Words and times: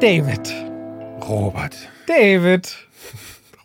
David. 0.00 0.54
Robert. 1.28 1.74
David. 2.06 2.72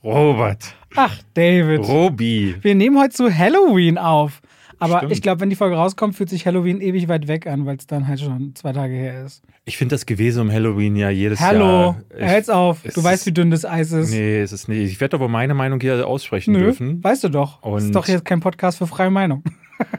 Robert. 0.03 0.73
Ach, 0.95 1.15
David. 1.35 1.87
Robi. 1.87 2.55
Wir 2.59 2.73
nehmen 2.73 2.99
heute 2.99 3.13
zu 3.13 3.31
Halloween 3.31 3.99
auf. 3.99 4.41
Aber 4.83 4.97
Stimmt. 4.97 5.11
ich 5.13 5.21
glaube, 5.21 5.41
wenn 5.41 5.49
die 5.49 5.55
Folge 5.55 5.75
rauskommt, 5.75 6.15
fühlt 6.15 6.29
sich 6.29 6.45
Halloween 6.45 6.81
ewig 6.81 7.07
weit 7.07 7.27
weg 7.27 7.47
an, 7.47 7.65
weil 7.65 7.77
es 7.77 7.87
dann 7.87 8.07
halt 8.07 8.19
schon 8.19 8.53
zwei 8.55 8.73
Tage 8.73 8.93
her 8.93 9.23
ist. 9.25 9.43
Ich 9.65 9.77
finde 9.77 9.95
das 9.95 10.05
Gewesen 10.05 10.41
um 10.41 10.51
Halloween 10.51 10.95
ja 10.95 11.09
jedes 11.09 11.39
Hallo, 11.39 11.95
Jahr. 12.15 12.27
hält's 12.27 12.49
auf. 12.49 12.81
Du 12.83 13.03
weißt, 13.03 13.21
ist- 13.21 13.25
wie 13.27 13.31
dünn 13.31 13.49
das 13.51 13.65
Eis 13.65 13.91
ist. 13.91 14.11
Nee, 14.11 14.41
es 14.41 14.51
ist 14.51 14.67
nicht. 14.67 14.91
Ich 14.91 14.99
werde 14.99 15.15
aber 15.15 15.27
meine 15.29 15.53
Meinung 15.53 15.79
hier 15.79 16.05
aussprechen 16.07 16.51
Nö, 16.53 16.59
dürfen. 16.59 17.03
weißt 17.03 17.23
du 17.23 17.29
doch. 17.29 17.61
Und- 17.63 17.79
ist 17.79 17.95
doch 17.95 18.07
jetzt 18.07 18.25
kein 18.25 18.39
Podcast 18.41 18.77
für 18.79 18.87
freie 18.87 19.09
Meinung. 19.09 19.43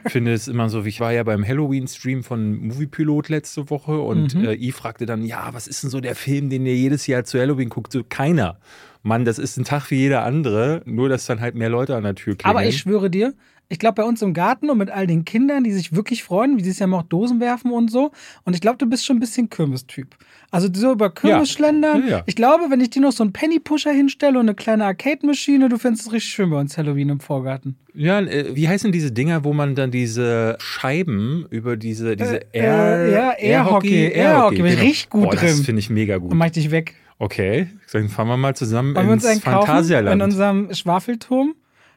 Ich 0.05 0.13
finde 0.13 0.33
es 0.33 0.47
immer 0.47 0.69
so, 0.69 0.85
wie 0.85 0.89
ich 0.89 0.99
war 0.99 1.11
ja 1.11 1.23
beim 1.23 1.45
Halloween-Stream 1.45 2.23
von 2.23 2.55
Moviepilot 2.67 3.29
letzte 3.29 3.69
Woche 3.69 3.99
und 3.99 4.33
Mhm. 4.33 4.45
äh, 4.45 4.53
I 4.55 4.71
fragte 4.71 5.05
dann, 5.05 5.23
ja, 5.25 5.49
was 5.51 5.67
ist 5.67 5.83
denn 5.83 5.89
so 5.89 5.99
der 5.99 6.15
Film, 6.15 6.49
den 6.49 6.65
ihr 6.65 6.75
jedes 6.75 7.05
Jahr 7.07 7.23
zu 7.25 7.39
Halloween 7.39 7.69
guckt? 7.69 7.91
So, 7.91 8.01
keiner. 8.07 8.57
Mann, 9.03 9.25
das 9.25 9.37
ist 9.37 9.57
ein 9.57 9.65
Tag 9.65 9.91
wie 9.91 9.97
jeder 9.97 10.23
andere, 10.23 10.81
nur 10.85 11.09
dass 11.09 11.25
dann 11.27 11.39
halt 11.39 11.53
mehr 11.55 11.69
Leute 11.69 11.95
an 11.95 12.03
der 12.03 12.15
Tür 12.15 12.35
klingeln. 12.35 12.57
Aber 12.57 12.65
ich 12.67 12.77
schwöre 12.77 13.09
dir, 13.11 13.33
ich 13.67 13.79
glaube, 13.79 13.95
bei 14.01 14.03
uns 14.03 14.21
im 14.21 14.33
Garten 14.33 14.69
und 14.69 14.77
mit 14.77 14.91
all 14.91 15.07
den 15.07 15.25
Kindern, 15.25 15.63
die 15.63 15.71
sich 15.71 15.95
wirklich 15.95 16.23
freuen, 16.23 16.57
wie 16.57 16.63
sie 16.63 16.69
es 16.69 16.79
ja 16.79 16.87
mal 16.87 16.99
auch 16.99 17.03
Dosen 17.03 17.39
werfen 17.39 17.71
und 17.71 17.89
so. 17.89 18.11
Und 18.43 18.53
ich 18.53 18.61
glaube, 18.61 18.77
du 18.77 18.85
bist 18.85 19.05
schon 19.05 19.17
ein 19.17 19.19
bisschen 19.19 19.49
Kirmes-Typ. 19.49 20.15
Also 20.51 20.69
so 20.73 20.91
über 20.91 21.09
Kirmes 21.09 21.49
Ja. 21.49 21.55
schlendern. 21.57 22.03
Ja, 22.03 22.09
ja. 22.17 22.23
Ich 22.27 22.35
glaube, 22.35 22.65
wenn 22.69 22.79
ich 22.79 22.91
dir 22.91 23.01
noch 23.01 23.11
so 23.11 23.23
einen 23.23 23.33
Penny-Pusher 23.33 23.91
hinstelle 23.91 24.37
und 24.39 24.45
eine 24.45 24.55
kleine 24.55 24.85
Arcade-Maschine, 24.85 25.69
du 25.69 25.77
findest 25.77 26.07
es 26.07 26.13
richtig 26.13 26.31
schön 26.33 26.49
bei 26.51 26.59
uns 26.59 26.77
Halloween 26.77 27.09
im 27.09 27.19
Vorgarten. 27.19 27.75
Ja, 27.93 28.19
äh, 28.19 28.55
wie 28.55 28.67
heißen 28.67 28.91
diese 28.91 29.11
Dinger, 29.11 29.43
wo 29.43 29.53
man 29.53 29.73
dann 29.75 29.89
diese 29.89 30.57
Scheiben 30.59 31.45
über 31.49 31.77
diese, 31.77 32.15
diese 32.15 32.41
Äh, 32.53 32.59
Air, 32.59 33.05
äh, 33.07 33.11
ja, 33.13 33.31
Airhockey, 33.31 34.11
Airhockey, 34.13 34.57
bin 34.57 34.65
ich 34.67 34.81
richtig 34.81 35.09
gut 35.09 35.21
genau. 35.21 35.31
Boah, 35.31 35.37
drin. 35.39 35.49
Das 35.57 35.61
finde 35.61 35.79
ich 35.79 35.89
mega 35.89 36.17
gut. 36.17 36.31
Dann 36.31 36.37
mach 36.37 36.45
ich 36.47 36.51
dich 36.51 36.71
weg. 36.71 36.95
Okay, 37.17 37.67
dann 37.93 38.09
fahren 38.09 38.27
wir 38.27 38.37
mal 38.37 38.55
zusammen 38.55 38.93
Wollen 38.95 39.07
wir 39.07 39.13
uns 39.13 39.25
ins 39.25 39.41
kaufen 39.41 39.89
in 40.07 40.21
unserem 40.21 40.73
Schwafelturm? 40.73 41.55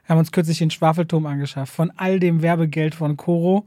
Wir 0.09 0.15
haben 0.15 0.21
uns 0.21 0.33
kürzlich 0.33 0.57
den 0.57 0.71
Schwafelturm 0.71 1.27
angeschafft, 1.27 1.71
von 1.71 1.93
all 1.99 2.19
dem 2.19 2.41
Werbegeld 2.41 2.95
von 2.95 3.19
Coro. 3.19 3.67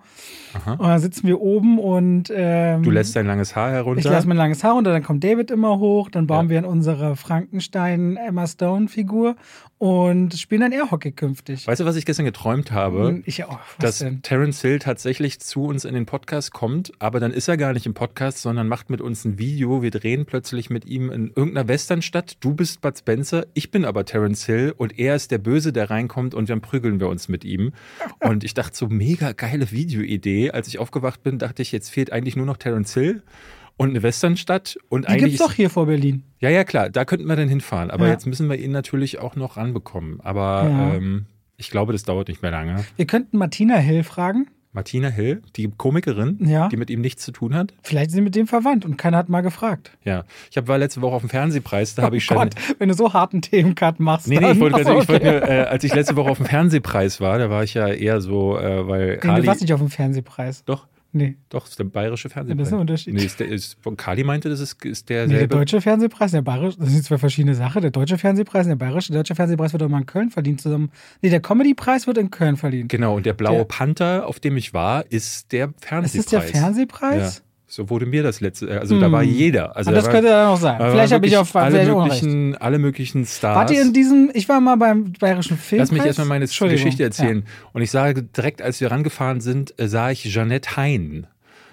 Aha. 0.56 0.72
Und 0.74 0.88
da 0.88 0.98
sitzen 0.98 1.28
wir 1.28 1.40
oben 1.40 1.78
und 1.78 2.34
ähm, 2.36 2.82
Du 2.82 2.90
lässt 2.90 3.16
dein 3.16 3.28
langes 3.28 3.56
Haar 3.56 3.70
herunter. 3.70 4.00
Ich 4.00 4.06
lasse 4.06 4.28
mein 4.28 4.38
langes 4.38 4.64
Haar 4.64 4.74
runter, 4.74 4.92
dann 4.92 5.04
kommt 5.04 5.24
David 5.24 5.52
immer 5.52 5.78
hoch, 5.78 6.10
dann 6.10 6.26
bauen 6.26 6.48
Ja. 6.48 6.50
wir 6.50 6.58
in 6.58 6.66
unsere 6.66 7.16
Frankenstein 7.16 8.18
Emma 8.18 8.48
Stone 8.48 8.88
Figur 8.88 9.36
und 9.82 10.38
spielen 10.38 10.62
dann 10.62 10.74
Airhockey 10.74 11.12
künftig. 11.12 11.66
weißt 11.66 11.82
du, 11.82 11.86
was 11.86 11.96
ich 11.96 12.06
gestern 12.06 12.28
geträumt 12.28 12.72
habe? 12.72 13.08
Und 13.08 13.28
ich 13.28 13.46
auch. 13.46 13.58
Was 13.58 13.78
dass 13.80 13.98
denn? 13.98 14.22
Terence 14.22 14.62
Hill 14.62 14.78
tatsächlich 14.78 15.40
zu 15.40 15.64
uns 15.64 15.86
in 15.86 15.96
den 15.96 16.06
Podcast 16.06 16.54
kommt, 16.54 16.92
aber 17.00 17.20
dann 17.20 17.32
ist 17.32 17.48
er 17.48 17.58
gar 17.58 17.74
nicht 17.74 17.88
im 17.88 17.96
Podcast, 17.96 18.44
sondern 18.44 18.68
macht 18.68 18.92
mit 18.92 19.02
uns 19.02 19.26
ein 19.26 19.40
Video. 19.40 19.82
Wir 19.82 19.90
drehen 19.90 20.28
plötzlich 20.28 20.70
mit 20.70 20.86
ihm 20.86 21.10
in 21.10 21.30
irgendeiner 21.30 21.68
Westernstadt. 21.68 22.38
Du 22.42 22.54
bist 22.54 22.82
Bud 22.82 22.96
Spencer, 22.96 23.48
ich 23.56 23.72
bin 23.72 23.84
aber 23.84 24.06
Terence 24.06 24.46
Hill 24.46 24.76
und 24.78 25.00
er 25.00 25.16
ist 25.16 25.32
der 25.32 25.40
Böse, 25.40 25.74
der 25.74 25.90
reinkommt 25.90 26.36
und 26.36 26.48
dann 26.48 26.62
prügeln 26.62 27.00
wir 27.00 27.10
uns 27.10 27.28
mit 27.28 27.44
ihm. 27.44 27.74
Und 28.20 28.44
ich 28.44 28.54
dachte 28.54 28.78
so, 28.78 28.88
mega 28.88 29.32
geile 29.32 29.72
Videoidee. 29.72 30.52
Als 30.52 30.68
ich 30.68 30.78
aufgewacht 30.78 31.24
bin, 31.24 31.40
dachte 31.40 31.64
ich, 31.64 31.72
jetzt 31.72 31.90
fehlt 31.90 32.12
eigentlich 32.12 32.36
nur 32.36 32.46
noch 32.46 32.58
Terence 32.58 32.94
Hill 32.94 33.24
und 33.78 33.90
eine 33.90 34.04
Westernstadt 34.04 34.78
und 34.90 35.06
Die 35.06 35.10
eigentlich 35.10 35.24
gibt's 35.34 35.40
doch 35.40 35.54
hier 35.54 35.70
vor 35.70 35.86
Berlin. 35.88 36.24
ja, 36.40 36.50
ja, 36.50 36.64
klar, 36.64 36.90
da 36.90 37.06
könnten 37.06 37.26
wir 37.28 37.36
dann 37.36 37.50
hinfahren. 37.50 37.90
Aber 37.92 38.06
Ja. 38.06 38.12
jetzt 38.14 38.28
müssen 38.28 38.50
wir 38.50 38.58
ihn 38.58 38.72
natürlich 38.72 39.20
auch 39.20 39.36
noch 39.36 39.58
ranbekommen. 39.58 40.20
Aber 40.22 40.68
Ja. 40.70 40.94
ähm, 40.96 41.26
ich 41.58 41.70
glaube, 41.72 41.94
das 41.94 42.04
dauert 42.04 42.28
nicht 42.28 42.42
mehr 42.42 42.52
lange. 42.52 42.84
Wir 42.96 43.06
könnten 43.06 43.38
Martina 43.38 43.78
Hill 43.78 44.04
fragen. 44.04 44.48
Martina 44.74 45.10
Hill, 45.10 45.42
die 45.58 45.70
Komikerin, 45.70 46.38
Ja. 46.48 46.70
die 46.70 46.78
mit 46.78 46.90
ihm 46.90 47.02
nichts 47.02 47.26
zu 47.26 47.34
tun 47.34 47.54
hat. 47.54 47.74
Vielleicht 47.84 48.12
sind 48.12 48.20
sie 48.20 48.22
mit 48.22 48.36
dem 48.36 48.48
verwandt 48.48 48.86
und 48.86 48.98
keiner 48.98 49.18
hat 49.18 49.28
mal 49.28 49.42
gefragt. 49.42 49.92
Ja, 50.06 50.24
ich 50.50 50.56
hab, 50.56 50.70
war 50.70 50.78
letzte 50.78 51.02
Woche 51.02 51.14
auf 51.14 51.24
dem 51.24 51.30
Fernsehpreis, 51.30 51.94
da 51.96 52.04
habe 52.04 52.16
ich 52.16 52.24
oh 52.32 52.36
schon. 52.36 52.38
Gott, 52.38 52.56
wenn 52.80 52.88
du 52.88 52.96
so 52.96 53.12
harten 53.12 53.42
Themencut 53.42 54.00
machst. 54.00 54.30
Nee, 54.30 54.36
nee, 54.36 54.42
dann- 54.42 54.52
ich 54.54 54.60
wollte, 54.62 54.76
Ach 54.78 54.82
gerade 54.84 54.96
so, 54.96 55.02
ich 55.04 55.10
wollte 55.10 55.28
okay. 55.28 55.40
nur, 55.42 55.50
äh, 55.50 55.64
als 55.64 55.84
ich 55.84 55.94
letzte 55.94 56.16
Woche 56.16 56.30
auf 56.30 56.38
dem 56.38 56.46
Fernsehpreis 56.46 57.20
war, 57.20 57.38
da 57.38 57.50
war 57.50 57.64
ich 57.66 57.74
ja 57.74 57.90
eher 57.90 58.22
so, 58.22 58.58
äh, 58.58 58.88
weil 58.88 59.08
Nee, 59.10 59.18
Kali. 59.18 59.42
du 59.42 59.48
warst 59.48 59.60
nicht 59.60 59.74
auf 59.74 59.82
dem 59.82 59.90
Fernsehpreis. 59.90 60.64
doch, 60.64 60.88
Nee. 61.14 61.36
doch, 61.50 61.68
ist 61.68 61.78
der 61.78 61.84
bayerische 61.84 62.30
Fernsehpreis. 62.30 62.58
das 62.60 62.68
ist 62.70 62.74
ein 62.74 62.80
Unterschied. 62.80 63.14
Nee, 63.14 63.26
ist 63.26 63.40
der, 63.40 63.48
ist, 63.48 63.78
Kali 63.98 64.24
meinte, 64.24 64.48
das 64.50 64.60
ist, 64.62 64.84
ist 64.86 65.10
Nee, 65.10 65.28
der 65.28 65.48
deutsche 65.48 65.82
Fernsehpreis, 65.82 66.32
der 66.32 66.42
bayerische, 66.42 66.78
das 66.80 66.90
sind 66.90 67.04
zwei 67.04 67.18
verschiedene 67.18 67.54
Sachen. 67.56 67.82
Der 67.82 67.92
deutsche 67.92 68.18
Fernsehpreis 68.18 68.66
und 68.66 68.70
der 68.70 68.76
bayerische. 68.78 69.12
Der 69.12 69.20
deutsche 69.22 69.36
Fernsehpreis 69.36 69.74
wird 69.74 69.82
doch 69.82 69.90
mal 69.90 70.00
in 70.00 70.06
Köln 70.06 70.30
verdient 70.30 70.62
zusammen. 70.62 70.90
Nee, 71.22 71.30
der 71.30 71.42
Comedy-Preis 71.42 72.08
wird 72.08 72.18
in 72.18 72.32
Köln 72.32 72.56
verdient. 72.58 72.90
genau, 72.90 73.16
und 73.18 73.26
der 73.26 73.34
blaue 73.34 73.58
Der- 73.58 73.64
Panther, 73.66 74.26
auf 74.28 74.40
dem 74.40 74.56
ich 74.58 74.74
war, 74.74 75.06
ist 75.12 75.52
der 75.52 75.68
Ist 75.68 75.86
Fernsehpreis. 75.86 76.26
das 76.26 76.52
der 76.52 76.62
Fernsehpreis? 76.62 77.38
Ja. 77.38 77.44
So 77.74 77.90
wurde 77.90 78.06
mir 78.06 78.22
das 78.22 78.42
letzte, 78.42 78.68
äh, 78.70 78.78
also 78.80 79.00
da 79.00 79.06
Hm. 79.06 79.12
war 79.14 79.24
jeder. 79.24 79.78
Also 79.78 79.90
Ah, 79.90 79.94
da 79.94 79.96
das 80.00 80.06
war, 80.08 80.12
könnte 80.12 80.28
dann 80.30 80.48
auch 80.48 80.58
sein. 80.60 80.78
da 80.78 80.92
Vielleicht 80.92 81.14
habe 81.14 81.26
ich 81.26 81.38
auf 81.38 81.56
alle 81.56 81.96
Unrecht. 81.96 82.22
möglichen, 82.24 82.58
alle 82.58 82.80
möglichen 82.80 83.26
Stars. 83.26 83.56
Wart 83.56 83.72
ihr 83.72 83.82
in 83.82 83.94
diesem, 83.94 84.30
ich 84.34 84.50
war 84.50 84.60
mal 84.60 84.76
beim 84.76 85.14
Bayerischen 85.18 85.56
Filmpreis. 85.58 85.90
Lass 85.90 85.98
mich 85.98 86.06
erstmal 86.06 86.28
meine. 86.28 86.48
Geschichte 86.48 87.04
erzählen. 87.04 87.46
Und 87.72 87.82
ich 87.82 87.90
sage 87.90 88.24
direkt, 88.24 88.62
als 88.62 88.82
wir 88.82 88.92
rangefahren 88.92 89.40
sind, 89.40 89.74
äh, 89.80 89.88
sah 89.88 90.12
ich 90.12 90.24
Jeanette 90.24 90.76
Hein. 90.76 91.28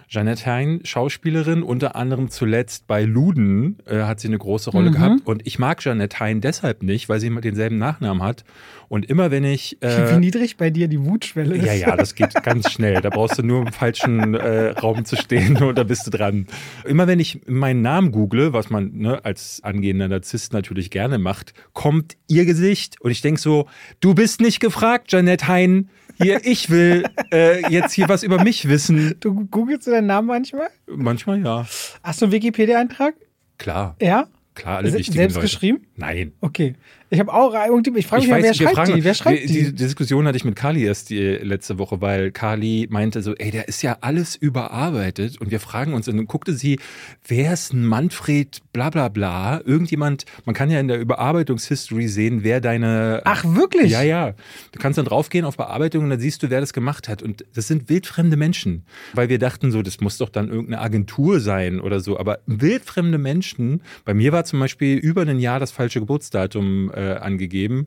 Jeanette 0.08 0.46
Hein, 0.46 0.80
Schauspielerin, 0.84 1.62
unter 1.62 1.94
anderem 1.94 2.30
zuletzt 2.30 2.86
bei 2.86 3.04
Luden 3.04 3.76
äh, 3.86 4.02
hat 4.04 4.20
sie 4.20 4.28
eine 4.28 4.38
große 4.38 4.70
Rolle 4.70 4.88
Mhm. 4.90 4.94
gehabt. 4.94 5.20
Und 5.26 5.46
ich 5.46 5.58
mag 5.58 5.80
Jeanette 5.80 6.18
Hein 6.18 6.40
deshalb 6.40 6.82
nicht, 6.82 7.08
weil 7.10 7.20
sie 7.20 7.26
immer 7.26 7.42
denselben 7.42 7.76
Nachnamen 7.76 8.22
hat. 8.22 8.44
Und 8.88 9.04
immer 9.10 9.30
wenn 9.30 9.44
ich 9.44 9.76
äh, 9.82 10.10
Wie 10.14 10.18
niedrig 10.18 10.56
bei 10.56 10.70
dir 10.70 10.88
die 10.88 11.04
Wutschwelle 11.04 11.56
ist. 11.56 11.66
ja, 11.66 11.74
ja, 11.74 11.94
das 11.96 12.14
geht 12.14 12.32
ganz 12.42 12.70
schnell. 12.72 13.02
Da 13.02 13.10
brauchst 13.10 13.38
du 13.38 13.42
nur 13.42 13.60
im 13.66 13.72
falschen 13.72 14.34
äh, 14.34 14.70
Raum 14.70 15.04
zu 15.04 15.14
stehen 15.16 15.56
und 15.62 15.76
da 15.76 15.82
bist 15.84 16.06
du 16.06 16.10
dran. 16.10 16.46
Immer 16.86 17.06
wenn 17.06 17.20
ich 17.20 17.40
meinen 17.46 17.82
Namen 17.82 18.10
google, 18.10 18.54
was 18.54 18.70
man 18.70 18.90
ne, 18.94 19.22
als 19.26 19.60
angehender 19.62 20.08
Narzisst 20.08 20.54
natürlich 20.54 20.90
gerne 20.90 21.18
macht, 21.18 21.52
kommt 21.74 22.16
ihr 22.28 22.46
Gesicht 22.46 22.98
und 23.02 23.10
ich 23.10 23.20
denk 23.20 23.38
so, 23.38 23.66
du 24.00 24.14
bist 24.14 24.40
nicht 24.40 24.60
gefragt, 24.60 25.12
Janette 25.12 25.48
Hein. 25.48 25.90
Hier, 26.20 26.44
ich 26.44 26.68
will 26.70 27.04
äh, 27.32 27.68
jetzt 27.70 27.92
hier 27.92 28.08
was 28.08 28.22
über 28.22 28.42
mich 28.42 28.68
wissen. 28.68 29.14
Du 29.20 29.46
googelst 29.46 29.86
du 29.86 29.90
deinen 29.92 30.06
Namen 30.06 30.26
manchmal? 30.28 30.68
Manchmal 30.86 31.40
ja. 31.42 31.66
Hast 32.02 32.20
du 32.20 32.26
einen 32.26 32.32
Wikipedia-Eintrag? 32.32 33.14
Klar, 33.58 33.96
Ja? 34.00 34.26
klar, 34.54 34.78
alle 34.78 34.90
Se- 34.90 34.98
wichtigen 34.98 35.16
selbst 35.18 35.34
Leute. 35.36 35.46
geschrieben? 35.46 35.86
Nein. 35.96 36.32
Okay. 36.40 36.74
Ich 37.10 37.18
habe 37.20 37.32
auch 37.32 37.54
irgendwie, 37.54 38.00
ich 38.00 38.06
frage 38.06 38.22
mich 38.22 38.28
Ich 38.30 38.34
weiß, 38.36 38.42
wer 38.44 38.54
schreibt 38.54 38.74
fragen- 38.76 38.94
die? 38.96 39.04
Wer 39.04 39.14
schreibt 39.14 39.40
wir- 39.40 39.46
die? 39.46 39.64
Die 39.64 39.74
Diskussion 39.74 40.26
hatte 40.26 40.36
ich 40.36 40.44
mit 40.44 40.56
Kali 40.56 40.84
erst 40.84 41.08
die 41.10 41.18
letzte 41.20 41.78
Woche, 41.78 42.00
weil 42.00 42.32
Kali 42.32 42.86
meinte 42.90 43.22
so, 43.22 43.34
ey, 43.34 43.50
der 43.50 43.66
ist 43.68 43.82
ja 43.82 43.96
alles 44.02 44.36
überarbeitet 44.36 45.40
und 45.40 45.50
wir 45.50 45.60
fragen 45.60 45.94
uns, 45.94 46.06
und 46.08 46.16
dann 46.18 46.26
guckte 46.26 46.52
sie, 46.52 46.78
wer 47.26 47.52
ist 47.54 47.72
ein 47.72 47.84
Manfred 47.86 48.60
bla 48.72 48.90
bla 48.90 49.08
bla, 49.08 49.60
irgendjemand, 49.64 50.24
man 50.44 50.54
kann 50.54 50.70
ja 50.70 50.78
in 50.80 50.88
der 50.88 51.00
Überarbeitungshistory 51.00 52.08
sehen, 52.08 52.44
wer 52.44 52.60
deine... 52.60 53.22
Ach, 53.24 53.44
wirklich? 53.44 53.90
Ja, 53.90 54.02
ja. 54.02 54.34
Du 54.72 54.78
kannst 54.78 54.98
dann 54.98 55.06
draufgehen 55.06 55.44
auf 55.44 55.56
Bearbeitung 55.56 56.04
und 56.04 56.10
dann 56.10 56.20
siehst 56.20 56.42
du, 56.42 56.50
wer 56.50 56.60
das 56.60 56.72
gemacht 56.72 57.08
hat. 57.08 57.22
Und 57.22 57.44
das 57.54 57.66
sind 57.68 57.88
wildfremde 57.88 58.36
Menschen. 58.36 58.84
Weil 59.14 59.28
wir 59.28 59.38
dachten 59.38 59.70
so, 59.70 59.82
das 59.82 60.00
muss 60.00 60.18
doch 60.18 60.28
dann 60.28 60.48
irgendeine 60.48 60.80
Agentur 60.80 61.40
sein 61.40 61.80
oder 61.80 62.00
so. 62.00 62.18
Aber 62.18 62.40
wildfremde 62.46 63.18
Menschen, 63.18 63.82
bei 64.04 64.14
mir 64.14 64.32
war 64.32 64.44
zum 64.44 64.60
Beispiel 64.60 64.98
über 64.98 65.22
ein 65.22 65.38
Jahr 65.40 65.58
das 65.58 65.70
falsche 65.72 66.00
Geburtsdatum 66.00 66.90
äh, 66.98 67.14
angegeben. 67.14 67.86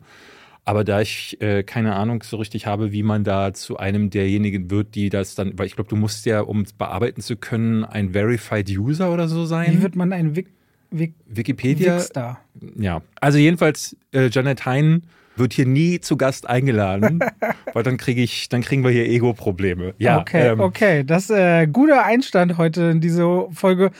Aber 0.63 0.83
da 0.83 1.01
ich 1.01 1.41
äh, 1.41 1.63
keine 1.63 1.95
Ahnung 1.95 2.23
so 2.23 2.37
richtig 2.37 2.67
habe, 2.67 2.91
wie 2.91 3.03
man 3.03 3.23
da 3.23 3.53
zu 3.53 3.77
einem 3.77 4.09
derjenigen 4.09 4.69
wird, 4.69 4.93
die 4.95 5.09
das 5.09 5.33
dann, 5.35 5.57
weil 5.57 5.65
ich 5.65 5.75
glaube, 5.75 5.89
du 5.89 5.95
musst 5.95 6.25
ja, 6.25 6.41
um 6.41 6.61
es 6.61 6.73
bearbeiten 6.73 7.21
zu 7.21 7.35
können, 7.35 7.83
ein 7.83 8.13
Verified 8.13 8.69
User 8.69 9.11
oder 9.11 9.27
so 9.27 9.45
sein. 9.45 9.73
Wie 9.73 9.81
wird 9.81 9.95
man 9.95 10.13
ein 10.13 10.35
Wik 10.35 10.47
Wik 10.91 11.13
Wikipedia. 11.25 11.95
Wickstar? 11.95 12.41
Ja, 12.77 13.01
also 13.19 13.37
jedenfalls, 13.37 13.95
äh, 14.13 14.29
Janet 14.29 14.65
Hein 14.65 15.03
wird 15.35 15.53
hier 15.53 15.65
nie 15.65 15.99
zu 15.99 16.17
Gast 16.17 16.47
eingeladen, 16.47 17.23
weil 17.73 17.83
dann 17.83 17.97
kriege 17.97 18.21
ich, 18.21 18.49
dann 18.49 18.61
kriegen 18.61 18.83
wir 18.83 18.91
hier 18.91 19.05
Ego-Probleme. 19.05 19.93
Ja, 19.97 20.19
okay, 20.19 20.49
ähm, 20.49 20.59
okay. 20.59 21.03
Das 21.03 21.23
ist 21.23 21.31
äh, 21.31 21.67
guter 21.67 22.05
Einstand 22.05 22.57
heute 22.57 22.83
in 22.83 23.01
diese 23.01 23.47
Folge. 23.51 23.91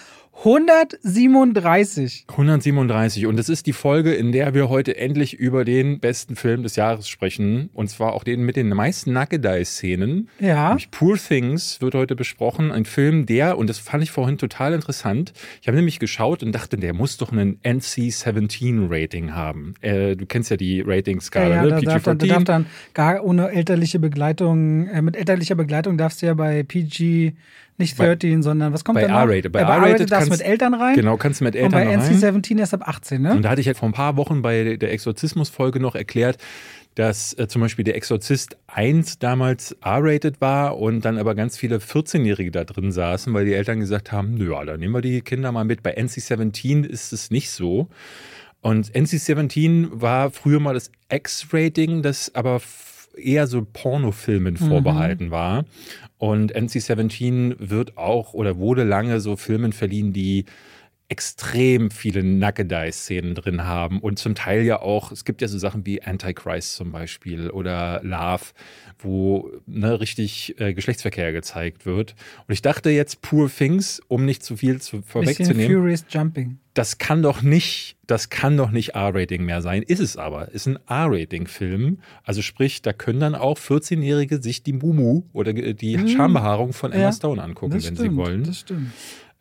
137. 0.44 2.26
137 2.28 3.28
und 3.28 3.40
es 3.40 3.48
ist 3.48 3.68
die 3.68 3.74
Folge, 3.74 4.12
in 4.12 4.32
der 4.32 4.56
wir 4.56 4.70
heute 4.70 4.98
endlich 4.98 5.36
über 5.36 5.64
den 5.66 6.00
besten 6.00 6.36
Film 6.36 6.64
des 6.64 6.76
Jahres 6.76 7.08
sprechen 7.08 7.70
und 7.74 7.92
zwar 7.92 8.14
auch 8.14 8.24
den 8.24 8.42
mit 8.42 8.56
den 8.56 8.70
meisten 8.70 9.14
Nackedei-Szenen. 9.14 10.30
Ja. 10.40 10.70
Nämlich 10.70 10.90
Poor 10.90 11.16
Things 11.16 11.80
wird 11.80 11.94
heute 11.94 12.16
besprochen, 12.16 12.72
ein 12.72 12.86
Film, 12.86 13.28
der, 13.28 13.60
und 13.60 13.70
das 13.70 13.78
fand 13.78 14.02
ich 14.02 14.10
vorhin 14.10 14.40
total 14.40 14.74
interessant, 14.74 15.32
ich 15.62 15.68
habe 15.68 15.78
nämlich 15.78 16.00
geschaut 16.00 16.42
und 16.42 16.54
dachte, 16.54 16.76
der 16.76 16.96
muss 16.96 17.18
doch 17.18 17.32
einen 17.32 17.60
NC-17-Rating 17.62 19.36
haben. 19.36 19.76
Äh, 19.82 20.16
du 20.16 20.26
kennst 20.26 20.50
ja 20.50 20.58
die 20.58 20.78
Ja, 20.78 20.86
Rating-Skala, 20.88 21.56
ja, 21.56 21.62
ne? 21.62 21.70
da 21.70 21.82
darf, 21.82 22.02
dann, 22.02 22.18
da 22.18 22.26
darf 22.26 22.38
PG-13. 22.40 22.46
dann 22.46 22.66
gar 22.96 23.24
ohne 23.24 23.52
elterliche 23.52 24.00
Begleitung, 24.00 24.88
äh, 24.88 25.04
mit 25.04 25.16
elterlicher 25.18 25.54
Begleitung 25.54 26.00
darfst 26.00 26.24
du 26.24 26.26
ja 26.26 26.34
bei 26.34 26.64
PG 26.64 27.34
nicht 27.78 27.98
Bei- 27.98 28.06
13, 28.08 28.44
sondern 28.44 28.74
was 28.74 28.84
kommt 28.84 28.96
bei 29.00 29.02
dann? 29.08 29.12
R-Rated. 29.30 29.52
Bei 29.52 29.62
Äh, 29.62 29.66
bei 29.66 29.74
R-Rated 29.76 30.12
darfst 30.12 30.28
du 30.28 30.30
kannst- 30.30 30.32
mit 30.32 30.42
Eltern 30.42 30.74
rein. 30.74 30.96
Genau, 30.96 31.18
kannst 31.18 31.40
du 31.40 31.46
mit 31.46 31.56
Und 31.56 31.62
Eltern 31.62 31.72
bei 31.72 31.84
noch 31.96 32.04
rein. 32.04 32.12
NC-17 32.12 32.60
erst 32.60 32.74
ab 32.74 32.88
18, 32.88 33.22
ne? 33.22 33.32
Und 33.34 33.42
da 33.44 33.50
hatte 33.50 33.62
ich 33.62 33.68
ja 33.68 33.74
vor 33.74 33.90
ein 33.90 33.94
paar 33.94 34.18
Wochen 34.18 34.42
bei 34.42 34.76
der 34.78 34.92
Exorzismus-Folge 34.92 35.80
noch 35.80 35.96
erklärt, 35.96 36.38
dass 36.96 37.34
äh, 37.40 37.48
zum 37.48 37.62
Beispiel 37.62 37.86
der 37.86 37.96
Exorzist 37.96 38.58
1 38.68 39.18
damals 39.20 39.72
R-rated 39.82 40.42
war 40.42 40.78
und 40.78 41.06
dann 41.06 41.18
aber 41.18 41.36
ganz 41.36 41.58
viele 41.58 41.78
14-Jährige 41.80 42.52
da 42.52 42.66
drin 42.66 42.92
saßen, 42.92 43.34
weil 43.34 43.46
die 43.46 43.54
Eltern 43.54 43.80
gesagt 43.80 44.12
haben, 44.12 44.36
ja, 44.38 44.64
dann 44.66 44.80
nehmen 44.82 44.94
wir 44.94 45.02
die 45.02 45.22
Kinder 45.22 45.52
mal 45.54 45.64
mit. 45.64 45.84
Bei 45.84 45.96
NC-17 45.96 46.84
ist 46.86 47.14
es 47.14 47.32
nicht 47.32 47.50
so. 47.50 47.88
Und 48.60 48.94
NC-17 48.94 49.88
war 50.02 50.30
früher 50.32 50.60
mal 50.60 50.74
das 50.74 50.92
X-Rating, 51.10 52.02
das 52.04 52.36
aber 52.36 52.60
eher 53.16 53.48
so 53.48 53.66
Pornofilmen 53.72 54.56
mhm. 54.60 54.68
vorbehalten 54.68 55.32
war. 55.32 55.66
Und 56.18 56.56
NC-17 56.56 57.56
wird 57.60 57.98
auch 57.98 58.34
oder 58.34 58.58
wurde 58.58 58.84
lange 58.84 59.20
so 59.20 59.36
Filmen 59.36 59.74
verliehen, 59.74 60.14
die 60.14 60.46
extrem 61.12 61.92
viele 61.92 62.24
Nackedei-Szenen 62.24 63.36
drin 63.36 63.66
haben 63.66 64.00
und 64.00 64.18
zum 64.18 64.34
Teil 64.34 64.62
ja 64.62 64.82
auch, 64.82 65.12
es 65.12 65.26
gibt 65.26 65.42
ja 65.42 65.50
so 65.50 65.58
Sachen 65.58 65.86
wie 65.86 66.02
Antichrist 66.02 66.76
zum 66.76 66.94
Beispiel 66.94 67.50
oder 67.50 68.00
Love, 68.02 68.54
wo 68.98 69.52
ne, 69.66 70.00
richtig 70.00 70.56
äh, 70.58 70.74
Geschlechtsverkehr 70.74 71.34
gezeigt 71.34 71.86
wird. 71.86 72.16
Und 72.48 72.54
ich 72.54 72.62
dachte 72.62 72.92
jetzt 72.92 73.22
Poor 73.22 73.52
Things, 73.54 74.02
um 74.08 74.24
nicht 74.24 74.42
zu 74.42 74.56
viel 74.56 74.80
zu, 74.80 75.02
vorwegzunehmen. 75.02 75.76
Furious 75.76 76.06
Jumping. 76.10 76.61
Das 76.74 76.98
kann 76.98 77.22
doch 77.22 77.42
nicht, 77.42 77.98
das 78.08 78.30
kann 78.30 78.56
doch 78.56 78.72
nicht 78.72 78.90
R-Rating 78.96 79.44
mehr 79.44 79.62
sein. 79.62 79.84
Ist 79.84 80.00
es 80.00 80.16
aber. 80.16 80.52
Ist 80.52 80.68
ein 80.68 80.80
R-Rating-Film. 80.88 82.00
Also 82.24 82.42
sprich, 82.42 82.82
da 82.82 82.94
können 82.94 83.20
dann 83.20 83.36
auch 83.36 83.58
14-Jährige 83.58 84.42
sich 84.42 84.64
die 84.64 84.74
Mumu 84.74 85.24
oder 85.34 85.54
die 85.54 85.98
hm. 85.98 86.08
Schambehaarung 86.08 86.72
von 86.72 86.92
Emma 86.92 87.04
ja, 87.04 87.12
Stone 87.12 87.44
angucken, 87.44 87.74
wenn 87.74 87.82
stimmt, 87.82 88.00
sie 88.00 88.16
wollen. 88.16 88.44
Das 88.44 88.60
stimmt. 88.60 88.92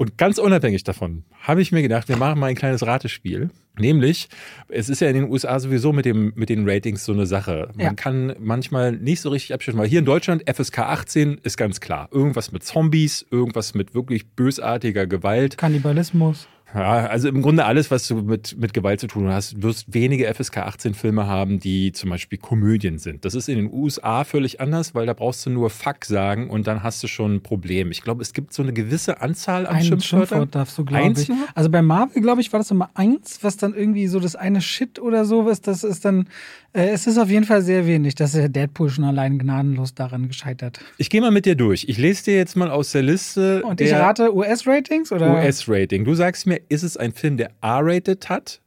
Und 0.00 0.16
ganz 0.16 0.38
unabhängig 0.38 0.82
davon 0.82 1.24
habe 1.42 1.60
ich 1.60 1.72
mir 1.72 1.82
gedacht, 1.82 2.08
wir 2.08 2.16
machen 2.16 2.40
mal 2.40 2.46
ein 2.46 2.54
kleines 2.54 2.86
Ratespiel. 2.86 3.50
Nämlich, 3.78 4.30
es 4.70 4.88
ist 4.88 5.00
ja 5.00 5.08
in 5.08 5.14
den 5.14 5.30
USA 5.30 5.60
sowieso 5.60 5.92
mit, 5.92 6.06
dem, 6.06 6.32
mit 6.36 6.48
den 6.48 6.66
Ratings 6.66 7.04
so 7.04 7.12
eine 7.12 7.26
Sache. 7.26 7.68
Man 7.74 7.84
ja. 7.84 7.92
kann 7.92 8.34
manchmal 8.38 8.92
nicht 8.92 9.20
so 9.20 9.28
richtig 9.28 9.52
abschätzen, 9.52 9.78
weil 9.78 9.88
hier 9.88 9.98
in 9.98 10.06
Deutschland 10.06 10.42
FSK 10.50 10.78
18 10.78 11.40
ist 11.42 11.58
ganz 11.58 11.80
klar. 11.80 12.08
Irgendwas 12.12 12.50
mit 12.50 12.64
Zombies, 12.64 13.26
irgendwas 13.30 13.74
mit 13.74 13.94
wirklich 13.94 14.30
bösartiger 14.30 15.06
Gewalt. 15.06 15.58
Kannibalismus. 15.58 16.48
Ja, 16.74 17.06
also 17.06 17.28
im 17.28 17.42
Grunde 17.42 17.64
alles, 17.64 17.90
was 17.90 18.06
du 18.06 18.16
mit, 18.16 18.56
mit 18.58 18.72
Gewalt 18.72 19.00
zu 19.00 19.06
tun 19.06 19.28
hast, 19.28 19.62
wirst 19.62 19.92
wenige 19.92 20.32
FSK 20.32 20.58
18 20.58 20.94
Filme 20.94 21.26
haben, 21.26 21.58
die 21.58 21.92
zum 21.92 22.10
Beispiel 22.10 22.38
Komödien 22.38 22.98
sind. 22.98 23.24
Das 23.24 23.34
ist 23.34 23.48
in 23.48 23.56
den 23.56 23.72
USA 23.72 24.24
völlig 24.24 24.60
anders, 24.60 24.94
weil 24.94 25.06
da 25.06 25.12
brauchst 25.12 25.44
du 25.46 25.50
nur 25.50 25.70
Fuck 25.70 26.04
sagen 26.04 26.48
und 26.48 26.66
dann 26.66 26.82
hast 26.82 27.02
du 27.02 27.08
schon 27.08 27.36
ein 27.36 27.42
Problem. 27.42 27.90
Ich 27.90 28.02
glaube, 28.02 28.22
es 28.22 28.32
gibt 28.32 28.52
so 28.52 28.62
eine 28.62 28.72
gewisse 28.72 29.20
Anzahl 29.20 29.66
an 29.66 29.82
Schimpfwörtern. 29.82 30.28
Schimpfwort 30.28 30.54
darfst 30.54 30.78
du, 30.78 30.84
glaube 30.84 31.20
ich. 31.20 31.28
Nur? 31.28 31.38
Also 31.54 31.70
bei 31.70 31.82
Marvel, 31.82 32.22
glaube 32.22 32.40
ich, 32.40 32.52
war 32.52 32.60
das 32.60 32.70
immer 32.70 32.90
eins, 32.94 33.40
was 33.42 33.56
dann 33.56 33.74
irgendwie 33.74 34.06
so 34.06 34.20
das 34.20 34.36
eine 34.36 34.60
Shit 34.60 34.98
oder 34.98 35.24
sowas, 35.24 35.60
das 35.60 35.82
ist 35.84 36.04
dann 36.04 36.28
äh, 36.72 36.90
es 36.90 37.06
ist 37.06 37.18
auf 37.18 37.28
jeden 37.28 37.44
Fall 37.44 37.62
sehr 37.62 37.86
wenig, 37.86 38.14
dass 38.14 38.32
der 38.32 38.48
Deadpool 38.48 38.90
schon 38.90 39.04
allein 39.04 39.38
gnadenlos 39.38 39.94
daran 39.94 40.28
gescheitert. 40.28 40.78
Ich 40.98 41.10
gehe 41.10 41.20
mal 41.20 41.32
mit 41.32 41.44
dir 41.44 41.56
durch. 41.56 41.86
Ich 41.88 41.98
lese 41.98 42.24
dir 42.24 42.36
jetzt 42.36 42.56
mal 42.56 42.70
aus 42.70 42.92
der 42.92 43.02
Liste. 43.02 43.62
Und 43.64 43.80
ich 43.80 43.92
rate 43.92 44.34
US-Ratings 44.34 45.10
oder? 45.10 45.34
US-Rating. 45.34 46.04
Du 46.04 46.14
sagst 46.14 46.46
mir, 46.46 46.59
ist 46.68 46.82
es 46.82 46.96
ein 46.96 47.12
Film, 47.12 47.36
der 47.36 47.50
R-rated 47.60 48.28
hat 48.28 48.60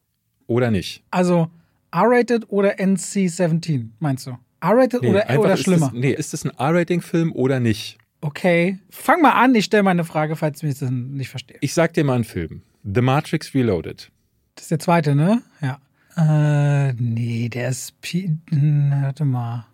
oder 0.48 0.72
nicht? 0.72 1.04
Also 1.12 1.50
R-rated 1.92 2.46
oder 2.50 2.80
NC-17, 2.80 3.90
meinst 4.00 4.28
du? 4.28 4.38
R-rated 4.62 5.02
nee, 5.02 5.10
oder, 5.10 5.40
oder 5.40 5.58
schlimmer? 5.58 5.88
Das, 5.88 5.94
nee, 5.94 6.14
ist 6.14 6.34
das 6.34 6.46
ein 6.46 6.52
R-Rating-Film 6.58 7.34
oder 7.34 7.60
nicht? 7.60 7.98
Okay. 8.22 8.80
Fang 8.90 9.22
mal 9.22 9.32
an, 9.32 9.54
ich 9.54 9.66
stelle 9.66 9.84
mal 9.84 9.92
eine 9.92 10.06
Frage, 10.06 10.36
falls 10.36 10.60
du 10.60 10.66
mich 10.68 10.80
das 10.80 10.90
nicht 10.90 11.30
verstehst. 11.30 11.60
Ich 11.62 11.74
sag 11.74 11.94
dir 11.94 12.04
mal 12.04 12.16
einen 12.16 12.24
Film. 12.24 12.62
The 12.84 13.02
Matrix 13.02 13.54
Reloaded. 13.54 14.10
Das 14.56 14.66
ist 14.66 14.72
der 14.72 14.80
zweite, 14.80 15.16
ne? 15.16 15.42
Ja. 15.62 15.80
Äh, 16.16 16.94
nee, 16.94 17.50
der 17.50 17.70
ist. 17.70 18.00
P 18.02 18.38
hm, 18.50 18.92
warte 19.02 19.26
mal. 19.26 19.66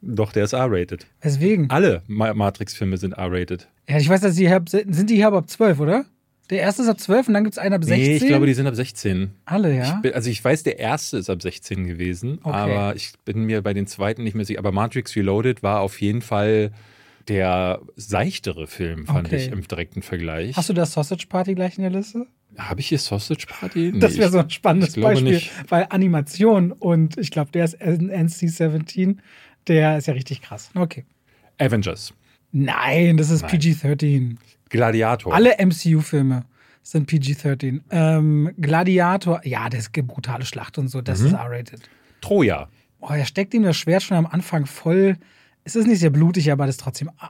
Doch, 0.00 0.32
der 0.32 0.44
ist 0.44 0.52
R-rated. 0.52 1.06
Weswegen? 1.20 1.70
Alle 1.70 2.02
Matrix-Filme 2.06 2.96
sind 2.96 3.12
R-rated. 3.12 3.68
Ja, 3.88 3.98
ich 3.98 4.08
weiß, 4.08 4.20
dass 4.20 4.34
die 4.34 4.48
sind 4.68 5.10
die 5.10 5.16
hier 5.16 5.32
ab 5.32 5.48
12, 5.48 5.80
oder? 5.80 6.04
Der 6.50 6.60
erste 6.60 6.82
ist 6.82 6.88
ab 6.88 6.98
12 6.98 7.28
und 7.28 7.34
dann 7.34 7.44
gibt 7.44 7.54
es 7.54 7.58
einen 7.58 7.74
ab 7.74 7.84
16? 7.84 8.08
Nee, 8.08 8.16
ich 8.16 8.26
glaube, 8.26 8.46
die 8.46 8.54
sind 8.54 8.66
ab 8.66 8.74
16. 8.74 9.32
Alle, 9.44 9.76
ja? 9.76 9.96
Ich 9.96 10.02
bin, 10.02 10.14
also 10.14 10.30
ich 10.30 10.42
weiß, 10.42 10.62
der 10.62 10.78
erste 10.78 11.18
ist 11.18 11.28
ab 11.28 11.42
16 11.42 11.86
gewesen, 11.86 12.38
okay. 12.42 12.50
aber 12.50 12.96
ich 12.96 13.12
bin 13.24 13.44
mir 13.44 13.62
bei 13.62 13.74
den 13.74 13.86
zweiten 13.86 14.22
nicht 14.24 14.34
mehr 14.34 14.46
sicher. 14.46 14.58
Aber 14.58 14.72
Matrix 14.72 15.14
Reloaded 15.14 15.62
war 15.62 15.80
auf 15.80 16.00
jeden 16.00 16.22
Fall 16.22 16.72
der 17.28 17.80
seichtere 17.96 18.66
Film, 18.66 19.06
fand 19.06 19.28
okay. 19.28 19.36
ich, 19.36 19.52
im 19.52 19.66
direkten 19.66 20.00
Vergleich. 20.00 20.56
Hast 20.56 20.70
du 20.70 20.72
das 20.72 20.92
Sausage 20.92 21.26
Party 21.28 21.54
gleich 21.54 21.76
in 21.76 21.82
der 21.82 21.90
Liste? 21.90 22.26
Habe 22.56 22.80
ich 22.80 22.88
hier 22.88 22.98
Sausage 22.98 23.46
Party? 23.46 23.90
Nee, 23.92 23.98
das 23.98 24.16
wäre 24.16 24.30
so 24.30 24.38
ein 24.38 24.48
spannendes 24.48 24.94
Beispiel, 24.94 25.34
nicht. 25.34 25.52
weil 25.68 25.86
Animation 25.90 26.72
und 26.72 27.18
ich 27.18 27.30
glaube, 27.30 27.50
der 27.52 27.66
ist 27.66 27.80
NC-17, 27.80 29.18
der 29.66 29.98
ist 29.98 30.06
ja 30.06 30.14
richtig 30.14 30.40
krass. 30.40 30.70
Okay. 30.74 31.04
Avengers. 31.58 32.14
Nein, 32.50 33.18
das 33.18 33.28
ist 33.28 33.44
PG-13. 33.44 34.36
Gladiator. 34.68 35.34
Alle 35.34 35.56
MCU-Filme 35.58 36.44
sind 36.82 37.10
PG-13. 37.10 37.80
Ähm, 37.90 38.50
Gladiator, 38.58 39.40
ja, 39.44 39.68
das 39.68 39.88
ist 39.88 39.92
brutale 39.92 40.44
Schlacht 40.44 40.78
und 40.78 40.88
so, 40.88 41.00
das 41.00 41.20
mhm. 41.20 41.26
ist 41.26 41.32
R-rated. 41.34 41.80
Troja. 42.20 42.68
Oh, 43.00 43.10
er 43.10 43.26
steckt 43.26 43.54
ihm 43.54 43.62
das 43.62 43.76
Schwert 43.76 44.02
schon 44.02 44.16
am 44.16 44.26
Anfang 44.26 44.66
voll. 44.66 45.16
Es 45.64 45.76
ist 45.76 45.86
nicht 45.86 46.00
sehr 46.00 46.10
blutig, 46.10 46.50
aber 46.50 46.66
das 46.66 46.76
ist 46.76 46.80
trotzdem. 46.80 47.10
Ah, 47.18 47.28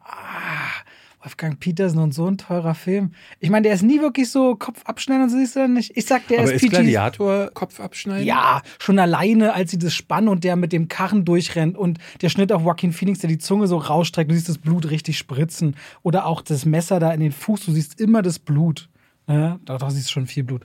Wolfgang 1.23 1.59
Petersen 1.59 1.99
und 1.99 2.15
so 2.15 2.27
ein 2.27 2.39
teurer 2.39 2.75
Film. 2.75 3.13
Ich 3.41 3.51
meine, 3.51 3.65
der 3.65 3.75
ist 3.75 3.83
nie 3.83 4.01
wirklich 4.01 4.31
so 4.31 4.55
Kopf 4.55 4.83
abschneiden 4.85 5.25
und 5.25 5.31
so 5.31 5.37
siehst 5.37 5.57
du 5.57 5.61
dann 5.61 5.73
nicht. 5.75 5.97
Ich 5.97 6.07
sag, 6.07 6.27
der 6.29 6.41
Aber 6.41 6.53
ist, 6.53 6.63
ist 6.63 6.71
Gladiator 6.71 7.51
Kopf 7.53 7.81
abschneiden? 7.81 8.27
Ja, 8.27 8.63
schon 8.79 8.99
alleine, 8.99 9.53
als 9.53 9.71
sie 9.71 9.79
das 9.79 9.95
spannen 9.95 10.29
und 10.29 10.45
der 10.45 10.57
mit 10.57 10.73
dem 10.73 10.89
Karren 10.89 11.25
durchrennt 11.25 11.77
und 11.77 11.99
der 12.21 12.29
Schnitt 12.29 12.53
auf 12.53 12.63
Joaquin 12.63 12.93
Phoenix, 12.93 13.19
der 13.19 13.29
die 13.29 13.39
Zunge 13.39 13.67
so 13.67 13.79
rausstreckt, 13.79 14.31
du 14.31 14.35
siehst 14.35 14.49
das 14.49 14.59
Blut 14.59 14.91
richtig 14.91 15.19
spritzen. 15.19 15.77
Oder 16.03 16.27
auch 16.27 16.41
das 16.41 16.65
Messer 16.65 17.01
da 17.01 17.13
in 17.13 17.21
den 17.21 17.33
Fuß, 17.33 17.67
du 17.67 17.73
siehst 17.73 18.01
immer 18.01 18.23
das 18.23 18.39
Blut. 18.39 18.89
Ja, 19.27 19.59
da, 19.65 19.79
da 19.79 19.91
siehst 19.91 20.09
du 20.09 20.13
schon 20.13 20.27
viel 20.27 20.45
Blut. 20.45 20.65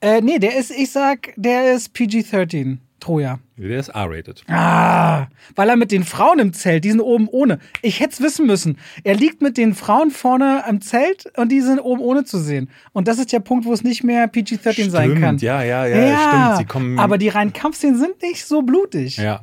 Äh, 0.00 0.22
nee, 0.22 0.38
der 0.38 0.56
ist, 0.56 0.70
ich 0.70 0.90
sag, 0.90 1.34
der 1.36 1.74
ist 1.74 1.94
PG-13. 1.94 2.78
Troja. 3.00 3.38
Der 3.56 3.78
ist 3.78 3.88
R-rated. 3.88 4.42
Ah, 4.48 5.26
weil 5.56 5.68
er 5.68 5.76
mit 5.76 5.92
den 5.92 6.04
Frauen 6.04 6.38
im 6.38 6.52
Zelt, 6.52 6.84
die 6.84 6.90
sind 6.90 7.00
oben 7.00 7.28
ohne. 7.28 7.58
Ich 7.82 8.00
hätte 8.00 8.12
es 8.12 8.20
wissen 8.20 8.46
müssen. 8.46 8.78
Er 9.04 9.14
liegt 9.14 9.42
mit 9.42 9.56
den 9.56 9.74
Frauen 9.74 10.10
vorne 10.10 10.64
am 10.66 10.80
Zelt 10.80 11.26
und 11.36 11.50
die 11.50 11.60
sind 11.60 11.80
oben 11.80 12.00
ohne 12.00 12.24
zu 12.24 12.38
sehen. 12.38 12.70
Und 12.92 13.08
das 13.08 13.18
ist 13.18 13.32
der 13.32 13.40
Punkt, 13.40 13.64
wo 13.64 13.72
es 13.72 13.82
nicht 13.82 14.04
mehr 14.04 14.26
PG-13 14.28 14.72
stimmt, 14.72 14.92
sein 14.92 15.20
kann. 15.20 15.38
Ja, 15.38 15.62
ja, 15.62 15.86
ja, 15.86 15.96
ja, 15.96 16.28
stimmt. 16.28 16.58
Sie 16.58 16.64
kommen 16.64 16.98
aber 16.98 17.18
die 17.18 17.28
reinen 17.28 17.52
Kampfszenen 17.52 17.98
sind 17.98 18.22
nicht 18.22 18.44
so 18.46 18.62
blutig. 18.62 19.16
Ja. 19.16 19.40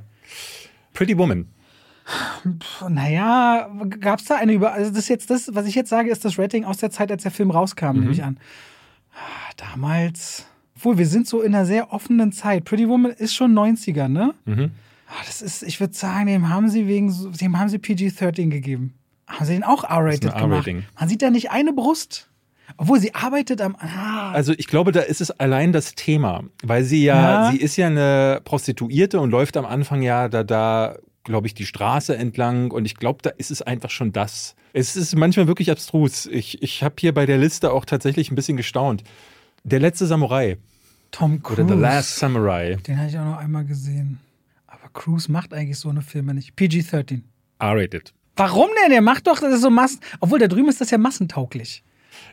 Pretty 0.93 1.17
Woman. 1.17 1.47
Naja, 2.87 3.69
gab 3.99 4.19
es 4.19 4.25
da 4.25 4.35
eine 4.35 4.53
über. 4.53 4.73
Also, 4.73 4.91
das 4.91 4.99
ist 4.99 5.09
jetzt 5.09 5.29
das, 5.29 5.53
was 5.53 5.65
ich 5.65 5.75
jetzt 5.75 5.89
sage, 5.89 6.09
ist 6.09 6.23
das 6.23 6.39
Rating 6.39 6.63
aus 6.63 6.77
der 6.77 6.89
Zeit, 6.89 7.11
als 7.11 7.23
der 7.23 7.31
Film 7.31 7.51
rauskam, 7.51 7.87
mhm. 7.87 7.99
nehme 7.99 8.11
ich 8.13 8.23
an. 8.23 8.39
Ah, 9.13 9.51
damals. 9.57 10.47
Obwohl, 10.77 10.99
wir 10.99 11.07
sind 11.07 11.27
so 11.27 11.41
in 11.41 11.55
einer 11.55 11.65
sehr 11.65 11.91
offenen 11.91 12.31
Zeit. 12.31 12.63
Pretty 12.63 12.87
Woman 12.87 13.11
ist 13.11 13.33
schon 13.33 13.53
90er, 13.53 14.07
ne? 14.07 14.35
Mhm. 14.45 14.71
Ach, 15.09 15.25
das 15.25 15.41
ist, 15.41 15.63
ich 15.63 15.79
würde 15.79 15.95
sagen, 15.95 16.27
dem 16.27 16.49
haben 16.49 16.69
sie 16.69 16.87
wegen, 16.87 17.11
dem 17.41 17.57
haben 17.57 17.69
sie 17.69 17.79
PG-13 17.79 18.49
gegeben. 18.49 18.93
Haben 19.25 19.45
sie 19.45 19.53
den 19.53 19.63
auch 19.63 19.83
R-rated 19.83 20.35
gemacht? 20.35 20.69
Man 20.99 21.09
sieht 21.09 21.23
da 21.23 21.31
nicht 21.31 21.49
eine 21.49 21.73
Brust. 21.73 22.29
Obwohl 22.77 22.99
sie 22.99 23.15
arbeitet 23.15 23.59
am. 23.61 23.75
Ah. 23.79 24.31
Also 24.33 24.53
ich 24.55 24.67
glaube, 24.67 24.91
da 24.91 24.99
ist 24.99 25.19
es 25.19 25.31
allein 25.31 25.71
das 25.71 25.95
Thema, 25.95 26.43
weil 26.63 26.83
sie 26.83 27.03
ja, 27.03 27.45
ja, 27.45 27.51
sie 27.51 27.57
ist 27.57 27.75
ja 27.77 27.87
eine 27.87 28.41
Prostituierte 28.43 29.19
und 29.19 29.31
läuft 29.31 29.57
am 29.57 29.65
Anfang 29.65 30.01
ja 30.03 30.27
da 30.27 30.43
da, 30.43 30.97
glaube 31.23 31.47
ich, 31.47 31.55
die 31.55 31.65
Straße 31.65 32.15
entlang 32.15 32.69
und 32.71 32.85
ich 32.85 32.95
glaube, 32.95 33.19
da 33.23 33.29
ist 33.31 33.49
es 33.51 33.61
einfach 33.61 33.89
schon 33.89 34.11
das. 34.11 34.55
Es 34.73 34.95
ist 34.95 35.15
manchmal 35.15 35.47
wirklich 35.47 35.71
abstrus. 35.71 36.27
Ich, 36.27 36.61
ich 36.61 36.83
habe 36.83 36.95
hier 36.99 37.13
bei 37.13 37.25
der 37.25 37.37
Liste 37.37 37.71
auch 37.71 37.85
tatsächlich 37.85 38.31
ein 38.31 38.35
bisschen 38.35 38.57
gestaunt. 38.57 39.03
Der 39.67 39.81
letzte 39.81 40.05
Samurai. 40.05 40.57
Tom 41.11 41.43
Cruise. 41.43 41.61
Oder 41.61 41.75
The 41.75 41.81
Last 41.81 42.15
Samurai. 42.15 42.77
Den 42.87 42.97
habe 42.97 43.09
ich 43.09 43.17
auch 43.17 43.25
noch 43.25 43.37
einmal 43.37 43.65
gesehen. 43.65 44.19
Aber 44.65 44.87
Cruise 44.93 45.29
macht 45.29 45.53
eigentlich 45.53 45.77
so 45.77 45.89
eine 45.89 46.01
Filme 46.01 46.33
nicht. 46.33 46.55
PG-13. 46.55 47.21
R-rated. 47.59 48.13
Warum 48.37 48.69
denn? 48.81 48.91
Der 48.91 49.01
macht 49.01 49.27
doch 49.27 49.39
das 49.39 49.55
ist 49.55 49.61
so 49.61 49.69
Massen. 49.69 49.99
Obwohl, 50.21 50.39
da 50.39 50.47
drüben 50.47 50.69
ist 50.69 50.79
das 50.79 50.89
ja 50.89 50.97
massentauglich. 50.97 51.83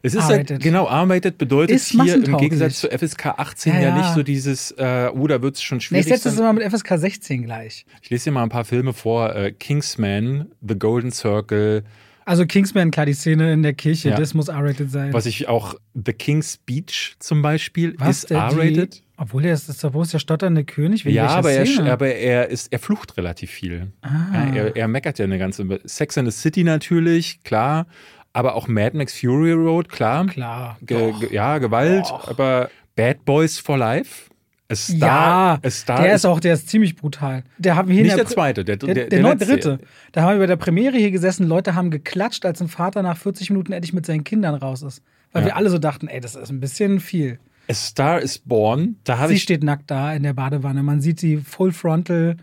Es 0.03 0.15
ist 0.15 0.25
halt, 0.25 0.61
genau, 0.61 0.87
R-rated 0.87 1.37
bedeutet 1.37 1.75
ist 1.75 1.89
hier 1.89 2.15
im 2.15 2.37
Gegensatz 2.37 2.81
zu 2.81 2.89
FSK 2.89 3.27
18 3.27 3.75
ja, 3.75 3.81
ja. 3.81 3.89
ja 3.89 3.99
nicht 3.99 4.15
so 4.15 4.23
dieses, 4.23 4.71
äh, 4.73 5.11
oh, 5.13 5.27
da 5.27 5.43
wird 5.43 5.57
es 5.57 5.63
schon 5.63 5.81
schwierig. 5.81 6.07
Nee, 6.07 6.15
ich 6.15 6.23
setze 6.23 6.31
das 6.31 6.39
immer 6.39 6.53
mit 6.53 6.63
FSK 6.71 6.99
16 6.99 7.43
gleich. 7.43 7.85
Ich 8.01 8.11
lese 8.11 8.25
dir 8.25 8.33
mal 8.33 8.45
ein 8.45 8.49
paar 8.49 8.65
Filme 8.65 8.93
vor. 8.93 9.35
Äh, 9.35 9.51
Kingsman, 9.51 10.53
The 10.67 10.79
Golden 10.79 11.11
Circle, 11.11 11.83
also 12.25 12.47
Kingsman, 12.47 12.91
klar, 12.91 13.07
die 13.07 13.15
Szene 13.15 13.53
in 13.53 13.63
der 13.63 13.75
Kirche, 13.75 14.11
ja. 14.11 14.17
das 14.17 14.35
muss 14.35 14.49
R-rated 14.49 14.91
sein. 14.91 15.13
Was 15.13 15.27
ich 15.27 15.49
auch, 15.49 15.75
The 15.95 16.13
King's 16.13 16.55
Speech 16.55 17.17
zum 17.19 17.43
Beispiel, 17.43 17.95
Was, 17.99 18.25
ist 18.25 18.31
R-rated. 18.31 19.03
Obwohl 19.17 19.45
er 19.45 19.55
ist, 19.55 19.69
ist, 19.69 19.95
wo 19.95 20.03
ist 20.03 20.13
der 20.13 20.19
stotternde 20.19 20.65
König? 20.65 21.05
ja, 21.05 21.29
aber 21.29 21.53
er, 21.53 21.93
aber 21.93 22.09
er, 22.09 22.49
ist, 22.49 22.73
er 22.73 22.81
flucht 22.81 23.17
relativ 23.17 23.51
viel. 23.51 23.93
Ah. 24.03 24.49
Er, 24.55 24.75
er 24.75 24.89
meckert 24.89 25.19
ja 25.19 25.25
eine 25.25 25.39
ganze. 25.39 25.81
Sex 25.85 26.17
in 26.17 26.25
the 26.25 26.33
City 26.33 26.65
natürlich, 26.65 27.43
klar. 27.45 27.87
Aber 28.33 28.57
auch 28.57 28.67
Mad 28.67 28.97
Max 28.97 29.17
Fury 29.17 29.53
Road, 29.53 29.89
klar. 29.89 30.27
Klar. 30.27 30.77
Ge, 30.83 31.13
ge, 31.21 31.33
ja, 31.33 31.59
Gewalt. 31.59 32.07
Doch. 32.07 32.29
Aber 32.29 32.69
Bad 32.97 33.25
Boys 33.25 33.59
for 33.61 33.79
Life 33.79 34.31
A 34.71 34.75
Star, 34.77 35.61
ja, 35.63 35.71
Star 35.71 36.03
der 36.03 36.15
ist 36.15 36.25
auch, 36.25 36.41
der 36.41 36.55
ist 36.55 36.69
ziemlich 36.69 36.97
brutal. 36.97 37.45
Der 37.59 37.77
haben 37.77 37.89
wir 37.89 37.95
hier 37.97 38.05
nicht 38.05 38.17
der 38.17 38.25
Pri- 38.25 38.33
zweite, 38.33 38.65
der, 38.65 38.77
Der, 38.79 38.95
der, 38.95 39.07
der, 39.09 39.23
letzte. 39.23 39.47
dritte. 39.47 39.79
Da 40.13 40.23
haben 40.23 40.33
wir 40.35 40.39
bei 40.39 40.47
der 40.47 40.57
Premiere 40.57 40.97
hier 40.97 41.11
gesessen, 41.11 41.47
Leute 41.47 41.75
haben 41.75 41.91
geklatscht, 41.91 42.47
als 42.47 42.61
ein 42.63 42.69
Vater 42.69 43.03
nach 43.03 43.17
40 43.19 43.51
Minuten 43.51 43.73
endlich 43.73 43.93
mit 43.93 44.07
seinen 44.07 44.25
Kindern 44.25 44.55
raus 44.55 44.83
ist. 44.83 45.03
Weil 45.33 45.43
Ja. 45.43 45.49
wir 45.49 45.57
alle 45.57 45.69
so 45.69 45.79
dachten, 45.79 46.09
ey, 46.09 46.21
das 46.21 46.35
ist 46.35 46.49
ein 46.51 46.61
bisschen 46.61 47.01
viel. 47.01 47.39
A 47.69 47.75
Star 47.75 48.21
is 48.21 48.39
Born, 48.39 48.97
da 49.05 49.19
habe 49.19 49.29
Sie 49.29 49.35
ich. 49.35 49.43
steht 49.43 49.63
nackt 49.63 49.91
da 49.91 50.15
in 50.15 50.23
der 50.23 50.33
Badewanne. 50.35 50.83
Man 50.83 51.01
sieht 51.01 51.21
sie 51.21 51.37
full 51.39 51.73
frontal 51.73 52.37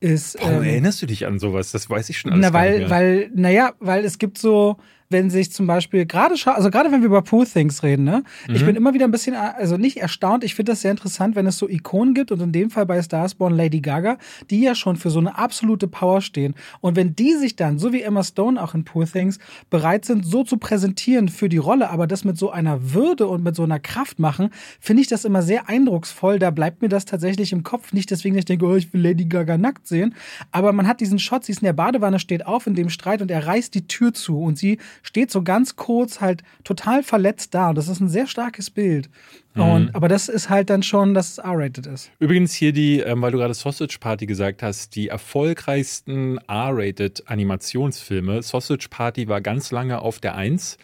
ist. 0.00 0.36
Warum 0.40 0.56
ähm, 0.58 0.62
erinnerst 0.64 1.00
du 1.02 1.06
dich 1.06 1.26
an 1.26 1.38
sowas? 1.38 1.72
Das 1.72 1.88
weiß 1.88 2.08
ich 2.10 2.18
schon 2.18 2.32
alles 2.32 2.42
na, 2.46 2.52
weil, 2.52 2.90
weil, 2.90 3.30
naja, 3.34 3.72
weil 3.80 4.04
es 4.04 4.18
gibt 4.18 4.36
so, 4.38 4.76
wenn 5.12 5.30
sich 5.30 5.52
zum 5.52 5.66
Beispiel 5.66 6.06
gerade, 6.06 6.34
scha- 6.34 6.52
also 6.54 6.70
gerade 6.70 6.90
wenn 6.90 7.00
wir 7.00 7.06
über 7.06 7.22
Poor 7.22 7.44
Things 7.46 7.82
reden, 7.82 8.04
ne, 8.04 8.24
Mhm. 8.48 8.54
ich 8.54 8.64
bin 8.66 8.74
immer 8.76 8.94
wieder 8.94 9.04
ein 9.04 9.10
bisschen, 9.10 9.34
also 9.34 9.76
nicht 9.76 9.98
erstaunt, 9.98 10.44
ich 10.44 10.54
finde 10.54 10.72
das 10.72 10.80
sehr 10.80 10.90
interessant, 10.90 11.36
wenn 11.36 11.46
es 11.46 11.58
so 11.58 11.68
Ikonen 11.68 12.14
gibt 12.14 12.32
und 12.32 12.40
in 12.40 12.52
dem 12.52 12.70
Fall 12.70 12.86
bei 12.86 13.00
Starsborn 13.02 13.54
Lady 13.54 13.80
Gaga, 13.80 14.18
die 14.50 14.62
ja 14.62 14.74
schon 14.74 14.96
für 14.96 15.10
so 15.10 15.18
eine 15.18 15.36
absolute 15.38 15.86
Power 15.88 16.20
stehen. 16.20 16.54
Und 16.80 16.96
wenn 16.96 17.14
die 17.14 17.34
sich 17.34 17.56
dann, 17.56 17.78
so 17.78 17.92
wie 17.92 18.02
Emma 18.02 18.22
Stone 18.24 18.62
auch 18.62 18.74
in 18.74 18.84
Poor 18.84 19.06
Things, 19.06 19.38
bereit 19.70 20.04
sind, 20.04 20.24
so 20.24 20.42
zu 20.44 20.56
präsentieren 20.56 21.28
für 21.28 21.48
die 21.48 21.58
Rolle, 21.58 21.90
aber 21.90 22.06
das 22.06 22.24
mit 22.24 22.38
so 22.38 22.50
einer 22.50 22.92
Würde 22.94 23.26
und 23.26 23.42
mit 23.44 23.54
so 23.54 23.62
einer 23.64 23.78
Kraft 23.80 24.18
machen, 24.18 24.50
finde 24.80 25.02
ich 25.02 25.08
das 25.08 25.24
immer 25.24 25.42
sehr 25.42 25.68
eindrucksvoll. 25.68 26.38
Da 26.38 26.50
bleibt 26.50 26.82
mir 26.82 26.88
das 26.88 27.04
tatsächlich 27.04 27.52
im 27.52 27.62
Kopf. 27.62 27.92
Nicht 27.92 28.10
deswegen, 28.10 28.34
dass 28.34 28.40
ich 28.40 28.46
denke, 28.46 28.66
oh, 28.66 28.74
ich 28.74 28.92
will 28.92 29.02
Lady 29.02 29.24
Gaga 29.26 29.58
nackt 29.58 29.86
sehen, 29.86 30.14
aber 30.50 30.72
man 30.72 30.86
hat 30.86 31.00
diesen 31.00 31.18
Shot, 31.18 31.44
sie 31.44 31.52
ist 31.52 31.60
in 31.62 31.66
der 31.66 31.72
Badewanne, 31.72 32.18
steht 32.18 32.46
auf 32.46 32.66
in 32.66 32.74
dem 32.74 32.88
Streit 32.88 33.20
und 33.22 33.30
er 33.30 33.46
reißt 33.46 33.74
die 33.74 33.86
Tür 33.86 34.12
zu 34.14 34.40
und 34.40 34.56
sie 34.58 34.78
steht 35.02 35.30
so 35.30 35.42
ganz 35.42 35.76
kurz 35.76 36.20
halt 36.20 36.42
total 36.64 37.02
verletzt 37.02 37.54
da 37.54 37.70
und 37.70 37.76
das 37.76 37.88
ist 37.88 38.00
ein 38.00 38.08
sehr 38.08 38.26
starkes 38.26 38.70
Bild. 38.70 39.10
Und, 39.54 39.94
aber 39.94 40.08
das 40.08 40.28
ist 40.30 40.48
halt 40.48 40.70
dann 40.70 40.82
schon, 40.82 41.12
dass 41.12 41.32
es 41.32 41.38
R-rated 41.38 41.86
ist. 41.86 42.10
Übrigens 42.18 42.54
hier 42.54 42.72
die, 42.72 43.00
ähm, 43.00 43.20
weil 43.20 43.32
du 43.32 43.38
gerade 43.38 43.52
Sausage 43.52 43.98
Party 44.00 44.24
gesagt 44.24 44.62
hast, 44.62 44.96
die 44.96 45.08
erfolgreichsten 45.08 46.38
R-rated 46.48 47.24
Animationsfilme. 47.26 48.42
Sausage 48.42 48.88
Party 48.88 49.28
war 49.28 49.40
ganz 49.40 49.70
lange 49.70 50.00
auf 50.00 50.20
der 50.20 50.36
1 50.36 50.78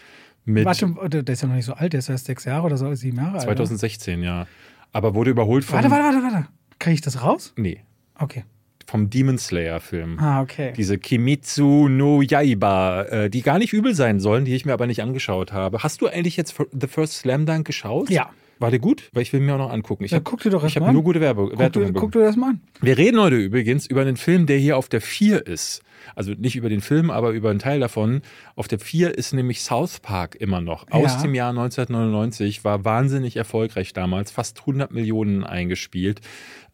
mit 0.44 0.64
Warte, 0.64 1.22
der 1.22 1.32
ist 1.32 1.42
ja 1.42 1.48
noch 1.48 1.54
nicht 1.54 1.64
so 1.64 1.74
alt, 1.74 1.92
der 1.92 1.98
ist 2.00 2.08
erst 2.08 2.26
sechs 2.26 2.44
Jahre 2.44 2.66
oder 2.66 2.76
so, 2.76 2.94
sieben 2.94 3.16
Jahre 3.18 3.38
alt. 3.38 3.44
oder? 3.46 3.56
2016, 3.56 4.22
ja. 4.22 4.46
Aber 4.92 5.14
wurde 5.14 5.30
überholt 5.30 5.64
vom. 5.64 5.76
Warte, 5.76 5.90
warte, 5.90 6.04
warte, 6.04 6.22
warte. 6.22 6.48
Kriege 6.78 6.94
ich 6.94 7.00
das 7.00 7.22
raus? 7.22 7.52
Nee, 7.56 7.82
Okay. 8.20 8.44
Vom 8.88 9.10
Demon 9.10 9.36
Slayer 9.36 9.80
Film. 9.80 10.18
Ah, 10.18 10.40
okay. 10.40 10.72
Diese 10.74 10.96
Kimitsu 10.96 11.88
no 11.88 12.22
Yaiba, 12.22 13.02
äh, 13.02 13.30
die 13.30 13.42
gar 13.42 13.58
nicht 13.58 13.74
übel 13.74 13.94
sein 13.94 14.18
sollen, 14.18 14.46
die 14.46 14.54
ich 14.54 14.64
mir 14.64 14.72
aber 14.72 14.86
nicht 14.86 15.02
angeschaut 15.02 15.52
habe. 15.52 15.82
Hast 15.82 16.00
du 16.00 16.06
eigentlich 16.06 16.38
jetzt 16.38 16.54
The 16.72 16.86
First 16.86 17.12
Slam 17.18 17.44
Dunk 17.44 17.66
geschaut? 17.66 18.08
Ja. 18.08 18.30
War 18.60 18.70
der 18.70 18.80
gut? 18.80 19.10
Weil 19.12 19.22
ich 19.22 19.32
will 19.32 19.40
mir 19.40 19.54
auch 19.54 19.58
noch 19.58 19.70
angucken. 19.70 20.04
Ich 20.04 20.10
Ja, 20.10 20.16
habe 20.16 20.24
guck 20.24 20.40
dir 20.40 20.50
doch 20.50 20.64
erst 20.64 20.74
hab 20.76 20.80
mal 20.82 20.88
an. 20.88 20.94
nur 20.94 21.04
gute 21.04 21.20
Werbe 21.20 21.48
Guck 21.50 21.58
Wertungen 21.58 21.88
dir, 21.88 21.92
bekommen. 21.92 22.10
guck 22.12 22.20
dir 22.20 22.26
das 22.26 22.36
mal 22.36 22.48
an. 22.50 22.60
Wir 22.80 22.96
reden 22.98 23.20
heute 23.20 23.36
übrigens 23.36 23.86
über 23.86 24.00
einen 24.00 24.16
Film, 24.16 24.46
der 24.46 24.56
hier 24.58 24.76
auf 24.78 24.88
der 24.88 25.00
4 25.00 25.46
ist. 25.46 25.82
Also 26.16 26.32
nicht 26.32 26.56
über 26.56 26.68
den 26.68 26.80
Film, 26.80 27.10
aber 27.10 27.30
über 27.30 27.50
einen 27.50 27.58
Teil 27.60 27.78
davon. 27.78 28.22
Auf 28.56 28.66
der 28.66 28.78
4 28.80 29.16
ist 29.16 29.32
nämlich 29.32 29.60
South 29.60 30.00
Park 30.00 30.34
immer 30.36 30.60
noch. 30.60 30.86
Aus 30.90 31.12
Ja. 31.16 31.22
dem 31.22 31.34
Jahr 31.34 31.50
1999, 31.50 32.64
war 32.64 32.84
wahnsinnig 32.84 33.36
erfolgreich 33.36 33.92
damals, 33.92 34.30
fast 34.32 34.60
100 34.60 34.90
Millionen 34.92 35.44
eingespielt. 35.44 36.20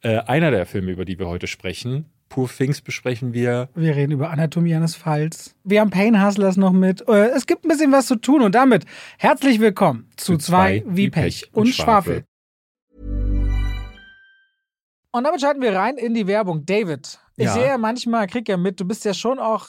Äh, 0.05 0.19
einer 0.27 0.51
der 0.51 0.67
Filme, 0.67 0.91
über 0.91 1.07
die 1.07 1.19
wir 1.19 1.29
heute 1.29 1.47
sprechen. 1.47 2.05
Poor 2.29 2.47
Things 2.47 2.83
besprechen 2.83 3.33
wir. 3.33 3.71
Wir 3.75 3.97
reden 3.97 4.13
über 4.13 4.29
Anatomie 4.29 4.75
eines 4.75 4.95
Falls. 4.95 5.55
Wir 5.65 5.81
haben 5.81 5.89
Pain 5.89 6.23
Hustlers 6.23 6.59
noch 6.59 6.73
mit. 6.73 7.09
Äh, 7.09 7.29
Es 7.29 7.47
gibt 7.47 7.65
ein 7.65 7.69
bisschen 7.69 7.91
was 7.91 8.07
zu 8.07 8.17
tun 8.17 8.43
und 8.43 8.55
damit 8.55 8.85
herzlich 9.17 9.61
willkommen 9.61 10.11
zu, 10.19 10.37
zwei 10.37 10.83
wie 10.87 11.09
Pech 11.09 11.49
und 11.55 11.69
Schwafel. 11.69 12.25
Und 15.11 15.25
damit 15.25 15.41
schalten 15.41 15.63
wir 15.63 15.75
rein 15.75 15.97
in 15.97 16.13
die 16.13 16.27
Werbung. 16.27 16.67
David, 16.67 17.19
ich 17.37 17.45
Ja. 17.47 17.55
sehe 17.55 17.67
ja 17.67 17.79
manchmal, 17.79 18.27
krieg 18.27 18.47
ja 18.47 18.59
mit, 18.59 18.79
du 18.81 18.85
bist 18.85 19.07
ja 19.07 19.15
schon 19.15 19.39
auch 19.39 19.69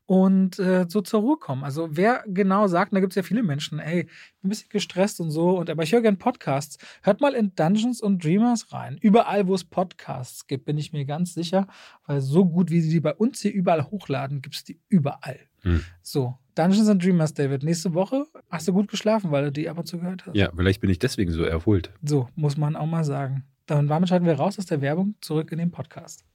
und 0.11 0.59
äh, 0.59 0.87
so 0.89 0.99
zur 0.99 1.21
Ruhe 1.21 1.37
kommen. 1.37 1.63
Also 1.63 1.87
wer 1.89 2.25
genau 2.27 2.67
sagt, 2.67 2.91
und 2.91 2.97
da 2.97 2.99
gibt 2.99 3.13
es 3.13 3.15
ja 3.15 3.23
viele 3.23 3.43
Menschen, 3.43 3.79
ey, 3.79 4.01
ich 4.01 4.05
bin 4.41 4.47
ein 4.47 4.49
bisschen 4.49 4.67
gestresst 4.67 5.21
und 5.21 5.31
so, 5.31 5.57
und 5.57 5.69
aber 5.69 5.83
ich 5.83 5.93
höre 5.93 6.01
gern 6.01 6.17
Podcasts. 6.17 6.77
Hört 7.01 7.21
mal 7.21 7.33
in 7.33 7.55
Dungeons 7.55 8.03
and 8.03 8.21
Dreamers 8.21 8.73
rein. 8.73 8.97
Überall, 8.99 9.47
wo 9.47 9.55
es 9.55 9.63
Podcasts 9.63 10.47
gibt, 10.47 10.65
bin 10.65 10.77
ich 10.77 10.91
mir 10.91 11.05
ganz 11.05 11.33
sicher, 11.33 11.65
weil 12.07 12.19
so 12.19 12.43
gut, 12.43 12.71
wie 12.71 12.81
sie 12.81 12.89
die 12.89 12.99
bei 12.99 13.13
uns 13.13 13.39
hier 13.39 13.53
überall 13.53 13.89
hochladen, 13.89 14.41
gibt 14.41 14.55
es 14.55 14.65
die 14.65 14.81
überall. 14.89 15.39
Hm. 15.61 15.81
So, 16.01 16.37
Dungeons 16.55 16.89
and 16.89 17.01
Dreamers, 17.01 17.33
David. 17.33 17.63
Nächste 17.63 17.93
Woche 17.93 18.25
hast 18.49 18.67
du 18.67 18.73
gut 18.73 18.89
geschlafen, 18.89 19.31
weil 19.31 19.45
du 19.45 19.51
die 19.53 19.69
ab 19.69 19.77
und 19.77 19.85
zu 19.85 19.97
gehört 19.97 20.25
hast. 20.25 20.35
Ja, 20.35 20.51
vielleicht 20.53 20.81
bin 20.81 20.89
ich 20.89 20.99
deswegen 20.99 21.31
so 21.31 21.43
erholt. 21.43 21.89
So, 22.03 22.27
muss 22.35 22.57
man 22.57 22.75
auch 22.75 22.85
mal 22.85 23.05
sagen. 23.05 23.45
Dann 23.65 23.87
damit 23.87 24.09
schalten 24.09 24.25
wir 24.25 24.33
raus 24.33 24.59
aus 24.59 24.65
der 24.65 24.81
Werbung 24.81 25.15
zurück 25.21 25.53
in 25.53 25.57
den 25.57 25.71
Podcast. 25.71 26.25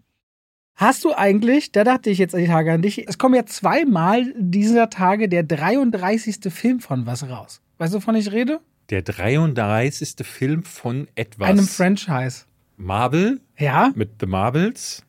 Hast 0.76 1.04
du 1.04 1.14
eigentlich, 1.14 1.72
da 1.72 1.84
dachte 1.84 2.10
ich 2.10 2.18
jetzt 2.18 2.34
die 2.36 2.46
Tage 2.46 2.72
an 2.72 2.82
dich, 2.82 3.08
es 3.08 3.16
kommen 3.16 3.34
ja 3.34 3.46
zweimal 3.46 4.32
dieser 4.36 4.90
Tage 4.90 5.28
der 5.28 5.42
33. 5.42 6.52
Film 6.52 6.80
von 6.80 7.06
was 7.06 7.28
raus. 7.28 7.62
Weißt 7.78 7.94
du, 7.94 7.98
wovon 7.98 8.14
ich 8.14 8.30
rede? 8.30 8.60
Der 8.90 9.00
33. 9.02 10.14
Film 10.26 10.62
von 10.64 11.08
etwas. 11.14 11.48
Einem 11.48 11.66
Franchise. 11.66 12.44
Marvel 12.76 13.40
Ja? 13.58 13.90
mit 13.94 14.10
The 14.20 14.26
Marvels. 14.26 15.02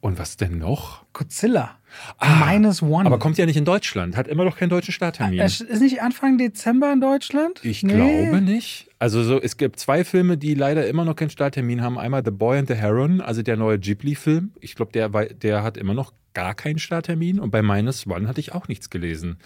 Und 0.00 0.18
was 0.18 0.36
denn 0.36 0.58
noch? 0.58 1.04
Godzilla. 1.12 1.76
Ah, 2.18 2.50
Minus 2.50 2.82
One. 2.82 3.04
Aber 3.06 3.18
kommt 3.18 3.36
ja 3.38 3.46
nicht 3.46 3.56
in 3.58 3.64
Deutschland. 3.66 4.16
Hat 4.16 4.26
immer 4.26 4.44
noch 4.44 4.56
keinen 4.56 4.70
deutschen 4.70 4.92
Starttermin. 4.92 5.38
es 5.40 5.60
ist 5.60 5.80
nicht 5.80 6.00
Anfang 6.02 6.38
Dezember 6.38 6.90
in 6.92 7.00
Deutschland? 7.00 7.60
Ich 7.64 7.82
Nee. 7.84 7.92
glaube 8.26 8.40
nicht. 8.40 8.88
Also 9.02 9.24
so, 9.24 9.42
es 9.42 9.56
gibt 9.56 9.80
zwei 9.80 10.04
Filme, 10.04 10.38
die 10.38 10.54
leider 10.54 10.86
immer 10.86 11.04
noch 11.04 11.16
keinen 11.16 11.30
Starttermin 11.30 11.82
haben. 11.82 11.98
Einmal 11.98 12.22
The 12.24 12.30
Boy 12.30 12.58
and 12.58 12.68
the 12.68 12.76
Heron, 12.76 13.20
also 13.20 13.42
der 13.42 13.56
neue 13.56 13.76
Ghibli-Film. 13.80 14.52
Ich 14.60 14.76
glaube, 14.76 14.92
der, 14.92 15.08
der 15.08 15.64
hat 15.64 15.76
immer 15.76 15.92
noch 15.92 16.12
gar 16.34 16.54
keinen 16.54 16.78
Starttermin. 16.78 17.40
Und 17.40 17.50
bei 17.50 17.62
Minus 17.62 18.06
One 18.06 18.28
hatte 18.28 18.38
ich 18.38 18.52
auch 18.52 18.68
nichts 18.68 18.90
gelesen. 18.90 19.38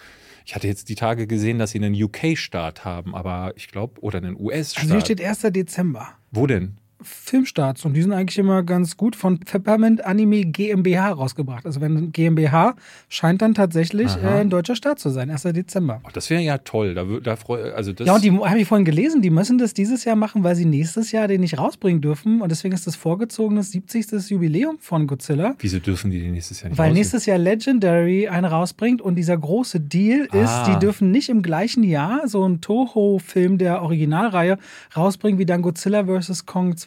Ich 0.45 0.53
hatte 0.53 0.67
jetzt 0.67 0.89
die 0.89 0.93
Tage 0.93 1.25
gesehen, 1.25 1.57
dass 1.57 1.71
sie 1.71 1.79
einen 1.79 1.99
UK-Start 1.99 2.85
haben, 2.85 3.15
aber 3.15 3.53
ich 3.55 3.69
glaube, 3.69 3.99
oder 4.01 4.19
einen 4.19 4.39
US-Start. 4.39 4.83
Also 4.83 4.93
hier 4.93 5.01
steht 5.01 5.21
1. 5.23 5.41
Dezember. 5.51 6.09
Wo 6.29 6.45
denn? 6.45 6.77
Filmstarts 7.01 7.85
und 7.85 7.93
die 7.93 8.01
sind 8.01 8.11
eigentlich 8.11 8.37
immer 8.37 8.63
ganz 8.63 8.97
gut 8.97 9.15
von 9.15 9.39
Peppermint 9.39 10.03
Anime 10.05 10.45
GmbH 10.45 11.11
rausgebracht. 11.11 11.65
Also 11.65 11.79
wenn 11.81 12.11
GmbH 12.11 12.75
scheint 13.09 13.41
dann 13.41 13.53
tatsächlich 13.53 14.15
äh, 14.23 14.27
ein 14.39 14.49
deutscher 14.49 14.75
Start 14.75 14.99
zu 14.99 15.09
sein, 15.09 15.29
1. 15.29 15.43
Dezember. 15.43 16.01
Oh, 16.05 16.09
das 16.11 16.29
wäre 16.29 16.41
ja 16.41 16.57
toll. 16.57 16.95
Da, 16.95 17.03
da 17.23 17.35
freu, 17.35 17.71
also 17.73 17.93
das 17.93 18.07
Ja, 18.07 18.15
und 18.15 18.23
die 18.23 18.31
habe 18.31 18.59
ich 18.59 18.67
vorhin 18.67 18.85
gelesen, 18.85 19.21
die 19.21 19.29
müssen 19.29 19.57
das 19.57 19.73
dieses 19.73 20.05
Jahr 20.05 20.15
machen, 20.15 20.43
weil 20.43 20.55
sie 20.55 20.65
nächstes 20.65 21.11
Jahr 21.11 21.27
den 21.27 21.41
nicht 21.41 21.57
rausbringen 21.59 22.01
dürfen 22.01 22.41
und 22.41 22.49
deswegen 22.51 22.73
ist 22.73 22.87
das 22.87 22.95
vorgezogenes 22.95 23.71
70. 23.71 24.29
Jubiläum 24.29 24.77
von 24.79 25.05
Godzilla. 25.07 25.55
Wieso 25.59 25.79
dürfen 25.79 26.09
die 26.11 26.19
den 26.19 26.31
nächstes 26.33 26.61
Jahr 26.61 26.69
nicht 26.69 26.77
Weil 26.79 26.85
rausbringen? 26.87 26.97
nächstes 26.99 27.25
Jahr 27.25 27.37
Legendary 27.37 28.27
eine 28.27 28.49
rausbringt 28.49 29.01
und 29.01 29.15
dieser 29.15 29.37
große 29.37 29.79
Deal 29.79 30.21
ist, 30.31 30.49
Ah. 30.49 30.73
die 30.73 30.79
dürfen 30.79 31.11
nicht 31.11 31.29
im 31.29 31.41
gleichen 31.41 31.83
Jahr 31.83 32.27
so 32.27 32.43
einen 32.43 32.61
Toho-Film 32.61 33.57
der 33.57 33.81
Originalreihe 33.83 34.57
rausbringen 34.95 35.37
wie 35.39 35.45
dann 35.45 35.61
Godzilla 35.61 36.05
vs. 36.05 36.45
Kong 36.45 36.75
2. 36.75 36.86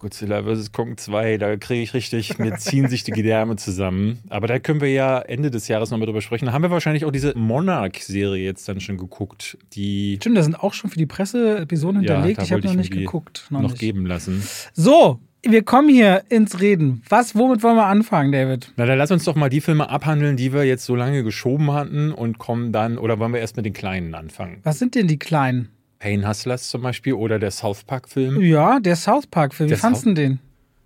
Godzilla 0.00 0.42
vs. 0.42 0.72
Kong 0.72 0.96
2, 0.98 1.38
da 1.38 1.56
kriege 1.56 1.80
ich 1.82 1.94
richtig, 1.94 2.38
mir 2.38 2.56
ziehen 2.56 2.88
sich 2.88 3.04
die 3.04 3.12
Gedärme 3.12 3.56
zusammen. 3.56 4.18
Aber 4.28 4.46
da 4.46 4.58
können 4.58 4.80
wir 4.80 4.90
ja 4.92 5.18
Ende 5.20 5.50
des 5.50 5.68
Jahres 5.68 5.90
nochmal 5.90 6.06
drüber 6.06 6.20
sprechen. 6.20 6.46
Da 6.46 6.52
haben 6.52 6.62
wir 6.62 6.70
wahrscheinlich 6.70 7.04
auch 7.04 7.10
diese 7.12 7.32
Monarch-Serie 7.38 8.44
jetzt 8.44 8.68
dann 8.68 8.80
schon 8.80 8.98
geguckt, 8.98 9.56
die 9.72 10.16
Stimmt, 10.20 10.36
da 10.36 10.42
sind 10.42 10.56
auch 10.62 10.74
schon 10.74 10.90
für 10.90 10.98
die 10.98 11.06
Presse 11.06 11.58
Episoden 11.58 12.00
hinterlegt. 12.00 12.38
da 12.38 12.42
ich 12.42 12.52
habe 12.52 12.66
noch 12.66 12.74
nicht 12.74 12.90
geguckt. 12.92 13.46
noch, 13.50 13.62
Noch 13.62 13.70
nicht. 13.70 13.80
geben 13.80 14.04
lassen. 14.04 14.42
So, 14.74 15.20
wir 15.42 15.62
kommen 15.62 15.88
hier 15.88 16.24
ins 16.28 16.60
Reden. 16.60 17.02
Was, 17.08 17.34
womit 17.34 17.62
wollen 17.62 17.76
wir 17.76 17.86
anfangen, 17.86 18.32
David? 18.32 18.72
Na, 18.76 18.84
dann 18.86 18.98
lass 18.98 19.10
uns 19.10 19.24
doch 19.24 19.36
mal 19.36 19.48
die 19.48 19.60
Filme 19.60 19.88
abhandeln, 19.88 20.36
die 20.36 20.52
wir 20.52 20.64
jetzt 20.64 20.84
so 20.84 20.96
lange 20.96 21.22
geschoben 21.22 21.70
hatten 21.72 22.12
und 22.12 22.38
kommen 22.38 22.72
dann, 22.72 22.98
oder 22.98 23.18
wollen 23.18 23.32
wir 23.32 23.40
erst 23.40 23.56
mit 23.56 23.64
den 23.64 23.72
kleinen 23.74 24.14
anfangen? 24.14 24.58
Was 24.64 24.78
sind 24.78 24.94
denn 24.94 25.06
die 25.06 25.18
kleinen? 25.18 25.68
Pain 25.98 26.26
Hustlers 26.28 26.68
zum 26.68 26.82
Beispiel 26.82 27.14
oder 27.14 27.38
der 27.38 27.50
South 27.50 27.84
Park-Film? 27.84 28.40
Ja, 28.42 28.80
der 28.80 28.96
South 28.96 29.26
Park-Film. 29.26 29.70
Wie 29.70 29.74
South- 29.74 30.02
du 30.02 30.14
den? 30.14 30.38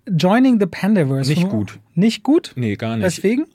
Joining 0.09 0.59
the 0.59 0.65
Pandaverse. 0.65 1.29
Nicht 1.31 1.49
gut. 1.49 1.79
Nicht 1.93 2.23
gut? 2.23 2.53
Nee, 2.55 2.75
gar 2.75 2.95
nicht. 2.97 3.05
Weswegen? 3.05 3.45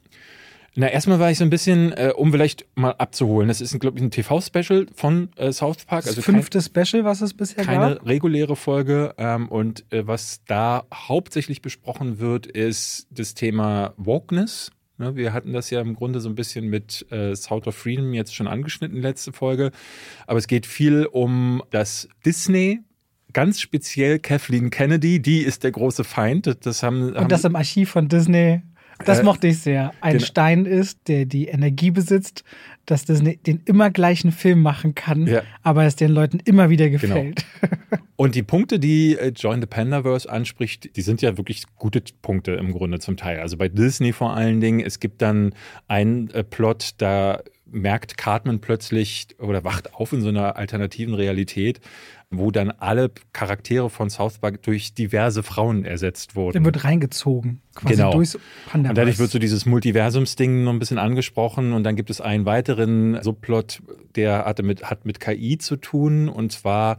Na, 0.77 0.89
erstmal 0.89 1.21
war 1.21 1.31
ich 1.31 1.39
so 1.39 1.45
ein 1.45 1.51
bisschen, 1.51 1.93
äh, 1.93 2.13
um 2.17 2.33
vielleicht 2.33 2.67
mal 2.75 2.91
abzuholen, 2.93 3.47
das 3.47 3.61
ist, 3.61 3.79
glaube 3.79 3.97
ich, 3.99 4.03
ein 4.05 4.11
TV-Special 4.11 4.87
von 4.93 5.29
äh, 5.37 5.53
South 5.53 5.85
Park. 5.85 6.03
Das 6.05 6.17
Also 6.17 6.23
kein, 6.23 6.35
fünfte 6.35 6.61
Special, 6.63 7.05
was 7.05 7.21
es 7.21 7.33
bisher 7.33 7.65
keine 7.65 7.95
gab. 7.95 8.07
reguläre 8.07 8.57
Folge. 8.57 9.15
Ähm, 9.17 9.49
und 9.49 9.85
äh, 9.93 10.05
was 10.07 10.41
da 10.49 10.85
hauptsächlich 10.93 11.63
besprochen 11.63 12.19
wird, 12.19 12.47
ist 12.47 13.07
das 13.11 13.35
Thema 13.35 13.95
Wokeness. 13.97 14.73
Ne, 14.97 15.17
wir 15.17 15.33
hatten 15.33 15.53
das 15.53 15.71
ja 15.71 15.81
im 15.81 15.95
Grunde 15.95 16.21
so 16.21 16.29
ein 16.29 16.37
bisschen 16.37 16.69
mit 16.69 17.05
äh, 17.11 17.35
South 17.35 17.67
of 17.67 17.75
Freedom 17.75 18.15
jetzt 18.15 18.35
schon 18.35 18.47
angeschnitten, 18.47 19.01
letzte 19.03 19.33
Folge. 19.33 19.73
Aber 20.27 20.39
es 20.39 20.47
geht 20.47 20.67
viel 20.67 21.07
um 21.07 21.63
das 21.71 22.09
Disney. 22.25 22.81
Ganz 23.33 23.61
speziell 23.61 24.21
Kathleen 24.21 24.71
Kennedy, 24.71 25.21
die 25.21 25.41
ist 25.41 25.65
der 25.65 25.73
große 25.73 26.05
Feind. 26.05 26.47
Das- 26.47 26.61
Das 26.61 26.83
haben, 26.85 27.15
haben 27.15 27.25
Und 27.25 27.33
das 27.33 27.43
im 27.45 27.57
Archiv 27.57 27.91
von 27.91 28.07
Disney. 28.09 28.63
Das 29.05 29.21
Äh, 29.21 29.23
mochte 29.25 29.47
ich 29.49 29.59
sehr. 29.59 29.93
Ein 30.01 30.15
genau. 30.15 30.25
Stein 30.27 30.67
ist, 30.67 31.09
der 31.09 31.25
die 31.25 31.47
Energie 31.49 31.91
besitzt, 31.91 32.45
dass 32.87 33.05
Disney 33.05 33.37
den 33.39 33.61
immer 33.65 33.91
gleichen 33.91 34.31
Film 34.33 34.63
machen 34.63 34.95
kann, 34.95 35.27
Ja. 35.27 35.43
aber 35.63 35.85
es 35.85 35.97
den 35.97 36.11
Leuten 36.11 36.39
immer 36.45 36.71
wieder 36.71 36.91
gefällt. 36.91 37.45
Und 38.17 38.37
die 38.37 38.43
Punkte, 38.45 38.79
die 38.79 39.17
äh, 39.19 39.29
Join 39.35 39.61
the 39.61 39.67
Pandaverse 39.67 40.31
anspricht, 40.31 40.97
die 40.97 41.03
sind 41.03 41.21
ja 41.23 41.37
wirklich 41.37 41.65
gute 41.77 42.03
Punkte 42.23 42.53
im 42.53 42.73
Grunde 42.73 43.01
zum 43.01 43.17
Teil. 43.17 43.41
Also 43.41 43.57
bei 43.57 43.69
Disney 43.69 44.13
vor 44.13 44.35
allen 44.37 44.61
Dingen, 44.61 44.81
es 44.81 45.01
gibt 45.01 45.21
dann 45.23 45.55
einen 45.89 46.31
äh, 46.31 46.45
Plot, 46.45 46.91
da 46.99 47.41
merkt 47.67 48.17
Cartman 48.17 48.61
plötzlich 48.61 49.29
oder 49.39 49.65
wacht 49.65 49.95
auf 49.95 50.13
in 50.13 50.21
so 50.21 50.29
einer 50.29 50.57
alternativen 50.57 51.15
Realität, 51.15 51.81
wo 52.39 52.51
dann 52.51 52.71
alle 52.71 53.11
Charaktere 53.33 53.91
von 53.91 54.11
South 54.11 54.39
Park 54.39 54.63
durch 54.63 54.95
diverse 54.95 55.43
Frauen 55.43 55.85
ersetzt 55.85 56.37
wurden. 56.37 56.53
Der 56.53 56.65
wird 56.65 56.85
reingezogen, 56.85 57.61
quasi 57.75 57.97
Genau. 57.97 58.13
durchs 58.13 58.39
Panda. 58.67 58.91
Und 58.91 58.99
dadurch 58.99 59.19
wird 59.19 59.31
so 59.31 59.39
dieses 59.39 59.67
Multiversums-Ding 59.67 60.65
noch 60.65 60.73
ein 60.73 60.79
bisschen 60.79 60.99
angesprochen 60.99 61.73
und 61.73 61.85
dann 61.85 61.97
gibt 61.97 62.11
es 62.11 62.21
einen 62.21 62.45
weiteren 62.47 63.23
Subplot, 63.23 63.83
der 64.17 64.45
hatte 64.45 64.63
mit, 64.63 64.85
hat 64.91 65.05
mit 65.07 65.21
KI 65.21 65.59
zu 65.59 65.77
tun 65.77 66.29
und 66.29 66.53
zwar 66.53 66.99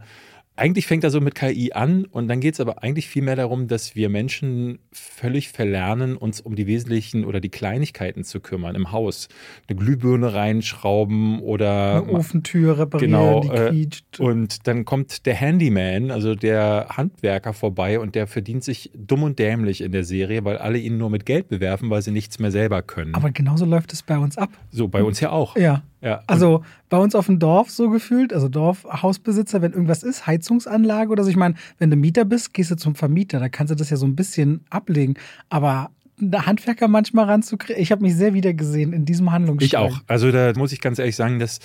eigentlich 0.56 0.86
fängt 0.86 1.04
er 1.04 1.10
so 1.10 1.20
mit 1.20 1.34
KI 1.34 1.72
an 1.72 2.04
und 2.06 2.28
dann 2.28 2.40
geht 2.40 2.54
es 2.54 2.60
aber 2.60 2.82
eigentlich 2.82 3.08
viel 3.08 3.22
mehr 3.22 3.36
darum, 3.36 3.68
dass 3.68 3.94
wir 3.94 4.08
Menschen 4.08 4.78
völlig 4.92 5.50
verlernen, 5.50 6.16
uns 6.16 6.40
um 6.40 6.56
die 6.56 6.66
wesentlichen 6.66 7.24
oder 7.24 7.40
die 7.40 7.50
Kleinigkeiten 7.50 8.24
zu 8.24 8.40
kümmern 8.40 8.74
im 8.74 8.90
Haus. 8.92 9.28
Eine 9.68 9.78
Glühbirne 9.78 10.32
reinschrauben 10.34 11.40
oder 11.40 12.02
eine 12.02 12.12
Ofentür 12.12 12.78
reparieren, 12.78 13.12
Genau, 13.12 13.40
die 13.42 13.48
äh, 13.48 13.68
quietscht. 13.70 14.20
und 14.20 14.66
dann 14.66 14.84
kommt 14.84 15.26
der 15.26 15.34
Handyman, 15.34 16.10
also 16.10 16.34
der 16.34 16.86
Handwerker 16.90 17.52
vorbei 17.52 18.00
und 18.00 18.14
der 18.14 18.26
verdient 18.26 18.64
sich 18.64 18.90
dumm 18.94 19.22
und 19.22 19.38
dämlich 19.38 19.80
in 19.82 19.92
der 19.92 20.04
Serie, 20.04 20.44
weil 20.44 20.58
alle 20.58 20.78
ihn 20.78 20.98
nur 20.98 21.10
mit 21.10 21.26
Geld 21.26 21.48
bewerfen, 21.48 21.90
weil 21.90 22.02
sie 22.02 22.10
nichts 22.12 22.38
mehr 22.38 22.50
selber 22.50 22.82
können. 22.82 23.14
aber 23.14 23.30
genauso 23.30 23.64
läuft 23.64 23.92
es 23.92 24.02
bei 24.02 24.18
uns 24.18 24.36
ab. 24.38 24.50
so, 24.70 24.88
bei 24.88 25.02
uns 25.02 25.20
ja 25.20 25.30
auch. 25.30 25.56
Ja. 25.56 25.82
Ja, 26.06 26.22
Also 26.28 26.62
bei 26.88 26.98
uns 26.98 27.16
auf 27.16 27.26
dem 27.26 27.40
Dorf 27.40 27.68
so 27.68 27.90
gefühlt, 27.90 28.32
also 28.32 28.48
Dorfhausbesitzer, 28.48 29.60
wenn 29.60 29.72
irgendwas 29.72 30.04
ist, 30.04 30.24
Heizungsanlage 30.24 31.10
oder 31.10 31.24
so. 31.24 31.30
Ich 31.30 31.36
meine, 31.36 31.56
wenn 31.78 31.90
du 31.90 31.96
Mieter 31.96 32.24
bist, 32.24 32.54
gehst 32.54 32.70
du 32.70 32.76
zum 32.76 32.94
Vermieter, 32.94 33.40
da 33.40 33.48
kannst 33.48 33.72
du 33.72 33.74
das 33.74 33.90
ja 33.90 33.96
so 33.96 34.06
ein 34.06 34.14
bisschen 34.14 34.64
ablegen. 34.70 35.14
Aber 35.48 35.90
der 36.18 36.46
Handwerker 36.46 36.86
manchmal 36.86 37.24
ranzukriegen, 37.24 37.82
ich 37.82 37.90
habe 37.90 38.02
mich 38.02 38.14
sehr 38.14 38.34
wieder 38.34 38.54
gesehen 38.54 38.92
in 38.92 39.04
diesem 39.04 39.32
Handlungsstrang. 39.32 39.66
Ich 39.66 39.76
auch. 39.76 40.00
Also 40.06 40.30
da 40.30 40.52
muss 40.56 40.70
ich 40.70 40.80
ganz 40.80 41.00
ehrlich 41.00 41.16
sagen, 41.16 41.40
dass, 41.40 41.58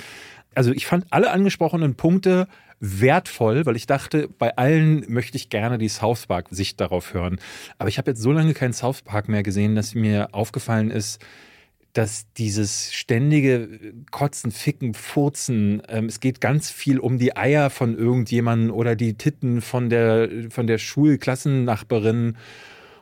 also 0.56 0.72
ich 0.72 0.88
fand 0.88 1.06
alle 1.12 1.30
angesprochenen 1.30 1.94
Punkte 1.94 2.48
wertvoll, 2.80 3.68
weil 3.68 3.76
ich 3.76 3.86
dachte, 3.86 4.28
bei 4.40 4.58
allen 4.58 5.06
möchte 5.08 5.38
ich 5.38 5.50
gerne 5.50 5.78
die 5.78 5.88
South 5.88 6.26
Park-Sicht 6.26 6.82
darauf 6.82 7.14
hören. 7.14 7.40
Aber 7.78 7.90
ich 7.90 8.00
habe 8.00 8.10
jetzt 8.10 8.24
so 8.24 8.32
lange 8.32 8.56
keinen 8.56 8.74
South 8.74 9.04
Park 9.04 9.30
mehr 9.30 9.44
gesehen, 9.44 9.76
dass 9.76 9.94
mir 9.94 10.30
aufgefallen 10.32 10.90
ist, 10.90 11.24
dass 11.94 12.32
dieses 12.34 12.94
ständige 12.94 13.94
Kotzen, 14.12 14.52
Ficken, 14.52 14.94
Furzen, 14.94 15.82
ähm, 15.90 16.06
es 16.06 16.20
geht 16.20 16.42
ganz 16.42 16.72
viel 16.72 17.00
um 17.00 17.18
die 17.18 17.36
Eier 17.36 17.70
von 17.70 17.98
irgendjemandem 17.98 18.72
oder 18.72 18.96
die 18.96 19.16
Titten 19.16 19.62
von 19.62 19.90
der, 19.90 20.30
von 20.50 20.68
der 20.68 20.78
Schulklassennachbarin. 20.78 22.38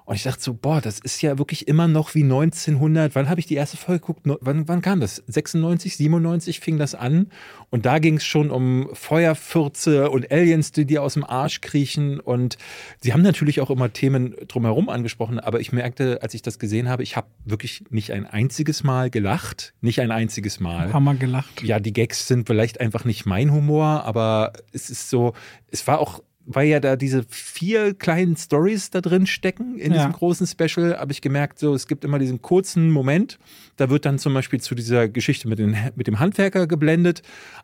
Und 0.09 0.15
ich 0.15 0.23
dachte 0.23 0.41
so, 0.41 0.55
boah, 0.55 0.81
das 0.81 0.97
ist 0.97 1.21
ja 1.21 1.37
wirklich 1.37 1.67
immer 1.67 1.87
noch 1.87 2.15
wie 2.15 2.23
1900. 2.23 3.13
Wann 3.13 3.29
habe 3.29 3.39
ich 3.39 3.45
die 3.45 3.53
erste 3.53 3.77
Folge 3.77 3.99
geguckt? 3.99 4.25
No- 4.25 4.39
Wann, 4.41 4.67
wann 4.67 4.81
kam 4.81 4.99
das? 5.01 5.21
96, 5.27 5.97
97 5.97 6.59
fing 6.59 6.79
das 6.79 6.95
an. 6.95 7.27
Und 7.69 7.85
da 7.85 7.99
ging 7.99 8.17
es 8.17 8.25
schon 8.25 8.49
um 8.49 8.89
Feuerfürze 8.93 10.09
und 10.09 10.31
Aliens, 10.31 10.71
die 10.71 10.85
dir 10.85 11.03
aus 11.03 11.13
dem 11.13 11.23
Arsch 11.23 11.61
kriechen. 11.61 12.19
Und 12.19 12.57
sie 13.01 13.13
haben 13.13 13.21
natürlich 13.21 13.61
auch 13.61 13.69
immer 13.69 13.93
Themen 13.93 14.35
drumherum 14.47 14.89
angesprochen. 14.89 15.39
Aber 15.39 15.59
ich 15.59 15.71
merkte, 15.71 16.23
als 16.23 16.33
ich 16.33 16.41
das 16.41 16.57
gesehen 16.57 16.89
habe, 16.89 17.03
ich 17.03 17.15
habe 17.15 17.27
wirklich 17.45 17.83
nicht 17.91 18.11
ein 18.11 18.25
einziges 18.25 18.83
Mal 18.83 19.11
gelacht. 19.11 19.75
Nicht 19.81 20.01
ein 20.01 20.09
einziges 20.09 20.59
Mal 20.59 20.91
Haben 20.91 21.03
wir 21.03 21.13
gelacht. 21.15 21.61
ja, 21.61 21.79
die 21.79 21.93
Gags 21.93 22.27
sind 22.27 22.47
vielleicht 22.47 22.81
einfach 22.81 23.05
nicht 23.05 23.27
mein 23.27 23.51
Humor, 23.51 24.03
aber 24.05 24.53
es 24.73 24.89
ist 24.89 25.09
so, 25.11 25.33
es 25.69 25.85
war 25.85 25.99
auch, 25.99 26.23
weil 26.45 26.67
ja 26.67 26.79
da 26.79 26.95
diese 26.95 27.23
vier 27.29 27.93
kleinen 27.93 28.35
Stories 28.35 28.89
da 28.89 29.01
drin 29.01 29.27
stecken 29.27 29.77
in 29.77 29.91
Ja. 29.91 29.97
diesem 29.99 30.13
großen 30.13 30.47
Special, 30.47 30.97
habe 30.97 31.11
ich 31.11 31.21
gemerkt, 31.21 31.59
so, 31.59 31.73
es 31.75 31.87
gibt 31.87 32.03
immer 32.03 32.17
diesen 32.17 32.41
kurzen 32.41 32.89
Moment, 32.91 33.37
da 33.77 33.89
wird 33.89 34.05
dann 34.05 34.17
zum 34.17 34.33
Beispiel 34.33 34.59
zu 34.59 34.73
dieser 34.73 35.07
Geschichte 35.09 35.47
mit, 35.47 35.59
den, 35.59 35.77
mit 35.95 36.07
dem 36.07 36.19
Handwerker 36.19 36.65
geblendet. 36.65 37.21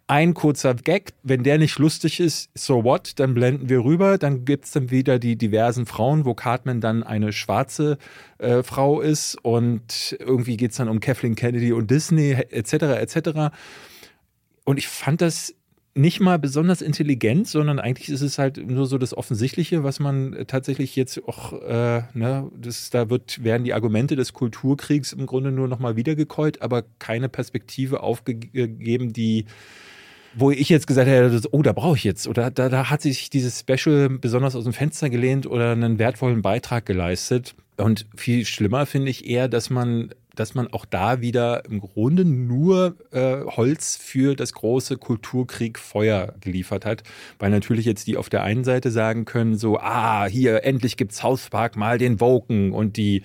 Ein 0.07 0.33
kurzer 0.35 0.75
Gag, 0.75 1.13
wenn 1.23 1.43
der 1.43 1.57
nicht 1.57 1.79
lustig 1.79 2.19
ist, 2.19 2.49
so 2.53 2.83
what, 2.83 3.13
dann 3.19 3.33
blenden 3.33 3.69
wir 3.69 3.83
rüber, 3.83 4.17
dann 4.19 4.45
gibt's 4.45 4.71
dann 4.71 4.91
wieder 4.91 5.17
die 5.17 5.35
diversen 5.35 5.85
Frauen, 5.87 6.25
wo 6.25 6.35
Cartman 6.35 6.79
dann 6.79 7.01
eine 7.01 7.33
schwarze 7.33 7.97
äh, 8.37 8.61
Frau 8.61 9.01
ist 9.01 9.35
und 9.43 10.15
irgendwie 10.19 10.57
geht's 10.57 10.77
dann 10.77 10.89
um 10.89 10.99
Kathleen 10.99 11.35
Kennedy 11.35 11.73
und 11.73 11.89
Disney 11.89 12.31
etc. 12.33 12.73
etc. 12.73 13.29
Und 14.63 14.77
ich 14.77 14.87
fand 14.87 15.21
das 15.21 15.55
nicht 15.97 16.19
mal 16.19 16.37
besonders 16.37 16.81
intelligent, 16.81 17.47
sondern 17.47 17.79
eigentlich 17.79 18.09
ist 18.09 18.21
es 18.21 18.37
halt 18.37 18.57
nur 18.57 18.85
so 18.85 18.97
das 18.97 19.15
Offensichtliche, 19.15 19.85
was 19.85 20.01
man 20.01 20.33
äh, 20.33 20.45
tatsächlich 20.45 20.95
jetzt 20.97 21.25
auch, 21.25 21.53
äh, 21.53 22.03
ne, 22.13 22.51
das, 22.53 22.89
da 22.89 23.09
wird, 23.09 23.43
werden 23.43 23.63
die 23.63 23.73
Argumente 23.73 24.17
des 24.17 24.33
Kulturkriegs 24.33 25.13
im 25.13 25.25
Grunde 25.25 25.53
nur 25.53 25.69
nochmal 25.69 25.95
wiedergekäut, 25.95 26.61
aber 26.61 26.83
keine 26.99 27.29
Perspektive 27.29 28.03
aufgegeben, 28.03 29.13
die, 29.13 29.45
wo 30.35 30.51
ich 30.51 30.67
jetzt 30.67 30.85
gesagt 30.85 31.07
hätte, 31.07 31.41
oh, 31.51 31.61
da 31.61 31.71
brauche 31.71 31.95
ich 31.95 32.03
jetzt, 32.03 32.27
oder 32.27 32.51
da, 32.51 32.67
da 32.67 32.89
hat 32.89 33.01
sich 33.01 33.29
dieses 33.29 33.61
Special 33.61 34.09
besonders 34.09 34.57
aus 34.57 34.65
dem 34.65 34.73
Fenster 34.73 35.09
gelehnt 35.09 35.47
oder 35.47 35.71
einen 35.71 35.97
wertvollen 35.97 36.41
Beitrag 36.41 36.85
geleistet. 36.85 37.55
Und 37.77 38.05
viel 38.15 38.45
schlimmer 38.45 38.85
finde 38.85 39.11
ich 39.11 39.27
eher, 39.27 39.47
dass 39.47 39.69
man 39.69 40.09
dass 40.35 40.55
man 40.55 40.67
auch 40.67 40.85
da 40.85 41.21
wieder 41.21 41.63
im 41.65 41.79
Grunde 41.79 42.25
nur 42.25 42.95
äh, 43.11 43.41
Holz 43.45 43.97
für 43.97 44.35
das 44.35 44.53
große 44.53 44.97
Kulturkrieg 44.97 45.79
Feuer 45.79 46.33
geliefert 46.41 46.85
hat, 46.85 47.03
weil 47.39 47.49
natürlich 47.51 47.85
jetzt 47.85 48.07
die 48.07 48.17
auf 48.17 48.29
der 48.29 48.43
einen 48.43 48.63
Seite 48.63 48.91
sagen 48.91 49.25
können, 49.25 49.57
so, 49.57 49.79
ah, 49.79 50.25
hier, 50.25 50.63
endlich 50.63 50.97
gibt 50.97 51.13
South 51.13 51.49
Park 51.49 51.75
mal 51.75 51.97
den 51.97 52.19
Woken 52.19 52.71
und 52.71 52.97
die 52.97 53.23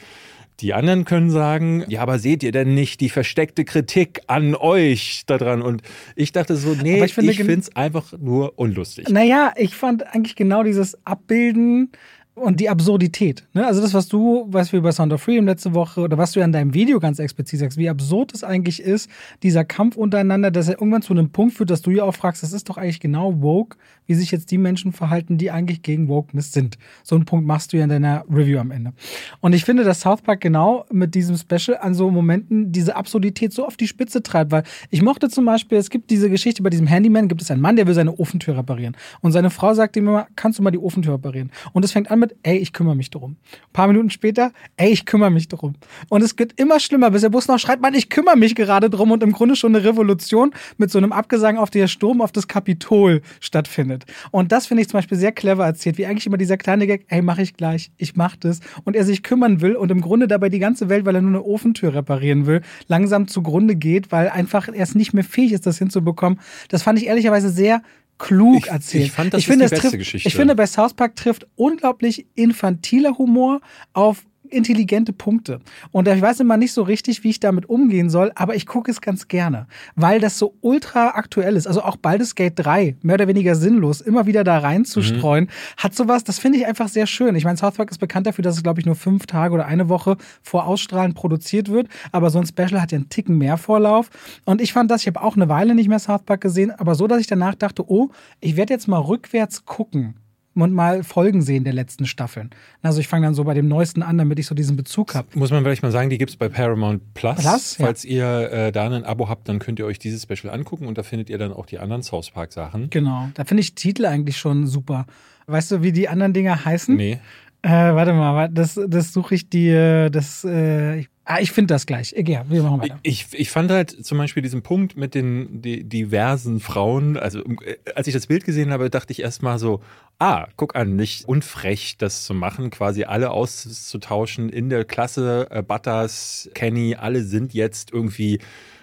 Die 0.60 0.74
anderen 0.74 1.06
können 1.06 1.30
sagen, 1.30 1.84
ja, 1.88 2.02
aber 2.02 2.18
seht 2.18 2.42
ihr 2.42 2.52
denn 2.52 2.74
nicht 2.74 3.00
die 3.00 3.08
versteckte 3.08 3.64
Kritik 3.64 4.20
an 4.26 4.54
euch 4.54 5.22
daran? 5.24 5.62
Und 5.62 5.80
ich 6.16 6.32
dachte 6.32 6.54
so, 6.56 6.74
nee, 6.74 7.02
ich 7.02 7.14
finde 7.14 7.32
es 7.54 7.74
einfach 7.74 8.12
nur 8.18 8.58
unlustig. 8.58 9.08
Naja, 9.08 9.54
ich 9.56 9.74
fand 9.74 10.06
eigentlich 10.14 10.36
genau 10.36 10.62
dieses 10.62 10.98
Abbilden 11.06 11.92
und 12.34 12.60
die 12.60 12.68
Absurdität. 12.68 13.44
Ne? 13.52 13.66
Also 13.66 13.80
das, 13.80 13.92
was 13.94 14.08
du, 14.08 14.46
was 14.48 14.72
wir 14.72 14.80
bei 14.80 14.92
Sound 14.92 15.12
of 15.12 15.22
Freedom 15.22 15.46
letzte 15.46 15.74
Woche 15.74 16.00
oder 16.00 16.16
was 16.16 16.32
du 16.32 16.40
ja 16.40 16.46
in 16.46 16.52
deinem 16.52 16.74
Video 16.74 16.98
ganz 17.00 17.18
explizit 17.18 17.60
sagst, 17.60 17.76
wie 17.76 17.88
absurd 17.88 18.32
es 18.34 18.44
eigentlich 18.44 18.82
ist, 18.82 19.10
dieser 19.42 19.64
Kampf 19.64 19.96
untereinander, 19.96 20.50
dass 20.50 20.68
er 20.68 20.74
irgendwann 20.74 21.02
zu 21.02 21.12
einem 21.12 21.30
Punkt 21.30 21.54
führt, 21.54 21.70
dass 21.70 21.82
du 21.82 21.90
ja 21.90 22.04
auch 22.04 22.14
fragst, 22.14 22.42
das 22.42 22.52
ist 22.52 22.68
doch 22.68 22.76
eigentlich 22.76 23.00
genau 23.00 23.42
woke, 23.42 23.76
wie 24.10 24.14
sich 24.16 24.32
jetzt 24.32 24.50
die 24.50 24.58
Menschen 24.58 24.90
verhalten, 24.90 25.38
die 25.38 25.52
eigentlich 25.52 25.82
gegen 25.82 26.08
Wokeness 26.08 26.52
sind. 26.52 26.78
So 27.04 27.14
einen 27.14 27.26
Punkt 27.26 27.46
machst 27.46 27.72
du 27.72 27.76
ja 27.76 27.84
in 27.84 27.90
deiner 27.90 28.24
Review 28.28 28.58
am 28.58 28.72
Ende. 28.72 28.92
Und 29.40 29.52
ich 29.52 29.64
finde, 29.64 29.84
dass 29.84 30.00
South 30.00 30.22
Park 30.22 30.40
genau 30.40 30.84
mit 30.90 31.14
diesem 31.14 31.36
Special 31.36 31.78
an 31.80 31.94
so 31.94 32.10
Momenten 32.10 32.72
diese 32.72 32.96
Absurdität 32.96 33.52
so 33.52 33.64
auf 33.64 33.76
die 33.76 33.86
Spitze 33.86 34.20
treibt, 34.20 34.50
weil 34.50 34.64
ich 34.90 35.00
mochte 35.00 35.28
zum 35.28 35.44
Beispiel, 35.44 35.78
es 35.78 35.90
gibt 35.90 36.10
diese 36.10 36.28
Geschichte 36.28 36.60
bei 36.60 36.70
diesem 36.70 36.88
Handyman, 36.88 37.28
gibt 37.28 37.40
es 37.40 37.52
einen 37.52 37.60
Mann, 37.60 37.76
der 37.76 37.86
will 37.86 37.94
seine 37.94 38.18
Ofentür 38.18 38.56
reparieren. 38.56 38.96
Und 39.20 39.30
seine 39.30 39.48
Frau 39.48 39.74
sagt 39.74 39.96
ihm 39.96 40.08
immer, 40.08 40.26
kannst 40.34 40.58
du 40.58 40.64
mal 40.64 40.72
die 40.72 40.80
Ofentür 40.80 41.14
reparieren? 41.14 41.52
Und 41.72 41.84
es 41.84 41.92
fängt 41.92 42.10
an 42.10 42.18
mit, 42.18 42.34
ey, 42.42 42.58
ich 42.58 42.72
kümmere 42.72 42.96
mich 42.96 43.10
darum. 43.10 43.36
Ein 43.52 43.72
paar 43.72 43.86
Minuten 43.86 44.10
später, 44.10 44.50
ey, 44.76 44.90
ich 44.90 45.06
kümmere 45.06 45.30
mich 45.30 45.46
darum. 45.46 45.74
Und 46.08 46.22
es 46.22 46.36
wird 46.36 46.58
immer 46.58 46.80
schlimmer, 46.80 47.12
bis 47.12 47.22
der 47.22 47.28
Bus 47.28 47.46
noch 47.46 47.60
schreit, 47.60 47.80
Mann, 47.80 47.94
ich 47.94 48.10
kümmere 48.10 48.36
mich 48.36 48.56
gerade 48.56 48.90
drum 48.90 49.12
und 49.12 49.22
im 49.22 49.30
Grunde 49.30 49.54
schon 49.54 49.76
eine 49.76 49.84
Revolution 49.84 50.50
mit 50.78 50.90
so 50.90 50.98
einem 50.98 51.12
Abgesang 51.12 51.58
auf 51.58 51.70
der 51.70 51.86
Sturm 51.86 52.20
auf 52.20 52.32
das 52.32 52.48
Kapitol 52.48 53.22
stattfindet. 53.38 53.99
Und 54.30 54.52
das 54.52 54.66
finde 54.66 54.82
ich 54.82 54.88
zum 54.88 54.98
Beispiel 54.98 55.18
sehr 55.18 55.32
clever 55.32 55.64
erzählt, 55.64 55.98
wie 55.98 56.06
eigentlich 56.06 56.26
immer 56.26 56.38
dieser 56.38 56.56
kleine 56.56 56.86
Gag, 56.86 57.06
ey, 57.08 57.22
mach 57.22 57.38
ich 57.38 57.54
gleich, 57.54 57.90
ich 57.96 58.16
mach 58.16 58.36
das. 58.36 58.60
Und 58.84 58.96
er 58.96 59.04
sich 59.04 59.22
kümmern 59.22 59.60
will 59.60 59.76
und 59.76 59.90
im 59.90 60.00
Grunde 60.00 60.28
dabei 60.28 60.48
die 60.48 60.58
ganze 60.58 60.88
Welt, 60.88 61.04
weil 61.04 61.14
er 61.14 61.22
nur 61.22 61.30
eine 61.30 61.42
Ofentür 61.42 61.94
reparieren 61.94 62.46
will, 62.46 62.62
langsam 62.88 63.28
zugrunde 63.28 63.76
geht, 63.76 64.12
weil 64.12 64.28
einfach 64.28 64.68
er 64.68 64.82
es 64.82 64.94
nicht 64.94 65.12
mehr 65.12 65.24
fähig 65.24 65.52
ist, 65.52 65.66
das 65.66 65.78
hinzubekommen. 65.78 66.40
Das 66.68 66.82
fand 66.82 66.98
ich 66.98 67.06
ehrlicherweise 67.06 67.50
sehr 67.50 67.82
klug 68.20 68.68
erzählt. 68.68 69.06
Ich 69.06 69.12
fand, 69.12 69.34
das 69.34 69.40
ich 69.40 69.46
finde, 69.46 69.64
die 69.64 69.70
beste 69.70 69.88
trifft, 69.88 69.98
Geschichte. 69.98 70.28
Ich 70.28 70.34
finde, 70.34 70.54
bei 70.54 70.66
South 70.66 70.94
Park 70.94 71.16
trifft 71.16 71.46
unglaublich 71.56 72.26
infantiler 72.34 73.16
Humor 73.18 73.60
auf 73.92 74.24
intelligente 74.52 75.12
Punkte. 75.12 75.60
Und 75.92 76.08
ich 76.08 76.20
weiß 76.20 76.40
immer 76.40 76.56
nicht 76.56 76.72
so 76.72 76.82
richtig, 76.82 77.24
wie 77.24 77.30
ich 77.30 77.40
damit 77.40 77.68
umgehen 77.68 78.10
soll, 78.10 78.32
aber 78.34 78.54
ich 78.54 78.66
gucke 78.66 78.90
es 78.90 79.00
ganz 79.00 79.28
gerne, 79.28 79.66
weil 79.96 80.20
das 80.20 80.38
so 80.38 80.54
ultra 80.60 81.08
aktuell 81.10 81.56
ist. 81.56 81.66
Also 81.66 81.82
auch 81.82 81.96
Baldur's 81.96 82.34
Gate 82.34 82.54
3, 82.56 82.96
mehr 83.02 83.14
oder 83.14 83.28
weniger 83.28 83.54
sinnlos, 83.54 84.00
immer 84.00 84.26
wieder 84.26 84.44
da 84.44 84.58
reinzustreuen, 84.58 85.44
mhm. 85.44 85.50
hat 85.76 85.94
sowas, 85.94 86.24
das 86.24 86.38
finde 86.38 86.58
ich 86.58 86.66
einfach 86.66 86.88
sehr 86.88 87.06
schön. 87.06 87.34
Ich 87.34 87.44
meine, 87.44 87.56
South 87.56 87.74
Park 87.74 87.90
ist 87.90 87.98
bekannt 87.98 88.26
dafür, 88.26 88.42
dass 88.42 88.56
es, 88.56 88.62
glaube 88.62 88.80
ich, 88.80 88.86
nur 88.86 88.96
fünf 88.96 89.26
Tage 89.26 89.54
oder 89.54 89.66
eine 89.66 89.88
Woche 89.88 90.16
vor 90.42 90.66
Ausstrahlen 90.66 91.14
produziert 91.14 91.70
wird, 91.70 91.88
aber 92.12 92.30
so 92.30 92.38
ein 92.38 92.46
Special 92.46 92.80
hat 92.80 92.92
ja 92.92 92.96
einen 92.96 93.08
Ticken 93.08 93.38
mehr 93.38 93.56
Vorlauf. 93.56 94.10
Und 94.44 94.60
ich 94.60 94.72
fand 94.72 94.90
das, 94.90 95.02
ich 95.02 95.06
habe 95.06 95.22
auch 95.22 95.36
eine 95.36 95.48
Weile 95.48 95.74
nicht 95.74 95.88
mehr 95.88 95.98
South 95.98 96.22
Park 96.22 96.40
gesehen, 96.40 96.70
aber 96.70 96.94
so, 96.94 97.06
dass 97.06 97.20
ich 97.20 97.26
danach 97.26 97.54
dachte, 97.54 97.84
oh, 97.88 98.10
ich 98.40 98.56
werde 98.56 98.72
jetzt 98.72 98.88
mal 98.88 98.98
rückwärts 98.98 99.64
gucken 99.64 100.14
und 100.54 100.72
mal 100.72 101.02
Folgen 101.04 101.42
sehen 101.42 101.64
der 101.64 101.72
letzten 101.72 102.06
Staffeln. 102.06 102.50
Also 102.82 103.00
ich 103.00 103.08
fange 103.08 103.26
dann 103.26 103.34
so 103.34 103.44
bei 103.44 103.54
dem 103.54 103.68
neuesten 103.68 104.02
an, 104.02 104.18
damit 104.18 104.38
ich 104.38 104.46
so 104.46 104.54
diesen 104.54 104.76
Bezug 104.76 105.14
habe. 105.14 105.28
Muss 105.34 105.50
man 105.50 105.62
vielleicht 105.62 105.82
mal 105.82 105.92
sagen, 105.92 106.10
die 106.10 106.18
gibt 106.18 106.30
es 106.30 106.36
bei 106.36 106.48
Paramount 106.48 107.14
Plus. 107.14 107.36
Plus 107.36 107.76
Falls 107.76 108.02
ja. 108.04 108.10
ihr 108.10 108.52
äh, 108.52 108.72
da 108.72 108.86
ein 108.86 109.04
Abo 109.04 109.28
habt, 109.28 109.48
dann 109.48 109.58
könnt 109.58 109.78
ihr 109.78 109.86
euch 109.86 109.98
dieses 109.98 110.22
Special 110.22 110.52
angucken 110.52 110.86
und 110.86 110.98
da 110.98 111.02
findet 111.02 111.30
ihr 111.30 111.38
dann 111.38 111.52
auch 111.52 111.66
die 111.66 111.78
anderen 111.78 112.02
South 112.02 112.30
Park 112.30 112.52
Sachen. 112.52 112.90
Genau, 112.90 113.28
da 113.34 113.44
finde 113.44 113.60
ich 113.60 113.74
Titel 113.74 114.06
eigentlich 114.06 114.38
schon 114.38 114.66
super. 114.66 115.06
Weißt 115.46 115.70
du, 115.70 115.82
wie 115.82 115.92
die 115.92 116.08
anderen 116.08 116.32
Dinger 116.32 116.64
heißen? 116.64 116.96
Nee. 116.96 117.20
Äh, 117.62 117.68
warte 117.70 118.14
mal, 118.14 118.48
das, 118.48 118.80
das 118.88 119.12
suche 119.12 119.34
ich 119.34 119.50
dir, 119.50 120.08
das, 120.10 120.44
äh, 120.44 121.04
Ah, 121.32 121.38
ich 121.40 121.52
finde 121.52 121.72
das 121.72 121.86
gleich. 121.86 122.12
Ja, 122.26 122.44
wir 122.48 122.60
machen 122.64 122.82
weiter. 122.82 122.98
Ich, 123.04 123.28
ich 123.34 123.50
fand 123.50 123.70
halt 123.70 124.04
zum 124.04 124.18
Beispiel 124.18 124.42
diesen 124.42 124.62
Punkt 124.62 124.96
mit 124.96 125.14
den 125.14 125.62
die, 125.62 125.84
diversen 125.84 126.58
Frauen, 126.58 127.16
also 127.16 127.38
äh, 127.38 127.76
als 127.94 128.08
ich 128.08 128.14
das 128.14 128.26
Bild 128.26 128.44
gesehen 128.44 128.72
habe, 128.72 128.90
dachte 128.90 129.12
ich 129.12 129.22
erstmal 129.22 129.60
so, 129.60 129.80
ah, 130.18 130.48
guck 130.56 130.74
an, 130.74 130.96
nicht 130.96 131.28
unfrech 131.28 131.96
das 131.98 132.24
zu 132.24 132.34
machen, 132.34 132.70
quasi 132.70 133.04
alle 133.04 133.30
auszutauschen 133.30 134.48
in 134.48 134.70
der 134.70 134.84
Klasse, 134.84 135.46
äh, 135.50 135.62
Butters, 135.62 136.50
Kenny, 136.52 136.96
alle 136.96 137.22
sind 137.22 137.54
jetzt 137.54 137.92
irgendwie 137.92 138.40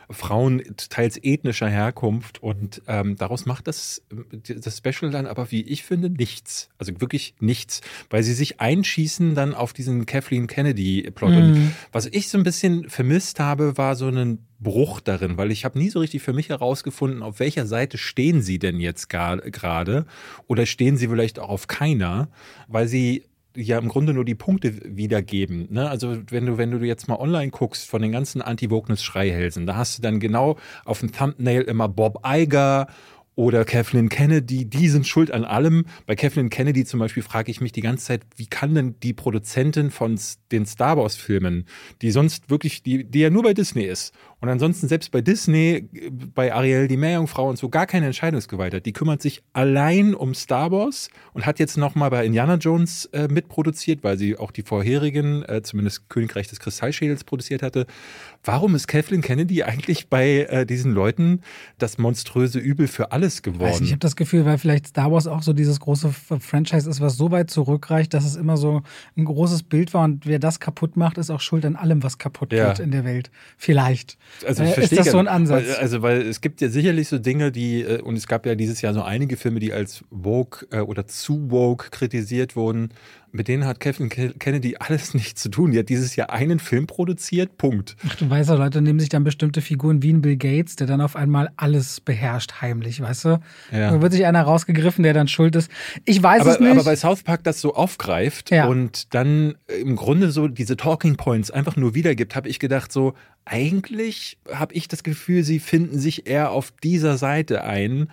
Frauen 0.09 0.63
teils 0.89 1.19
ethnischer 1.21 1.67
Herkunft 1.67 2.41
und 2.41 2.81
ähm, 2.87 3.17
daraus 3.17 3.45
macht 3.45 3.67
das, 3.67 4.01
das 4.47 4.77
Special 4.77 5.11
dann 5.11 5.25
aber, 5.25 5.51
wie 5.51 5.61
ich 5.61 5.83
finde, 5.83 6.09
nichts. 6.09 6.69
Also 6.77 6.99
wirklich 7.01 7.35
nichts, 7.39 7.81
weil 8.09 8.23
sie 8.23 8.33
sich 8.33 8.61
einschießen 8.61 9.35
dann 9.35 9.53
auf 9.53 9.73
diesen 9.73 10.05
Kathleen 10.05 10.47
Kennedy-Plot. 10.47 11.29
Mhm. 11.29 11.37
Und 11.37 11.73
was 11.91 12.05
ich 12.05 12.29
so 12.29 12.37
ein 12.37 12.43
bisschen 12.43 12.89
vermisst 12.89 13.39
habe, 13.39 13.77
war 13.77 13.95
so 13.95 14.07
ein 14.07 14.45
Bruch 14.59 15.01
darin, 15.01 15.37
weil 15.37 15.51
ich 15.51 15.65
habe 15.65 15.77
nie 15.77 15.89
so 15.89 15.99
richtig 15.99 16.21
für 16.21 16.33
mich 16.33 16.49
herausgefunden, 16.49 17.21
auf 17.21 17.39
welcher 17.39 17.67
Seite 17.67 17.97
stehen 17.97 18.41
sie 18.41 18.59
denn 18.59 18.79
jetzt 18.79 19.09
gerade 19.09 20.05
oder 20.47 20.65
stehen 20.65 20.97
sie 20.97 21.09
vielleicht 21.09 21.37
auch 21.37 21.49
auf 21.49 21.67
keiner, 21.67 22.29
weil 22.67 22.87
sie 22.87 23.25
ja 23.57 23.77
im 23.77 23.89
Grunde 23.89 24.13
nur 24.13 24.25
die 24.25 24.35
Punkte 24.35 24.73
wiedergeben. 24.95 25.67
Ne? 25.69 25.89
Also 25.89 26.17
wenn 26.29 26.45
du, 26.45 26.57
wenn 26.57 26.71
du 26.71 26.77
jetzt 26.85 27.07
mal 27.07 27.17
online 27.17 27.51
guckst 27.51 27.89
von 27.89 28.01
den 28.01 28.11
ganzen 28.11 28.41
Anti-Wokeness-Schreihälsen, 28.41 29.65
da 29.65 29.75
hast 29.75 29.97
du 29.97 30.01
dann 30.01 30.19
genau 30.19 30.57
auf 30.85 30.99
dem 30.99 31.11
Thumbnail 31.11 31.63
immer 31.63 31.89
Bob 31.89 32.21
Iger 32.25 32.87
oder 33.37 33.65
Kathleen 33.65 34.09
Kennedy, 34.09 34.65
die 34.65 34.89
sind 34.89 35.05
schuld 35.05 35.31
an 35.31 35.45
allem. 35.45 35.85
Bei 36.07 36.15
Kathleen 36.15 36.49
Kennedy 36.49 36.85
zum 36.85 36.99
Beispiel 36.99 37.21
frage 37.21 37.51
ich 37.51 37.61
mich 37.61 37.71
die 37.71 37.81
ganze 37.81 38.05
Zeit, 38.05 38.23
wie 38.35 38.47
kann 38.47 38.73
denn 38.73 38.95
die 39.03 39.13
Produzentin 39.13 39.91
von 39.91 40.19
den 40.51 40.65
Star 40.65 40.97
Wars-Filmen, 40.97 41.65
die 42.01 42.09
sonst 42.09 42.49
wirklich, 42.49 42.81
die, 42.81 43.03
die 43.03 43.19
ja 43.19 43.29
nur 43.29 43.43
bei 43.43 43.53
Disney 43.53 43.83
ist 43.83 44.13
und 44.39 44.49
ansonsten 44.49 44.87
selbst 44.87 45.11
bei 45.11 45.21
Disney, 45.21 45.89
bei 46.11 46.53
Ariel 46.53 46.87
die 46.87 46.97
Meerjungfrau 46.97 47.49
und 47.49 47.57
so 47.57 47.69
gar 47.69 47.87
keine 47.87 48.05
Entscheidungsgewalt 48.05 48.71
hat. 48.73 48.85
Die 48.85 48.93
kümmert 48.93 49.19
sich 49.19 49.41
allein 49.53 50.13
um 50.13 50.35
Star 50.35 50.71
Wars 50.71 51.09
und 51.33 51.47
hat 51.47 51.57
jetzt 51.57 51.75
nochmal 51.75 52.11
bei 52.11 52.23
Indiana 52.23 52.55
Jones 52.55 53.05
äh, 53.13 53.27
mitproduziert, 53.27 54.03
weil 54.03 54.19
sie 54.19 54.37
auch 54.37 54.51
die 54.51 54.61
vorherigen, 54.61 55.41
äh, 55.43 55.63
zumindest 55.63 56.07
Königreich 56.09 56.47
des 56.47 56.59
Kristallschädels 56.59 57.23
produziert 57.23 57.63
hatte. 57.63 57.87
Warum 58.43 58.75
ist 58.75 58.87
Kathleen 58.87 59.21
Kennedy 59.21 59.63
eigentlich 59.63 60.07
bei 60.07 60.41
äh, 60.49 60.65
diesen 60.67 60.93
Leuten 60.93 61.41
das 61.79 61.97
monströse 61.97 62.59
Übel 62.59 62.87
für 62.87 63.11
alles 63.11 63.41
geworden? 63.41 63.71
Weiß 63.71 63.79
nicht, 63.79 63.89
ich 63.89 63.93
habe 63.93 63.99
das 63.99 64.15
Gefühl, 64.15 64.45
weil 64.45 64.59
vielleicht 64.59 64.87
Star 64.87 65.11
Wars 65.11 65.25
auch 65.25 65.41
so 65.41 65.53
dieses 65.53 65.79
große 65.79 66.13
Franchise 66.39 66.87
ist, 66.87 67.01
was 67.01 67.17
so 67.17 67.31
weit 67.31 67.49
zurückreicht, 67.49 68.13
dass 68.13 68.23
es 68.23 68.35
immer 68.35 68.55
so 68.55 68.83
ein 69.17 69.25
großes 69.25 69.63
Bild 69.63 69.95
war 69.95 70.03
und 70.03 70.27
wer 70.27 70.37
das 70.37 70.59
kaputt 70.59 70.95
macht, 70.95 71.17
ist 71.17 71.31
auch 71.31 71.41
schuld 71.41 71.65
an 71.65 71.75
allem, 71.75 72.03
was 72.03 72.19
kaputt 72.19 72.53
ja. 72.53 72.67
wird 72.67 72.79
in 72.79 72.91
der 72.91 73.03
Welt. 73.03 73.31
Vielleicht. 73.57 74.19
Also 74.45 74.63
ich 74.63 74.77
äh, 74.77 74.83
ist 74.83 74.97
das 74.97 75.11
so 75.11 75.17
ein 75.17 75.27
Ansatz? 75.27 75.65
Also 75.79 76.01
weil 76.01 76.21
es 76.21 76.41
gibt 76.41 76.61
ja 76.61 76.69
sicherlich 76.69 77.07
so 77.07 77.17
Dinge, 77.17 77.51
die 77.51 77.81
äh, 77.81 78.01
und 78.01 78.15
es 78.15 78.27
gab 78.27 78.45
ja 78.45 78.55
dieses 78.55 78.81
Jahr 78.81 78.93
so 78.93 79.01
einige 79.01 79.37
Filme, 79.37 79.59
die 79.59 79.73
als 79.73 80.03
woke 80.09 80.67
äh, 80.71 80.79
oder 80.79 81.07
zu 81.07 81.49
woke 81.49 81.89
kritisiert 81.89 82.55
wurden 82.55 82.89
mit 83.31 83.47
denen 83.47 83.65
hat 83.65 83.79
Kevin 83.79 84.09
Kennedy 84.09 84.77
alles 84.79 85.13
nichts 85.13 85.41
zu 85.41 85.49
tun. 85.49 85.71
Die 85.71 85.79
hat 85.79 85.89
dieses 85.89 86.15
Jahr 86.15 86.31
einen 86.31 86.59
Film 86.59 86.87
produziert, 86.87 87.57
Punkt. 87.57 87.95
Ach, 88.07 88.15
du 88.15 88.29
weißt 88.29 88.49
ja, 88.49 88.55
Leute 88.55 88.81
nehmen 88.81 88.99
sich 88.99 89.09
dann 89.09 89.23
bestimmte 89.23 89.61
Figuren 89.61 90.01
wie 90.01 90.13
ein 90.13 90.21
Bill 90.21 90.37
Gates, 90.37 90.75
der 90.75 90.87
dann 90.87 91.01
auf 91.01 91.15
einmal 91.15 91.49
alles 91.57 92.01
beherrscht, 92.01 92.61
heimlich, 92.61 93.01
weißt 93.01 93.25
du? 93.25 93.39
Ja. 93.71 93.91
Da 93.91 94.01
wird 94.01 94.13
sich 94.13 94.25
einer 94.25 94.41
rausgegriffen, 94.41 95.03
der 95.03 95.13
dann 95.13 95.27
schuld 95.27 95.55
ist. 95.55 95.71
Ich 96.05 96.21
weiß 96.21 96.41
aber, 96.41 96.51
es 96.51 96.59
nicht. 96.59 96.71
Aber 96.71 96.85
weil 96.85 96.97
South 96.97 97.23
Park 97.23 97.43
das 97.43 97.61
so 97.61 97.75
aufgreift 97.75 98.51
ja. 98.51 98.67
und 98.67 99.13
dann 99.13 99.55
im 99.67 99.95
Grunde 99.95 100.31
so 100.31 100.47
diese 100.47 100.77
Talking 100.77 101.17
Points 101.17 101.51
einfach 101.51 101.75
nur 101.75 101.95
wiedergibt, 101.95 102.35
habe 102.35 102.49
ich 102.49 102.59
gedacht, 102.59 102.91
so, 102.91 103.13
eigentlich 103.45 104.37
habe 104.51 104.73
ich 104.73 104.87
das 104.87 105.03
Gefühl, 105.03 105.43
sie 105.43 105.59
finden 105.59 105.99
sich 105.99 106.27
eher 106.27 106.51
auf 106.51 106.71
dieser 106.83 107.17
Seite 107.17 107.63
ein 107.63 108.09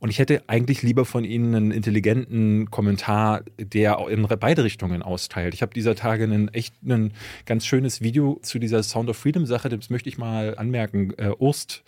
und 0.00 0.08
ich 0.08 0.18
hätte 0.18 0.42
eigentlich 0.46 0.82
lieber 0.82 1.04
von 1.04 1.24
Ihnen 1.24 1.54
einen 1.54 1.70
intelligenten 1.70 2.70
Kommentar, 2.70 3.42
der 3.58 3.98
in 4.08 4.26
beide 4.40 4.64
Richtungen 4.64 5.02
austeilt. 5.02 5.52
Ich 5.52 5.60
habe 5.60 5.74
dieser 5.74 5.94
Tage 5.94 6.24
ein 6.24 6.48
echt 6.48 6.74
ein 6.82 7.12
ganz 7.44 7.66
schönes 7.66 8.00
Video 8.00 8.38
zu 8.42 8.58
dieser 8.58 8.82
Sound 8.82 9.10
of 9.10 9.18
Freedom 9.18 9.44
Sache, 9.44 9.68
das 9.68 9.90
möchte 9.90 10.08
ich 10.08 10.16
mal 10.16 10.56
anmerken. 10.56 11.12
Äh, 11.18 11.32
Urst, 11.38 11.82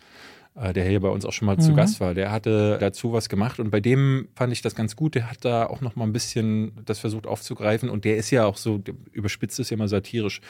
äh, 0.54 0.74
der 0.74 0.84
hier 0.84 1.00
bei 1.00 1.08
uns 1.08 1.24
auch 1.24 1.32
schon 1.32 1.46
mal 1.46 1.56
mhm. 1.56 1.62
zu 1.62 1.74
Gast 1.74 2.00
war, 2.00 2.12
der 2.12 2.30
hatte 2.30 2.76
dazu 2.78 3.14
was 3.14 3.30
gemacht 3.30 3.58
und 3.58 3.70
bei 3.70 3.80
dem 3.80 4.28
fand 4.34 4.52
ich 4.52 4.60
das 4.60 4.74
ganz 4.74 4.94
gut. 4.94 5.14
Der 5.14 5.30
hat 5.30 5.38
da 5.40 5.64
auch 5.64 5.80
noch 5.80 5.96
mal 5.96 6.04
ein 6.04 6.12
bisschen 6.12 6.72
das 6.84 6.98
versucht 6.98 7.26
aufzugreifen 7.26 7.88
und 7.88 8.04
der 8.04 8.18
ist 8.18 8.30
ja 8.30 8.44
auch 8.44 8.58
so, 8.58 8.82
überspitzt 9.12 9.58
ist 9.58 9.70
ja 9.70 9.76
immer 9.76 9.88
satirisch 9.88 10.42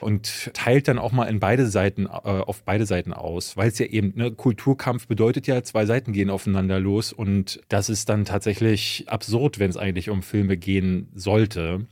und 0.00 0.50
teilt 0.54 0.88
dann 0.88 0.98
auch 0.98 1.12
mal 1.12 1.24
in 1.24 1.40
beide 1.40 1.66
Seiten, 1.66 2.06
äh, 2.06 2.08
auf 2.08 2.62
beide 2.62 2.86
Seiten 2.86 3.12
aus, 3.12 3.56
weil 3.56 3.68
es 3.68 3.78
ja 3.78 3.86
eben, 3.86 4.12
ne, 4.16 4.30
Kulturkampf 4.30 5.06
bedeutet 5.06 5.46
ja, 5.46 5.62
zwei 5.62 5.86
Seiten 5.86 6.12
gehen 6.12 6.30
aufeinander 6.30 6.80
los 6.80 7.12
und 7.12 7.60
das 7.68 7.88
ist 7.88 8.08
dann 8.08 8.24
tatsächlich 8.24 9.04
absurd, 9.08 9.58
wenn 9.58 9.70
es 9.70 9.76
eigentlich 9.76 10.10
um 10.10 10.22
Filme 10.22 10.56
gehen 10.56 11.08
sollte. 11.14 11.86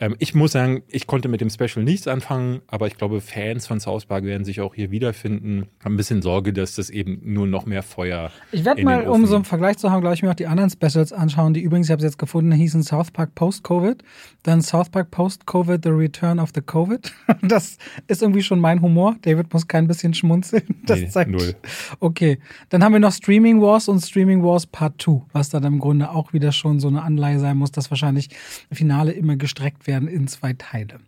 Ähm, 0.00 0.16
ich 0.18 0.34
muss 0.34 0.52
sagen, 0.52 0.82
ich 0.88 1.06
konnte 1.06 1.28
mit 1.28 1.40
dem 1.40 1.50
Special 1.50 1.84
nichts 1.84 2.08
anfangen, 2.08 2.62
aber 2.66 2.86
ich 2.86 2.96
glaube, 2.96 3.20
Fans 3.20 3.66
von 3.66 3.80
South 3.80 4.06
Park 4.06 4.24
werden 4.24 4.44
sich 4.44 4.60
auch 4.60 4.74
hier 4.74 4.90
wiederfinden. 4.90 5.66
Haben 5.84 5.94
ein 5.94 5.96
bisschen 5.96 6.22
Sorge, 6.22 6.52
dass 6.52 6.74
das 6.74 6.90
eben 6.90 7.20
nur 7.22 7.46
noch 7.46 7.66
mehr 7.66 7.82
Feuer. 7.82 8.30
Ich 8.52 8.64
werde 8.64 8.82
mal, 8.82 9.06
um 9.06 9.26
so 9.26 9.36
einen 9.36 9.44
Vergleich 9.44 9.78
zu 9.78 9.90
haben, 9.90 10.00
glaube 10.00 10.14
ich, 10.14 10.22
mir 10.22 10.30
auch 10.30 10.34
die 10.34 10.46
anderen 10.46 10.70
Specials 10.70 11.12
anschauen, 11.12 11.54
die 11.54 11.60
übrigens, 11.60 11.86
ich 11.86 11.92
habe 11.92 12.00
es 12.00 12.04
jetzt 12.04 12.18
gefunden, 12.18 12.50
hießen 12.52 12.82
South 12.82 13.10
Park 13.12 13.34
Post-Covid, 13.34 14.02
dann 14.42 14.62
South 14.62 14.90
Park 14.90 15.10
Post-Covid, 15.10 15.82
The 15.82 15.90
Return 15.90 16.38
of 16.40 16.50
the 16.54 16.60
Covid. 16.60 17.12
Das 17.42 17.76
ist 18.06 18.22
irgendwie 18.22 18.42
schon 18.42 18.58
mein 18.58 18.80
Humor. 18.80 19.16
David 19.22 19.52
muss 19.52 19.68
kein 19.68 19.86
bisschen 19.86 20.14
schmunzeln. 20.14 20.62
Das 20.86 20.98
Nee, 21.00 21.08
zeigt. 21.08 21.30
null. 21.30 21.54
Okay. 22.00 22.38
Dann 22.68 22.82
haben 22.82 22.92
wir 22.92 23.00
noch 23.00 23.12
Streaming 23.12 23.60
Wars 23.60 23.88
und 23.88 24.00
Streaming 24.00 24.42
Wars 24.42 24.66
Part 24.66 25.00
2, 25.00 25.22
was 25.32 25.48
dann 25.50 25.64
im 25.64 25.78
Grunde 25.78 26.10
auch 26.10 26.32
wieder 26.32 26.52
schon 26.52 26.80
so 26.80 26.88
eine 26.88 27.02
Anleihe 27.02 27.38
sein 27.38 27.56
muss, 27.56 27.70
dass 27.72 27.90
wahrscheinlich 27.90 28.28
Finale 28.72 29.12
immer 29.12 29.36
gestreckt 29.54 29.86
werden 29.86 30.08
in 30.08 30.26
zwei 30.28 30.52
Teile. 30.52 31.00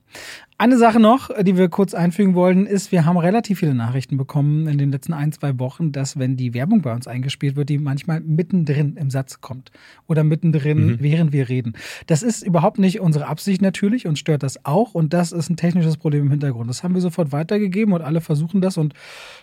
Eine 0.58 0.78
Sache 0.78 0.98
noch, 0.98 1.28
die 1.42 1.58
wir 1.58 1.68
kurz 1.68 1.92
einfügen 1.92 2.34
wollen, 2.34 2.64
ist, 2.64 2.90
wir 2.90 3.04
haben 3.04 3.18
relativ 3.18 3.58
viele 3.58 3.74
Nachrichten 3.74 4.16
bekommen 4.16 4.66
in 4.68 4.78
den 4.78 4.90
letzten 4.90 5.12
ein, 5.12 5.30
zwei 5.30 5.58
Wochen, 5.58 5.92
dass 5.92 6.18
wenn 6.18 6.38
die 6.38 6.54
Werbung 6.54 6.80
bei 6.80 6.94
uns 6.94 7.06
eingespielt 7.06 7.56
wird, 7.56 7.68
die 7.68 7.76
manchmal 7.76 8.20
mittendrin 8.20 8.96
im 8.96 9.10
Satz 9.10 9.42
kommt 9.42 9.70
oder 10.06 10.24
mittendrin, 10.24 10.96
während 11.00 11.32
wir 11.32 11.50
reden. 11.50 11.74
Das 12.06 12.22
ist 12.22 12.42
überhaupt 12.42 12.78
nicht 12.78 13.00
unsere 13.00 13.26
Absicht 13.26 13.60
natürlich 13.60 14.06
und 14.06 14.18
stört 14.18 14.42
das 14.42 14.64
auch 14.64 14.94
und 14.94 15.12
das 15.12 15.30
ist 15.32 15.50
ein 15.50 15.58
technisches 15.58 15.98
Problem 15.98 16.24
im 16.24 16.30
Hintergrund. 16.30 16.70
Das 16.70 16.82
haben 16.82 16.94
wir 16.94 17.02
sofort 17.02 17.32
weitergegeben 17.32 17.92
und 17.92 18.00
alle 18.00 18.22
versuchen 18.22 18.62
das 18.62 18.78
und 18.78 18.94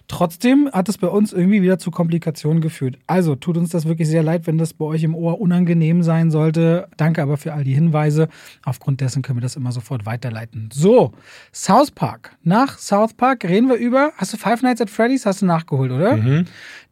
trotzdem 0.07 0.67
hat 0.73 0.89
es 0.89 0.97
bei 0.97 1.09
uns 1.09 1.31
irgendwie 1.31 1.61
wieder 1.61 1.77
zu 1.77 1.91
Komplikationen 1.91 2.59
geführt. 2.59 2.97
Also 3.05 3.35
tut 3.35 3.57
uns 3.57 3.69
das 3.69 3.85
wirklich 3.85 4.07
sehr 4.07 4.23
leid, 4.23 4.47
wenn 4.47 4.57
das 4.57 4.73
bei 4.73 4.85
euch 4.85 5.03
im 5.03 5.13
Ohr 5.13 5.39
unangenehm 5.39 6.01
sein 6.01 6.31
sollte. 6.31 6.87
Danke 6.97 7.21
aber 7.21 7.37
für 7.37 7.53
all 7.53 7.63
die 7.63 7.75
Hinweise. 7.75 8.29
Aufgrund 8.65 8.99
dessen 8.99 9.21
können 9.21 9.37
wir 9.37 9.43
das 9.43 9.55
immer 9.55 9.71
sofort 9.71 10.07
weiterleiten. 10.07 10.69
So, 10.73 11.02
South 11.53 11.91
Park. 11.91 12.35
Nach 12.43 12.77
South 12.77 13.13
Park 13.13 13.43
reden 13.45 13.67
wir 13.69 13.75
über, 13.75 14.11
hast 14.17 14.33
du 14.33 14.37
Five 14.37 14.61
Nights 14.61 14.81
at 14.81 14.89
Freddy's, 14.89 15.25
hast 15.25 15.41
du 15.41 15.45
nachgeholt, 15.45 15.91
oder? 15.91 16.17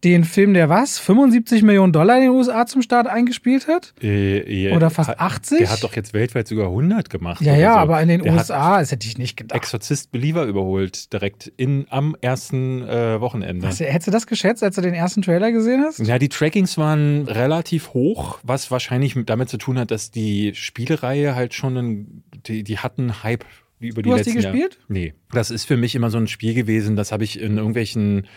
Den 0.04 0.24
Film, 0.24 0.56
der 0.56 0.68
was? 0.68 0.98
75 0.98 1.62
Millionen 1.62 1.94
Dollar 1.94 2.16
in 2.18 2.24
den 2.24 2.32
USA 2.32 2.66
zum 2.66 2.82
Start 2.82 3.06
eingespielt 3.06 3.68
hat? 3.68 3.94
Äh, 4.02 4.40
äh, 4.70 4.76
Oder 4.76 4.90
fast 4.90 5.10
hat- 5.10 5.20
80? 5.20 5.60
Der 5.60 5.70
hat 5.72 5.84
doch 5.84 5.96
jetzt 5.96 6.14
weltweit 6.16 6.48
sogar 6.48 6.68
100 6.70 7.10
gemacht. 7.12 7.40
Ja, 7.42 7.56
ja, 7.56 7.74
so. 7.74 7.80
aber 7.80 8.02
in 8.02 8.08
den 8.08 8.24
der 8.24 8.34
USA, 8.34 8.80
das 8.80 8.92
hätte 8.92 9.06
ich 9.08 9.20
nicht 9.20 9.38
gedacht. 9.38 9.56
Exorzist 9.58 10.12
Believer 10.12 10.46
überholt, 10.46 11.14
direkt 11.14 11.52
in, 11.56 11.86
am 11.92 12.16
ersten 12.20 12.82
äh, 12.88 13.22
Wochenende. 13.22 13.68
Was, 13.68 13.80
hättest 13.80 14.08
du 14.08 14.12
das 14.12 14.26
geschätzt, 14.26 14.64
als 14.64 14.76
du 14.76 14.82
den 14.82 14.96
ersten 14.96 15.22
Trailer 15.22 15.52
gesehen 15.52 15.84
hast? 15.86 16.00
Ja, 16.00 16.18
die 16.18 16.30
Trackings 16.30 16.80
waren 16.80 17.28
relativ 17.28 17.94
hoch, 17.94 18.40
was 18.42 18.72
wahrscheinlich 18.72 19.16
mit- 19.16 19.30
damit 19.30 19.50
zu 19.50 19.58
tun 19.58 19.78
hat, 19.78 19.92
dass 19.92 20.10
die 20.10 20.56
Spielereihe 20.56 21.36
halt 21.36 21.54
schon, 21.54 21.78
einen, 21.78 22.24
die, 22.48 22.64
die 22.64 22.80
hatten 22.80 23.22
Hype 23.24 23.46
über 23.90 24.02
die 24.02 24.10
Du 24.10 24.16
hast 24.16 24.26
die 24.26 24.32
letzten 24.32 24.44
Jahre. 24.44 24.58
gespielt? 24.58 24.80
Nee. 24.88 25.14
Das 25.32 25.52
ist 25.52 25.66
für 25.66 25.78
mich 25.78 25.96
immer 25.96 26.10
so 26.10 26.18
ein 26.18 26.28
Spiel 26.28 26.54
gewesen, 26.54 26.96
das 26.96 27.12
habe 27.12 27.24
ich 27.24 27.40
in 27.40 27.58
irgendwelchen 27.58 28.28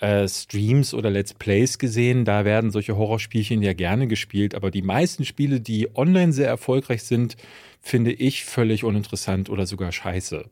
äh, 0.00 0.28
Streams 0.28 0.94
oder 0.94 1.10
Let's 1.10 1.34
Plays 1.34 1.78
gesehen. 1.78 2.24
Da 2.24 2.44
werden 2.44 2.70
solche 2.70 2.96
Horrorspielchen 2.96 3.62
ja 3.62 3.72
gerne 3.72 4.06
gespielt, 4.06 4.54
aber 4.54 4.70
die 4.70 4.82
meisten 4.82 5.24
Spiele, 5.24 5.60
die 5.60 5.88
online 5.96 6.32
sehr 6.32 6.48
erfolgreich 6.48 7.02
sind, 7.02 7.36
finde 7.80 8.12
ich 8.12 8.44
völlig 8.44 8.84
uninteressant 8.84 9.50
oder 9.50 9.66
sogar 9.66 9.92
scheiße. 9.92 10.44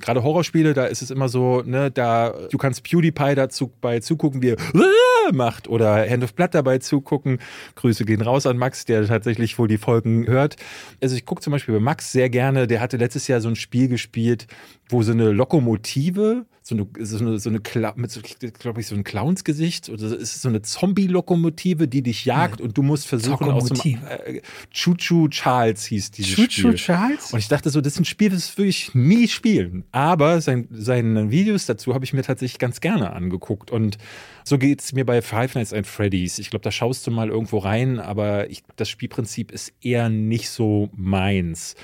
Gerade 0.00 0.22
Horrorspiele, 0.22 0.74
da 0.74 0.86
ist 0.86 1.02
es 1.02 1.10
immer 1.10 1.28
so, 1.28 1.62
ne, 1.64 1.90
da 1.90 2.34
du 2.50 2.58
kannst 2.58 2.84
PewDiePie 2.84 3.34
dazu 3.34 3.72
bei 3.80 4.00
zugucken, 4.00 4.42
wie 4.42 4.50
er 4.50 4.56
macht 5.32 5.68
oder 5.68 6.08
Hand 6.08 6.24
of 6.24 6.34
Blood 6.34 6.54
dabei 6.54 6.78
zugucken. 6.78 7.38
Grüße 7.74 8.04
gehen 8.04 8.22
raus 8.22 8.46
an 8.46 8.56
Max, 8.56 8.84
der 8.84 9.06
tatsächlich 9.06 9.58
wohl 9.58 9.68
die 9.68 9.78
Folgen 9.78 10.26
hört. 10.26 10.56
Also 11.02 11.16
ich 11.16 11.26
gucke 11.26 11.42
zum 11.42 11.52
Beispiel 11.52 11.74
bei 11.74 11.80
Max 11.80 12.12
sehr 12.12 12.30
gerne, 12.30 12.66
der 12.66 12.80
hatte 12.80 12.96
letztes 12.96 13.28
Jahr 13.28 13.40
so 13.40 13.48
ein 13.48 13.56
Spiel 13.56 13.88
gespielt, 13.88 14.46
wo 14.88 15.02
so 15.02 15.12
eine 15.12 15.32
Lokomotive, 15.32 16.46
so 16.62 16.74
eine, 16.74 16.86
so 17.06 17.18
eine, 17.18 17.38
so 17.38 17.48
eine 17.48 17.60
Kla 17.60 17.94
mit 17.96 18.10
so, 18.10 18.20
glaube 18.58 18.80
ich, 18.80 18.86
so 18.86 18.94
ein 18.94 19.04
Clownsgesicht 19.04 19.88
oder 19.88 20.04
es 20.04 20.34
ist 20.34 20.42
so 20.42 20.48
eine 20.48 20.62
Zombie-Lokomotive, 20.62 21.88
die 21.88 22.02
dich 22.02 22.24
jagt 22.24 22.60
und 22.60 22.76
du 22.76 22.82
musst 22.82 23.06
versuchen 23.06 23.50
aus 23.50 23.68
dem 23.68 23.98
äh, 24.06 24.40
Choo-Choo 24.70 25.28
Charles 25.28 25.84
hieß 25.84 26.10
dieses 26.10 26.34
Choo 26.34 26.50
Spiel. 26.50 26.74
Charles? 26.74 27.32
Und 27.32 27.38
ich 27.38 27.48
dachte 27.48 27.70
so, 27.70 27.80
das 27.80 27.94
ist 27.94 28.00
ein 28.00 28.04
Spiel, 28.04 28.30
das 28.30 28.56
würde 28.56 28.68
ich 28.68 28.94
nie 28.94 29.28
spielen. 29.28 29.84
Aber 29.92 30.40
sein, 30.40 30.68
seine 30.70 31.30
Videos 31.30 31.66
dazu 31.66 31.94
habe 31.94 32.04
ich 32.04 32.12
mir 32.12 32.22
tatsächlich 32.22 32.58
ganz 32.58 32.80
gerne 32.80 33.12
angeguckt. 33.12 33.70
Und 33.70 33.98
so 34.44 34.58
geht 34.58 34.80
es 34.80 34.92
mir 34.92 35.04
bei 35.04 35.22
Five 35.22 35.54
Nights 35.54 35.72
at 35.72 35.86
Freddy's. 35.86 36.38
Ich 36.38 36.50
glaube, 36.50 36.62
da 36.62 36.70
schaust 36.70 37.06
du 37.06 37.10
mal 37.10 37.28
irgendwo 37.28 37.58
rein, 37.58 37.98
aber 37.98 38.50
ich, 38.50 38.62
das 38.76 38.88
Spielprinzip 38.88 39.52
ist 39.52 39.72
eher 39.82 40.08
nicht 40.08 40.50
so 40.50 40.88
meins. 40.94 41.76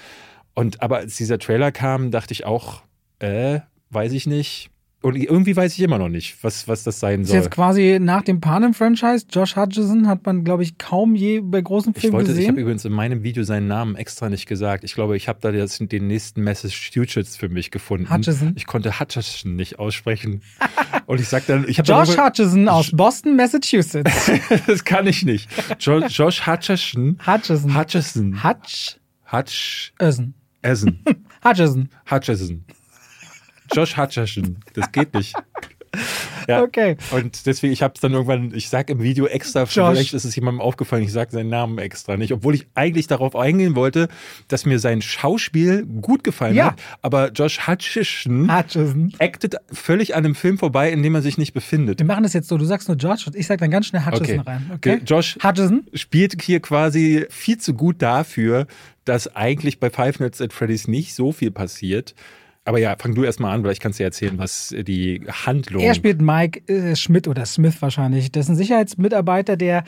Und 0.54 0.82
aber 0.82 0.98
als 0.98 1.16
dieser 1.16 1.38
Trailer 1.38 1.72
kam, 1.72 2.10
dachte 2.10 2.32
ich 2.32 2.44
auch, 2.44 2.82
äh, 3.24 3.60
weiß 3.90 4.12
ich 4.12 4.26
nicht. 4.26 4.70
Und 5.02 5.16
irgendwie 5.16 5.54
weiß 5.54 5.74
ich 5.74 5.80
immer 5.80 5.98
noch 5.98 6.08
nicht, 6.08 6.42
was, 6.42 6.66
was 6.66 6.82
das 6.82 6.98
sein 6.98 7.20
ist 7.20 7.28
soll. 7.28 7.36
jetzt 7.36 7.50
quasi 7.50 7.98
nach 8.00 8.22
dem 8.22 8.40
Panem-Franchise. 8.40 9.26
Josh 9.30 9.54
Hutcherson 9.54 10.08
hat 10.08 10.24
man, 10.24 10.44
glaube 10.44 10.62
ich, 10.62 10.78
kaum 10.78 11.14
je 11.14 11.40
bei 11.40 11.60
großen 11.60 11.92
Ich 11.94 12.00
Filmen 12.00 12.14
wollte, 12.14 12.30
ich 12.30 12.36
habe 12.38 12.46
gesehen. 12.46 12.56
übrigens 12.58 12.86
in 12.86 12.92
meinem 12.94 13.22
Video 13.22 13.42
seinen 13.44 13.66
Namen 13.66 13.96
extra 13.96 14.30
nicht 14.30 14.46
gesagt. 14.46 14.82
Ich 14.82 14.94
glaube, 14.94 15.14
ich 15.18 15.28
habe 15.28 15.40
da 15.42 15.50
jetzt 15.50 15.78
den 15.92 16.06
nächsten 16.06 16.42
Massachusetts 16.42 17.36
für 17.36 17.50
mich 17.50 17.70
gefunden. 17.70 18.08
Hutchison. 18.10 18.54
Ich 18.56 18.64
konnte 18.64 18.98
Hutchison 18.98 19.56
nicht 19.56 19.78
aussprechen. 19.78 20.40
Und 21.06 21.20
ich 21.20 21.28
sag 21.28 21.46
dann, 21.48 21.68
ich 21.68 21.78
habe 21.78 21.86
Josh 21.86 22.08
darüber- 22.08 22.24
Hutcherson 22.26 22.68
aus 22.70 22.90
Boston, 22.90 23.36
Massachusetts. 23.36 24.30
das 24.66 24.84
kann 24.84 25.06
ich 25.06 25.22
nicht. 25.26 25.50
Jo 25.80 25.98
Josh 26.06 26.46
Hutchison. 26.46 27.18
Hutcherson. 27.26 27.76
Hutchison. 27.78 28.42
Hutch. 28.42 28.96
Hutchison. 29.30 30.32
Essen. 30.62 31.04
Hutcherson. 31.44 31.90
Hutchison. 32.10 32.64
Josh 33.74 33.96
Hutcherson. 33.96 34.56
Das 34.74 34.90
geht 34.92 35.14
nicht. 35.14 35.34
Ja. 36.48 36.62
Okay. 36.62 36.96
Und 37.12 37.46
deswegen, 37.46 37.72
ich 37.72 37.80
habe 37.82 37.94
es 37.94 38.00
dann 38.00 38.12
irgendwann, 38.12 38.52
ich 38.54 38.68
sag 38.68 38.90
im 38.90 39.00
Video 39.00 39.26
extra, 39.26 39.60
Josh. 39.60 39.72
vielleicht 39.72 40.12
ist 40.12 40.24
es 40.24 40.34
jemandem 40.34 40.60
aufgefallen, 40.60 41.04
ich 41.04 41.12
sage 41.12 41.30
seinen 41.30 41.48
Namen 41.50 41.78
extra 41.78 42.16
nicht, 42.16 42.32
obwohl 42.32 42.54
ich 42.56 42.66
eigentlich 42.74 43.06
darauf 43.06 43.36
eingehen 43.36 43.76
wollte, 43.76 44.08
dass 44.48 44.66
mir 44.66 44.80
sein 44.80 45.02
Schauspiel 45.02 45.86
gut 45.86 46.24
gefallen 46.24 46.56
Ja. 46.56 46.72
hat, 46.72 46.82
aber 47.00 47.30
Josh 47.30 47.66
Hutcherson 47.68 48.52
Hutcherson. 48.54 49.12
actet 49.20 49.54
völlig 49.72 50.16
an 50.16 50.24
einem 50.24 50.34
Film 50.34 50.58
vorbei, 50.58 50.90
in 50.90 51.02
dem 51.04 51.14
er 51.14 51.22
sich 51.22 51.38
nicht 51.38 51.54
befindet. 51.54 52.00
Wir 52.00 52.06
machen 52.06 52.24
das 52.24 52.32
jetzt 52.32 52.48
so. 52.48 52.58
Du 52.58 52.64
sagst 52.64 52.88
nur 52.88 52.96
George 52.96 53.22
und 53.28 53.36
ich 53.36 53.46
sag 53.46 53.60
dann 53.60 53.70
ganz 53.70 53.86
schnell 53.86 54.04
Hutcherson 54.04 54.40
Okay. 54.40 54.50
rein. 54.50 54.70
Okay? 54.74 55.00
Josh 55.06 55.36
Hutcherson. 55.42 55.86
spielt 55.94 56.42
hier 56.42 56.58
quasi 56.60 57.24
viel 57.30 57.58
zu 57.58 57.72
gut 57.72 58.02
dafür, 58.02 58.66
dass 59.04 59.34
eigentlich 59.36 59.78
bei 59.80 59.90
Five 59.90 60.18
Nights 60.18 60.40
at 60.40 60.52
Freddy's 60.52 60.88
nicht 60.88 61.14
so 61.14 61.30
viel 61.32 61.52
passiert. 61.52 62.14
Aber 62.64 62.78
ja, 62.78 62.96
fang 62.98 63.14
du 63.14 63.24
erst 63.24 63.40
mal 63.40 63.52
an, 63.52 63.62
weil 63.62 63.72
ich 63.72 63.80
kann 63.80 63.92
dir 63.92 64.04
erzählen, 64.04 64.38
was 64.38 64.74
die 64.76 65.20
Handlung. 65.28 65.82
Er 65.82 65.94
spielt 65.94 66.22
Mike 66.22 66.72
äh, 66.72 66.96
Schmidt 66.96 67.28
oder 67.28 67.44
Smith 67.44 67.76
wahrscheinlich. 67.80 68.32
Das 68.32 68.46
ist 68.46 68.50
ein 68.50 68.56
Sicherheitsmitarbeiter, 68.56 69.56
der 69.56 69.84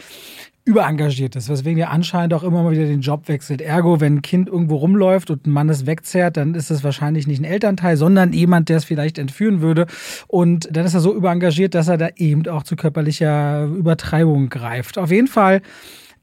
überengagiert 0.66 1.36
ist, 1.36 1.48
weswegen 1.48 1.78
er 1.80 1.90
anscheinend 1.90 2.34
auch 2.34 2.42
immer 2.42 2.64
mal 2.64 2.72
wieder 2.72 2.86
den 2.86 3.00
Job 3.00 3.28
wechselt. 3.28 3.62
Ergo, 3.62 4.00
wenn 4.00 4.16
ein 4.16 4.22
Kind 4.22 4.48
irgendwo 4.48 4.76
rumläuft 4.76 5.30
und 5.30 5.46
ein 5.46 5.52
Mann 5.52 5.68
es 5.68 5.86
wegzerrt, 5.86 6.36
dann 6.36 6.54
ist 6.54 6.70
es 6.70 6.82
wahrscheinlich 6.82 7.28
nicht 7.28 7.40
ein 7.40 7.44
Elternteil, 7.44 7.96
sondern 7.96 8.32
jemand, 8.32 8.68
der 8.68 8.78
es 8.78 8.84
vielleicht 8.84 9.16
entführen 9.16 9.60
würde. 9.60 9.86
Und 10.26 10.68
dann 10.76 10.84
ist 10.84 10.94
er 10.94 11.00
so 11.00 11.14
überengagiert, 11.14 11.74
dass 11.74 11.86
er 11.86 11.98
da 11.98 12.08
eben 12.16 12.48
auch 12.48 12.64
zu 12.64 12.74
körperlicher 12.74 13.64
Übertreibung 13.64 14.48
greift. 14.48 14.98
Auf 14.98 15.12
jeden 15.12 15.28
Fall 15.28 15.62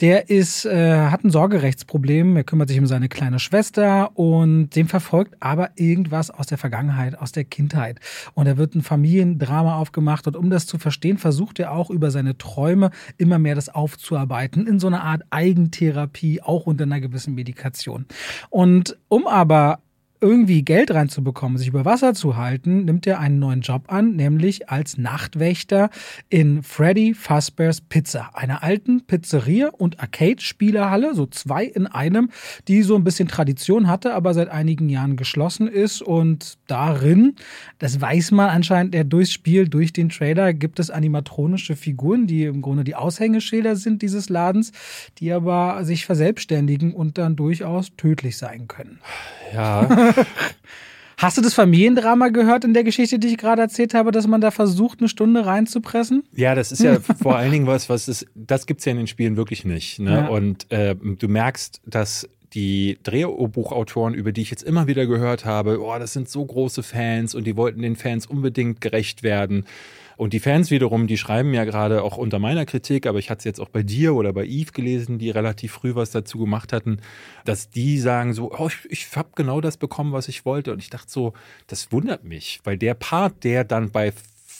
der 0.01 0.29
ist, 0.29 0.65
äh, 0.65 1.07
hat 1.07 1.23
ein 1.23 1.29
Sorgerechtsproblem. 1.29 2.35
Er 2.35 2.43
kümmert 2.43 2.69
sich 2.69 2.79
um 2.79 2.87
seine 2.87 3.09
kleine 3.09 3.39
Schwester 3.39 4.17
und 4.17 4.69
dem 4.75 4.87
verfolgt 4.87 5.35
aber 5.39 5.71
irgendwas 5.75 6.29
aus 6.29 6.47
der 6.47 6.57
Vergangenheit, 6.57 7.17
aus 7.17 7.31
der 7.31 7.43
Kindheit. 7.43 7.99
Und 8.33 8.47
er 8.47 8.57
wird 8.57 8.75
ein 8.75 8.81
Familiendrama 8.81 9.77
aufgemacht 9.77 10.27
und 10.27 10.35
um 10.35 10.49
das 10.49 10.65
zu 10.65 10.77
verstehen, 10.77 11.17
versucht 11.17 11.59
er 11.59 11.71
auch 11.71 11.89
über 11.89 12.11
seine 12.11 12.37
Träume 12.37 12.91
immer 13.17 13.39
mehr 13.39 13.55
das 13.55 13.69
aufzuarbeiten 13.69 14.67
in 14.67 14.79
so 14.79 14.87
einer 14.87 15.03
Art 15.03 15.23
Eigentherapie, 15.29 16.41
auch 16.41 16.65
unter 16.65 16.83
einer 16.83 16.99
gewissen 16.99 17.35
Medikation. 17.35 18.05
Und 18.49 18.97
um 19.07 19.27
aber 19.27 19.79
irgendwie 20.23 20.63
Geld 20.63 20.89
reinzubekommen, 20.89 21.57
sich 21.57 21.67
über 21.67 21.83
Wasser 21.83 22.13
zu 22.13 22.37
halten, 22.37 22.85
nimmt 22.85 23.05
er 23.05 23.19
einen 23.19 23.39
neuen 23.39 23.59
Job 23.59 23.91
an, 23.91 24.15
nämlich 24.15 24.69
als 24.69 24.97
Nachtwächter 24.97 25.89
in 26.29 26.63
Freddy 26.63 27.13
Fazbear's 27.13 27.81
Pizza, 27.81 28.29
einer 28.33 28.63
alten 28.63 29.05
Pizzeria 29.05 29.67
und 29.67 29.99
Arcade-Spielerhalle, 29.99 31.13
so 31.13 31.25
zwei 31.25 31.65
in 31.65 31.87
einem, 31.87 32.29
die 32.69 32.83
so 32.83 32.95
ein 32.95 33.03
bisschen 33.03 33.27
Tradition 33.27 33.89
hatte, 33.89 34.13
aber 34.13 34.33
seit 34.33 34.47
einigen 34.47 34.87
Jahren 34.87 35.17
geschlossen 35.17 35.67
ist. 35.67 36.01
Und 36.01 36.57
darin, 36.67 37.35
das 37.79 37.99
weiß 37.99 38.31
man 38.31 38.49
anscheinend 38.49 38.95
ja 38.95 39.03
durchs 39.03 39.33
Spiel, 39.33 39.67
durch 39.67 39.91
den 39.91 40.07
Trailer, 40.07 40.53
gibt 40.53 40.79
es 40.79 40.89
animatronische 40.89 41.75
Figuren, 41.75 42.27
die 42.27 42.45
im 42.45 42.61
Grunde 42.61 42.85
die 42.85 42.95
Aushängeschilder 42.95 43.75
sind 43.75 44.01
dieses 44.01 44.29
Ladens, 44.29 44.71
die 45.19 45.33
aber 45.33 45.83
sich 45.83 46.05
verselbstständigen 46.05 46.93
und 46.93 47.17
dann 47.17 47.35
durchaus 47.35 47.93
tödlich 47.97 48.37
sein 48.37 48.69
können. 48.69 48.99
ja, 49.53 50.12
Hast 51.17 51.37
du 51.37 51.41
das 51.41 51.53
Familiendrama 51.53 52.29
gehört 52.29 52.65
in 52.65 52.73
der 52.73 52.83
Geschichte, 52.83 53.19
die 53.19 53.29
ich 53.29 53.37
gerade 53.37 53.61
erzählt 53.61 53.93
habe, 53.93 54.11
dass 54.11 54.27
man 54.27 54.41
da 54.41 54.51
versucht, 54.51 54.99
eine 54.99 55.07
Stunde 55.07 55.45
reinzupressen? 55.45 56.23
Ja, 56.35 56.53
das 56.55 56.71
ist 56.71 56.81
ja 56.81 56.99
vor 57.21 57.37
allen 57.37 57.51
Dingen 57.51 57.67
was, 57.67 57.87
was 57.87 58.07
ist, 58.07 58.25
das 58.35 58.65
gibt's 58.65 58.83
ja 58.85 58.91
in 58.91 58.97
den 58.97 59.07
Spielen 59.07 59.37
wirklich 59.37 59.63
nicht. 59.63 59.99
Ne? 59.99 60.11
Ja. 60.11 60.27
Und 60.27 60.69
äh, 60.71 60.95
du 60.95 61.27
merkst, 61.27 61.81
dass 61.85 62.27
die 62.53 62.99
Drehbuchautoren, 63.03 64.13
über 64.13 64.31
die 64.31 64.41
ich 64.41 64.51
jetzt 64.51 64.63
immer 64.63 64.87
wieder 64.87 65.05
gehört 65.07 65.45
habe, 65.45 65.81
oh, 65.81 65.97
das 65.97 66.13
sind 66.13 66.29
so 66.29 66.45
große 66.45 66.83
Fans 66.83 67.35
und 67.35 67.45
die 67.45 67.55
wollten 67.55 67.81
den 67.81 67.95
Fans 67.95 68.25
unbedingt 68.25 68.81
gerecht 68.81 69.23
werden. 69.23 69.65
Und 70.17 70.33
die 70.33 70.39
Fans 70.39 70.71
wiederum, 70.71 71.07
die 71.07 71.17
schreiben 71.17 71.53
ja 71.53 71.63
gerade 71.63 72.03
auch 72.03 72.17
unter 72.17 72.39
meiner 72.39 72.65
Kritik, 72.65 73.05
aber 73.05 73.19
ich 73.19 73.29
hatte 73.29 73.39
es 73.39 73.45
jetzt 73.45 73.59
auch 73.59 73.69
bei 73.69 73.83
dir 73.83 74.15
oder 74.15 74.33
bei 74.33 74.45
Eve 74.45 74.71
gelesen, 74.71 75.19
die 75.19 75.29
relativ 75.29 75.73
früh 75.73 75.95
was 75.95 76.11
dazu 76.11 76.37
gemacht 76.37 76.73
hatten, 76.73 76.99
dass 77.45 77.69
die 77.69 77.99
sagen 77.99 78.33
so, 78.33 78.51
oh, 78.51 78.67
ich, 78.67 78.91
ich 78.91 79.15
habe 79.15 79.29
genau 79.35 79.61
das 79.61 79.77
bekommen, 79.77 80.13
was 80.13 80.27
ich 80.27 80.45
wollte. 80.45 80.71
Und 80.71 80.79
ich 80.79 80.89
dachte 80.89 81.11
so, 81.11 81.33
das 81.67 81.91
wundert 81.91 82.23
mich, 82.23 82.59
weil 82.63 82.77
der 82.77 82.93
Part, 82.93 83.43
der 83.43 83.63
dann 83.63 83.91
bei 83.91 84.13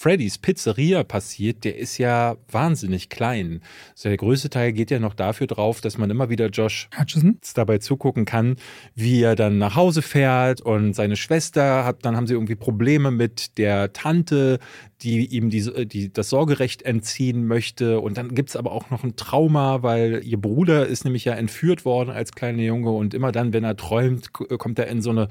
Freddy's 0.04 0.38
Pizzeria 0.38 1.06
passiert, 1.06 1.63
der 1.63 1.78
ist 1.78 1.98
ja 1.98 2.36
wahnsinnig 2.52 3.08
klein. 3.08 3.62
Also 3.92 4.10
der 4.10 4.18
größte 4.18 4.50
Teil 4.50 4.74
geht 4.74 4.92
ja 4.92 5.00
noch 5.00 5.13
dafür 5.13 5.48
drauf, 5.48 5.80
dass 5.80 5.98
man 5.98 6.10
immer 6.10 6.30
wieder 6.30 6.48
Josh 6.48 6.89
Hutchison 7.00 7.39
dabei 7.54 7.78
zugucken 7.78 8.26
kann, 8.26 8.58
wie 8.96 9.22
er 9.22 9.38
dann 9.38 9.60
nach 9.60 9.78
Hause 9.78 10.02
fährt 10.02 10.60
und 10.60 10.94
seine 10.94 11.16
Schwester 11.16 11.86
hat, 11.86 12.04
dann 12.04 12.18
haben 12.18 12.28
sie 12.28 12.34
irgendwie 12.34 12.56
Probleme 12.56 13.12
mit 13.12 13.58
der 13.58 13.94
Tante, 13.94 14.60
die 15.04 15.26
ihm 15.26 15.50
die, 15.50 15.86
die, 15.86 16.12
das 16.12 16.30
Sorgerecht 16.30 16.82
entziehen 16.84 17.46
möchte. 17.46 18.00
Und 18.00 18.18
dann 18.18 18.34
gibt 18.34 18.50
es 18.50 18.56
aber 18.56 18.72
auch 18.72 18.89
noch 18.89 19.04
ein 19.04 19.16
Trauma, 19.16 19.84
weil 19.84 20.22
ihr 20.24 20.39
Bruder 20.39 20.88
ist 20.88 21.04
nämlich 21.04 21.26
ja 21.26 21.34
entführt 21.34 21.84
worden 21.84 22.10
als 22.10 22.32
kleiner 22.32 22.63
Junge. 22.63 22.92
Und 22.92 23.13
immer 23.13 23.32
dann, 23.32 23.52
wenn 23.52 23.66
er 23.66 23.76
träumt, 23.76 24.32
kommt 24.32 24.80
er 24.80 24.88
in 24.88 25.02
so 25.02 25.10
eine 25.10 25.28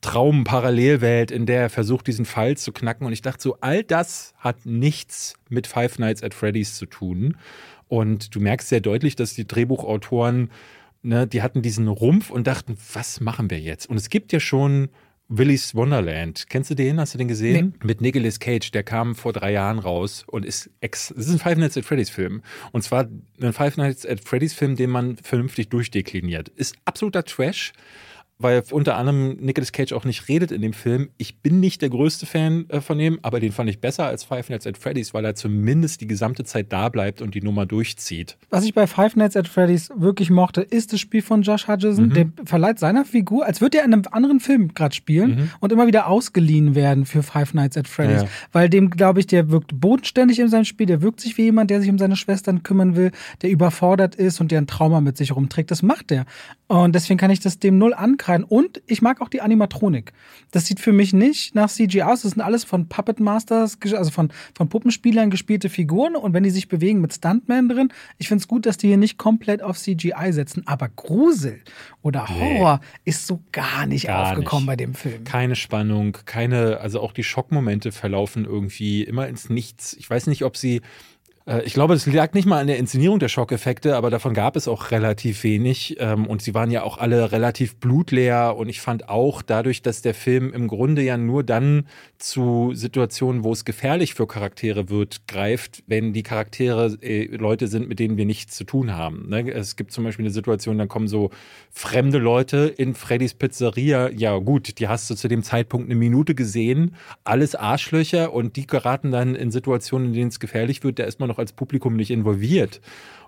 Traumparallelwelt, 0.00 1.30
in 1.32 1.46
der 1.46 1.62
er 1.62 1.70
versucht, 1.70 2.06
diesen 2.06 2.24
Fall 2.24 2.56
zu 2.56 2.72
knacken. 2.72 3.06
Und 3.06 3.12
ich 3.12 3.22
dachte 3.22 3.42
so, 3.42 3.56
all 3.60 3.82
das 3.82 4.32
hat 4.38 4.64
nichts 4.64 5.34
mit 5.48 5.66
Five 5.66 5.98
Nights 5.98 6.22
at 6.22 6.32
Freddy's 6.32 6.76
zu 6.76 6.86
tun. 6.86 7.36
Und 7.88 8.34
du 8.34 8.40
merkst 8.40 8.68
sehr 8.68 8.80
deutlich, 8.80 9.16
dass 9.16 9.34
die 9.34 9.46
Drehbuchautoren, 9.46 10.50
ne, 11.02 11.26
die 11.26 11.42
hatten 11.42 11.62
diesen 11.62 11.88
Rumpf 11.88 12.30
und 12.30 12.46
dachten, 12.46 12.76
was 12.92 13.20
machen 13.20 13.50
wir 13.50 13.60
jetzt? 13.60 13.88
Und 13.88 13.96
es 13.96 14.08
gibt 14.08 14.32
ja 14.32 14.40
schon 14.40 14.88
Willy's 15.28 15.74
Wonderland. 15.74 16.46
Kennst 16.48 16.70
du 16.70 16.74
den? 16.74 17.00
Hast 17.00 17.14
du 17.14 17.18
den 17.18 17.28
gesehen? 17.28 17.74
Nee. 17.80 17.86
Mit 17.86 18.00
Nicolas 18.00 18.38
Cage. 18.38 18.70
Der 18.70 18.82
kam 18.84 19.14
vor 19.14 19.32
drei 19.32 19.52
Jahren 19.52 19.78
raus 19.78 20.24
und 20.26 20.44
ist 20.44 20.70
ex. 20.80 21.10
Es 21.10 21.26
ist 21.26 21.32
ein 21.32 21.38
Five 21.38 21.58
Nights 21.58 21.76
at 21.76 21.84
Freddy's 21.84 22.10
Film. 22.10 22.42
Und 22.72 22.82
zwar 22.82 23.08
ein 23.40 23.52
Five 23.52 23.76
Nights 23.76 24.06
at 24.06 24.20
Freddy's 24.20 24.54
Film, 24.54 24.76
den 24.76 24.90
man 24.90 25.16
vernünftig 25.16 25.68
durchdekliniert. 25.68 26.48
Ist 26.50 26.76
absoluter 26.84 27.24
Trash 27.24 27.72
weil 28.38 28.62
unter 28.70 28.96
anderem 28.96 29.36
Nicolas 29.40 29.72
Cage 29.72 29.92
auch 29.92 30.04
nicht 30.04 30.28
redet 30.28 30.52
in 30.52 30.60
dem 30.60 30.74
Film. 30.74 31.08
Ich 31.16 31.38
bin 31.38 31.58
nicht 31.58 31.80
der 31.80 31.88
größte 31.88 32.26
Fan 32.26 32.66
äh, 32.68 32.80
von 32.80 32.98
dem, 32.98 33.18
aber 33.22 33.40
den 33.40 33.52
fand 33.52 33.70
ich 33.70 33.80
besser 33.80 34.04
als 34.06 34.24
Five 34.24 34.50
Nights 34.50 34.66
at 34.66 34.76
Freddy's, 34.76 35.14
weil 35.14 35.24
er 35.24 35.34
zumindest 35.34 36.02
die 36.02 36.06
gesamte 36.06 36.44
Zeit 36.44 36.70
da 36.70 36.90
bleibt 36.90 37.22
und 37.22 37.34
die 37.34 37.40
Nummer 37.40 37.64
durchzieht. 37.64 38.36
Was 38.50 38.64
ich 38.64 38.74
bei 38.74 38.86
Five 38.86 39.16
Nights 39.16 39.36
at 39.36 39.48
Freddy's 39.48 39.90
wirklich 39.96 40.28
mochte, 40.30 40.60
ist 40.60 40.92
das 40.92 41.00
Spiel 41.00 41.22
von 41.22 41.42
Josh 41.42 41.66
Hutcherson. 41.66 42.08
Mhm. 42.08 42.12
Der 42.12 42.26
verleiht 42.44 42.78
seiner 42.78 43.06
Figur, 43.06 43.46
als 43.46 43.62
würde 43.62 43.78
er 43.78 43.84
in 43.84 43.94
einem 43.94 44.02
anderen 44.10 44.40
Film 44.40 44.74
gerade 44.74 44.94
spielen 44.94 45.30
mhm. 45.30 45.50
und 45.60 45.72
immer 45.72 45.86
wieder 45.86 46.06
ausgeliehen 46.06 46.74
werden 46.74 47.06
für 47.06 47.22
Five 47.22 47.54
Nights 47.54 47.78
at 47.78 47.88
Freddy's. 47.88 48.22
Ja. 48.22 48.28
Weil 48.52 48.68
dem, 48.68 48.90
glaube 48.90 49.20
ich, 49.20 49.26
der 49.26 49.50
wirkt 49.50 49.80
bodenständig 49.80 50.38
in 50.40 50.48
seinem 50.48 50.66
Spiel, 50.66 50.86
der 50.86 51.00
wirkt 51.00 51.20
sich 51.20 51.38
wie 51.38 51.44
jemand, 51.44 51.70
der 51.70 51.80
sich 51.80 51.88
um 51.88 51.98
seine 51.98 52.16
Schwestern 52.16 52.62
kümmern 52.62 52.96
will, 52.96 53.12
der 53.40 53.50
überfordert 53.50 54.14
ist 54.14 54.42
und 54.42 54.50
der 54.50 54.60
ein 54.60 54.66
Trauma 54.66 55.00
mit 55.00 55.16
sich 55.16 55.34
rumträgt. 55.34 55.70
Das 55.70 55.82
macht 55.82 56.12
er. 56.12 56.26
Und 56.68 56.94
deswegen 56.94 57.18
kann 57.18 57.30
ich 57.30 57.40
das 57.40 57.58
dem 57.58 57.78
null 57.78 57.94
ankreiden. 57.94 58.25
Und 58.44 58.82
ich 58.86 59.02
mag 59.02 59.20
auch 59.20 59.28
die 59.28 59.40
Animatronik. 59.40 60.12
Das 60.50 60.66
sieht 60.66 60.80
für 60.80 60.92
mich 60.92 61.12
nicht 61.12 61.54
nach 61.54 61.70
CGI 61.70 62.02
aus. 62.02 62.22
Das 62.22 62.32
sind 62.32 62.42
alles 62.42 62.64
von 62.64 62.88
Puppet 62.88 63.20
Masters, 63.20 63.78
also 63.94 64.10
von, 64.10 64.30
von 64.54 64.68
Puppenspielern 64.68 65.30
gespielte 65.30 65.68
Figuren. 65.68 66.16
Und 66.16 66.32
wenn 66.32 66.42
die 66.42 66.50
sich 66.50 66.68
bewegen 66.68 67.00
mit 67.00 67.14
Stuntman 67.14 67.68
drin, 67.68 67.92
ich 68.18 68.28
finde 68.28 68.42
es 68.42 68.48
gut, 68.48 68.66
dass 68.66 68.76
die 68.76 68.88
hier 68.88 68.96
nicht 68.96 69.18
komplett 69.18 69.62
auf 69.62 69.78
CGI 69.78 70.32
setzen. 70.32 70.62
Aber 70.66 70.88
Grusel 70.88 71.60
oder 72.02 72.28
Horror 72.28 72.80
nee, 72.80 73.10
ist 73.10 73.26
so 73.26 73.40
gar 73.52 73.86
nicht 73.86 74.06
gar 74.06 74.32
aufgekommen 74.32 74.64
nicht. 74.64 74.66
bei 74.66 74.76
dem 74.76 74.94
Film. 74.94 75.24
Keine 75.24 75.56
Spannung, 75.56 76.18
keine, 76.24 76.80
also 76.80 77.00
auch 77.00 77.12
die 77.12 77.24
Schockmomente 77.24 77.92
verlaufen 77.92 78.44
irgendwie 78.44 79.02
immer 79.02 79.28
ins 79.28 79.50
Nichts. 79.50 79.94
Ich 79.94 80.08
weiß 80.08 80.26
nicht, 80.26 80.44
ob 80.44 80.56
sie 80.56 80.82
ich 81.64 81.74
glaube, 81.74 81.94
es 81.94 82.06
lag 82.06 82.34
nicht 82.34 82.46
mal 82.46 82.60
an 82.60 82.66
der 82.66 82.76
Inszenierung 82.78 83.20
der 83.20 83.28
Schockeffekte, 83.28 83.94
aber 83.94 84.10
davon 84.10 84.34
gab 84.34 84.56
es 84.56 84.66
auch 84.66 84.90
relativ 84.90 85.44
wenig. 85.44 85.96
Ähm, 86.00 86.26
und 86.26 86.42
sie 86.42 86.54
waren 86.54 86.72
ja 86.72 86.82
auch 86.82 86.98
alle 86.98 87.30
relativ 87.30 87.76
blutleer. 87.76 88.56
Und 88.56 88.68
ich 88.68 88.80
fand 88.80 89.08
auch 89.08 89.42
dadurch, 89.42 89.80
dass 89.80 90.02
der 90.02 90.14
Film 90.14 90.52
im 90.52 90.66
Grunde 90.66 91.02
ja 91.02 91.16
nur 91.16 91.44
dann 91.44 91.86
zu 92.18 92.72
Situationen, 92.74 93.44
wo 93.44 93.52
es 93.52 93.64
gefährlich 93.64 94.14
für 94.14 94.26
Charaktere 94.26 94.88
wird, 94.88 95.28
greift, 95.28 95.84
wenn 95.86 96.12
die 96.12 96.24
Charaktere 96.24 96.98
äh, 97.00 97.26
Leute 97.36 97.68
sind, 97.68 97.88
mit 97.88 98.00
denen 98.00 98.16
wir 98.16 98.26
nichts 98.26 98.56
zu 98.56 98.64
tun 98.64 98.96
haben. 98.96 99.28
Ne? 99.28 99.48
Es 99.52 99.76
gibt 99.76 99.92
zum 99.92 100.02
Beispiel 100.02 100.24
eine 100.24 100.32
Situation, 100.32 100.78
dann 100.78 100.88
kommen 100.88 101.06
so 101.06 101.30
fremde 101.70 102.18
Leute 102.18 102.74
in 102.76 102.94
Freddys 102.94 103.34
Pizzeria. 103.34 104.10
Ja, 104.10 104.36
gut, 104.38 104.80
die 104.80 104.88
hast 104.88 105.08
du 105.10 105.14
zu 105.14 105.28
dem 105.28 105.44
Zeitpunkt 105.44 105.88
eine 105.88 105.94
Minute 105.94 106.34
gesehen. 106.34 106.96
Alles 107.22 107.54
Arschlöcher 107.54 108.32
und 108.32 108.56
die 108.56 108.66
geraten 108.66 109.12
dann 109.12 109.36
in 109.36 109.52
Situationen, 109.52 110.08
in 110.08 110.12
denen 110.14 110.28
es 110.28 110.40
gefährlich 110.40 110.82
wird. 110.82 110.98
Da 110.98 111.04
ist 111.04 111.20
man 111.20 111.28
noch 111.28 111.35
als 111.38 111.52
Publikum 111.52 111.96
nicht 111.96 112.10
involviert. 112.10 112.80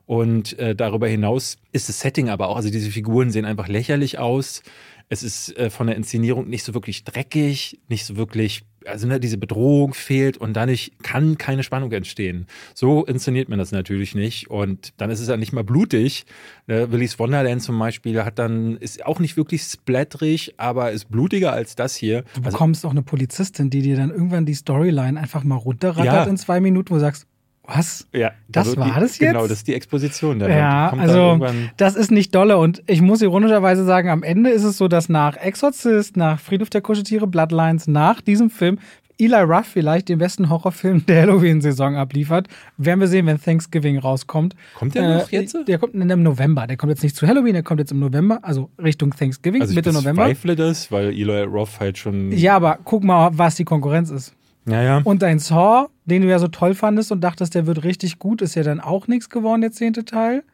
Und 0.08 0.58
äh, 0.58 0.74
darüber 0.74 1.06
hinaus 1.06 1.58
ist 1.72 1.90
das 1.90 2.00
Setting 2.00 2.30
aber 2.30 2.48
auch, 2.48 2.56
also 2.56 2.70
diese 2.70 2.90
Figuren 2.90 3.30
sehen 3.30 3.44
einfach 3.44 3.68
lächerlich 3.68 4.18
aus. 4.18 4.62
Es 5.10 5.22
ist 5.22 5.54
äh, 5.58 5.68
von 5.68 5.86
der 5.86 5.96
Inszenierung 5.96 6.48
nicht 6.48 6.64
so 6.64 6.72
wirklich 6.72 7.04
dreckig, 7.04 7.78
nicht 7.88 8.06
so 8.06 8.16
wirklich, 8.16 8.62
also 8.86 9.06
ne, 9.06 9.20
diese 9.20 9.36
Bedrohung 9.36 9.92
fehlt 9.92 10.38
und 10.38 10.54
dadurch 10.54 10.92
kann 11.02 11.36
keine 11.36 11.62
Spannung 11.62 11.92
entstehen. 11.92 12.46
So 12.72 13.04
inszeniert 13.04 13.50
man 13.50 13.58
das 13.58 13.70
natürlich 13.70 14.14
nicht 14.14 14.50
und 14.50 14.94
dann 14.96 15.10
ist 15.10 15.20
es 15.20 15.28
ja 15.28 15.36
nicht 15.36 15.52
mal 15.52 15.62
blutig. 15.62 16.24
Äh, 16.68 16.90
Willy's 16.90 17.18
Wonderland 17.18 17.62
zum 17.62 17.78
Beispiel 17.78 18.24
hat 18.24 18.38
dann, 18.38 18.78
ist 18.78 19.04
auch 19.04 19.20
nicht 19.20 19.36
wirklich 19.36 19.62
splatterig, 19.62 20.54
aber 20.56 20.90
ist 20.90 21.10
blutiger 21.10 21.52
als 21.52 21.76
das 21.76 21.96
hier. 21.96 22.22
Du 22.22 22.28
also 22.28 22.50
bekommst 22.50 22.78
also, 22.78 22.88
auch 22.88 22.92
eine 22.92 23.02
Polizistin, 23.02 23.68
die 23.68 23.82
dir 23.82 23.96
dann 23.96 24.10
irgendwann 24.10 24.46
die 24.46 24.54
Storyline 24.54 25.20
einfach 25.20 25.44
mal 25.44 25.56
runterrattert 25.56 26.06
ja. 26.06 26.24
in 26.24 26.38
zwei 26.38 26.60
Minuten, 26.60 26.88
wo 26.90 26.94
du 26.94 27.00
sagst, 27.00 27.26
was? 27.68 28.08
Ja, 28.14 28.32
das 28.48 28.76
war 28.76 28.86
die, 28.86 28.92
das 28.92 29.18
jetzt? 29.18 29.18
Genau, 29.18 29.42
das 29.42 29.58
ist 29.58 29.68
die 29.68 29.74
Exposition. 29.74 30.38
Da 30.38 30.48
ja, 30.48 30.90
also 30.90 31.38
das 31.76 31.96
ist 31.96 32.10
nicht 32.10 32.34
dolle 32.34 32.56
und 32.56 32.82
ich 32.86 33.02
muss 33.02 33.20
ironischerweise 33.20 33.84
sagen, 33.84 34.08
am 34.08 34.22
Ende 34.22 34.50
ist 34.50 34.64
es 34.64 34.78
so, 34.78 34.88
dass 34.88 35.08
nach 35.08 35.36
Exorzist, 35.36 36.16
nach 36.16 36.40
Friedhof 36.40 36.70
der 36.70 36.80
Kuscheltiere, 36.80 37.26
Bloodlines, 37.26 37.86
nach 37.86 38.22
diesem 38.22 38.48
Film 38.48 38.78
Eli 39.20 39.34
Ruff 39.34 39.66
vielleicht 39.66 40.08
den 40.08 40.18
besten 40.18 40.48
Horrorfilm 40.48 41.04
der 41.06 41.22
Halloween-Saison 41.22 41.96
abliefert. 41.96 42.46
Werden 42.76 43.00
wir 43.00 43.08
sehen, 43.08 43.26
wenn 43.26 43.40
Thanksgiving 43.40 43.98
rauskommt. 43.98 44.54
Kommt 44.74 44.94
der 44.94 45.02
äh, 45.02 45.18
noch 45.18 45.30
jetzt? 45.30 45.56
Der 45.66 45.78
kommt 45.78 45.94
im 45.94 46.22
November. 46.22 46.66
Der 46.66 46.76
kommt 46.76 46.90
jetzt 46.90 47.02
nicht 47.02 47.16
zu 47.16 47.26
Halloween, 47.26 47.54
der 47.54 47.64
kommt 47.64 47.80
jetzt 47.80 47.90
im 47.90 47.98
November, 47.98 48.38
also 48.42 48.70
Richtung 48.82 49.10
Thanksgiving, 49.10 49.60
also 49.60 49.74
Mitte 49.74 49.92
November. 49.92 50.28
Ich 50.28 50.38
bezweifle 50.38 50.56
das, 50.56 50.92
weil 50.92 51.08
Eli 51.08 51.42
Roth 51.42 51.80
halt 51.80 51.98
schon. 51.98 52.30
Ja, 52.32 52.54
aber 52.56 52.78
guck 52.84 53.02
mal, 53.02 53.30
was 53.32 53.56
die 53.56 53.64
Konkurrenz 53.64 54.10
ist. 54.10 54.34
Ja, 54.68 54.82
ja. 54.82 55.00
Und 55.02 55.22
dein 55.22 55.38
Saw, 55.38 55.88
den 56.04 56.22
du 56.22 56.28
ja 56.28 56.38
so 56.38 56.48
toll 56.48 56.74
fandest 56.74 57.10
und 57.10 57.22
dachtest, 57.22 57.54
der 57.54 57.66
wird 57.66 57.84
richtig 57.84 58.18
gut, 58.18 58.42
ist 58.42 58.54
ja 58.54 58.62
dann 58.62 58.80
auch 58.80 59.06
nichts 59.06 59.30
geworden, 59.30 59.60
der 59.60 59.72
zehnte 59.72 60.04
Teil. 60.04 60.44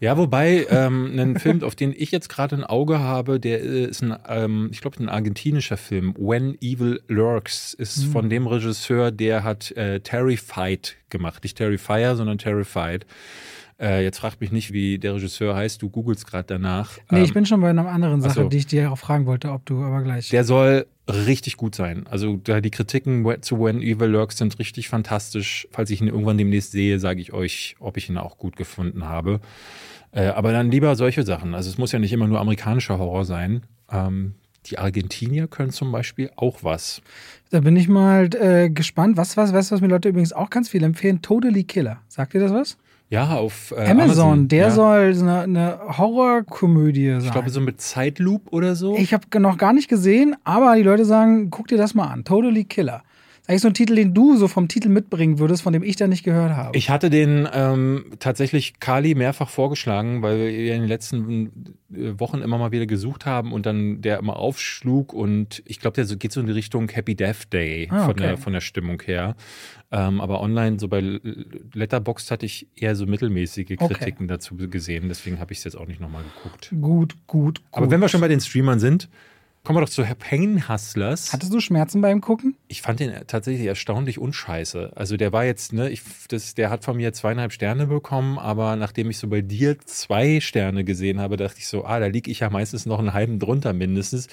Ja, 0.00 0.16
wobei 0.16 0.66
ähm, 0.70 1.12
ein 1.18 1.38
Film, 1.38 1.62
auf 1.62 1.74
den 1.74 1.92
ich 1.94 2.10
jetzt 2.10 2.30
gerade 2.30 2.56
ein 2.56 2.64
Auge 2.64 3.00
habe, 3.00 3.38
der 3.38 3.60
ist 3.60 4.02
ein, 4.02 4.16
ähm, 4.28 4.70
ich 4.72 4.80
glaube, 4.80 4.98
ein 4.98 5.10
argentinischer 5.10 5.76
Film. 5.76 6.14
When 6.18 6.56
Evil 6.62 7.02
Lurks 7.06 7.74
ist 7.74 8.06
mhm. 8.06 8.10
von 8.10 8.30
dem 8.30 8.46
Regisseur, 8.46 9.10
der 9.10 9.44
hat 9.44 9.70
äh, 9.72 10.00
Terrified 10.00 10.96
gemacht. 11.10 11.42
Nicht 11.42 11.58
Terrifier, 11.58 12.16
sondern 12.16 12.38
Terrified. 12.38 13.04
Äh, 13.78 14.02
jetzt 14.02 14.18
fragt 14.18 14.40
mich 14.40 14.52
nicht, 14.52 14.72
wie 14.72 14.98
der 14.98 15.14
Regisseur 15.14 15.54
heißt. 15.54 15.82
Du 15.82 15.90
googelst 15.90 16.26
gerade 16.26 16.44
danach. 16.46 16.96
Nee, 17.10 17.18
ähm, 17.18 17.24
ich 17.24 17.34
bin 17.34 17.44
schon 17.44 17.60
bei 17.60 17.68
einer 17.68 17.86
anderen 17.86 18.22
Sache, 18.22 18.42
so. 18.44 18.48
die 18.48 18.56
ich 18.56 18.66
dir 18.66 18.90
auch 18.90 18.98
fragen 18.98 19.26
wollte, 19.26 19.50
ob 19.50 19.66
du 19.66 19.82
aber 19.82 20.02
gleich. 20.02 20.30
Der 20.30 20.44
soll 20.44 20.86
richtig 21.10 21.56
gut 21.56 21.74
sein. 21.74 22.06
Also 22.08 22.36
da 22.36 22.60
die 22.60 22.70
Kritiken 22.70 23.24
zu 23.42 23.60
When 23.60 23.82
Evil 23.82 24.08
Lurks 24.08 24.38
sind 24.38 24.58
richtig 24.58 24.88
fantastisch. 24.88 25.68
Falls 25.70 25.90
ich 25.90 26.00
ihn 26.00 26.08
irgendwann 26.08 26.38
demnächst 26.38 26.72
sehe, 26.72 26.98
sage 26.98 27.20
ich 27.20 27.32
euch, 27.32 27.76
ob 27.80 27.96
ich 27.96 28.08
ihn 28.08 28.18
auch 28.18 28.38
gut 28.38 28.56
gefunden 28.56 29.04
habe. 29.08 29.40
Äh, 30.12 30.26
aber 30.26 30.52
dann 30.52 30.70
lieber 30.70 30.96
solche 30.96 31.22
Sachen. 31.22 31.54
Also 31.54 31.70
es 31.70 31.78
muss 31.78 31.92
ja 31.92 31.98
nicht 31.98 32.12
immer 32.12 32.26
nur 32.26 32.40
amerikanischer 32.40 32.98
Horror 32.98 33.24
sein. 33.24 33.62
Ähm, 33.90 34.34
die 34.66 34.78
Argentinier 34.78 35.48
können 35.48 35.70
zum 35.70 35.90
Beispiel 35.90 36.30
auch 36.36 36.62
was. 36.62 37.00
Da 37.50 37.60
bin 37.60 37.76
ich 37.76 37.88
mal 37.88 38.28
äh, 38.34 38.70
gespannt. 38.70 39.16
Was, 39.16 39.36
was, 39.36 39.52
was, 39.52 39.72
was 39.72 39.80
mir 39.80 39.88
Leute 39.88 40.08
übrigens 40.08 40.32
auch 40.32 40.50
ganz 40.50 40.68
viel 40.68 40.82
empfehlen? 40.82 41.22
Totally 41.22 41.64
Killer. 41.64 42.00
Sagt 42.08 42.34
ihr 42.34 42.40
das 42.40 42.52
was? 42.52 42.76
Ja, 43.10 43.36
auf 43.36 43.72
äh, 43.72 43.80
Amazon, 43.80 44.00
Amazon. 44.00 44.48
Der 44.48 44.66
ja. 44.66 44.70
soll 44.70 45.14
eine, 45.18 45.40
eine 45.40 45.98
Horrorkomödie 45.98 47.10
sein. 47.10 47.24
Ich 47.24 47.32
glaube, 47.32 47.50
so 47.50 47.60
mit 47.60 47.80
Zeitloop 47.80 48.52
oder 48.52 48.76
so. 48.76 48.96
Ich 48.96 49.12
habe 49.12 49.40
noch 49.40 49.58
gar 49.58 49.72
nicht 49.72 49.88
gesehen, 49.88 50.36
aber 50.44 50.76
die 50.76 50.82
Leute 50.82 51.04
sagen, 51.04 51.50
guck 51.50 51.66
dir 51.66 51.76
das 51.76 51.94
mal 51.94 52.06
an. 52.06 52.24
Totally 52.24 52.64
Killer. 52.64 53.02
Eigentlich 53.48 53.62
so 53.62 53.68
ein 53.68 53.74
Titel, 53.74 53.96
den 53.96 54.14
du 54.14 54.36
so 54.36 54.46
vom 54.46 54.68
Titel 54.68 54.90
mitbringen 54.90 55.40
würdest, 55.40 55.62
von 55.62 55.72
dem 55.72 55.82
ich 55.82 55.96
da 55.96 56.06
nicht 56.06 56.22
gehört 56.22 56.52
habe. 56.52 56.78
Ich 56.78 56.88
hatte 56.88 57.10
den 57.10 57.48
ähm, 57.52 58.04
tatsächlich 58.20 58.78
Kali 58.78 59.16
mehrfach 59.16 59.48
vorgeschlagen, 59.48 60.22
weil 60.22 60.38
wir 60.38 60.74
in 60.74 60.82
den 60.82 60.88
letzten 60.88 61.74
äh, 61.92 62.12
Wochen 62.20 62.42
immer 62.42 62.58
mal 62.58 62.70
wieder 62.70 62.86
gesucht 62.86 63.26
haben 63.26 63.52
und 63.52 63.66
dann 63.66 64.02
der 64.02 64.20
immer 64.20 64.36
aufschlug 64.36 65.12
und 65.12 65.64
ich 65.66 65.80
glaube, 65.80 65.96
der 65.96 66.04
so, 66.04 66.16
geht 66.16 66.30
so 66.30 66.40
in 66.40 66.46
die 66.46 66.52
Richtung 66.52 66.88
Happy 66.90 67.16
Death 67.16 67.52
Day 67.52 67.88
Ah, 67.90 68.02
von, 68.02 68.10
okay. 68.12 68.22
der, 68.22 68.38
von 68.38 68.52
der 68.52 68.60
Stimmung 68.60 69.02
her. 69.04 69.34
Ähm, 69.92 70.20
aber 70.20 70.40
online, 70.40 70.78
so 70.78 70.86
bei 70.86 71.00
Letterboxd 71.00 72.30
hatte 72.30 72.46
ich 72.46 72.68
eher 72.76 72.94
so 72.94 73.06
mittelmäßige 73.06 73.72
Okay. 73.78 73.94
Kritiken 73.94 74.28
dazu 74.28 74.56
gesehen, 74.56 75.08
deswegen 75.08 75.40
habe 75.40 75.52
ich 75.52 75.58
es 75.58 75.64
jetzt 75.64 75.76
auch 75.76 75.86
nicht 75.86 76.00
nochmal 76.00 76.22
geguckt. 76.22 76.68
Gut, 76.70 76.80
gut, 76.80 77.16
gut. 77.26 77.62
Aber 77.72 77.90
wenn 77.90 78.00
wir 78.00 78.08
schon 78.08 78.20
bei 78.20 78.28
den 78.28 78.40
Streamern 78.40 78.78
sind, 78.78 79.08
kommen 79.64 79.76
wir 79.76 79.82
doch 79.82 79.90
zu 79.90 80.04
Pain 80.04 80.68
Hustlers. 80.68 81.32
Hattest 81.32 81.52
du 81.52 81.60
Schmerzen 81.60 82.00
beim 82.00 82.20
Gucken? 82.20 82.56
Ich 82.68 82.82
fand 82.82 83.00
den 83.00 83.12
tatsächlich 83.26 83.66
erstaunlich 83.66 84.18
unscheiße. 84.18 84.92
Also 84.94 85.16
der 85.16 85.32
war 85.32 85.44
jetzt, 85.44 85.72
ne, 85.72 85.90
ich, 85.90 86.02
das, 86.28 86.54
der 86.54 86.70
hat 86.70 86.84
von 86.84 86.96
mir 86.96 87.12
zweieinhalb 87.12 87.52
Sterne 87.52 87.86
bekommen, 87.86 88.38
aber 88.38 88.76
nachdem 88.76 89.10
ich 89.10 89.18
so 89.18 89.28
bei 89.28 89.42
dir 89.42 89.78
zwei 89.80 90.40
Sterne 90.40 90.84
gesehen 90.84 91.20
habe, 91.20 91.36
dachte 91.36 91.58
ich 91.58 91.66
so, 91.66 91.84
ah, 91.84 91.98
da 91.98 92.06
liege 92.06 92.30
ich 92.30 92.40
ja 92.40 92.50
meistens 92.50 92.86
noch 92.86 93.00
einen 93.00 93.12
halben 93.12 93.38
drunter 93.38 93.72
mindestens. 93.72 94.28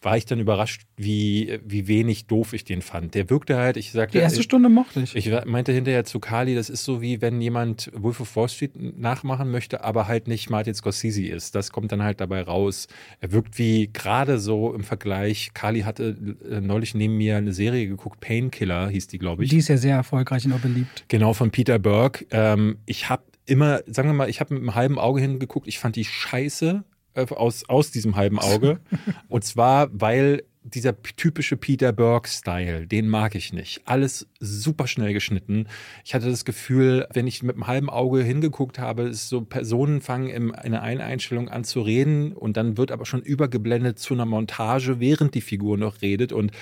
War 0.00 0.16
ich 0.16 0.26
dann 0.26 0.38
überrascht, 0.38 0.82
wie, 0.96 1.58
wie 1.64 1.88
wenig 1.88 2.26
doof 2.26 2.52
ich 2.52 2.62
den 2.64 2.82
fand. 2.82 3.16
Der 3.16 3.30
wirkte 3.30 3.56
halt, 3.56 3.76
ich 3.76 3.90
sagte, 3.90 4.18
Die 4.18 4.22
erste 4.22 4.38
ich, 4.38 4.44
Stunde 4.44 4.68
mochte 4.68 5.00
ich. 5.00 5.16
ich 5.16 5.28
meinte 5.44 5.72
hinterher 5.72 6.04
zu 6.04 6.20
Kali, 6.20 6.54
das 6.54 6.70
ist 6.70 6.84
so 6.84 7.02
wie 7.02 7.20
wenn 7.20 7.40
jemand 7.40 7.90
Wolf 7.94 8.20
of 8.20 8.36
Wall 8.36 8.48
Street 8.48 8.72
nachmachen 8.76 9.50
möchte, 9.50 9.82
aber 9.82 10.06
halt 10.06 10.28
nicht 10.28 10.50
Martin 10.50 10.74
Scorsese 10.74 11.26
ist. 11.26 11.56
Das 11.56 11.72
kommt 11.72 11.90
dann 11.90 12.04
halt 12.04 12.20
dabei 12.20 12.42
raus. 12.42 12.86
Er 13.20 13.32
wirkt 13.32 13.58
wie 13.58 13.90
gerade 13.92 14.38
so 14.38 14.72
im 14.72 14.84
Vergleich. 14.84 15.50
Kali 15.52 15.80
hatte 15.80 16.16
äh, 16.48 16.60
neulich 16.60 16.94
neben 16.94 17.16
mir 17.16 17.36
eine 17.36 17.52
Serie 17.52 17.88
geguckt, 17.88 18.20
Painkiller 18.20 18.88
hieß 18.90 19.08
die, 19.08 19.18
glaube 19.18 19.42
ich. 19.42 19.50
Die 19.50 19.58
ist 19.58 19.68
ja 19.68 19.78
sehr 19.78 19.96
erfolgreich 19.96 20.46
und 20.46 20.52
auch 20.52 20.60
beliebt. 20.60 21.06
Genau, 21.08 21.32
von 21.32 21.50
Peter 21.50 21.80
Burke. 21.80 22.24
Ähm, 22.30 22.78
ich 22.86 23.08
habe 23.08 23.24
immer, 23.46 23.80
sagen 23.86 24.08
wir 24.08 24.14
mal, 24.14 24.28
ich 24.28 24.38
habe 24.38 24.54
mit 24.54 24.62
einem 24.62 24.74
halben 24.76 24.98
Auge 24.98 25.20
hingeguckt. 25.20 25.66
Ich 25.66 25.78
fand 25.80 25.96
die 25.96 26.04
scheiße 26.04 26.84
äh, 27.18 27.34
aus, 27.34 27.68
aus 27.68 27.90
diesem 27.90 28.16
halben 28.16 28.38
Auge. 28.38 28.80
Und 29.28 29.44
zwar, 29.44 29.88
weil 29.92 30.42
dieser 30.74 31.00
typische 31.02 31.56
Peter 31.56 31.92
Burke-Style, 31.92 32.86
den 32.86 33.08
mag 33.08 33.34
ich 33.34 33.52
nicht. 33.52 33.80
Alles 33.84 34.28
super 34.38 34.86
schnell 34.86 35.12
geschnitten. 35.12 35.66
Ich 36.04 36.14
hatte 36.14 36.30
das 36.30 36.44
Gefühl, 36.44 37.06
wenn 37.12 37.26
ich 37.26 37.42
mit 37.42 37.56
einem 37.56 37.66
halben 37.66 37.90
Auge 37.90 38.22
hingeguckt 38.22 38.78
habe, 38.78 39.04
ist 39.04 39.28
so 39.28 39.40
Personen 39.42 40.00
fangen 40.00 40.28
in 40.28 40.74
einer 40.74 40.82
Einstellung 40.82 41.48
an 41.48 41.64
zu 41.64 41.80
reden 41.80 42.32
und 42.32 42.56
dann 42.56 42.76
wird 42.76 42.92
aber 42.92 43.06
schon 43.06 43.22
übergeblendet 43.22 43.98
zu 43.98 44.14
einer 44.14 44.26
Montage, 44.26 45.00
während 45.00 45.34
die 45.34 45.40
Figur 45.40 45.78
noch 45.78 46.02
redet. 46.02 46.32
Und 46.32 46.52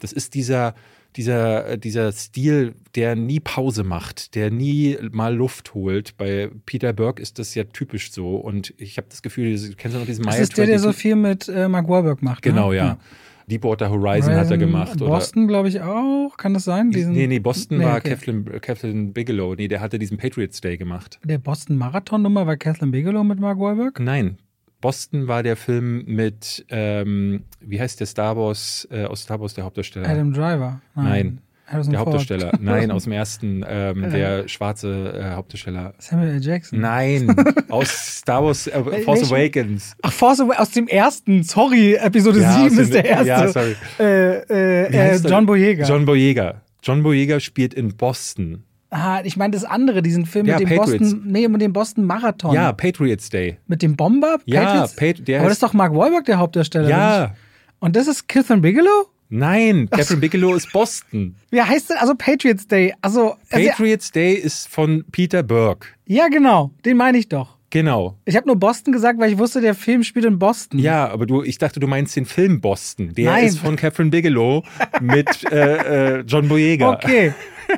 das 0.00 0.12
ist 0.12 0.34
dieser, 0.34 0.74
dieser, 1.16 1.66
äh, 1.68 1.78
dieser 1.78 2.12
Stil, 2.12 2.74
der 2.94 3.16
nie 3.16 3.40
Pause 3.40 3.84
macht, 3.84 4.34
der 4.34 4.50
nie 4.50 4.96
mal 5.12 5.34
Luft 5.34 5.74
holt. 5.74 6.16
Bei 6.16 6.50
Peter 6.66 6.92
Burke 6.92 7.22
ist 7.22 7.38
das 7.38 7.54
ja 7.54 7.64
typisch 7.64 8.12
so. 8.12 8.36
Und 8.36 8.74
ich 8.78 8.96
habe 8.96 9.06
das 9.08 9.22
Gefühl, 9.22 9.56
kennst 9.76 9.94
du 9.94 10.00
noch 10.00 10.06
diesen 10.06 10.24
Das 10.24 10.34
Mile 10.34 10.42
ist 10.42 10.58
der, 10.58 10.66
der 10.66 10.78
so 10.78 10.92
22? 10.92 11.02
viel 11.02 11.16
mit 11.16 11.48
äh, 11.48 11.68
Mark 11.68 11.88
Wahlberg 11.88 12.22
macht. 12.22 12.42
Genau, 12.42 12.70
ne? 12.70 12.76
ja. 12.76 12.98
Deepwater 13.46 13.90
Horizon 13.90 14.34
hat 14.34 14.50
er 14.50 14.56
gemacht. 14.56 14.98
Boston, 14.98 15.46
glaube 15.46 15.68
ich, 15.68 15.82
auch. 15.82 16.36
Kann 16.38 16.54
das 16.54 16.64
sein? 16.64 16.90
Diesen, 16.90 17.12
nee, 17.12 17.26
nee, 17.26 17.38
Boston 17.38 17.78
Nee, 17.78 17.84
war 17.84 17.96
okay. 17.96 18.10
Kathleen, 18.10 18.60
Kathleen 18.60 19.12
Bigelow. 19.12 19.54
Nee, 19.54 19.68
der 19.68 19.80
hatte 19.80 19.98
diesen 19.98 20.16
Patriots 20.16 20.60
Day 20.60 20.78
gemacht. 20.78 21.18
Der 21.24 21.38
Boston 21.38 21.76
Marathon 21.76 22.22
Nummer 22.22 22.46
war 22.46 22.56
Kathleen 22.56 22.90
Bigelow 22.90 23.22
mit 23.22 23.40
Mark 23.40 23.58
Wahlberg? 23.58 24.00
Nein. 24.00 24.38
Boston 24.84 25.28
war 25.28 25.42
der 25.42 25.56
Film 25.56 26.04
mit, 26.04 26.66
ähm, 26.68 27.44
wie 27.60 27.80
heißt 27.80 28.00
der 28.00 28.06
Star 28.06 28.36
Wars, 28.36 28.86
äh, 28.90 29.04
aus 29.04 29.22
Star 29.22 29.40
Wars 29.40 29.54
der 29.54 29.64
Hauptdarsteller? 29.64 30.06
Adam 30.06 30.30
Driver. 30.30 30.82
Nein. 30.94 31.40
Harrison 31.64 31.92
der 31.92 32.00
Ford. 32.00 32.08
Hauptdarsteller. 32.08 32.52
Nein, 32.60 32.90
aus 32.90 33.04
dem 33.04 33.12
ersten, 33.12 33.64
ähm, 33.66 34.10
der 34.10 34.46
schwarze 34.46 35.14
äh, 35.18 35.36
Hauptdarsteller. 35.36 35.94
Samuel 35.96 36.34
L. 36.34 36.42
Jackson. 36.42 36.80
Nein, 36.80 37.34
aus 37.70 38.18
Star 38.18 38.44
Wars 38.44 38.66
äh, 38.66 38.82
Force? 39.04 39.32
Awakens. 39.32 39.96
Ach, 40.02 40.12
Force 40.12 40.40
Awakens, 40.40 40.60
aus 40.60 40.70
dem 40.72 40.86
ersten. 40.86 41.42
Sorry, 41.44 41.94
Episode 41.94 42.42
Ja, 42.42 42.52
7 42.52 42.66
aus 42.66 42.78
ist 42.78 42.92
der 42.92 43.04
erste. 43.06 43.26
ja, 43.26 43.48
sorry. 43.48 43.76
Äh, 43.98 44.36
äh, 44.50 45.14
äh? 45.14 45.16
John 45.16 45.46
Boyega. 45.46 45.86
John 45.86 46.04
Boyega. 46.04 46.60
John 46.82 47.02
Boyega 47.02 47.40
spielt 47.40 47.72
in 47.72 47.96
Boston. 47.96 48.64
Ah, 48.94 49.20
ich 49.24 49.36
meine 49.36 49.50
das 49.52 49.64
andere, 49.64 50.00
diesen 50.02 50.24
Film 50.26 50.46
Ja, 50.46 50.58
mit 50.58 50.68
dem 50.70 50.78
Patriots. 50.78 50.98
Boston, 51.02 51.22
nee, 51.26 51.48
mit 51.48 51.60
dem 51.60 51.72
Boston 51.72 52.04
Marathon. 52.04 52.54
Ja, 52.54 52.72
Patriots 52.72 53.28
Day. 53.28 53.58
Mit 53.66 53.82
dem 53.82 53.96
Bomber? 53.96 54.38
Ja? 54.46 54.86
Pat- 54.96 55.26
der 55.26 55.40
Aber 55.40 55.48
das 55.48 55.56
ist- 55.58 55.62
doch 55.62 55.72
Mark 55.72 55.94
Wahlberg, 55.94 56.24
der 56.24 56.38
Hauptdarsteller. 56.38 56.88
Ja. 56.88 57.20
nicht? 57.22 57.32
Und 57.80 57.96
das 57.96 58.06
ist 58.06 58.28
Catherine 58.28 58.62
Bigelow? 58.62 59.08
Nein, 59.28 59.88
Catherine 59.90 60.20
Bigelow 60.20 60.54
ist 60.54 60.72
Boston. 60.72 61.34
Wie 61.50 61.60
heißt 61.60 61.90
denn, 61.90 61.96
also 61.98 62.14
Patriots 62.14 62.68
Day? 62.68 62.94
Also, 63.02 63.36
also 63.50 63.68
Patriots 63.68 64.12
Day 64.12 64.34
ist 64.34 64.68
von 64.68 65.04
Peter 65.10 65.42
Burke. 65.42 65.88
ja, 66.06 66.28
genau, 66.28 66.70
den 66.84 66.96
meine 66.96 67.18
ich 67.18 67.28
doch. 67.28 67.56
Genau. 67.70 68.16
Ich 68.24 68.36
habe 68.36 68.46
nur 68.46 68.54
Boston 68.54 68.92
gesagt, 68.92 69.18
weil 69.18 69.32
ich 69.32 69.38
wusste, 69.38 69.60
der 69.60 69.74
Film 69.74 70.04
spielt 70.04 70.24
in 70.26 70.38
Boston. 70.38 70.78
Ja, 70.78 71.08
aber 71.10 71.26
du, 71.26 71.42
ich 71.42 71.58
dachte, 71.58 71.80
du 71.80 71.88
meinst 71.88 72.14
den 72.14 72.24
Film 72.24 72.60
Boston. 72.60 73.12
Der 73.14 73.32
Nein. 73.32 73.46
ist 73.46 73.58
von 73.58 73.74
Catherine 73.74 74.10
Bigelow 74.10 74.62
mit 75.00 75.26
äh, 75.50 76.18
äh, 76.18 76.24
John 76.24 76.46
Boyega. 76.46 76.92
Okay, 76.92 77.32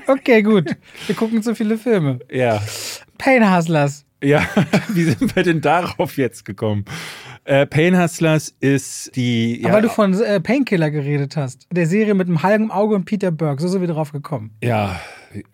okay, 0.07 0.43
gut. 0.43 0.76
Wir 1.07 1.14
gucken 1.14 1.43
zu 1.43 1.55
viele 1.55 1.78
Filme. 1.78 2.18
Ja. 2.30 2.62
Pain 3.18 3.55
Hustlers. 3.55 4.05
Ja, 4.22 4.47
wie 4.89 5.05
sind 5.05 5.37
wir 5.37 5.43
denn 5.43 5.61
darauf 5.61 6.16
jetzt 6.16 6.45
gekommen? 6.45 6.84
Äh, 7.45 7.66
Pain 7.66 8.01
Hustlers 8.01 8.55
ist 8.61 9.14
die. 9.14 9.62
Ja, 9.62 9.72
Weil 9.72 9.82
du 9.82 9.89
von 9.89 10.14
äh, 10.14 10.41
Painkiller 10.41 10.91
geredet 10.91 11.37
hast. 11.37 11.66
Der 11.70 11.87
Serie 11.87 12.14
mit 12.14 12.26
einem 12.26 12.43
halben 12.43 12.70
Auge 12.70 12.95
und 12.95 13.05
Peter 13.05 13.30
Burke. 13.30 13.62
So 13.62 13.68
sind 13.68 13.82
wir 13.82 13.89
drauf 13.89 14.12
gekommen. 14.12 14.53
ja, 14.62 15.01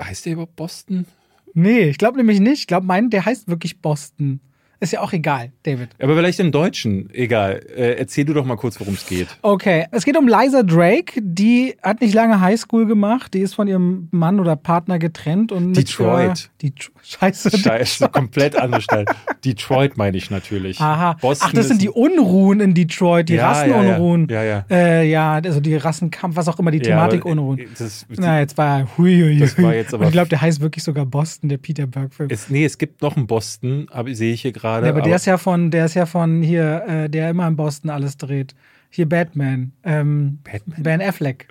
heißt 0.03 0.27
der 0.27 0.35
überhaupt 0.35 0.57
Boston? 0.57 1.07
Nee, 1.55 1.83
ich 1.91 1.99
glaube 1.99 2.17
nämlich 2.17 2.41
nicht. 2.41 2.61
Ich 2.61 2.67
glaube, 2.67 2.87
mein, 2.87 3.11
der 3.11 3.27
heißt 3.27 3.49
wirklich 3.49 3.81
Boston. 3.83 4.41
Ist 4.83 4.93
ja 4.93 5.01
auch 5.01 5.13
egal, 5.13 5.53
David. 5.63 5.91
Aber 6.03 6.17
vielleicht 6.17 6.41
im 6.41 6.51
Deutschen. 6.51 7.09
Egal. 7.15 7.61
Äh, 7.77 7.93
erzähl 8.01 8.25
du 8.25 8.35
doch 8.35 8.45
mal 8.45 8.57
kurz, 8.57 8.81
worum 8.81 8.95
es 8.95 9.07
geht. 9.07 9.29
Okay, 9.43 9.87
es 9.93 10.05
geht 10.05 10.17
um 10.19 10.27
Liza 10.27 10.65
Drake. 10.65 11.21
Die 11.23 11.77
hat 11.85 12.01
nicht 12.01 12.15
lange 12.15 12.41
Highschool 12.41 12.87
gemacht. 12.87 13.33
Die 13.33 13.39
ist 13.41 13.55
von 13.55 13.69
ihrem 13.69 14.09
Mann 14.11 14.41
oder 14.41 14.57
Partner 14.57 14.99
getrennt. 14.99 15.53
und 15.53 15.75
Detroit. 15.75 16.51
Die, 16.63 16.73
Scheiße. 17.05 17.57
Scheiße, 17.57 18.09
komplett 18.09 18.57
andere 18.57 18.83
Stadt. 18.83 19.09
Detroit 19.45 19.97
meine 19.97 20.17
ich 20.17 20.31
natürlich. 20.31 20.81
Aha. 20.81 21.17
Boston 21.21 21.49
Ach, 21.51 21.53
das 21.55 21.69
sind 21.69 21.81
die 21.83 21.89
Unruhen 21.89 22.59
in 22.61 22.75
Detroit, 22.75 23.29
die 23.29 23.35
Ja, 23.35 23.51
Rassenunruhen. 23.53 24.27
ja, 24.31 24.43
ja. 24.43 24.65
Äh, 24.71 25.09
ja, 25.09 25.35
also 25.35 25.61
die 25.61 25.77
Rassenkampf, 25.77 26.35
was 26.37 26.49
auch 26.49 26.59
immer, 26.59 26.71
die 26.73 26.79
Ja, 26.79 26.85
Thematik 26.85 27.25
Unruhen. 27.25 27.59
äh, 27.61 27.67
Das, 27.79 28.05
Na, 28.17 28.41
jetzt 28.41 28.59
war. 28.59 28.89
Hui, 28.99 29.17
hui, 29.21 29.39
Das 29.39 29.61
war 29.63 29.75
jetzt 29.75 29.95
aber- 29.95 30.03
Und 30.03 30.09
ich 30.09 30.13
glaube, 30.13 30.29
der 30.29 30.41
heißt 30.43 30.61
wirklich 30.61 30.83
sogar 30.85 31.07
Boston, 31.07 31.49
der 31.49 31.59
Peter 31.59 31.87
Burke-Film. 31.87 32.29
es, 32.33 32.51
nee, 32.51 32.65
es 32.65 32.79
gibt 32.79 33.01
noch 33.03 33.17
einen 33.17 33.27
Boston, 33.29 33.87
aber 33.91 34.13
sehe 34.15 34.33
ich 34.33 34.43
hier 34.43 34.51
gerade. 34.53 34.72
Ja, 34.81 34.89
aber 34.91 35.03
der 35.03 35.17
ist 35.17 35.27
ja 35.27 35.39
von, 35.39 35.71
der 35.71 35.87
ist 35.87 35.95
ja 35.95 36.07
von 36.07 36.43
hier, 36.43 36.85
äh, 36.87 37.11
der 37.11 37.31
immer 37.31 37.47
in 37.47 37.57
Boston 37.57 37.91
alles 37.91 38.17
dreht. 38.17 38.55
Hier 38.91 39.09
Batman. 39.09 39.73
Ähm, 39.85 40.39
Batman? 40.45 40.83
Ben 40.83 41.01
Affleck. 41.01 41.49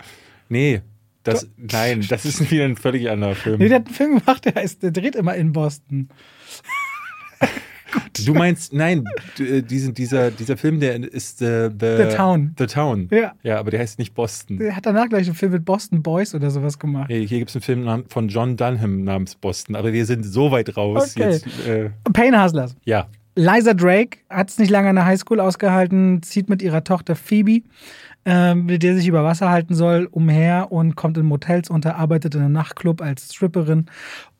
Nee, 0.49 0.81
das, 1.23 1.47
nein, 1.57 2.05
das 2.09 2.25
ist 2.25 2.49
wieder 2.51 2.65
ein 2.65 2.75
völlig 2.75 3.09
anderer 3.09 3.35
Film. 3.35 3.59
Nee, 3.59 3.69
der 3.69 3.79
hat 3.79 3.85
einen 3.85 3.95
Film 3.95 4.19
gemacht, 4.19 4.45
der 4.45 4.55
heißt, 4.55 4.81
der 4.81 4.91
dreht 4.91 5.15
immer 5.15 5.35
in 5.35 5.53
Boston. 5.53 6.09
Du 8.25 8.33
meinst, 8.33 8.73
nein, 8.73 9.03
äh, 9.39 9.61
diesen, 9.61 9.93
dieser, 9.93 10.31
dieser 10.31 10.57
Film, 10.57 10.79
der 10.79 11.01
ist 11.01 11.41
äh, 11.41 11.69
the, 11.69 12.09
The 12.09 12.15
Town. 12.15 12.55
The 12.57 12.65
Town. 12.67 13.07
Ja. 13.11 13.33
Ja, 13.43 13.59
aber 13.59 13.71
der 13.71 13.79
heißt 13.79 13.99
nicht 13.99 14.13
Boston. 14.13 14.57
Der 14.57 14.75
hat 14.75 14.85
danach 14.85 15.09
gleich 15.09 15.27
einen 15.27 15.35
Film 15.35 15.51
mit 15.53 15.65
Boston 15.65 16.03
Boys 16.03 16.35
oder 16.35 16.51
sowas 16.51 16.77
gemacht. 16.77 17.09
Hey, 17.09 17.27
hier 17.27 17.39
gibt 17.39 17.49
es 17.49 17.55
einen 17.55 17.63
Film 17.63 18.03
von 18.09 18.27
John 18.27 18.57
Dunham 18.57 19.03
namens 19.03 19.35
Boston, 19.35 19.75
aber 19.75 19.93
wir 19.93 20.05
sind 20.05 20.23
so 20.23 20.51
weit 20.51 20.75
raus. 20.77 21.15
Okay. 21.15 21.31
Jetzt, 21.31 21.67
äh, 21.67 21.89
Pain 22.13 22.41
Hustlers. 22.41 22.75
ja, 22.85 23.07
Liza 23.35 23.73
Drake 23.73 24.19
hat 24.29 24.49
es 24.49 24.59
nicht 24.59 24.69
lange 24.69 24.89
an 24.89 24.95
der 24.95 25.05
Highschool 25.05 25.39
ausgehalten, 25.39 26.21
zieht 26.21 26.49
mit 26.49 26.61
ihrer 26.61 26.83
Tochter 26.83 27.15
Phoebe, 27.15 27.63
ähm, 28.25 28.65
mit 28.65 28.83
der 28.83 28.95
sich 28.95 29.07
über 29.07 29.23
Wasser 29.23 29.49
halten 29.49 29.73
soll, 29.73 30.07
umher 30.11 30.71
und 30.71 30.95
kommt 30.95 31.17
in 31.17 31.25
Motels 31.25 31.69
unter, 31.69 31.95
arbeitet 31.95 32.35
in 32.35 32.41
einem 32.41 32.51
Nachtclub 32.51 33.01
als 33.01 33.33
Stripperin 33.33 33.85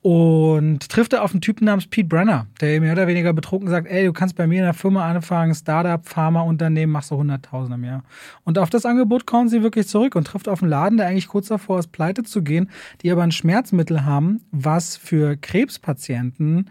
und 0.01 0.89
trifft 0.89 1.13
da 1.13 1.21
auf 1.21 1.31
einen 1.31 1.41
Typen 1.41 1.65
namens 1.65 1.85
Pete 1.85 2.07
Brenner, 2.07 2.47
der 2.59 2.81
mehr 2.81 2.93
oder 2.93 3.07
weniger 3.07 3.33
betrunken 3.33 3.69
sagt, 3.69 3.87
ey, 3.87 4.05
du 4.05 4.13
kannst 4.13 4.35
bei 4.35 4.47
mir 4.47 4.59
in 4.59 4.65
der 4.65 4.73
Firma 4.73 5.07
anfangen, 5.07 5.53
Startup, 5.53 6.03
Pharmaunternehmen, 6.03 6.91
machst 6.91 7.11
du 7.11 7.15
100.000 7.15 7.75
im 7.75 7.83
Jahr. 7.83 8.03
Und 8.43 8.57
auf 8.57 8.71
das 8.71 8.85
Angebot 8.85 9.27
kommt 9.27 9.51
sie 9.51 9.61
wirklich 9.61 9.87
zurück 9.87 10.15
und 10.15 10.25
trifft 10.25 10.49
auf 10.49 10.63
einen 10.63 10.71
Laden, 10.71 10.97
der 10.97 11.07
eigentlich 11.07 11.27
kurz 11.27 11.49
davor 11.49 11.77
ist, 11.77 11.91
pleite 11.91 12.23
zu 12.23 12.41
gehen, 12.41 12.69
die 13.03 13.11
aber 13.11 13.21
ein 13.21 13.31
Schmerzmittel 13.31 14.03
haben, 14.03 14.41
was 14.51 14.97
für 14.97 15.37
Krebspatienten 15.37 16.69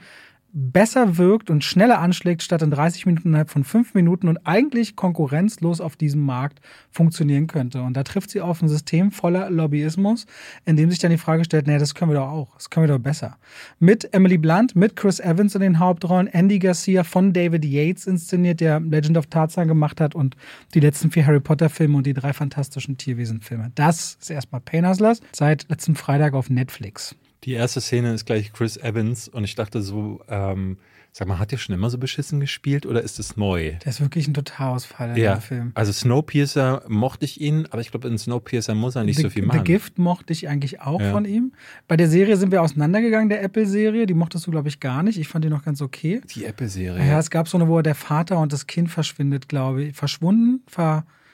besser 0.53 1.17
wirkt 1.17 1.51
und 1.51 1.65
schneller 1.65 2.01
anschlägt, 2.01 2.43
statt 2.43 2.63
in 2.63 2.71
30 2.71 3.07
Minuten 3.07 3.29
innerhalb 3.29 3.51
von 3.51 3.65
fünf 3.65 3.95
Minuten 3.95 4.29
und 4.29 4.39
eigentlich 4.47 4.97
konkurrenzlos 4.97 5.81
auf 5.81 5.97
diesem 5.97 6.23
Markt 6.23 6.61
funktionieren 6.91 7.47
könnte. 7.47 7.83
Und 7.83 7.97
da 7.97 8.03
trifft 8.03 8.31
sie 8.31 8.41
auf 8.41 8.63
ein 8.63 8.69
System 8.69 9.11
voller 9.11 9.51
Lobbyismus, 9.51 10.27
in 10.65 10.77
dem 10.77 10.91
sich 10.91 10.99
dann 10.99 11.11
die 11.11 11.19
Frage 11.19 11.45
stellt, 11.45 11.67
naja, 11.67 11.79
das 11.79 11.95
können 11.95 12.11
wir 12.11 12.19
doch 12.19 12.29
auch, 12.29 12.55
das 12.57 12.71
können 12.71 12.89
wir 12.89 12.95
doch 12.95 13.03
besser. 13.03 13.39
Mit 13.79 14.13
Emily 14.13 14.39
Blunt, 14.39 14.75
mit 14.75 14.97
Chris 14.97 15.21
Evans 15.21 15.55
in 15.55 15.61
den 15.61 15.79
Hauptrollen, 15.79 16.27
Andy 16.27 16.59
Garcia 16.59 17.05
von 17.05 17.33
David 17.33 17.65
Yates 17.65 18.07
inszeniert, 18.07 18.61
der 18.61 18.81
Legend 18.81 19.19
of 19.19 19.27
Tarzan 19.27 19.69
gemacht 19.69 20.01
hat 20.01 20.15
und 20.15 20.37
die 20.75 20.81
letzten 20.81 21.11
vier 21.11 21.27
Harry 21.27 21.41
Potter 21.41 21.69
Filme 21.69 21.97
und 21.97 22.07
die 22.07 22.15
drei 22.15 22.33
fantastischen 22.33 22.97
Tierwesen-Filme. 22.97 23.73
Das 23.75 24.17
ist 24.21 24.31
erstmal 24.31 24.61
Pain 24.61 24.89
Hustlers 24.89 25.21
seit 25.33 25.69
letztem 25.69 25.95
Freitag 25.95 26.35
auf 26.35 26.51
Netflix. 26.51 27.15
Die 27.45 27.53
erste 27.53 27.81
Szene 27.81 28.13
ist 28.13 28.27
gleich 28.27 28.53
Chris 28.53 28.77
Evans 28.77 29.29
und 29.29 29.45
ich 29.45 29.55
dachte 29.55 29.81
so, 29.81 30.21
ähm, 30.29 30.77
sag 31.13 31.27
mal, 31.27 31.39
hat 31.39 31.51
der 31.53 31.57
schon 31.57 31.75
immer 31.75 31.89
so 31.91 31.97
beschissen 31.99 32.39
gespielt 32.39 32.85
oder 32.87 33.03
ist 33.03 33.19
es 33.19 33.37
neu? 33.37 33.73
Der 33.83 33.87
ist 33.89 34.01
wirklich 34.01 34.29
ein 34.29 34.35
Totalausfall 34.35 35.11
in 35.11 35.17
Ja, 35.17 35.35
dem 35.37 35.41
Film. 35.41 35.73
also 35.75 35.91
Snowpiercer 35.91 36.83
mochte 36.87 37.25
ich 37.25 37.41
ihn, 37.41 37.67
aber 37.71 37.81
ich 37.81 37.91
glaube, 37.91 38.07
in 38.09 38.19
Snowpiercer 38.19 38.75
muss 38.75 38.95
er 38.95 39.05
nicht 39.05 39.17
The, 39.17 39.23
so 39.23 39.31
viel 39.31 39.43
The 39.43 39.49
machen. 39.49 39.65
Gift 39.65 39.99
mochte 39.99 40.33
ich 40.33 40.49
eigentlich 40.49 40.81
auch 40.83 41.01
Ja. 41.01 41.11
von 41.11 41.25
ihm. 41.25 41.53
Bei 41.89 41.97
der 41.97 42.09
Serie 42.09 42.37
sind 42.37 42.53
wir 42.53 42.63
auseinandergegangen, 42.63 43.29
der 43.31 43.43
Apple-Serie. 43.43 44.07
Die 44.07 44.15
mochtest 44.15 44.47
du, 44.47 44.51
glaube 44.51 44.69
ich, 44.69 44.79
gar 44.79 45.03
nicht. 45.03 45.19
Ich 45.19 45.27
fand 45.29 45.45
die 45.45 45.49
noch 45.51 45.65
ganz 45.65 45.81
okay. 45.83 46.21
Die 46.35 46.45
Apple-Serie. 46.45 47.05
Ja, 47.05 47.19
es 47.19 47.31
gab 47.31 47.49
so 47.49 47.57
eine, 47.59 47.67
wo 47.69 47.81
der 47.83 47.95
Vater 47.97 48.39
und 48.39 48.53
das 48.53 48.67
Kind 48.69 48.91
verschwindet, 48.91 49.49
glaube 49.49 49.85
ich. 49.85 49.97
Verschwunden, 49.97 50.63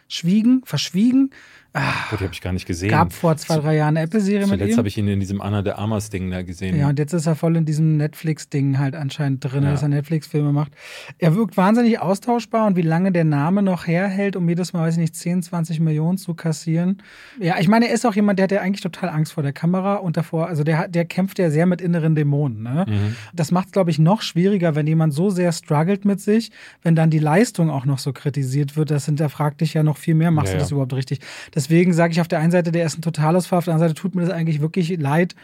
verschwiegen, 0.09 0.63
verschwiegen. 0.65 1.31
Oh, 1.79 2.17
die 2.17 2.25
habe 2.25 2.33
ich 2.33 2.41
gar 2.41 2.53
nicht 2.53 2.67
gesehen. 2.67 2.89
Gab 2.91 3.13
vor 3.13 3.37
zwei, 3.37 3.59
drei 3.59 3.77
Jahren 3.77 3.97
eine 3.97 4.07
Apple-Serie 4.07 4.47
mit 4.47 4.59
Zuletzt 4.59 4.73
ihm. 4.75 4.79
habe 4.79 4.89
ich 4.89 4.97
ihn 4.97 5.09
in 5.09 5.21
diesem 5.21 5.43
Anna 5.43 5.61
de 5.63 5.75
Armas-Ding 5.75 6.31
da 6.31 6.43
gesehen. 6.43 6.79
Ja, 6.79 6.89
und 6.89 6.99
jetzt 6.99 7.13
ist 7.13 7.27
er 7.27 7.35
voll 7.35 7.55
in 7.57 7.67
diesem 7.67 7.97
Netflix-Ding 7.99 8.79
halt 8.79 8.95
anscheinend 8.97 9.45
drin, 9.45 9.63
Ja. 9.65 9.73
dass 9.73 9.83
er 9.83 9.89
Netflix-Filme 9.89 10.53
macht. 10.53 10.73
Er 11.19 11.35
wirkt 11.37 11.57
wahnsinnig 11.57 12.01
austauschbar 12.01 12.67
und 12.67 12.77
wie 12.77 12.83
lange 12.83 13.13
der 13.13 13.25
Name 13.25 13.63
noch 13.63 13.87
herhält, 13.87 14.37
um 14.37 14.49
jedes 14.49 14.73
Mal, 14.73 14.87
weiß 14.87 14.95
ich 14.95 15.01
nicht, 15.01 15.17
10, 15.17 15.43
20 15.43 15.81
Millionen 15.81 16.17
zu 16.19 16.35
kassieren. 16.35 17.03
Ja, 17.41 17.57
ich 17.59 17.69
meine, 17.69 17.89
er 17.89 17.95
ist 17.95 18.07
auch 18.07 18.15
jemand, 18.15 18.39
der 18.39 18.45
hat 18.45 18.53
ja 18.53 18.61
eigentlich 18.63 18.81
total 18.83 19.11
Angst 19.11 19.33
vor 19.35 19.43
der 19.43 19.53
Kamera 19.53 19.97
und 19.97 20.17
davor, 20.17 20.47
also 20.49 20.65
der, 20.65 20.89
der 20.89 21.05
kämpft 21.05 21.39
ja 21.39 21.51
sehr 21.51 21.67
mit 21.67 21.81
inneren 21.83 22.15
Dämonen. 22.15 22.63
Ne? 22.63 22.87
Mhm. 22.89 23.17
Das 23.35 23.51
macht 23.53 23.67
es, 23.67 23.73
glaube 23.73 23.91
ich, 23.91 23.99
noch 23.99 24.23
schwieriger, 24.23 24.75
wenn 24.75 24.87
jemand 24.87 25.13
so 25.13 25.31
sehr 25.31 25.53
struggelt 25.53 26.05
mit 26.05 26.21
sich, 26.21 26.51
wenn 26.83 26.97
dann 26.97 27.11
die 27.11 27.19
Leistung 27.19 27.71
auch 27.71 27.85
noch 27.85 27.99
so 27.99 28.13
kritisiert 28.13 28.77
wird. 28.77 28.91
Das 28.91 29.05
hinterfragt 29.07 29.61
dich 29.61 29.75
ja 29.75 29.83
noch 29.83 29.97
viel 29.99 30.15
mehr, 30.15 30.31
machst 30.31 30.49
Ja, 30.49 30.53
du 30.55 30.59
ja. 30.59 30.63
das 30.63 30.71
überhaupt 30.73 30.95
richtig? 30.95 31.21
Deswegen 31.67 31.93
sage 31.93 32.13
ich 32.13 32.21
auf 32.21 32.29
der 32.29 32.39
einen 32.39 32.53
Seite, 32.53 32.71
der 32.71 32.87
ist 32.87 32.97
ein 32.97 33.03
Totalausfall, 33.03 33.59
auf 33.59 33.65
der 33.65 33.75
anderen 33.75 33.91
Seite 33.91 34.01
tut 34.01 34.15
mir 34.15 34.23
das 34.23 34.31
eigentlich 34.31 34.61
wirklich 34.61 34.97
leid 34.99 35.35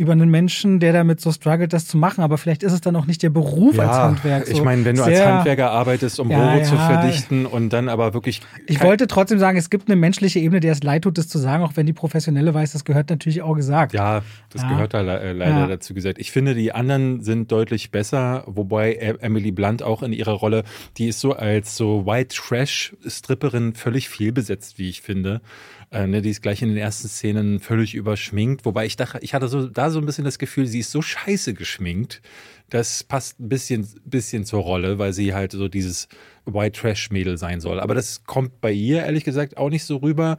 über 0.00 0.12
einen 0.12 0.30
Menschen, 0.30 0.80
der 0.80 0.94
damit 0.94 1.20
so 1.20 1.30
struggelt, 1.30 1.74
das 1.74 1.86
zu 1.86 1.98
machen. 1.98 2.22
Aber 2.24 2.38
vielleicht 2.38 2.62
ist 2.62 2.72
es 2.72 2.80
dann 2.80 2.96
auch 2.96 3.06
nicht 3.06 3.22
der 3.22 3.28
Beruf 3.28 3.78
als 3.78 3.90
Handwerk. 3.98 4.46
So 4.46 4.52
ich 4.54 4.62
meine, 4.64 4.82
wenn 4.86 4.96
du 4.96 5.04
als 5.04 5.20
Handwerker 5.22 5.70
arbeitest, 5.70 6.18
um 6.18 6.30
Ja, 6.30 6.52
Rohre 6.54 6.62
zu 6.62 6.74
ja. 6.74 6.88
verdichten 6.88 7.44
und 7.44 7.68
dann 7.72 7.90
aber 7.90 8.14
wirklich. 8.14 8.40
Ich 8.66 8.82
wollte 8.82 9.06
trotzdem 9.06 9.38
sagen, 9.38 9.58
es 9.58 9.68
gibt 9.68 9.88
eine 9.88 9.96
menschliche 9.96 10.38
Ebene, 10.40 10.60
der 10.60 10.72
es 10.72 10.82
leid 10.82 11.02
tut, 11.02 11.18
das 11.18 11.28
zu 11.28 11.38
sagen, 11.38 11.62
auch 11.62 11.72
wenn 11.76 11.84
die 11.84 11.92
professionelle 11.92 12.54
weiß, 12.54 12.72
das 12.72 12.84
gehört 12.86 13.10
natürlich 13.10 13.42
auch 13.42 13.54
gesagt. 13.54 13.92
Ja, 13.92 14.22
das 14.50 14.62
Ja. 14.62 14.68
gehört 14.70 14.94
da 14.94 15.02
le 15.02 15.20
äh, 15.20 15.32
leider 15.32 15.58
Ja. 15.60 15.66
dazu 15.66 15.92
gesagt. 15.92 16.18
Ich 16.18 16.30
finde, 16.32 16.54
die 16.54 16.72
anderen 16.72 17.20
sind 17.22 17.52
deutlich 17.52 17.90
besser, 17.90 18.44
wobei 18.46 18.94
E- 18.94 19.16
Emily 19.20 19.52
Blunt 19.52 19.82
auch 19.82 20.02
in 20.02 20.14
ihrer 20.14 20.32
Rolle, 20.32 20.64
die 20.96 21.08
ist 21.08 21.20
so 21.20 21.34
als 21.34 21.76
so 21.76 22.06
White 22.06 22.34
Trash 22.34 22.96
Stripperin 23.06 23.74
völlig 23.74 24.08
fehlbesetzt, 24.08 24.78
wie 24.78 24.88
ich 24.88 25.02
finde. 25.02 25.42
Äh, 25.92 26.06
ne, 26.06 26.22
die 26.22 26.30
ist 26.30 26.40
gleich 26.40 26.62
in 26.62 26.68
den 26.68 26.78
ersten 26.78 27.08
Szenen 27.08 27.58
völlig 27.58 27.94
überschminkt, 27.94 28.64
wobei 28.64 28.86
ich 28.86 28.96
dachte, 28.96 29.18
ich 29.22 29.34
hatte 29.34 29.48
so 29.48 29.66
da 29.66 29.90
so 29.90 29.98
ein 29.98 30.06
bisschen 30.06 30.24
das 30.24 30.38
Gefühl, 30.38 30.66
sie 30.66 30.78
ist 30.78 30.92
so 30.92 31.02
scheiße 31.02 31.52
geschminkt. 31.54 32.22
Das 32.68 33.02
passt 33.02 33.40
ein 33.40 33.48
bisschen, 33.48 33.88
bisschen 34.04 34.44
zur 34.44 34.62
Rolle, 34.62 34.98
weil 34.98 35.12
sie 35.12 35.34
halt 35.34 35.50
so 35.50 35.66
dieses 35.66 36.06
White 36.44 36.80
Trash 36.80 37.10
Mädel 37.10 37.38
sein 37.38 37.60
soll. 37.60 37.80
Aber 37.80 37.96
das 37.96 38.22
kommt 38.22 38.60
bei 38.60 38.70
ihr 38.70 39.02
ehrlich 39.02 39.24
gesagt 39.24 39.56
auch 39.56 39.68
nicht 39.68 39.84
so 39.84 39.96
rüber. 39.96 40.36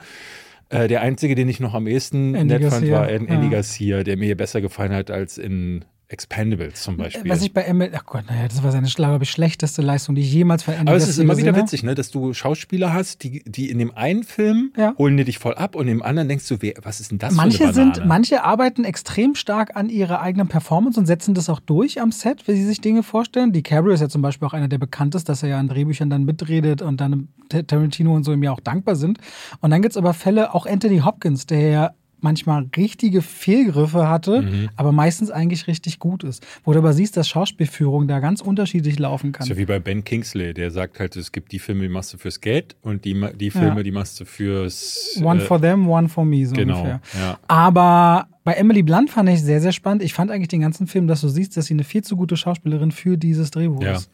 Äh, 0.69 0.87
der 0.87 1.01
einzige, 1.01 1.35
den 1.35 1.49
ich 1.49 1.59
noch 1.59 1.73
am 1.73 1.85
ehesten 1.85 2.33
Andy 2.33 2.53
nett 2.53 2.71
fand, 2.71 2.87
Garcia, 2.87 2.97
war 2.97 3.09
Andy 3.09 3.33
ja. 3.33 3.49
Garcia, 3.49 4.03
der 4.03 4.15
mir 4.15 4.37
besser 4.37 4.61
gefallen 4.61 4.93
hat 4.93 5.11
als 5.11 5.37
in 5.37 5.83
Expendables 6.11 6.81
zum 6.83 6.97
Beispiel. 6.97 7.29
Was 7.29 7.41
ich 7.41 7.53
bei 7.53 7.61
Emily, 7.61 7.91
ach 7.95 8.05
Gott, 8.05 8.25
naja, 8.29 8.47
das 8.47 8.61
war 8.63 8.71
seine, 8.71 8.87
glaube 8.87 9.23
ich, 9.23 9.31
schlechteste 9.31 9.81
Leistung, 9.81 10.15
die 10.15 10.21
ich 10.21 10.33
jemals 10.33 10.63
von 10.63 10.73
Andy 10.73 10.89
aber 10.89 10.97
es 10.97 11.07
ist 11.07 11.17
immer 11.17 11.37
wieder 11.37 11.55
witzig, 11.55 11.83
ne, 11.83 11.95
dass 11.95 12.11
du 12.11 12.33
Schauspieler 12.33 12.93
hast, 12.93 13.23
die, 13.23 13.43
die 13.45 13.69
in 13.69 13.79
dem 13.79 13.95
einen 13.95 14.23
Film 14.23 14.71
Ja. 14.77 14.93
holen 14.97 15.17
die 15.17 15.23
dich 15.23 15.39
voll 15.39 15.55
ab 15.55 15.75
und 15.75 15.87
im 15.87 16.01
anderen 16.03 16.27
denkst 16.27 16.47
du, 16.47 16.57
wer, 16.59 16.73
was 16.83 16.99
ist 16.99 17.11
denn 17.11 17.17
das 17.17 17.33
Manche 17.33 17.57
für 17.59 17.63
eine 17.65 17.73
sind, 17.73 17.93
Banane? 17.93 18.07
manche 18.07 18.43
arbeiten 18.43 18.83
extrem 18.83 19.35
stark 19.35 19.75
an 19.75 19.89
ihrer 19.89 20.21
eigenen 20.21 20.47
Performance 20.47 20.99
und 20.99 21.05
setzen 21.05 21.33
das 21.33 21.49
auch 21.49 21.59
durch 21.59 22.01
am 22.01 22.11
Set, 22.11 22.47
wie 22.47 22.53
sie 22.55 22.65
sich 22.65 22.81
Dinge 22.81 23.03
vorstellen. 23.03 23.51
DiCaprio 23.53 23.93
ist 23.93 24.01
ja 24.01 24.09
zum 24.09 24.21
Beispiel 24.21 24.47
auch 24.47 24.53
einer 24.53 24.67
der 24.67 24.77
bekanntesten, 24.77 25.27
dass 25.27 25.43
er 25.43 25.49
ja 25.49 25.59
an 25.59 25.67
Drehbüchern 25.67 26.09
dann 26.09 26.23
mitredet 26.25 26.81
und 26.81 26.99
dann 27.01 27.29
Tarantino 27.67 28.15
und 28.15 28.23
so 28.23 28.31
ihm 28.33 28.43
ja 28.43 28.51
auch 28.51 28.59
dankbar 28.59 28.95
sind. 28.95 29.17
Und 29.59 29.71
dann 29.71 29.81
gibt's 29.81 29.97
aber 29.97 30.13
Fälle, 30.13 30.53
auch 30.53 30.65
Anthony 30.65 30.99
Hopkins, 30.99 31.45
der 31.45 31.69
ja 31.69 31.91
manchmal 32.23 32.65
richtige 32.77 33.21
Fehlgriffe 33.21 34.07
hatte, 34.09 34.41
Mhm. 34.41 34.69
aber 34.75 34.91
meistens 34.91 35.31
eigentlich 35.31 35.67
richtig 35.67 35.99
gut 35.99 36.23
ist. 36.23 36.45
Wo 36.63 36.73
du 36.73 36.79
aber 36.79 36.93
siehst, 36.93 37.17
dass 37.17 37.27
Schauspielführung 37.29 38.07
da 38.07 38.19
ganz 38.19 38.41
unterschiedlich 38.41 38.99
laufen 38.99 39.31
kann. 39.31 39.47
So 39.47 39.57
wie 39.57 39.65
bei 39.65 39.79
Ben 39.79 40.03
Kingsley, 40.03 40.53
der 40.53 40.71
sagt 40.71 40.99
halt, 40.99 41.15
es 41.15 41.31
gibt 41.31 41.51
die 41.51 41.59
Filme, 41.59 41.81
die 41.83 41.89
machst 41.89 42.13
du 42.13 42.17
fürs 42.17 42.41
Geld 42.41 42.75
und 42.81 43.05
die, 43.05 43.19
die 43.39 43.51
Filme, 43.51 43.77
Ja. 43.77 43.83
die 43.83 43.91
machst 43.91 44.19
du 44.19 44.25
fürs 44.25 45.19
One 45.23 45.41
äh, 45.41 45.45
for 45.45 45.59
them, 45.61 45.87
one 45.89 46.07
for 46.09 46.25
me, 46.25 46.45
so 46.45 46.55
Genau, 46.55 46.77
ungefähr. 46.79 47.01
ja. 47.19 47.39
Aber 47.47 48.27
bei 48.43 48.53
Emily 48.53 48.81
Blunt 48.81 49.11
fand 49.11 49.29
ich 49.29 49.41
sehr, 49.43 49.61
sehr 49.61 49.71
spannend. 49.71 50.01
Ich 50.01 50.13
fand 50.13 50.31
eigentlich 50.31 50.47
den 50.47 50.61
ganzen 50.61 50.87
Film, 50.87 51.07
dass 51.07 51.21
du 51.21 51.27
siehst, 51.27 51.55
dass 51.57 51.65
sie 51.67 51.75
eine 51.75 51.83
viel 51.83 52.03
zu 52.03 52.15
gute 52.17 52.35
Schauspielerin 52.37 52.91
für 52.91 53.15
dieses 53.17 53.51
Drehbuch 53.51 53.83
Ja. 53.83 53.93
ist. 53.93 54.09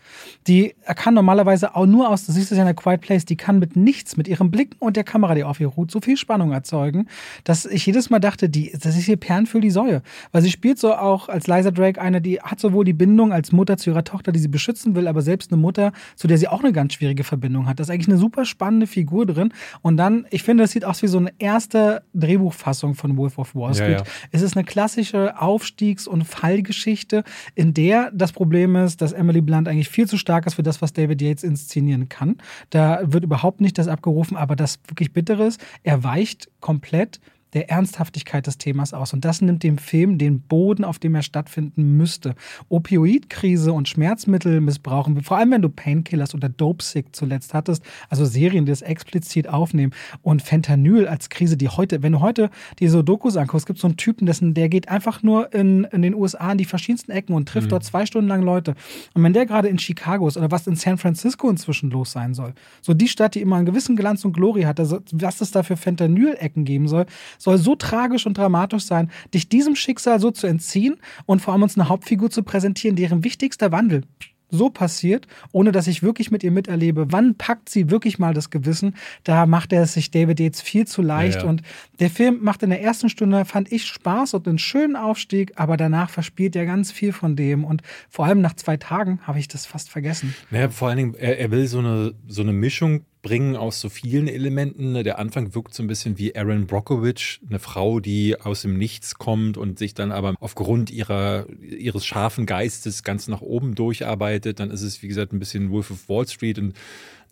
Die 0.48 0.76
kann 0.96 1.14
normalerweise 1.14 1.76
auch 1.76 1.86
nur 1.86 2.10
aus, 2.10 2.26
du 2.26 2.34
siehst 2.34 2.52
es 2.52 2.58
ja 2.58 2.64
in 2.64 2.68
der 2.68 2.74
Quiet 2.76 3.00
Place, 3.00 3.24
die 3.24 3.38
kann 3.38 3.60
mit 3.60 3.78
nichts, 3.78 4.18
mit 4.18 4.28
ihrem 4.28 4.52
Blick 4.52 4.76
und 4.80 4.98
der 4.98 5.06
Kamera, 5.06 5.34
die 5.34 5.46
auf 5.46 5.60
ihr 5.62 5.68
ruht, 5.68 5.92
so 5.92 6.02
viel 6.02 6.18
Spannung 6.18 6.52
erzeugen, 6.52 7.08
dass 7.46 7.66
ich 7.66 7.86
jedes 7.86 8.10
Mal 8.10 8.20
dachte, 8.20 8.50
die, 8.50 8.72
das 8.74 8.98
ist 8.98 9.06
hier 9.06 9.16
Perlen 9.18 9.46
für 9.46 9.62
die 9.62 9.70
Säue. 9.72 10.02
Weil 10.34 10.42
sie 10.42 10.52
spielt 10.52 10.78
so 10.78 10.94
auch 10.94 11.30
als 11.30 11.48
Liza 11.48 11.72
Drake 11.72 12.02
eine, 12.02 12.20
die 12.22 12.42
hat 12.42 12.60
sowohl 12.60 12.84
die 12.84 12.94
Bindung 12.94 13.32
als 13.32 13.54
Mutter 13.54 13.78
zu 13.78 13.92
ihrer 13.92 14.04
Tochter, 14.04 14.34
die 14.34 14.40
sie 14.40 14.50
beschützen 14.50 14.94
will, 14.96 15.08
aber 15.08 15.22
selbst 15.22 15.52
eine 15.54 15.62
Mutter, 15.62 15.94
zu 16.18 16.28
der 16.28 16.38
sie 16.38 16.50
auch 16.50 16.62
eine 16.64 16.74
ganz 16.74 16.94
schwierige 16.96 17.24
Verbindung 17.24 17.66
hat. 17.68 17.80
Das 17.80 17.88
ist 17.88 17.92
eigentlich 17.94 18.10
eine 18.10 18.18
super 18.18 18.44
spannende 18.44 18.88
Figur 18.88 19.26
drin. 19.26 19.54
Und 19.82 19.96
dann, 19.96 20.28
ich 20.32 20.44
finde, 20.44 20.64
das 20.66 20.72
sieht 20.72 20.84
aus 20.84 21.02
wie 21.02 21.08
so 21.08 21.18
eine 21.18 21.32
erste 21.40 22.04
Drehbuchfassung 22.14 22.94
von 22.96 23.16
Wolf 23.16 23.38
of 23.38 23.56
Wall 23.56 23.70
Ja, 23.70 23.74
Street. 23.76 24.00
ja. 24.00 24.04
Es 24.32 24.41
ist 24.41 24.55
eine 24.55 24.65
klassische 24.65 25.39
Aufstiegs- 25.41 26.07
und 26.07 26.24
Fallgeschichte, 26.24 27.24
in 27.55 27.74
der 27.74 28.11
das 28.13 28.32
Problem 28.32 28.76
ist, 28.76 29.01
dass 29.01 29.13
Emily 29.13 29.41
Blunt 29.41 29.68
eigentlich 29.68 29.89
viel 29.89 30.07
zu 30.07 30.18
stark 30.18 30.45
ist 30.45 30.55
für 30.55 30.63
das, 30.63 30.82
was 30.82 30.93
David 30.93 31.22
Yates 31.22 31.43
inszenieren 31.43 32.09
kann. 32.09 32.38
Da 32.70 33.01
wird 33.03 33.24
überhaupt 33.24 33.61
nicht 33.61 33.78
das 33.78 33.88
abgerufen, 33.88 34.38
aber 34.38 34.55
das 34.55 34.80
wirklich 34.88 35.13
Bittere 35.13 35.45
ist, 35.45 35.63
er 35.84 36.03
weicht 36.03 36.49
komplett 36.59 37.20
der 37.58 37.72
Ernsthaftigkeit 37.72 38.45
des 38.45 38.60
Themas 38.60 38.93
aus. 38.93 39.14
Und 39.14 39.26
das 39.26 39.41
nimmt 39.41 39.64
dem 39.64 39.80
Film 39.80 40.20
den 40.20 40.41
Boden, 40.41 40.84
auf 40.84 40.99
dem 40.99 41.16
er 41.16 41.24
stattfinden 41.24 41.97
müsste. 41.97 42.36
Opioidkrise 42.70 43.74
und 43.74 43.89
Schmerzmittel 43.89 44.62
missbrauchen, 44.62 45.24
vor 45.24 45.38
allem 45.38 45.49
wenn 45.49 45.64
du 45.64 45.70
Painkillers 45.70 46.36
oder 46.36 46.49
Dopesick 46.49 47.16
zuletzt 47.16 47.55
hattest, 47.55 47.84
also 48.10 48.26
Serien, 48.26 48.68
die 48.68 48.72
das 48.72 48.84
explizit 48.84 49.49
aufnehmen 49.49 49.91
und 50.22 50.43
Fentanyl 50.43 51.08
als 51.08 51.30
Krise, 51.30 51.58
die 51.58 51.68
heute, 51.68 52.03
wenn 52.03 52.12
du 52.12 52.20
heute 52.20 52.51
dir 52.78 52.91
so 52.91 53.01
Dokus 53.01 53.38
anguckst, 53.38 53.66
gibt 53.66 53.80
so 53.80 53.88
einen 53.88 53.97
Typen, 53.97 54.28
dessen, 54.28 54.53
der 54.53 54.70
geht 54.70 54.89
einfach 54.89 55.24
nur 55.24 55.51
in, 55.51 55.86
in 55.86 56.03
den 56.03 56.14
USA 56.14 56.51
in 56.51 56.60
die 56.60 56.66
verschiedensten 56.66 57.10
Ecken 57.10 57.34
und 57.34 57.49
trifft 57.49 57.72
dort 57.72 57.86
zwei 57.86 58.05
Stunden 58.05 58.28
lang 58.28 58.43
Leute. 58.43 58.76
Und 59.16 59.24
wenn 59.24 59.34
der 59.34 59.47
gerade 59.47 59.68
in 59.68 59.80
Chicago 59.80 60.28
ist 60.28 60.38
oder 60.38 60.51
was 60.51 60.68
in 60.68 60.76
San 60.76 60.99
Francisco 60.99 61.49
inzwischen 61.49 61.89
los 61.89 62.12
sein 62.12 62.36
soll, 62.36 62.53
so 62.84 62.93
die 62.93 63.08
Stadt, 63.08 63.34
die 63.34 63.41
immer 63.41 63.55
einen 63.55 63.66
gewissen 63.66 63.95
Glanz 63.95 64.24
und 64.26 64.34
Glory 64.34 64.62
hat, 64.62 64.80
also 64.80 64.99
was 65.12 65.41
es 65.41 65.49
da 65.49 65.64
für 65.64 65.76
Fentanyl-Ecken 65.76 66.64
geben 66.64 66.88
soll, 66.88 67.08
soll 67.48 67.58
so 67.58 67.76
tragisch 67.76 68.26
und 68.26 68.38
dramatisch 68.38 68.84
sein, 68.84 69.10
dich 69.34 69.48
diesem 69.48 69.78
Schicksal 69.78 70.20
so 70.20 70.32
zu 70.32 70.48
entziehen 70.48 70.98
und 71.26 71.41
vor 71.41 71.54
allem 71.54 71.64
uns 71.64 71.78
eine 71.78 71.88
Hauptfigur 71.88 72.30
zu 72.30 72.43
präsentieren, 72.43 72.98
deren 72.98 73.24
wichtigster 73.24 73.72
Wandel 73.72 74.02
so 74.50 74.70
passiert, 74.70 75.28
ohne 75.54 75.72
dass 75.72 75.88
ich 75.88 76.04
wirklich 76.04 76.30
mit 76.30 76.43
ihr 76.43 76.52
miterlebe. 76.52 77.08
Wann 77.10 77.36
packt 77.36 77.70
sie 77.70 77.89
wirklich 77.89 78.20
mal 78.20 78.34
das 78.34 78.50
Gewissen? 78.50 78.95
Da 79.24 79.45
macht 79.45 79.72
er 79.72 79.84
es 79.84 79.93
sich 79.93 80.12
David 80.12 80.41
Yates 80.41 80.62
viel 80.62 80.88
zu 80.88 81.02
leicht. 81.02 81.38
Ja, 81.38 81.43
ja. 81.43 81.50
Und 81.50 81.62
der 82.00 82.10
Film 82.10 82.39
macht 82.41 82.64
in 82.64 82.70
der 82.70 82.82
ersten 82.82 83.10
Stunde, 83.10 83.45
fand 83.45 83.72
ich, 83.72 83.86
Spaß 83.86 84.34
und 84.34 84.48
einen 84.48 84.58
schönen 84.58 84.95
Aufstieg, 84.98 85.54
aber 85.56 85.78
danach 85.78 86.10
verspielt 86.10 86.56
er 86.56 86.66
ganz 86.66 86.91
viel 86.91 87.14
von 87.14 87.38
dem. 87.38 87.64
Und 87.64 87.82
vor 88.10 88.26
allem 88.26 88.41
nach 88.41 88.56
zwei 88.56 88.76
Tagen 88.76 89.20
habe 89.24 89.39
ich 89.39 89.48
das 89.48 89.66
fast 89.66 89.89
vergessen. 89.89 90.36
Naja, 90.50 90.70
vor 90.70 90.89
allen 90.89 90.98
Dingen, 90.98 91.16
er, 91.16 91.39
er 91.39 91.52
will 91.52 91.68
so 91.68 91.80
eine, 91.80 92.14
so 92.28 92.41
eine 92.41 92.54
Mischung 92.54 93.06
bringen 93.28 93.58
aus 93.58 93.82
so 93.82 93.90
vielen 93.90 94.30
Elementen. 94.30 94.94
ne? 94.94 95.04
Der 95.04 95.20
Anfang 95.20 95.54
wirkt 95.54 95.74
so 95.74 95.84
ein 95.84 95.88
bisschen 95.88 96.18
wie 96.18 96.34
Aaron 96.34 96.66
Brockovich, 96.66 97.42
eine 97.50 97.60
Frau, 97.60 98.00
die 98.00 98.40
aus 98.40 98.62
dem 98.62 98.78
Nichts 98.78 99.16
kommt 99.16 99.58
und 99.58 99.78
sich 99.78 99.94
dann 99.94 100.14
aber 100.14 100.36
aufgrund 100.40 100.92
ihrer, 100.92 101.46
ihres 101.60 102.06
scharfen 102.06 102.46
Geistes 102.46 103.04
ganz 103.04 103.28
nach 103.28 103.42
oben 103.42 103.76
durcharbeitet. 103.76 104.62
Dann 104.62 104.72
ist 104.72 104.82
es, 104.82 105.04
wie 105.04 105.10
gesagt, 105.10 105.34
ein 105.34 105.40
bisschen 105.40 105.72
Wolf 105.72 105.92
of 105.92 106.08
Wall 106.08 106.26
Street 106.26 106.58
und 106.58 106.74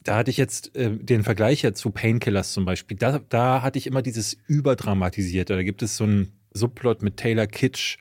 da 0.03 0.17
hatte 0.17 0.31
ich 0.31 0.37
jetzt 0.37 0.75
äh, 0.75 0.91
den 0.91 1.23
Vergleich 1.23 1.61
ja 1.61 1.73
zu 1.73 1.91
Painkillers 1.91 2.51
zum 2.51 2.65
Beispiel. 2.65 2.97
Da, 2.97 3.21
da 3.29 3.61
hatte 3.61 3.79
ich 3.79 3.87
immer 3.87 4.01
dieses 4.01 4.37
Überdramatisierte. 4.47 5.55
Da 5.55 5.63
gibt 5.63 5.81
es 5.81 5.95
so 5.95 6.03
einen 6.03 6.33
Subplot 6.51 7.03
mit 7.03 7.15
Taylor 7.15 7.47
Kitsch 7.47 7.97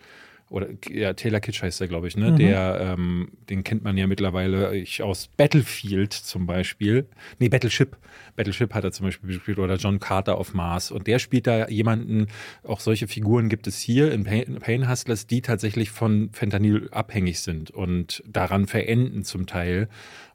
oder 0.55 0.69
ja, 0.89 1.15
Taylor 1.15 1.41
Kitsch 1.41 1.63
heißt 1.63 1.81
er, 1.81 1.89
glaube 1.89 2.07
ich, 2.07 2.17
ne? 2.17 2.31
Mhm. 2.31 2.37
Der, 2.37 2.95
ähm, 2.97 3.33
den 3.51 3.65
kennt 3.65 3.83
man 3.83 3.97
ja 3.97 4.07
mittlerweile 4.07 4.77
ich, 4.77 5.03
aus 5.03 5.27
Battlefield 5.37 6.13
zum 6.13 6.47
Beispiel. 6.47 7.07
Nee, 7.41 7.49
Battleship. 7.49 7.97
Battleship 8.37 8.73
hat 8.73 8.85
er 8.85 8.93
zum 8.93 9.07
Beispiel 9.07 9.31
gespielt 9.31 9.59
oder 9.59 9.75
John 9.75 9.99
Carter 9.99 10.39
auf 10.39 10.55
Mars. 10.55 10.93
Und 10.93 11.09
der 11.09 11.19
spielt 11.19 11.49
da 11.49 11.69
jemanden, 11.69 12.29
auch 12.63 12.79
solche 12.79 13.09
Figuren 13.09 13.49
gibt 13.49 13.67
es 13.67 13.81
hier 13.81 14.13
in 14.13 14.23
Pain, 14.23 14.61
Pain 14.61 14.89
Hustlers, 14.89 15.27
die 15.27 15.43
tatsächlich 15.43 15.91
von 15.91 16.31
Fentanyl 16.31 16.89
abhängig 16.93 17.41
sind 17.41 17.73
und 17.73 18.23
daran 18.25 18.69
verenden 18.69 19.25
zum 19.25 19.47
Teil. 19.47 19.89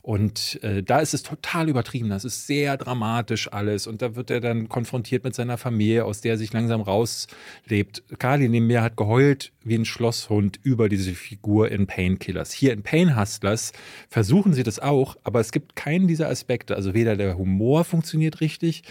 Und 0.10 0.58
äh, 0.64 0.82
da 0.82 1.02
ist 1.02 1.14
es 1.14 1.22
total 1.22 1.70
übertrieben. 1.70 2.10
Das 2.10 2.26
ist 2.26 2.48
sehr 2.48 2.78
dramatisch 2.78 3.54
alles. 3.54 3.86
Und 3.86 4.02
da 4.02 4.16
wird 4.16 4.32
er 4.32 4.40
dann 4.40 4.68
konfrontiert 4.68 5.24
mit 5.24 5.36
seiner 5.36 5.60
Familie, 5.60 6.04
aus 6.04 6.20
der 6.22 6.32
er 6.32 6.38
sich 6.40 6.52
langsam 6.52 6.82
rauslebt. 6.82 8.02
Kali 8.18 8.50
neben 8.50 8.66
mir 8.66 8.82
hat 8.82 8.98
geheult 8.98 9.52
wie 9.64 9.76
ein 9.76 9.86
Schlosshund 9.86 10.60
über 10.64 10.90
diese 10.90 11.14
Figur 11.14 11.70
in 11.70 11.86
Painkillers. 11.86 12.52
Hier 12.52 12.74
in 12.74 12.82
Pain 12.82 13.20
Hustlers 13.20 13.72
versuchen 14.10 14.54
sie 14.54 14.64
das 14.64 14.80
auch, 14.80 15.16
aber 15.24 15.42
es 15.42 15.52
gibt 15.52 15.76
keinen 15.76 16.08
dieser 16.08 16.28
Aspekte. 16.28 16.76
Also 16.76 16.96
weder 16.96 17.16
der 17.16 17.38
Humor 17.38 17.84
funktioniert 17.84 18.42
richtig, 18.42 18.82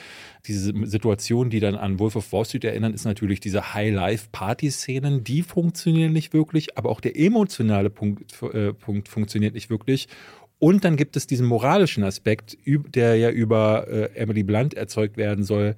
diese 0.47 0.73
Situation, 0.87 1.51
die 1.51 1.61
dann 1.61 1.75
an 1.75 1.99
Wolf 1.99 2.17
of 2.17 2.33
Wall 2.33 2.45
Street 2.45 2.65
erinnern, 2.65 2.95
ist 2.95 3.05
natürlich 3.05 3.41
diese 3.41 3.75
High-Life-Party-Szenen, 3.75 5.25
die 5.25 5.43
funktionieren 5.43 6.13
nicht 6.13 6.33
wirklich, 6.33 6.79
aber 6.79 6.91
auch 6.91 7.01
der 7.01 7.19
emotionale 7.19 7.91
Punkt, 7.91 8.41
äh, 8.55 8.73
Punkt 8.73 9.09
funktioniert 9.09 9.55
nicht 9.55 9.69
wirklich. 9.69 10.09
Und 10.59 10.85
dann 10.85 10.97
gibt 10.97 11.17
es 11.17 11.27
diesen 11.27 11.47
moralischen 11.47 12.03
Aspekt, 12.03 12.59
der 12.67 13.17
ja 13.17 13.31
über 13.31 13.87
äh, 13.89 14.17
Emily 14.17 14.43
Blunt 14.43 14.75
erzeugt 14.75 15.17
werden 15.17 15.45
soll. 15.45 15.77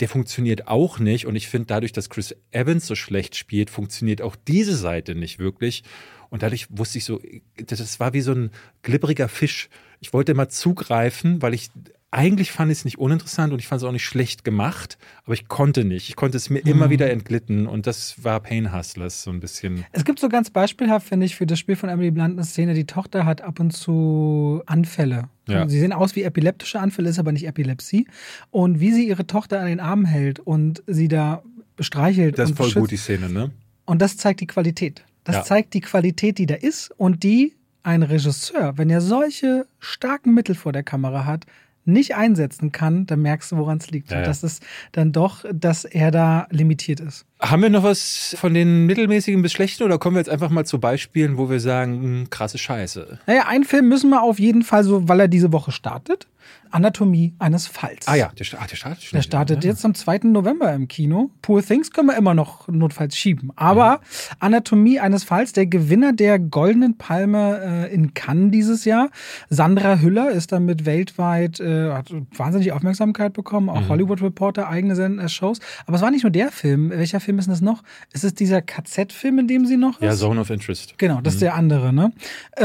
Der 0.00 0.08
funktioniert 0.08 0.68
auch 0.68 0.98
nicht. 0.98 1.26
Und 1.26 1.34
ich 1.34 1.48
finde, 1.48 1.66
dadurch, 1.66 1.92
dass 1.92 2.10
Chris 2.10 2.36
Evans 2.50 2.86
so 2.86 2.94
schlecht 2.94 3.36
spielt, 3.36 3.70
funktioniert 3.70 4.20
auch 4.20 4.36
diese 4.36 4.76
Seite 4.76 5.14
nicht 5.14 5.38
wirklich. 5.38 5.82
Und 6.30 6.42
dadurch 6.42 6.66
wusste 6.70 6.98
ich 6.98 7.04
so, 7.04 7.20
das 7.56 8.00
war 8.00 8.12
wie 8.12 8.20
so 8.20 8.32
ein 8.32 8.50
glibberiger 8.82 9.28
Fisch. 9.28 9.70
Ich 10.00 10.12
wollte 10.12 10.32
immer 10.32 10.48
zugreifen, 10.48 11.40
weil 11.40 11.54
ich 11.54 11.70
eigentlich 12.10 12.52
fand 12.52 12.72
ich 12.72 12.78
es 12.78 12.84
nicht 12.84 12.98
uninteressant 12.98 13.52
und 13.52 13.58
ich 13.58 13.68
fand 13.68 13.82
es 13.82 13.86
auch 13.86 13.92
nicht 13.92 14.04
schlecht 14.04 14.42
gemacht, 14.42 14.96
aber 15.24 15.34
ich 15.34 15.48
konnte 15.48 15.84
nicht. 15.84 16.08
Ich 16.08 16.16
konnte 16.16 16.38
es 16.38 16.48
mir 16.48 16.62
mhm. 16.62 16.70
immer 16.70 16.90
wieder 16.90 17.10
entglitten 17.10 17.66
und 17.66 17.86
das 17.86 18.24
war 18.24 18.40
Pain 18.40 18.74
Hustlers 18.74 19.22
so 19.22 19.30
ein 19.30 19.40
bisschen. 19.40 19.84
Es 19.92 20.04
gibt 20.04 20.18
so 20.18 20.28
ganz 20.28 20.48
beispielhaft, 20.48 21.06
finde 21.06 21.26
ich, 21.26 21.36
für 21.36 21.46
das 21.46 21.58
Spiel 21.58 21.76
von 21.76 21.90
Emily 21.90 22.10
Blunt 22.10 22.32
eine 22.32 22.44
Szene, 22.44 22.72
die 22.72 22.86
Tochter 22.86 23.26
hat 23.26 23.42
ab 23.42 23.60
und 23.60 23.72
zu 23.72 24.62
Anfälle. 24.64 25.28
Ja. 25.48 25.68
Sie 25.68 25.78
sehen 25.78 25.92
aus 25.92 26.16
wie 26.16 26.22
epileptische 26.22 26.80
Anfälle, 26.80 27.10
ist 27.10 27.18
aber 27.18 27.32
nicht 27.32 27.46
Epilepsie. 27.46 28.06
Und 28.50 28.80
wie 28.80 28.92
sie 28.92 29.06
ihre 29.06 29.26
Tochter 29.26 29.60
an 29.60 29.66
den 29.66 29.80
Arm 29.80 30.04
hält 30.04 30.40
und 30.40 30.82
sie 30.86 31.08
da 31.08 31.42
streichelt. 31.78 32.38
Das 32.38 32.50
ist 32.50 32.56
voll 32.56 32.66
beschützt. 32.66 32.80
gut, 32.80 32.90
die 32.90 32.96
Szene, 32.96 33.28
ne? 33.28 33.50
Und 33.84 34.02
das 34.02 34.16
zeigt 34.16 34.40
die 34.40 34.46
Qualität. 34.46 35.04
Das 35.24 35.36
ja. 35.36 35.44
zeigt 35.44 35.74
die 35.74 35.80
Qualität, 35.80 36.38
die 36.38 36.46
da 36.46 36.54
ist 36.54 36.90
und 36.96 37.22
die 37.22 37.54
ein 37.82 38.02
Regisseur, 38.02 38.76
wenn 38.76 38.90
er 38.90 39.00
solche 39.00 39.66
starken 39.78 40.34
Mittel 40.34 40.54
vor 40.54 40.72
der 40.72 40.82
Kamera 40.82 41.24
hat, 41.24 41.46
nicht 41.84 42.14
einsetzen 42.14 42.72
kann, 42.72 43.06
dann 43.06 43.22
merkst 43.22 43.52
du, 43.52 43.56
woran 43.56 43.78
es 43.78 43.90
liegt. 43.90 44.10
Ja, 44.10 44.16
ja. 44.16 44.22
Und 44.22 44.28
das 44.28 44.42
ist 44.42 44.62
dann 44.92 45.12
doch, 45.12 45.44
dass 45.52 45.84
er 45.84 46.10
da 46.10 46.46
limitiert 46.50 47.00
ist. 47.00 47.24
Haben 47.40 47.62
wir 47.62 47.70
noch 47.70 47.84
was 47.84 48.36
von 48.38 48.52
den 48.52 48.86
mittelmäßigen 48.86 49.42
bis 49.42 49.52
schlechten 49.52 49.84
oder 49.84 49.98
kommen 49.98 50.16
wir 50.16 50.20
jetzt 50.20 50.30
einfach 50.30 50.50
mal 50.50 50.66
zu 50.66 50.80
Beispielen, 50.80 51.38
wo 51.38 51.48
wir 51.48 51.60
sagen, 51.60 51.98
mh, 51.98 52.02
hm, 52.02 52.30
krasse 52.30 52.58
Scheiße? 52.58 53.20
Naja, 53.26 53.46
einen 53.46 53.64
Film 53.64 53.88
müssen 53.88 54.10
wir 54.10 54.22
auf 54.22 54.40
jeden 54.40 54.62
Fall 54.62 54.82
so, 54.82 55.08
weil 55.08 55.20
er 55.20 55.28
diese 55.28 55.52
Woche 55.52 55.70
startet. 55.70 56.26
Anatomie 56.70 57.34
eines 57.38 57.66
Falls. 57.66 58.06
Ah 58.08 58.14
ja, 58.14 58.30
der, 58.38 58.46
ah, 58.58 58.66
der 58.66 58.76
startet 58.76 59.02
schon. 59.02 59.16
Der 59.16 59.22
startet 59.22 59.64
ja. 59.64 59.70
jetzt 59.70 59.84
am 59.84 59.94
2. 59.94 60.20
November 60.24 60.72
im 60.74 60.88
Kino. 60.88 61.30
Poor 61.42 61.62
Things 61.62 61.92
können 61.92 62.08
wir 62.08 62.16
immer 62.16 62.34
noch 62.34 62.68
notfalls 62.68 63.16
schieben. 63.16 63.52
Aber 63.56 63.92
mhm. 63.92 64.36
Anatomie 64.40 65.00
eines 65.00 65.24
Falls, 65.24 65.52
der 65.52 65.66
Gewinner 65.66 66.12
der 66.12 66.38
Goldenen 66.38 66.98
Palme 66.98 67.86
äh, 67.88 67.94
in 67.94 68.14
Cannes 68.14 68.50
dieses 68.50 68.84
Jahr. 68.84 69.10
Sandra 69.48 69.98
Hüller 69.98 70.30
ist 70.30 70.52
damit 70.52 70.84
weltweit, 70.84 71.60
äh, 71.60 71.90
hat 71.92 72.12
wahnsinnig 72.36 72.72
Aufmerksamkeit 72.72 73.32
bekommen. 73.32 73.68
Auch 73.68 73.80
mhm. 73.82 73.88
Hollywood 73.88 74.22
Reporter, 74.22 74.68
eigene 74.68 75.28
Shows. 75.28 75.60
Aber 75.86 75.96
es 75.96 76.02
war 76.02 76.10
nicht 76.10 76.24
nur 76.24 76.32
der 76.32 76.50
Film. 76.50 76.90
Welcher 76.90 77.20
Film 77.20 77.27
ist 77.36 77.48
das 77.48 77.60
noch? 77.60 77.82
Ist 78.12 78.22
es 78.22 78.34
dieser 78.34 78.62
KZ-Film, 78.62 79.40
in 79.40 79.48
dem 79.48 79.66
sie 79.66 79.76
noch 79.76 80.00
ist? 80.00 80.04
Ja, 80.04 80.14
Zone 80.14 80.40
of 80.40 80.50
Interest. 80.50 80.94
Genau, 80.98 81.20
das 81.20 81.34
mhm. 81.34 81.36
ist 81.36 81.42
der 81.42 81.54
andere. 81.54 81.92
Ne? 81.92 82.12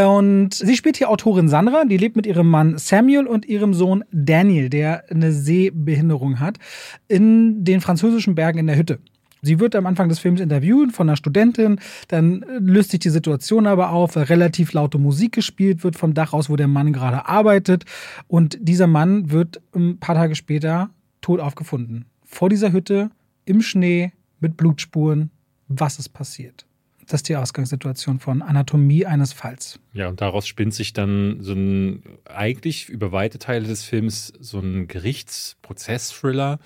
Und 0.06 0.54
sie 0.54 0.76
spielt 0.76 0.98
hier 0.98 1.10
Autorin 1.10 1.50
Sandra. 1.50 1.86
Die 1.86 1.98
lebt 1.98 2.16
mit 2.16 2.28
ihrem 2.28 2.48
Mann 2.48 2.78
Samuel 2.78 3.28
und 3.28 3.46
ihrem 3.46 3.74
Sohn 3.74 3.94
Sohn 3.94 4.06
Daniel, 4.12 4.70
der 4.70 5.04
eine 5.12 5.32
Sehbehinderung 5.32 6.40
hat, 6.40 6.58
in 7.08 7.64
den 7.64 7.82
französischen 7.82 8.34
Bergen 8.34 8.60
in 8.60 8.68
der 8.68 8.78
Hütte. 8.78 9.00
Sie 9.42 9.60
wird 9.60 9.76
am 9.76 9.86
Anfang 9.86 10.08
des 10.08 10.20
Films 10.20 10.40
interviewt 10.40 10.94
von 10.94 11.10
einer 11.10 11.18
Studentin, 11.18 11.80
dann 12.08 12.46
löst 12.60 12.92
sich 12.92 13.02
die 13.02 13.10
Situation 13.10 13.68
aber 13.68 13.90
auf, 13.90 14.16
weil 14.16 14.24
relativ 14.24 14.72
laute 14.72 14.98
Musik 14.98 15.34
gespielt 15.34 15.84
wird 15.84 15.98
vom 15.98 16.14
Dach 16.14 16.32
aus, 16.32 16.50
wo 16.50 16.56
der 16.56 16.70
Mann 16.70 16.94
gerade 16.94 17.28
arbeitet. 17.28 17.84
Und 18.28 18.58
dieser 18.62 18.88
Mann 18.88 19.32
wird 19.32 19.62
ein 19.76 20.00
paar 20.00 20.16
Tage 20.16 20.36
später 20.36 20.90
tot 21.20 21.42
aufgefunden. 21.42 22.06
Vor 22.24 22.48
dieser 22.48 22.72
Hütte, 22.72 23.10
im 23.44 23.62
Schnee, 23.62 24.14
mit 24.44 24.58
Blutspuren. 24.58 25.32
Was 25.68 25.98
ist 25.98 26.10
passiert? 26.10 26.68
Das 27.08 27.20
ist 27.20 27.30
die 27.30 27.36
Ausgangssituation 27.36 28.20
von 28.20 28.42
Anatomie 28.42 29.06
eines 29.06 29.34
Falls. 29.34 29.80
Ja, 29.94 30.08
und 30.08 30.22
daraus 30.22 30.48
spinnt 30.48 30.74
sich 30.74 30.94
dann 30.94 31.38
so 31.42 31.54
ein, 31.54 32.04
eigentlich 32.26 32.90
über 32.90 33.12
weite 33.12 33.40
Teile 33.40 33.68
des 33.68 33.84
Films 33.84 34.32
so 34.40 34.60
ein 34.60 34.88
Gerichtsprozess-Thriller, 34.88 36.60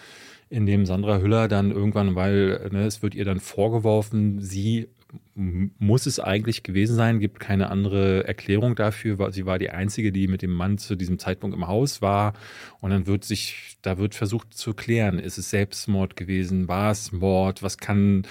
in 0.49 0.65
dem 0.65 0.86
Sandra 0.86 1.19
Hüller 1.19 1.47
dann 1.47 1.71
irgendwann, 1.71 2.15
weil 2.15 2.69
ne, 2.71 2.86
es 2.86 3.01
wird 3.01 3.15
ihr 3.15 3.25
dann 3.25 3.39
vorgeworfen, 3.39 4.39
sie 4.41 4.88
muss 5.36 6.05
es 6.05 6.20
eigentlich 6.20 6.64
gewesen 6.64 6.95
sein, 6.95 7.20
gibt 7.20 7.39
keine 7.39 7.70
andere 7.70 8.28
Erklärung 8.28 8.76
dafür. 8.76 9.32
Sie 9.32 9.45
war 9.45 9.60
die 9.60 9.70
Einzige, 9.70 10.12
die 10.12 10.28
mit 10.28 10.41
dem 10.41 10.51
Mann 10.51 10.78
zu 10.78 10.95
diesem 10.95 11.20
Zeitpunkt 11.20 11.55
im 11.55 11.68
Haus 11.68 12.01
war. 12.01 12.34
Und 12.82 12.89
dann 12.89 13.08
wird 13.08 13.24
sich, 13.24 13.78
da 13.82 13.97
wird 13.97 14.16
versucht 14.16 14.53
zu 14.53 14.74
klären, 14.74 15.20
ist 15.20 15.38
es 15.38 15.49
Selbstmord 15.49 16.16
gewesen, 16.16 16.68
war 16.68 16.91
es 16.91 17.12
Mord, 17.12 17.64
was 17.64 17.78
kann, 17.78 18.24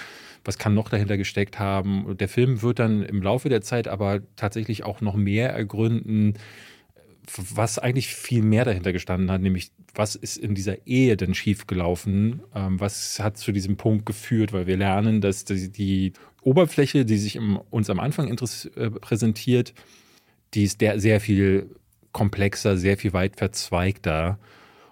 was 0.43 0.57
kann 0.57 0.73
noch 0.73 0.89
dahinter 0.89 1.17
gesteckt 1.17 1.59
haben. 1.59 2.17
Der 2.17 2.27
Film 2.27 2.61
wird 2.61 2.79
dann 2.79 3.03
im 3.03 3.21
Laufe 3.21 3.49
der 3.49 3.61
Zeit 3.61 3.87
aber 3.87 4.21
tatsächlich 4.35 4.83
auch 4.83 5.01
noch 5.01 5.15
mehr 5.15 5.51
ergründen, 5.51 6.33
was 7.35 7.79
eigentlich 7.79 8.07
viel 8.07 8.41
mehr 8.41 8.65
dahinter 8.65 8.93
gestanden 8.93 9.31
hat, 9.31 9.41
nämlich 9.41 9.71
was 9.93 10.15
ist 10.15 10.37
in 10.37 10.55
dieser 10.55 10.87
Ehe 10.87 11.17
denn 11.17 11.33
schiefgelaufen? 11.33 12.41
Ähm, 12.55 12.79
was 12.79 13.19
hat 13.19 13.37
zu 13.37 13.51
diesem 13.51 13.77
Punkt 13.77 14.05
geführt? 14.05 14.53
Weil 14.53 14.67
wir 14.67 14.77
lernen, 14.77 15.21
dass 15.21 15.45
die, 15.45 15.69
die 15.69 16.13
Oberfläche, 16.41 17.05
die 17.05 17.17
sich 17.17 17.35
im, 17.35 17.57
uns 17.69 17.89
am 17.89 17.99
Anfang 17.99 18.29
äh, 18.29 18.89
präsentiert, 18.89 19.73
die 20.53 20.63
ist 20.63 20.81
der, 20.81 20.99
sehr 20.99 21.19
viel 21.19 21.75
komplexer, 22.11 22.77
sehr 22.77 22.97
viel 22.97 23.13
weit 23.13 23.37
verzweigter. 23.37 24.39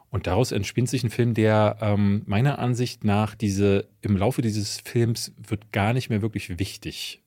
Und 0.10 0.28
daraus 0.28 0.52
entspinnt 0.52 0.90
sich 0.90 1.04
ein 1.04 1.10
Film, 1.10 1.34
der 1.34 1.78
ähm, 1.82 2.24
meiner 2.26 2.60
Ansicht 2.60 3.04
nach 3.04 3.36
diese 3.36 3.88
im 4.02 4.16
Laufe 4.16 4.42
dieses 4.42 4.80
Films 4.80 5.34
wird 5.38 5.72
gar 5.72 5.94
nicht 5.94 6.10
mehr 6.10 6.22
wirklich 6.22 6.58
wichtig, 6.58 7.22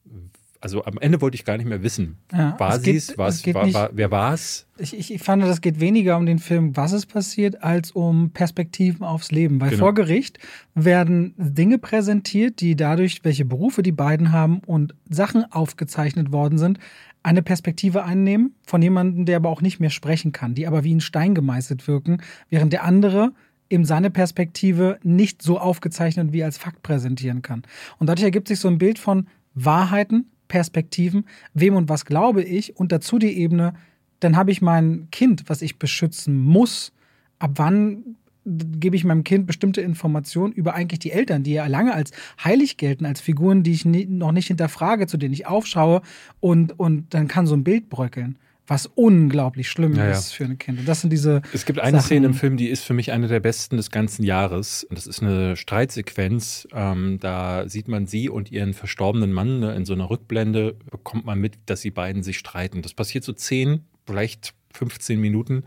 also 0.60 0.84
am 0.84 0.98
Ende 0.98 1.20
wollte 1.20 1.36
ich 1.36 1.44
gar 1.44 1.56
nicht 1.56 1.68
mehr 1.68 1.82
wissen. 1.82 2.18
Ja, 2.32 2.58
war 2.58 2.80
sie 2.80 2.96
es? 2.96 3.16
War, 3.16 3.30
war, 3.72 3.90
wer 3.92 4.10
war 4.10 4.34
es? 4.34 4.66
Ich, 4.76 5.10
ich, 5.10 5.22
fand, 5.22 5.42
es 5.44 5.60
geht 5.60 5.78
weniger 5.78 6.16
um 6.16 6.26
den 6.26 6.38
Film, 6.38 6.76
was 6.76 6.92
ist 6.92 7.06
passiert, 7.06 7.62
als 7.62 7.92
um 7.92 8.30
Perspektiven 8.30 9.04
aufs 9.04 9.30
Leben. 9.30 9.60
Weil 9.60 9.70
genau. 9.70 9.84
vor 9.84 9.94
Gericht 9.94 10.38
werden 10.74 11.34
Dinge 11.36 11.78
präsentiert, 11.78 12.60
die 12.60 12.74
dadurch, 12.74 13.20
welche 13.24 13.44
Berufe 13.44 13.82
die 13.82 13.92
beiden 13.92 14.32
haben 14.32 14.60
und 14.66 14.94
Sachen 15.08 15.50
aufgezeichnet 15.52 16.32
worden 16.32 16.58
sind, 16.58 16.78
eine 17.22 17.42
Perspektive 17.42 18.04
einnehmen 18.04 18.54
von 18.66 18.82
jemandem, 18.82 19.26
der 19.26 19.36
aber 19.36 19.50
auch 19.50 19.60
nicht 19.60 19.80
mehr 19.80 19.90
sprechen 19.90 20.32
kann, 20.32 20.54
die 20.54 20.66
aber 20.66 20.82
wie 20.82 20.94
ein 20.94 21.00
Stein 21.00 21.34
gemeißelt 21.34 21.86
wirken, 21.86 22.22
während 22.48 22.72
der 22.72 22.84
andere 22.84 23.32
eben 23.70 23.84
seine 23.84 24.10
Perspektive 24.10 24.98
nicht 25.02 25.42
so 25.42 25.58
aufgezeichnet 25.58 26.32
wie 26.32 26.42
als 26.42 26.58
Fakt 26.58 26.82
präsentieren 26.82 27.42
kann. 27.42 27.62
Und 27.98 28.08
dadurch 28.08 28.24
ergibt 28.24 28.48
sich 28.48 28.60
so 28.60 28.68
ein 28.68 28.78
Bild 28.78 28.98
von 28.98 29.26
Wahrheiten, 29.54 30.30
Perspektiven, 30.48 31.24
wem 31.54 31.76
und 31.76 31.88
was 31.88 32.04
glaube 32.04 32.42
ich 32.42 32.76
und 32.76 32.92
dazu 32.92 33.18
die 33.18 33.38
Ebene, 33.38 33.74
dann 34.20 34.36
habe 34.36 34.50
ich 34.50 34.62
mein 34.62 35.08
Kind, 35.10 35.44
was 35.46 35.62
ich 35.62 35.78
beschützen 35.78 36.42
muss. 36.42 36.92
Ab 37.38 37.52
wann 37.54 38.16
gebe 38.44 38.96
ich 38.96 39.04
meinem 39.04 39.24
Kind 39.24 39.46
bestimmte 39.46 39.80
Informationen 39.80 40.52
über 40.52 40.74
eigentlich 40.74 41.00
die 41.00 41.12
Eltern, 41.12 41.42
die 41.42 41.52
ja 41.52 41.66
lange 41.66 41.94
als 41.94 42.12
heilig 42.42 42.78
gelten, 42.78 43.04
als 43.04 43.20
Figuren, 43.20 43.62
die 43.62 43.72
ich 43.72 43.84
nie, 43.84 44.06
noch 44.06 44.32
nicht 44.32 44.46
hinterfrage, 44.48 45.06
zu 45.06 45.18
denen 45.18 45.34
ich 45.34 45.46
aufschaue 45.46 46.00
und, 46.40 46.78
und 46.78 47.12
dann 47.14 47.28
kann 47.28 47.46
so 47.46 47.54
ein 47.54 47.64
Bild 47.64 47.90
bröckeln 47.90 48.38
was 48.68 48.86
unglaublich 48.86 49.68
schlimm 49.68 49.94
ja, 49.94 50.10
ist 50.10 50.32
für 50.34 50.44
ein 50.44 50.58
Kind. 50.58 50.80
Und 50.80 50.88
das 50.88 51.00
sind 51.00 51.10
diese. 51.10 51.42
Es 51.52 51.64
gibt 51.64 51.80
eine 51.80 51.98
Sachen. 51.98 52.06
Szene 52.06 52.26
im 52.26 52.34
Film, 52.34 52.56
die 52.56 52.68
ist 52.68 52.84
für 52.84 52.94
mich 52.94 53.12
eine 53.12 53.26
der 53.26 53.40
besten 53.40 53.78
des 53.78 53.90
ganzen 53.90 54.24
Jahres. 54.24 54.84
Und 54.84 54.96
das 54.96 55.06
ist 55.06 55.22
eine 55.22 55.56
Streitsequenz. 55.56 56.68
Ähm, 56.72 57.18
da 57.20 57.68
sieht 57.68 57.88
man 57.88 58.06
sie 58.06 58.28
und 58.28 58.52
ihren 58.52 58.74
verstorbenen 58.74 59.32
Mann 59.32 59.60
ne, 59.60 59.74
in 59.74 59.84
so 59.84 59.94
einer 59.94 60.10
Rückblende, 60.10 60.76
bekommt 60.90 61.24
man 61.24 61.38
mit, 61.40 61.54
dass 61.66 61.80
sie 61.80 61.90
beiden 61.90 62.22
sich 62.22 62.38
streiten. 62.38 62.82
Das 62.82 62.94
passiert 62.94 63.24
so 63.24 63.32
zehn, 63.32 63.84
vielleicht 64.06 64.54
15 64.74 65.18
Minuten 65.18 65.64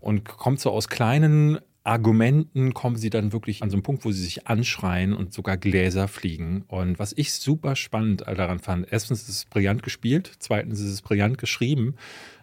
und 0.00 0.24
kommt 0.24 0.60
so 0.60 0.70
aus 0.70 0.88
kleinen 0.88 1.58
Argumenten 1.88 2.74
kommen 2.74 2.96
sie 2.96 3.08
dann 3.08 3.32
wirklich 3.32 3.62
an 3.62 3.70
so 3.70 3.76
einen 3.76 3.82
Punkt, 3.82 4.04
wo 4.04 4.12
sie 4.12 4.22
sich 4.22 4.46
anschreien 4.46 5.14
und 5.14 5.32
sogar 5.32 5.56
Gläser 5.56 6.06
fliegen. 6.06 6.64
Und 6.68 6.98
was 6.98 7.14
ich 7.16 7.32
super 7.32 7.76
spannend 7.76 8.20
daran 8.26 8.58
fand, 8.58 8.86
erstens 8.90 9.22
ist 9.22 9.28
es 9.30 9.44
brillant 9.46 9.82
gespielt, 9.82 10.32
zweitens 10.38 10.80
ist 10.80 10.90
es 10.90 11.00
brillant 11.00 11.38
geschrieben. 11.38 11.94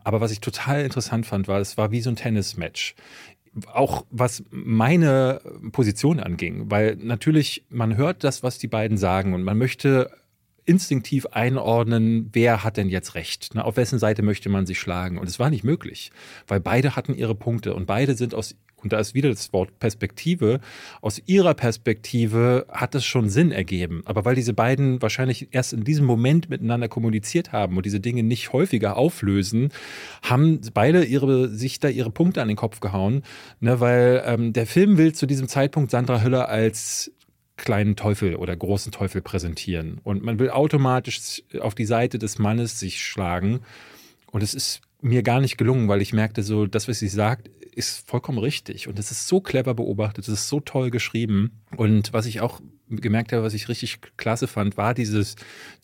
Aber 0.03 0.19
was 0.19 0.31
ich 0.31 0.39
total 0.39 0.83
interessant 0.83 1.27
fand, 1.27 1.47
war, 1.47 1.59
es 1.59 1.77
war 1.77 1.91
wie 1.91 2.01
so 2.01 2.09
ein 2.09 2.15
Tennismatch 2.15 2.95
auch 3.71 4.05
was 4.09 4.43
meine 4.49 5.39
Position 5.71 6.19
anging, 6.19 6.69
weil 6.69 6.97
natürlich 6.97 7.63
man 7.69 7.95
hört 7.95 8.25
das, 8.25 8.43
was 8.43 8.57
die 8.57 8.67
beiden 8.67 8.97
sagen 8.97 9.33
und 9.33 9.43
man 9.43 9.57
möchte 9.57 10.11
instinktiv 10.65 11.27
einordnen, 11.27 12.29
wer 12.33 12.63
hat 12.63 12.77
denn 12.77 12.89
jetzt 12.89 13.15
recht? 13.15 13.55
Ne? 13.55 13.63
Auf 13.63 13.77
wessen 13.77 13.99
Seite 13.99 14.23
möchte 14.23 14.49
man 14.49 14.65
sich 14.65 14.79
schlagen? 14.79 15.17
Und 15.17 15.29
es 15.29 15.39
war 15.39 15.49
nicht 15.49 15.63
möglich, 15.63 16.11
weil 16.47 16.59
beide 16.59 16.95
hatten 16.95 17.13
ihre 17.13 17.35
Punkte 17.35 17.75
und 17.75 17.85
beide 17.85 18.15
sind 18.15 18.33
aus 18.33 18.55
und 18.85 18.93
da 18.93 18.99
ist 18.99 19.15
wieder 19.15 19.29
das 19.29 19.51
Wort 19.51 19.79
Perspektive, 19.79 20.59
aus 21.01 21.21
ihrer 21.25 21.55
Perspektive 21.55 22.67
hat 22.69 22.93
es 22.93 23.03
schon 23.03 23.29
Sinn 23.29 23.51
ergeben. 23.51 24.03
Aber 24.05 24.25
weil 24.25 24.35
diese 24.35 24.53
beiden 24.53 25.01
wahrscheinlich 25.01 25.47
erst 25.51 25.73
in 25.73 25.83
diesem 25.83 26.05
Moment 26.05 26.49
miteinander 26.49 26.87
kommuniziert 26.87 27.51
haben 27.51 27.77
und 27.77 27.85
diese 27.85 27.99
Dinge 27.99 28.21
nicht 28.21 28.53
häufiger 28.53 28.97
auflösen, 28.97 29.69
haben 30.21 30.61
beide 30.73 31.03
ihre, 31.03 31.49
sich 31.49 31.79
da 31.79 31.89
ihre 31.89 32.11
Punkte 32.11 32.41
an 32.41 32.47
den 32.47 32.57
Kopf 32.57 32.79
gehauen. 32.79 33.23
Ne, 33.59 33.79
weil 33.79 34.23
ähm, 34.25 34.53
der 34.53 34.67
Film 34.67 34.97
will 34.97 35.13
zu 35.13 35.25
diesem 35.25 35.47
Zeitpunkt 35.47 35.89
Sandra 35.89 36.21
Hüller 36.21 36.49
als 36.49 37.11
kleinen 37.57 37.95
Teufel 37.95 38.35
oder 38.35 38.55
großen 38.55 38.91
Teufel 38.91 39.21
präsentieren. 39.21 39.99
Und 40.03 40.23
man 40.23 40.39
will 40.39 40.49
automatisch 40.49 41.41
auf 41.59 41.73
die 41.73 41.85
Seite 41.85 42.19
des 42.19 42.37
Mannes 42.37 42.79
sich 42.79 43.01
schlagen. 43.01 43.61
Und 44.31 44.43
es 44.43 44.53
ist 44.53 44.81
mir 45.01 45.23
gar 45.23 45.39
nicht 45.39 45.57
gelungen, 45.57 45.87
weil 45.87 46.01
ich 46.01 46.13
merkte 46.13 46.43
so, 46.43 46.65
das, 46.65 46.87
was 46.87 46.99
sie 46.99 47.07
sagt, 47.07 47.49
ist 47.75 48.07
vollkommen 48.07 48.37
richtig. 48.37 48.87
Und 48.87 48.97
es 48.99 49.11
ist 49.11 49.27
so 49.27 49.41
clever 49.41 49.73
beobachtet, 49.73 50.27
es 50.27 50.33
ist 50.33 50.47
so 50.47 50.59
toll 50.59 50.89
geschrieben. 50.89 51.61
Und 51.75 52.13
was 52.13 52.25
ich 52.25 52.41
auch 52.41 52.61
gemerkt 52.89 53.33
habe, 53.33 53.43
was 53.43 53.53
ich 53.53 53.67
richtig 53.67 53.99
klasse 54.15 54.47
fand, 54.47 54.77
war 54.77 54.93
dieses, 54.93 55.35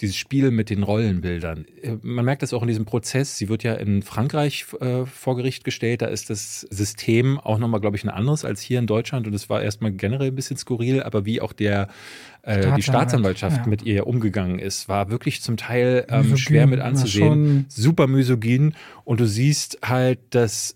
dieses 0.02 0.16
Spiel 0.16 0.52
mit 0.52 0.70
den 0.70 0.84
Rollenbildern. 0.84 1.66
Man 2.02 2.26
merkt 2.26 2.44
das 2.44 2.54
auch 2.54 2.62
in 2.62 2.68
diesem 2.68 2.86
Prozess. 2.86 3.38
Sie 3.38 3.50
wird 3.50 3.64
ja 3.64 3.74
in 3.74 4.04
Frankreich 4.04 4.68
äh, 4.80 5.06
vor 5.06 5.36
Gericht 5.36 5.64
gestellt. 5.64 6.04
Da 6.04 6.08
ist 6.08 6.30
das 6.30 6.62
System 6.70 7.40
auch 7.40 7.58
nochmal, 7.58 7.82
glaube 7.82 7.98
ich, 7.98 8.04
ein 8.04 8.10
anderes 8.10 8.46
als 8.46 8.62
hier 8.62 8.80
in 8.80 8.88
Deutschland. 8.88 9.28
Und 9.28 9.34
es 9.34 9.50
war 9.50 9.64
erstmal 9.64 9.92
generell 9.92 10.28
ein 10.28 10.36
bisschen 10.36 10.58
skurril, 10.58 11.02
aber 11.02 11.26
wie 11.26 11.42
auch 11.42 11.54
der 11.54 11.88
äh, 12.44 12.76
die 12.76 12.84
Staatsanwaltschaft 12.84 13.58
ja. 13.58 13.68
mit 13.68 13.84
ihr 13.84 14.08
umgegangen 14.08 14.60
ist, 14.60 14.88
war 14.88 15.10
wirklich 15.10 15.42
zum 15.42 15.58
Teil 15.58 16.06
ähm, 16.10 16.38
schwer 16.38 16.68
mit 16.68 16.80
anzusehen. 16.80 17.66
Super 17.68 18.08
misogyn. 18.08 18.76
Und 19.04 19.20
du 19.20 19.26
siehst 19.26 19.80
halt, 19.84 20.20
dass 20.30 20.76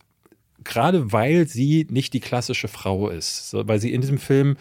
gerade 0.66 1.12
weil 1.12 1.48
sie 1.48 1.88
nicht 1.90 2.14
die 2.14 2.20
klassische 2.20 2.68
Frau 2.68 3.10
ist, 3.10 3.50
so, 3.50 3.68
weil 3.68 3.80
sie 3.80 3.94
in 3.94 4.02
diesem 4.02 4.18
Film 4.18 4.58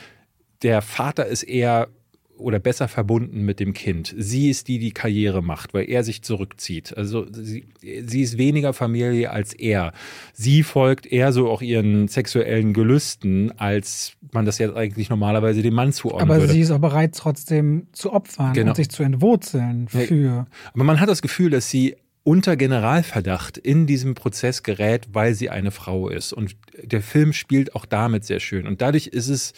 der 0.63 0.83
Vater 0.83 1.27
ist 1.27 1.43
eher 1.43 1.89
oder 2.37 2.59
besser 2.59 2.89
verbunden 2.89 3.45
mit 3.45 3.61
dem 3.61 3.75
Kind. 3.75 4.15
Sie 4.17 4.51
ist 4.51 4.69
die, 4.69 4.79
die 4.79 4.93
Karriere 4.93 5.43
macht, 5.43 5.73
weil 5.73 5.89
er 5.89 6.03
sich 6.03 6.23
zurückzieht. 6.23 6.97
Also 6.97 7.27
sie, 7.31 7.67
sie 7.81 8.23
ist 8.23 8.39
weniger 8.39 8.73
Familie 8.73 9.31
als 9.31 9.53
er. 9.53 9.93
Sie 10.33 10.63
folgt 10.63 11.07
eher 11.07 11.33
so 11.33 11.49
auch 11.49 11.63
ihren 11.63 12.09
sexuellen 12.09 12.73
Gelüsten, 12.73 13.53
als 13.59 14.15
man 14.33 14.45
das 14.45 14.59
jetzt 14.59 14.75
eigentlich 14.75 15.11
normalerweise 15.11 15.63
dem 15.63 15.75
Mann 15.75 15.93
zuordnet. 15.93 16.23
Aber 16.29 16.41
würde. 16.41 16.53
sie 16.53 16.61
ist 16.61 16.71
auch 16.71 16.81
bereit, 16.81 17.15
trotzdem 17.15 17.87
zu 17.93 18.13
opfern 18.13 18.53
genau. 18.53 18.71
und 18.71 18.77
sich 18.77 18.89
zu 18.89 19.03
entwurzeln 19.03 19.89
für. 19.89 20.47
Aber 20.73 20.85
man 20.85 21.01
hat 21.01 21.09
das 21.09 21.23
Gefühl, 21.23 21.51
dass 21.51 21.71
sie 21.71 21.97
unter 22.25 22.57
Generalverdacht 22.57 23.59
in 23.59 23.87
diesem 23.87 24.15
Prozess 24.15 24.63
gerät, 24.63 25.09
weil 25.13 25.35
sie 25.35 25.51
eine 25.51 25.71
Frau 25.71 26.09
ist. 26.09 26.33
Und 26.33 26.57
der 26.83 27.03
Film 27.03 27.33
spielt 27.33 27.75
auch 27.75 27.85
damit 27.85 28.25
sehr 28.25 28.41
schön. 28.41 28.67
Und 28.67 28.81
dadurch 28.83 29.09
ist 29.09 29.29
es 29.29 29.53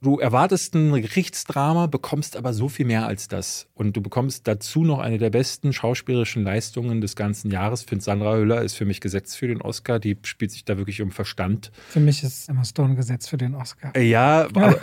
Du 0.00 0.20
erwartest 0.20 0.76
ein 0.76 0.92
Gerichtsdrama, 0.92 1.86
bekommst 1.86 2.36
aber 2.36 2.52
so 2.52 2.68
viel 2.68 2.86
mehr 2.86 3.06
als 3.06 3.26
das. 3.26 3.66
Und 3.74 3.96
du 3.96 4.00
bekommst 4.00 4.46
dazu 4.46 4.84
noch 4.84 5.00
eine 5.00 5.18
der 5.18 5.30
besten 5.30 5.72
schauspielerischen 5.72 6.44
Leistungen 6.44 7.00
des 7.00 7.16
ganzen 7.16 7.50
Jahres. 7.50 7.80
Ich 7.80 7.88
finde, 7.88 8.04
Sandra 8.04 8.36
Hüller 8.36 8.62
ist 8.62 8.74
für 8.74 8.84
mich 8.84 9.00
gesetzt 9.00 9.36
für 9.36 9.48
den 9.48 9.60
Oscar. 9.60 9.98
Die 9.98 10.16
spielt 10.22 10.52
sich 10.52 10.64
da 10.64 10.78
wirklich 10.78 11.02
um 11.02 11.10
Verstand. 11.10 11.72
Für 11.88 11.98
mich 11.98 12.22
ist 12.22 12.48
Emma 12.48 12.64
Stone 12.64 12.94
gesetzt 12.94 13.28
für 13.28 13.38
den 13.38 13.56
Oscar. 13.56 13.90
Äh, 13.96 14.04
ja, 14.04 14.44
aber, 14.44 14.78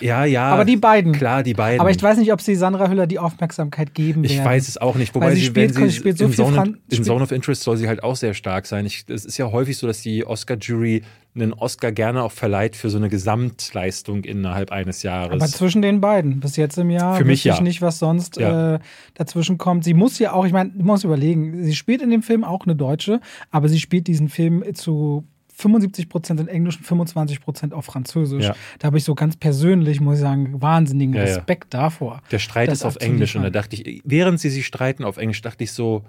ja, 0.00 0.24
ja. 0.24 0.44
Aber 0.50 0.64
die 0.64 0.76
beiden. 0.76 1.12
Klar, 1.12 1.42
die 1.42 1.54
beiden. 1.54 1.80
Aber 1.80 1.90
ich 1.90 2.00
weiß 2.00 2.18
nicht, 2.18 2.32
ob 2.32 2.40
sie 2.40 2.54
Sandra 2.54 2.88
Hüller 2.88 3.08
die 3.08 3.18
Aufmerksamkeit 3.18 3.92
geben 3.92 4.22
werden. 4.22 4.38
Ich 4.38 4.44
weiß 4.44 4.68
es 4.68 4.78
auch 4.78 4.94
nicht. 4.94 5.16
Wobei 5.16 5.26
Weil 5.26 5.34
sie, 5.34 5.46
spielt, 5.46 5.74
wenn 5.74 5.90
sie, 5.90 5.96
spielt 5.96 6.18
so 6.18 6.26
in, 6.26 6.30
viel 6.30 6.44
Zone, 6.44 6.54
Fran 6.54 6.78
in 6.90 7.02
Zone 7.02 7.24
of 7.24 7.32
Interest 7.32 7.60
soll 7.60 7.76
sie 7.76 7.88
halt 7.88 8.04
auch 8.04 8.14
sehr 8.14 8.34
stark 8.34 8.66
sein. 8.66 8.86
Es 8.86 9.24
ist 9.24 9.36
ja 9.36 9.50
häufig 9.50 9.76
so, 9.76 9.88
dass 9.88 10.00
die 10.00 10.24
Oscar-Jury 10.24 11.02
einen 11.34 11.52
Oscar 11.52 11.90
gerne 11.90 12.22
auch 12.22 12.32
verleiht 12.32 12.76
für 12.76 12.90
so 12.90 12.96
eine 12.96 13.08
Gesamtleistung 13.08 14.24
innerhalb 14.24 14.70
eines 14.70 15.02
Jahres. 15.02 15.32
Aber 15.32 15.46
zwischen 15.46 15.82
den 15.82 16.00
beiden, 16.00 16.40
bis 16.40 16.56
jetzt 16.56 16.78
im 16.78 16.90
Jahr, 16.90 17.16
für 17.16 17.24
mich 17.24 17.42
ja. 17.42 17.54
ich 17.54 17.60
nicht, 17.60 17.82
was 17.82 17.98
sonst 17.98 18.36
ja. 18.36 18.76
äh, 18.76 18.78
dazwischen 19.14 19.58
kommt. 19.58 19.84
Sie 19.84 19.94
muss 19.94 20.18
ja 20.18 20.32
auch, 20.32 20.46
ich 20.46 20.52
meine, 20.52 20.70
du 20.70 20.84
musst 20.84 21.04
überlegen, 21.04 21.64
sie 21.64 21.74
spielt 21.74 22.02
in 22.02 22.10
dem 22.10 22.22
Film 22.22 22.44
auch 22.44 22.64
eine 22.64 22.76
Deutsche, 22.76 23.20
aber 23.50 23.68
sie 23.68 23.80
spielt 23.80 24.06
diesen 24.06 24.28
Film 24.28 24.62
zu 24.74 25.24
75 25.54 26.08
Prozent 26.08 26.40
in 26.40 26.48
Englisch 26.48 26.76
und 26.76 26.84
25 26.84 27.40
Prozent 27.40 27.74
auf 27.74 27.84
Französisch. 27.84 28.44
Ja. 28.44 28.56
Da 28.78 28.86
habe 28.86 28.98
ich 28.98 29.04
so 29.04 29.14
ganz 29.14 29.36
persönlich, 29.36 30.00
muss 30.00 30.16
ich 30.16 30.20
sagen, 30.20 30.60
wahnsinnigen 30.60 31.16
Respekt 31.16 31.74
davor. 31.74 32.22
Der 32.30 32.38
Streit 32.38 32.70
ist 32.70 32.84
auf 32.84 32.96
Englisch 32.96 33.34
und 33.36 33.42
da 33.42 33.50
dachte 33.50 33.76
ich, 33.76 34.02
während 34.04 34.40
sie 34.40 34.50
sich 34.50 34.66
streiten 34.66 35.04
auf 35.04 35.16
Englisch, 35.16 35.42
dachte 35.42 35.64
ich 35.64 35.72
so, 35.72 36.04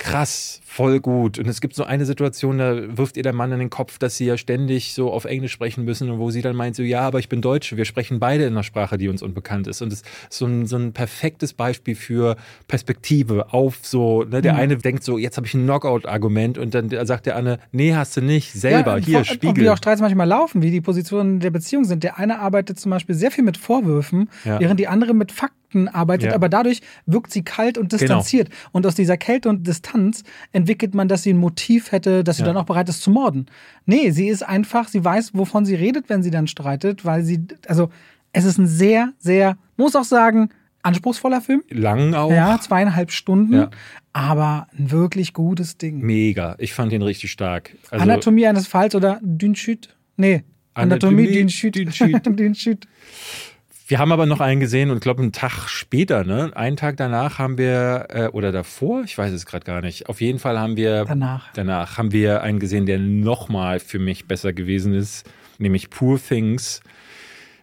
krass, 0.00 0.62
voll 0.64 0.98
gut. 0.98 1.38
Und 1.38 1.46
es 1.46 1.60
gibt 1.60 1.74
so 1.74 1.84
eine 1.84 2.06
Situation, 2.06 2.56
da 2.56 2.96
wirft 2.96 3.18
ihr 3.18 3.22
der 3.22 3.34
Mann 3.34 3.52
in 3.52 3.58
den 3.58 3.68
Kopf, 3.68 3.98
dass 3.98 4.16
sie 4.16 4.24
ja 4.24 4.38
ständig 4.38 4.94
so 4.94 5.12
auf 5.12 5.26
Englisch 5.26 5.52
sprechen 5.52 5.84
müssen 5.84 6.10
und 6.10 6.18
wo 6.18 6.30
sie 6.30 6.40
dann 6.40 6.56
meint 6.56 6.74
so, 6.74 6.82
ja, 6.82 7.02
aber 7.02 7.18
ich 7.18 7.28
bin 7.28 7.42
Deutsche, 7.42 7.76
wir 7.76 7.84
sprechen 7.84 8.18
beide 8.18 8.44
in 8.44 8.54
einer 8.54 8.62
Sprache, 8.62 8.96
die 8.96 9.08
uns 9.08 9.22
unbekannt 9.22 9.66
ist. 9.66 9.82
Und 9.82 9.92
es 9.92 10.00
ist 10.00 10.06
so 10.30 10.46
ein, 10.46 10.66
so 10.66 10.76
ein 10.76 10.94
perfektes 10.94 11.52
Beispiel 11.52 11.94
für 11.94 12.36
Perspektive 12.66 13.52
auf 13.52 13.80
so, 13.82 14.24
ne, 14.24 14.40
der 14.40 14.54
mhm. 14.54 14.58
eine 14.60 14.76
denkt 14.78 15.04
so, 15.04 15.18
jetzt 15.18 15.36
habe 15.36 15.46
ich 15.46 15.52
ein 15.52 15.64
Knockout-Argument 15.64 16.56
und 16.56 16.74
dann 16.74 16.88
sagt 17.06 17.26
der 17.26 17.36
andere, 17.36 17.58
nee, 17.70 17.94
hast 17.94 18.16
du 18.16 18.22
nicht, 18.22 18.54
selber, 18.54 18.96
ja, 18.98 19.04
hier, 19.04 19.24
Spiegel. 19.24 19.50
Und 19.50 19.60
wie 19.60 19.68
auch 19.68 19.76
Streits 19.76 20.00
manchmal 20.00 20.28
laufen, 20.28 20.62
wie 20.62 20.70
die 20.70 20.80
Positionen 20.80 21.40
der 21.40 21.50
Beziehung 21.50 21.84
sind. 21.84 22.04
Der 22.04 22.18
eine 22.18 22.38
arbeitet 22.38 22.80
zum 22.80 22.90
Beispiel 22.90 23.14
sehr 23.14 23.30
viel 23.30 23.44
mit 23.44 23.58
Vorwürfen, 23.58 24.30
ja. 24.46 24.58
während 24.58 24.80
die 24.80 24.88
andere 24.88 25.12
mit 25.12 25.30
Fakten 25.30 25.59
Fakten 25.70 25.88
arbeitet, 25.88 26.30
ja. 26.30 26.34
aber 26.34 26.48
dadurch 26.48 26.80
wirkt 27.06 27.32
sie 27.32 27.42
kalt 27.42 27.78
und 27.78 27.90
genau. 27.90 27.98
distanziert. 27.98 28.48
Genau. 28.48 28.60
Und 28.72 28.86
aus 28.86 28.94
dieser 28.94 29.16
Kälte 29.16 29.48
und 29.48 29.66
Distanz 29.66 30.24
entwickelt 30.52 30.94
man, 30.94 31.08
dass 31.08 31.22
sie 31.22 31.32
ein 31.32 31.38
Motiv 31.38 31.92
hätte, 31.92 32.24
dass 32.24 32.36
sie 32.36 32.42
ja. 32.42 32.48
dann 32.48 32.56
auch 32.56 32.64
bereit 32.64 32.88
ist 32.88 33.02
zu 33.02 33.10
morden. 33.10 33.46
Nee, 33.86 34.10
sie 34.10 34.28
ist 34.28 34.42
einfach, 34.42 34.88
sie 34.88 35.04
weiß, 35.04 35.32
wovon 35.34 35.64
sie 35.64 35.74
redet, 35.74 36.08
wenn 36.08 36.22
sie 36.22 36.30
dann 36.30 36.46
streitet, 36.46 37.04
weil 37.04 37.22
sie, 37.22 37.40
also 37.66 37.90
es 38.32 38.44
ist 38.44 38.58
ein 38.58 38.66
sehr, 38.66 39.12
sehr, 39.18 39.56
muss 39.76 39.96
auch 39.96 40.04
sagen, 40.04 40.50
anspruchsvoller 40.82 41.40
Film. 41.40 41.62
Lang 41.68 42.14
auch. 42.14 42.30
Ja, 42.30 42.58
zweieinhalb 42.60 43.10
Stunden. 43.10 43.54
Ja. 43.54 43.70
Aber 44.12 44.66
ein 44.76 44.90
wirklich 44.90 45.34
gutes 45.34 45.78
Ding. 45.78 46.00
Mega. 46.00 46.56
Ich 46.58 46.72
fand 46.72 46.92
ihn 46.92 47.02
richtig 47.02 47.30
stark. 47.30 47.76
Also 47.90 48.02
Anatomie 48.02 48.46
eines 48.46 48.66
Falls 48.66 48.94
oder 48.94 49.20
Dünschüt? 49.22 49.94
Nee. 50.16 50.42
Anatomie, 50.74 51.24
Anatomie 51.24 51.38
Dünschüt. 51.38 51.76
Dünschüt. 51.76 52.88
Wir 53.90 53.98
haben 53.98 54.12
aber 54.12 54.24
noch 54.24 54.38
einen 54.38 54.60
gesehen 54.60 54.92
und 54.92 54.98
ich 54.98 55.02
glaube, 55.02 55.20
einen 55.20 55.32
Tag 55.32 55.68
später, 55.68 56.22
ne? 56.22 56.52
Einen 56.54 56.76
Tag 56.76 56.96
danach 56.96 57.40
haben 57.40 57.58
wir, 57.58 58.06
äh, 58.10 58.26
oder 58.28 58.52
davor, 58.52 59.02
ich 59.02 59.18
weiß 59.18 59.32
es 59.32 59.46
gerade 59.46 59.64
gar 59.64 59.80
nicht. 59.80 60.08
Auf 60.08 60.20
jeden 60.20 60.38
Fall 60.38 60.60
haben 60.60 60.76
wir 60.76 61.06
danach, 61.06 61.52
danach 61.54 61.98
haben 61.98 62.12
wir 62.12 62.42
einen 62.42 62.60
gesehen, 62.60 62.86
der 62.86 63.00
nochmal 63.00 63.80
für 63.80 63.98
mich 63.98 64.28
besser 64.28 64.52
gewesen 64.52 64.94
ist, 64.94 65.28
nämlich 65.58 65.90
Poor 65.90 66.20
Things. 66.22 66.82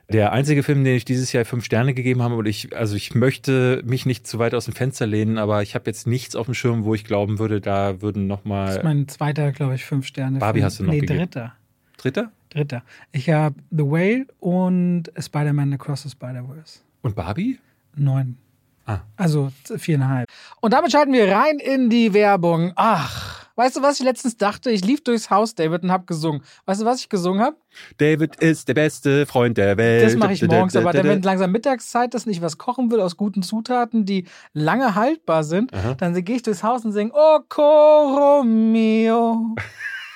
Der 0.09 0.33
einzige 0.33 0.63
Film, 0.63 0.83
den 0.83 0.97
ich 0.97 1.05
dieses 1.05 1.31
Jahr 1.31 1.45
fünf 1.45 1.63
Sterne 1.63 1.93
gegeben 1.93 2.21
habe, 2.21 2.35
und 2.35 2.45
ich, 2.45 2.75
also 2.75 2.97
ich 2.97 3.15
möchte 3.15 3.81
mich 3.85 4.05
nicht 4.05 4.27
zu 4.27 4.37
weit 4.37 4.53
aus 4.53 4.65
dem 4.65 4.73
Fenster 4.73 5.07
lehnen, 5.07 5.37
aber 5.37 5.61
ich 5.61 5.75
habe 5.75 5.85
jetzt 5.89 6.07
nichts 6.07 6.35
auf 6.35 6.47
dem 6.47 6.55
Schirm, 6.55 6.83
wo 6.83 6.93
ich 6.93 7.05
glauben 7.05 7.39
würde, 7.39 7.61
da 7.61 8.01
würden 8.01 8.27
nochmal. 8.27 8.67
Das 8.67 8.77
ist 8.77 8.83
mein 8.83 9.07
zweiter, 9.07 9.53
glaube 9.53 9.75
ich, 9.75 9.85
fünf 9.85 10.05
Sterne. 10.05 10.39
Barbie 10.39 10.65
hast 10.65 10.79
du 10.79 10.83
noch 10.83 10.91
nee, 10.91 10.99
gegeben. 10.99 11.19
dritter. 11.19 11.53
Dritter? 11.95 12.31
Dritter. 12.49 12.83
Ich 13.11 13.29
habe 13.29 13.55
The 13.71 13.83
Whale 13.83 14.25
und 14.39 15.11
Spider-Man 15.17 15.73
Across 15.73 16.03
the 16.03 16.09
Spider-Verse. 16.09 16.79
Und 17.01 17.15
Barbie? 17.15 17.59
Neun. 17.95 18.37
Ah. 18.85 18.99
Also 19.17 19.51
viereinhalb. 19.65 20.29
Und 20.61 20.71
damit 20.71 20.91
schalten 20.93 21.11
wir 21.11 21.29
rein 21.29 21.59
in 21.59 21.89
die 21.89 22.13
Werbung. 22.13 22.71
Ach, 22.77 23.47
weißt 23.57 23.75
du, 23.75 23.81
was 23.81 23.99
ich 23.99 24.05
letztens 24.05 24.37
dachte? 24.37 24.71
Ich 24.71 24.85
lief 24.85 25.03
durchs 25.03 25.29
Haus, 25.29 25.55
David, 25.55 25.83
und 25.83 25.91
habe 25.91 26.05
gesungen. 26.05 26.41
Weißt 26.65 26.81
du, 26.81 26.85
was 26.85 27.01
ich 27.01 27.09
gesungen 27.09 27.41
habe? 27.41 27.57
David 27.97 28.37
ist 28.37 28.69
der 28.69 28.75
beste 28.75 29.25
Freund 29.25 29.57
der 29.57 29.75
Welt. 29.75 30.05
Das 30.05 30.15
mache 30.15 30.31
ich 30.31 30.41
morgens, 30.41 30.73
aber 30.77 30.93
dann, 30.93 31.05
wenn 31.05 31.21
langsam 31.21 31.51
Mittagszeit 31.51 32.15
ist 32.15 32.27
und 32.27 32.31
ich 32.31 32.41
was 32.41 32.57
kochen 32.57 32.89
will 32.89 33.01
aus 33.01 33.17
guten 33.17 33.43
Zutaten, 33.43 34.05
die 34.05 34.25
lange 34.53 34.95
haltbar 34.95 35.43
sind, 35.43 35.73
Aha. 35.73 35.95
dann 35.95 36.13
gehe 36.23 36.37
ich 36.37 36.43
durchs 36.43 36.63
Haus 36.63 36.85
und 36.85 36.93
singe 36.93 37.11
Oh, 37.13 37.39
Coro 37.49 38.43
mio. 38.43 39.53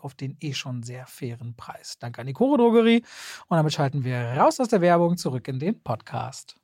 auf 0.00 0.14
den 0.14 0.36
eh 0.40 0.54
schon 0.54 0.82
sehr 0.82 1.06
fairen 1.06 1.54
Preis. 1.54 1.98
Danke 1.98 2.20
an 2.20 2.26
die 2.26 2.32
Koro 2.32 2.56
Drogerie. 2.56 3.02
Und 3.48 3.56
damit 3.56 3.72
schalten 3.72 4.04
wir 4.04 4.16
raus 4.16 4.60
aus 4.60 4.68
der 4.68 4.80
Werbung 4.80 5.16
zurück 5.16 5.48
in 5.48 5.58
den 5.58 5.82
Podcast. 5.82 6.56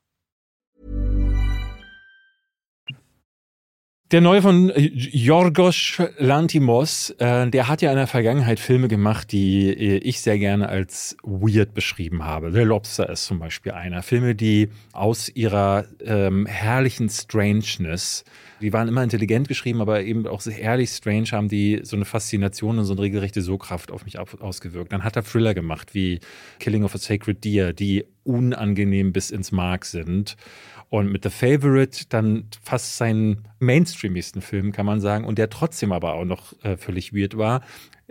Der 4.11 4.21
neue 4.21 4.41
von 4.41 4.71
Yorgos 4.75 6.01
Lantimos, 6.17 7.11
äh, 7.19 7.47
der 7.47 7.67
hat 7.67 7.83
ja 7.83 7.91
in 7.91 7.95
der 7.95 8.07
Vergangenheit 8.07 8.59
Filme 8.59 8.87
gemacht, 8.87 9.31
die 9.31 9.69
äh, 9.69 9.97
ich 9.97 10.21
sehr 10.21 10.39
gerne 10.39 10.67
als 10.67 11.15
weird 11.21 11.75
beschrieben 11.75 12.23
habe. 12.23 12.51
The 12.51 12.61
Lobster 12.61 13.07
ist 13.07 13.25
zum 13.25 13.37
Beispiel 13.37 13.73
einer. 13.73 14.01
Filme, 14.01 14.33
die 14.33 14.69
aus 14.93 15.29
ihrer 15.29 15.85
ähm, 16.03 16.47
herrlichen 16.47 17.07
Strangeness, 17.09 18.23
die 18.61 18.73
waren 18.73 18.87
immer 18.87 19.03
intelligent 19.03 19.47
geschrieben, 19.47 19.79
aber 19.79 20.01
eben 20.01 20.25
auch 20.25 20.43
herrlich 20.43 20.89
strange, 20.89 21.27
haben 21.31 21.47
die 21.47 21.81
so 21.83 21.95
eine 21.95 22.05
Faszination 22.05 22.79
und 22.79 22.85
so 22.85 22.93
eine 22.93 23.03
regelrechte 23.03 23.43
Sogkraft 23.43 23.91
auf 23.91 24.05
mich 24.05 24.17
ausgewirkt. 24.17 24.91
Dann 24.91 25.03
hat 25.03 25.17
er 25.17 25.23
Thriller 25.23 25.53
gemacht, 25.53 25.93
wie 25.93 26.19
Killing 26.57 26.83
of 26.83 26.95
a 26.95 26.97
Sacred 26.97 27.43
Deer, 27.43 27.73
die 27.73 28.05
unangenehm 28.23 29.13
bis 29.13 29.29
ins 29.29 29.51
Mark 29.51 29.85
sind. 29.85 30.35
Und 30.89 31.11
mit 31.11 31.23
The 31.23 31.29
Favorite 31.29 32.05
dann 32.09 32.45
fast 32.63 32.97
seinen 32.97 33.47
mainstreamigsten 33.59 34.41
Film, 34.41 34.71
kann 34.71 34.85
man 34.85 35.01
sagen, 35.01 35.25
und 35.25 35.37
der 35.37 35.49
trotzdem 35.49 35.91
aber 35.91 36.13
auch 36.13 36.25
noch 36.25 36.53
äh, 36.63 36.77
völlig 36.77 37.13
weird 37.13 37.37
war. 37.37 37.61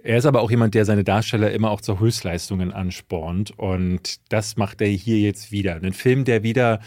Er 0.02 0.18
ist 0.18 0.26
aber 0.26 0.42
auch 0.42 0.50
jemand, 0.50 0.74
der 0.74 0.84
seine 0.84 1.02
Darsteller 1.02 1.50
immer 1.50 1.70
auch 1.70 1.80
zu 1.80 1.98
Höchstleistungen 1.98 2.72
anspornt. 2.72 3.52
Und 3.58 4.20
das 4.28 4.56
macht 4.56 4.80
er 4.80 4.86
hier 4.86 5.18
jetzt 5.18 5.50
wieder. 5.50 5.74
Ein 5.74 5.92
Film, 5.92 6.24
der 6.24 6.44
wieder, 6.44 6.80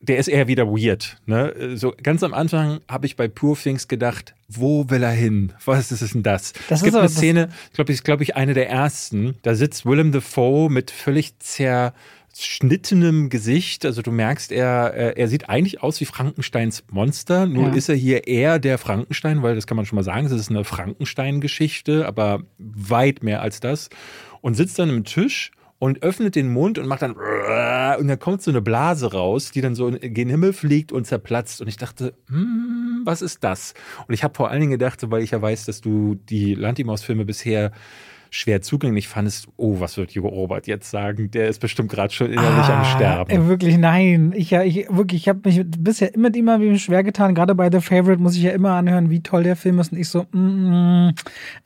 der 0.00 0.18
ist 0.18 0.26
eher 0.26 0.48
wieder 0.48 0.66
weird. 0.66 1.18
Ne? 1.26 1.76
So 1.76 1.94
ganz 2.02 2.24
am 2.24 2.34
Anfang 2.34 2.80
habe 2.88 3.06
ich 3.06 3.14
bei 3.14 3.28
Poor 3.28 3.56
Things 3.56 3.86
gedacht, 3.86 4.34
wo 4.48 4.90
will 4.90 5.04
er 5.04 5.12
hin? 5.12 5.52
Was 5.64 5.92
ist 5.92 6.14
denn 6.14 6.24
das? 6.24 6.52
das 6.68 6.80
es 6.80 6.84
gibt 6.84 6.96
eine 6.96 7.08
Szene, 7.08 7.48
glaube 7.74 7.92
ich, 7.92 8.02
glaube 8.02 8.24
ich, 8.24 8.34
eine 8.34 8.54
der 8.54 8.68
ersten. 8.68 9.36
Da 9.42 9.54
sitzt 9.54 9.86
Willem 9.86 10.10
Dafoe 10.10 10.68
mit 10.68 10.90
völlig 10.90 11.38
zer 11.38 11.94
schnittenem 12.34 13.28
Gesicht. 13.28 13.84
Also 13.84 14.02
du 14.02 14.10
merkst, 14.10 14.52
er, 14.52 14.94
äh, 14.94 15.20
er 15.20 15.28
sieht 15.28 15.48
eigentlich 15.48 15.82
aus 15.82 16.00
wie 16.00 16.04
Frankensteins 16.04 16.84
Monster. 16.90 17.46
Nur 17.46 17.68
ja. 17.68 17.74
ist 17.74 17.88
er 17.88 17.94
hier 17.94 18.26
eher 18.26 18.58
der 18.58 18.78
Frankenstein, 18.78 19.42
weil 19.42 19.54
das 19.54 19.66
kann 19.66 19.76
man 19.76 19.86
schon 19.86 19.96
mal 19.96 20.02
sagen, 20.02 20.26
es 20.26 20.32
ist 20.32 20.50
eine 20.50 20.64
Frankenstein-Geschichte, 20.64 22.06
aber 22.06 22.42
weit 22.58 23.22
mehr 23.22 23.42
als 23.42 23.60
das. 23.60 23.90
Und 24.40 24.54
sitzt 24.54 24.78
dann 24.78 24.90
am 24.90 25.04
Tisch 25.04 25.52
und 25.78 26.02
öffnet 26.04 26.36
den 26.36 26.52
Mund 26.52 26.78
und 26.78 26.86
macht 26.86 27.02
dann 27.02 27.16
und 27.98 28.08
dann 28.08 28.18
kommt 28.18 28.40
so 28.40 28.52
eine 28.52 28.62
Blase 28.62 29.12
raus, 29.12 29.50
die 29.50 29.60
dann 29.60 29.74
so 29.74 29.88
in 29.88 30.14
den 30.14 30.28
Himmel 30.28 30.52
fliegt 30.52 30.92
und 30.92 31.06
zerplatzt. 31.06 31.60
Und 31.60 31.66
ich 31.66 31.76
dachte, 31.76 32.14
hm, 32.28 33.02
was 33.04 33.20
ist 33.20 33.42
das? 33.42 33.74
Und 34.06 34.14
ich 34.14 34.22
habe 34.22 34.34
vor 34.34 34.48
allen 34.48 34.60
Dingen 34.60 34.70
gedacht, 34.70 34.98
weil 35.10 35.22
ich 35.22 35.32
ja 35.32 35.42
weiß, 35.42 35.64
dass 35.66 35.80
du 35.80 36.14
die 36.14 36.54
Lantimaus-Filme 36.54 37.24
bisher 37.24 37.72
schwer 38.32 38.62
zugänglich 38.62 39.08
fandest, 39.08 39.48
oh, 39.58 39.78
was 39.78 39.98
wird 39.98 40.16
Hugo 40.16 40.28
Robert 40.28 40.66
jetzt 40.66 40.90
sagen? 40.90 41.30
Der 41.30 41.48
ist 41.48 41.60
bestimmt 41.60 41.90
gerade 41.90 42.14
schon 42.14 42.28
innerlich 42.28 42.64
ah, 42.64 42.78
am 42.78 42.84
Sterben. 42.86 43.30
Äh, 43.30 43.46
wirklich, 43.46 43.76
nein. 43.76 44.32
Ich, 44.34 44.50
ja, 44.50 44.62
ich, 44.62 44.86
wirklich, 44.88 45.22
ich 45.22 45.28
habe 45.28 45.40
mich 45.44 45.62
bisher 45.66 46.14
immer, 46.14 46.34
immer 46.34 46.58
wie 46.58 46.78
schwer 46.78 47.02
getan. 47.04 47.34
Gerade 47.34 47.54
bei 47.54 47.70
The 47.70 47.82
Favorite 47.82 48.22
muss 48.22 48.34
ich 48.34 48.42
ja 48.42 48.52
immer 48.52 48.70
anhören, 48.70 49.10
wie 49.10 49.22
toll 49.22 49.42
der 49.42 49.54
Film 49.54 49.78
ist. 49.78 49.92
Und 49.92 49.98
ich 49.98 50.08
so, 50.08 50.24
mm, 50.32 51.08
mm 51.08 51.14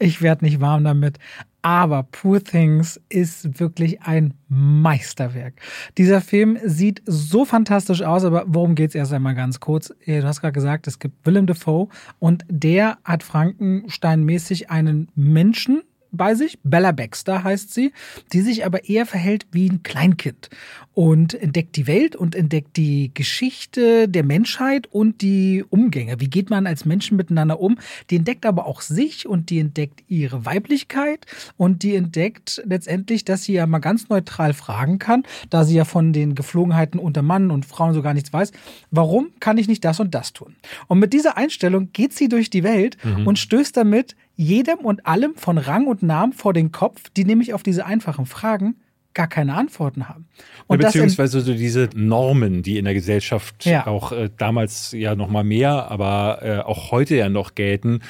ich 0.00 0.22
werde 0.22 0.44
nicht 0.44 0.60
warm 0.60 0.82
damit. 0.82 1.18
Aber 1.62 2.02
Poor 2.02 2.42
Things 2.42 3.00
ist 3.08 3.60
wirklich 3.60 4.02
ein 4.02 4.34
Meisterwerk. 4.48 5.54
Dieser 5.98 6.20
Film 6.20 6.58
sieht 6.64 7.00
so 7.06 7.44
fantastisch 7.44 8.02
aus, 8.02 8.24
aber 8.24 8.44
worum 8.48 8.74
geht 8.74 8.90
es 8.90 8.94
erst 8.96 9.12
einmal 9.12 9.36
ganz 9.36 9.60
kurz? 9.60 9.94
Du 10.04 10.22
hast 10.24 10.40
gerade 10.40 10.52
gesagt, 10.52 10.88
es 10.88 10.98
gibt 10.98 11.24
Willem 11.24 11.46
Dafoe 11.46 11.88
und 12.18 12.44
der 12.48 12.98
hat 13.04 13.22
Frankenstein-mäßig 13.22 14.70
einen 14.70 15.08
Menschen, 15.14 15.82
bei 16.12 16.34
sich. 16.34 16.58
Bella 16.62 16.92
Baxter 16.92 17.44
heißt 17.44 17.72
sie, 17.72 17.92
die 18.32 18.40
sich 18.40 18.64
aber 18.64 18.88
eher 18.88 19.06
verhält 19.06 19.46
wie 19.52 19.68
ein 19.68 19.82
Kleinkind 19.82 20.50
und 20.96 21.34
entdeckt 21.34 21.76
die 21.76 21.86
Welt 21.86 22.16
und 22.16 22.34
entdeckt 22.34 22.78
die 22.78 23.10
Geschichte 23.12 24.08
der 24.08 24.24
Menschheit 24.24 24.86
und 24.90 25.20
die 25.20 25.62
Umgänge. 25.68 26.20
Wie 26.20 26.30
geht 26.30 26.48
man 26.48 26.66
als 26.66 26.86
Menschen 26.86 27.18
miteinander 27.18 27.60
um? 27.60 27.78
Die 28.08 28.16
entdeckt 28.16 28.46
aber 28.46 28.66
auch 28.66 28.80
sich 28.80 29.28
und 29.28 29.50
die 29.50 29.58
entdeckt 29.58 30.04
ihre 30.08 30.46
Weiblichkeit 30.46 31.26
und 31.58 31.82
die 31.82 31.96
entdeckt 31.96 32.62
letztendlich, 32.64 33.26
dass 33.26 33.44
sie 33.44 33.52
ja 33.52 33.66
mal 33.66 33.80
ganz 33.80 34.08
neutral 34.08 34.54
fragen 34.54 34.98
kann, 34.98 35.24
da 35.50 35.64
sie 35.64 35.76
ja 35.76 35.84
von 35.84 36.14
den 36.14 36.34
Geflogenheiten 36.34 36.98
unter 36.98 37.20
Mann 37.20 37.50
und 37.50 37.66
Frauen 37.66 37.92
so 37.92 38.00
gar 38.00 38.14
nichts 38.14 38.32
weiß. 38.32 38.52
Warum 38.90 39.28
kann 39.38 39.58
ich 39.58 39.68
nicht 39.68 39.84
das 39.84 40.00
und 40.00 40.14
das 40.14 40.32
tun? 40.32 40.56
Und 40.86 40.98
mit 40.98 41.12
dieser 41.12 41.36
Einstellung 41.36 41.90
geht 41.92 42.14
sie 42.14 42.28
durch 42.28 42.48
die 42.48 42.62
Welt 42.62 42.96
mhm. 43.04 43.26
und 43.26 43.38
stößt 43.38 43.76
damit 43.76 44.16
jedem 44.36 44.78
und 44.78 45.06
allem 45.06 45.34
von 45.34 45.58
Rang 45.58 45.86
und 45.86 46.02
Namen 46.02 46.32
vor 46.32 46.52
den 46.52 46.70
Kopf, 46.70 47.10
die 47.16 47.24
nämlich 47.24 47.54
auf 47.54 47.62
diese 47.62 47.86
einfachen 47.86 48.26
Fragen 48.26 48.76
gar 49.16 49.26
keine 49.26 49.54
Antworten 49.54 50.08
haben. 50.08 50.28
Und 50.66 50.80
ja, 50.80 50.88
beziehungsweise 50.88 51.40
so 51.40 51.54
diese 51.54 51.88
Normen, 51.94 52.62
die 52.62 52.76
in 52.76 52.84
der 52.84 52.92
Gesellschaft 52.92 53.64
ja. 53.64 53.86
auch 53.86 54.12
äh, 54.12 54.28
damals 54.36 54.92
ja 54.92 55.16
noch 55.16 55.30
mal 55.30 55.42
mehr, 55.42 55.90
aber 55.90 56.40
äh, 56.42 56.58
auch 56.58 56.92
heute 56.92 57.16
ja 57.16 57.30
noch 57.30 57.54
gelten, 57.54 58.00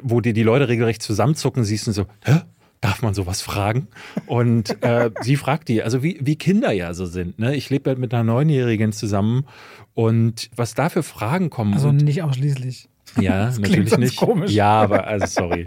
wo 0.00 0.20
dir 0.20 0.32
die 0.32 0.44
Leute 0.44 0.68
regelrecht 0.68 1.02
zusammenzucken 1.02 1.64
siehst 1.64 1.88
und 1.88 1.94
so, 1.94 2.06
hä? 2.24 2.40
Darf 2.80 3.00
man 3.00 3.14
sowas 3.14 3.42
fragen? 3.42 3.86
Und 4.26 4.82
äh, 4.82 5.10
sie 5.20 5.36
fragt 5.36 5.68
die, 5.68 5.84
also 5.84 6.02
wie, 6.02 6.18
wie 6.20 6.34
Kinder 6.34 6.72
ja 6.72 6.94
so 6.94 7.06
sind. 7.06 7.38
Ne? 7.38 7.54
Ich 7.54 7.70
lebe 7.70 7.90
halt 7.90 8.00
mit 8.00 8.12
einer 8.12 8.24
Neunjährigen 8.24 8.90
zusammen 8.90 9.46
und 9.94 10.50
was 10.56 10.74
da 10.74 10.88
für 10.88 11.04
Fragen 11.04 11.48
kommen. 11.48 11.74
Also 11.74 11.92
nicht 11.92 12.22
ausschließlich. 12.22 12.88
Ja, 13.20 13.46
das 13.46 13.58
natürlich 13.58 13.96
nicht. 13.96 14.16
Komisch. 14.16 14.50
Ja, 14.50 14.80
aber 14.80 15.06
also 15.06 15.26
sorry. 15.26 15.64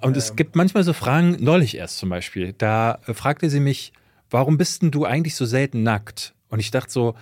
Und 0.00 0.16
es 0.16 0.36
gibt 0.36 0.56
manchmal 0.56 0.84
so 0.84 0.92
Fragen, 0.92 1.36
neulich 1.40 1.76
erst 1.76 1.98
zum 1.98 2.10
Beispiel, 2.10 2.54
da 2.56 2.98
fragte 3.12 3.50
sie 3.50 3.60
mich, 3.60 3.92
warum 4.30 4.58
bist 4.58 4.82
denn 4.82 4.90
du 4.90 5.04
eigentlich 5.04 5.34
so 5.34 5.44
selten 5.44 5.82
nackt? 5.82 6.34
Und 6.48 6.60
ich 6.60 6.70
dachte 6.70 6.92
so, 6.92 7.14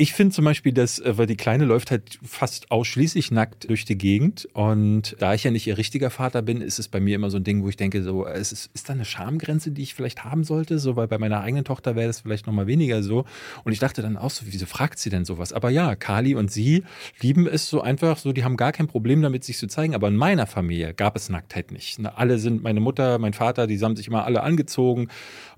ich 0.00 0.14
finde 0.14 0.34
zum 0.34 0.46
Beispiel, 0.46 0.72
dass, 0.72 0.98
äh, 0.98 1.18
weil 1.18 1.26
die 1.26 1.36
Kleine 1.36 1.66
läuft 1.66 1.90
halt 1.90 2.18
fast 2.22 2.70
ausschließlich 2.70 3.30
nackt 3.32 3.68
durch 3.68 3.84
die 3.84 3.98
Gegend. 3.98 4.48
Und 4.54 5.14
da 5.18 5.34
ich 5.34 5.44
ja 5.44 5.50
nicht 5.50 5.66
ihr 5.66 5.76
richtiger 5.76 6.08
Vater 6.08 6.40
bin, 6.40 6.62
ist 6.62 6.78
es 6.78 6.88
bei 6.88 7.00
mir 7.00 7.14
immer 7.14 7.28
so 7.28 7.36
ein 7.36 7.44
Ding, 7.44 7.62
wo 7.62 7.68
ich 7.68 7.76
denke, 7.76 8.02
so, 8.02 8.26
es 8.26 8.50
ist, 8.50 8.70
ist 8.72 8.88
da 8.88 8.94
eine 8.94 9.04
Schamgrenze, 9.04 9.72
die 9.72 9.82
ich 9.82 9.92
vielleicht 9.92 10.24
haben 10.24 10.42
sollte? 10.42 10.78
So, 10.78 10.96
weil 10.96 11.06
bei 11.06 11.18
meiner 11.18 11.42
eigenen 11.42 11.64
Tochter 11.64 11.96
wäre 11.96 12.06
das 12.06 12.20
vielleicht 12.20 12.46
nochmal 12.46 12.66
weniger 12.66 13.02
so. 13.02 13.26
Und 13.64 13.72
ich 13.72 13.78
dachte 13.78 14.00
dann 14.00 14.16
auch 14.16 14.30
so, 14.30 14.46
wieso 14.46 14.64
fragt 14.64 14.98
sie 14.98 15.10
denn 15.10 15.26
sowas? 15.26 15.52
Aber 15.52 15.68
ja, 15.68 15.94
Kali 15.96 16.34
und 16.34 16.50
sie 16.50 16.82
lieben 17.20 17.46
es 17.46 17.68
so 17.68 17.82
einfach 17.82 18.16
so, 18.16 18.32
die 18.32 18.42
haben 18.42 18.56
gar 18.56 18.72
kein 18.72 18.86
Problem 18.86 19.20
damit, 19.20 19.44
sich 19.44 19.58
zu 19.58 19.66
zeigen. 19.66 19.94
Aber 19.94 20.08
in 20.08 20.16
meiner 20.16 20.46
Familie 20.46 20.94
gab 20.94 21.14
es 21.14 21.28
Nacktheit 21.28 21.72
nicht. 21.72 22.00
Alle 22.06 22.38
sind, 22.38 22.62
meine 22.62 22.80
Mutter, 22.80 23.18
mein 23.18 23.34
Vater, 23.34 23.66
die 23.66 23.78
haben 23.78 23.96
sich 23.96 24.08
immer 24.08 24.24
alle 24.24 24.42
angezogen. 24.42 25.08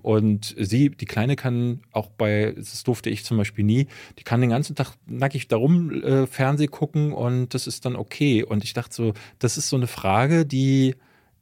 Und 0.01 0.53
sie, 0.59 0.89
die 0.89 1.05
Kleine 1.05 1.37
kann 1.37 1.79
auch 1.93 2.09
bei, 2.09 2.53
das 2.57 2.83
durfte 2.83 3.09
ich 3.09 3.23
zum 3.23 3.37
Beispiel 3.37 3.63
nie, 3.63 3.87
die 4.19 4.23
kann 4.23 4.32
den 4.41 4.49
ganzen 4.49 4.75
Tag 4.75 4.93
nackig 5.05 5.47
darum 5.47 5.91
äh, 6.03 6.27
Fernseh 6.27 6.67
gucken 6.67 7.13
und 7.13 7.53
das 7.53 7.67
ist 7.67 7.85
dann 7.85 7.95
okay. 7.95 8.43
Und 8.43 8.63
ich 8.63 8.73
dachte 8.73 8.93
so, 8.93 9.13
das 9.39 9.57
ist 9.57 9.69
so 9.69 9.75
eine 9.75 9.87
Frage, 9.87 10.45
die, 10.45 10.95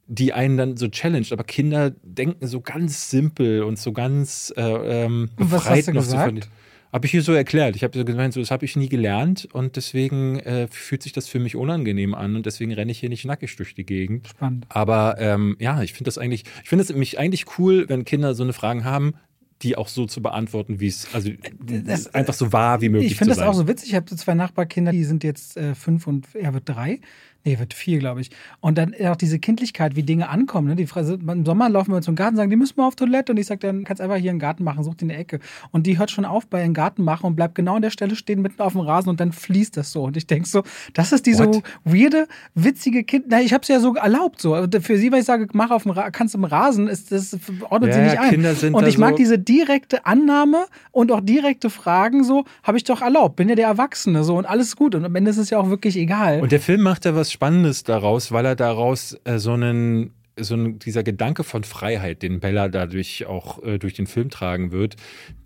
die 0.06 0.32
einen 0.32 0.56
dann 0.56 0.76
so 0.76 0.88
challenged. 0.88 1.32
Aber 1.32 1.44
Kinder 1.44 1.92
denken 2.02 2.46
so 2.46 2.60
ganz 2.60 3.10
simpel 3.10 3.62
und 3.62 3.78
so 3.78 3.92
ganz 3.92 4.52
äh, 4.56 4.62
ähm, 4.62 5.30
befreit 5.36 5.52
Was 5.52 5.66
hast 5.66 5.88
du 5.88 5.92
noch 5.92 6.02
gesagt? 6.02 6.44
So 6.44 6.50
von, 6.50 6.50
Habe 6.92 7.06
ich 7.06 7.12
hier 7.12 7.22
so 7.22 7.32
erklärt. 7.32 7.76
Ich 7.76 7.84
habe 7.84 7.96
so 7.96 8.04
gemeint, 8.04 8.34
so, 8.34 8.40
das 8.40 8.50
habe 8.50 8.64
ich 8.64 8.76
nie 8.76 8.88
gelernt 8.88 9.48
und 9.52 9.76
deswegen 9.76 10.38
äh, 10.40 10.66
fühlt 10.68 11.02
sich 11.02 11.12
das 11.12 11.28
für 11.28 11.38
mich 11.38 11.56
unangenehm 11.56 12.14
an 12.14 12.36
und 12.36 12.46
deswegen 12.46 12.72
renne 12.72 12.92
ich 12.92 12.98
hier 12.98 13.08
nicht 13.08 13.24
nackig 13.24 13.56
durch 13.56 13.74
die 13.74 13.86
Gegend. 13.86 14.28
Spannend. 14.28 14.66
Aber 14.68 15.16
ähm, 15.18 15.56
ja, 15.58 15.82
ich 15.82 15.92
finde 15.92 16.08
das 16.08 16.18
eigentlich, 16.18 16.44
ich 16.62 16.68
finde 16.68 16.84
es 16.84 16.94
mich 16.94 17.18
eigentlich 17.18 17.58
cool, 17.58 17.88
wenn 17.88 18.04
Kinder 18.04 18.34
so 18.34 18.42
eine 18.42 18.52
Fragen 18.52 18.84
haben, 18.84 19.14
die 19.62 19.76
auch 19.76 19.88
so 19.88 20.06
zu 20.06 20.22
beantworten, 20.22 20.80
wie 20.80 20.88
es, 20.88 21.08
also 21.12 21.30
das, 21.60 22.12
einfach 22.14 22.34
so 22.34 22.52
wahr 22.52 22.80
wie 22.80 22.88
möglich. 22.88 23.12
Ich 23.12 23.18
finde 23.18 23.34
das 23.34 23.42
auch 23.42 23.54
so 23.54 23.68
witzig. 23.68 23.90
Ich 23.90 23.94
habe 23.94 24.08
so 24.08 24.16
zwei 24.16 24.34
Nachbarkinder, 24.34 24.92
die 24.92 25.04
sind 25.04 25.24
jetzt 25.24 25.56
äh, 25.56 25.74
fünf 25.74 26.06
und 26.06 26.34
er 26.34 26.54
wird 26.54 26.68
drei. 26.68 27.00
Nee, 27.44 27.58
wird 27.58 27.74
viel, 27.74 27.98
glaube 27.98 28.20
ich. 28.20 28.30
Und 28.60 28.78
dann 28.78 28.94
auch 29.04 29.16
diese 29.16 29.38
Kindlichkeit, 29.38 29.96
wie 29.96 30.04
Dinge 30.04 30.28
ankommen. 30.28 30.68
Ne? 30.68 30.76
Die 30.76 30.86
Frage, 30.86 31.18
Im 31.26 31.44
Sommer 31.44 31.68
laufen 31.68 31.92
wir 31.92 32.00
zum 32.00 32.14
Garten, 32.14 32.36
sagen, 32.36 32.50
die 32.50 32.56
müssen 32.56 32.74
mal 32.76 32.86
auf 32.86 32.94
Toilette. 32.94 33.32
Und 33.32 33.38
ich 33.38 33.46
sage, 33.46 33.60
dann 33.60 33.82
kannst 33.84 34.00
einfach 34.00 34.16
hier 34.16 34.30
einen 34.30 34.38
Garten 34.38 34.62
machen, 34.62 34.84
such 34.84 34.94
dir 34.94 35.06
eine 35.06 35.16
Ecke. 35.16 35.40
Und 35.72 35.86
die 35.86 35.98
hört 35.98 36.12
schon 36.12 36.24
auf 36.24 36.46
bei 36.46 36.62
einem 36.62 36.74
Garten 36.74 37.02
machen 37.02 37.26
und 37.26 37.36
bleibt 37.36 37.56
genau 37.56 37.76
an 37.76 37.82
der 37.82 37.90
Stelle 37.90 38.14
stehen, 38.14 38.42
mitten 38.42 38.62
auf 38.62 38.72
dem 38.72 38.82
Rasen 38.82 39.08
und 39.08 39.18
dann 39.18 39.32
fließt 39.32 39.76
das 39.76 39.90
so. 39.90 40.04
Und 40.04 40.16
ich 40.16 40.26
denke 40.26 40.48
so, 40.48 40.62
das 40.92 41.12
ist 41.12 41.26
diese 41.26 41.46
What? 41.46 41.62
weirde, 41.84 42.28
witzige 42.54 43.02
Kind. 43.02 43.26
Na, 43.28 43.40
ich 43.40 43.52
habe 43.52 43.62
es 43.62 43.68
ja 43.68 43.80
so 43.80 43.94
erlaubt 43.94 44.40
so. 44.40 44.54
Für 44.80 44.96
sie, 44.96 45.10
weil 45.10 45.20
ich 45.20 45.26
sage, 45.26 45.48
mach 45.52 45.70
auf 45.70 45.82
dem 45.82 45.92
Ra 45.92 46.10
kannst 46.10 46.34
im 46.36 46.44
Rasen, 46.44 46.86
ist, 46.86 47.10
das 47.10 47.36
ordnet 47.68 47.90
ja, 47.90 47.96
sie 47.96 48.02
nicht 48.02 48.18
ein. 48.18 48.30
Kinder 48.30 48.54
sind 48.54 48.74
und 48.74 48.86
ich 48.86 48.98
mag 48.98 49.12
so 49.12 49.16
diese 49.16 49.38
direkte 49.38 50.06
Annahme 50.06 50.66
und 50.92 51.10
auch 51.10 51.20
direkte 51.20 51.70
Fragen 51.70 52.22
so, 52.22 52.44
habe 52.62 52.76
ich 52.76 52.84
doch 52.84 53.02
erlaubt, 53.02 53.36
bin 53.36 53.48
ja 53.48 53.54
der 53.54 53.66
Erwachsene 53.66 54.22
so 54.22 54.36
und 54.36 54.46
alles 54.46 54.76
gut. 54.76 54.94
Und 54.94 55.04
am 55.04 55.14
Ende 55.14 55.30
ist 55.30 55.38
es 55.38 55.50
ja 55.50 55.58
auch 55.58 55.68
wirklich 55.68 55.96
egal. 55.96 56.40
Und 56.40 56.52
der 56.52 56.60
Film 56.60 56.82
macht 56.82 57.04
ja 57.04 57.14
was 57.16 57.31
Spannendes 57.32 57.82
daraus 57.82 58.32
weil 58.32 58.46
er 58.46 58.56
daraus 58.56 59.18
äh, 59.24 59.38
so 59.38 59.52
einen 59.52 60.12
so 60.38 60.54
ein, 60.54 60.78
dieser 60.78 61.02
Gedanke 61.02 61.44
von 61.44 61.64
Freiheit, 61.64 62.22
den 62.22 62.40
Bella 62.40 62.68
dadurch 62.68 63.26
auch 63.26 63.62
äh, 63.62 63.78
durch 63.78 63.94
den 63.94 64.06
Film 64.06 64.30
tragen 64.30 64.72
wird, 64.72 64.96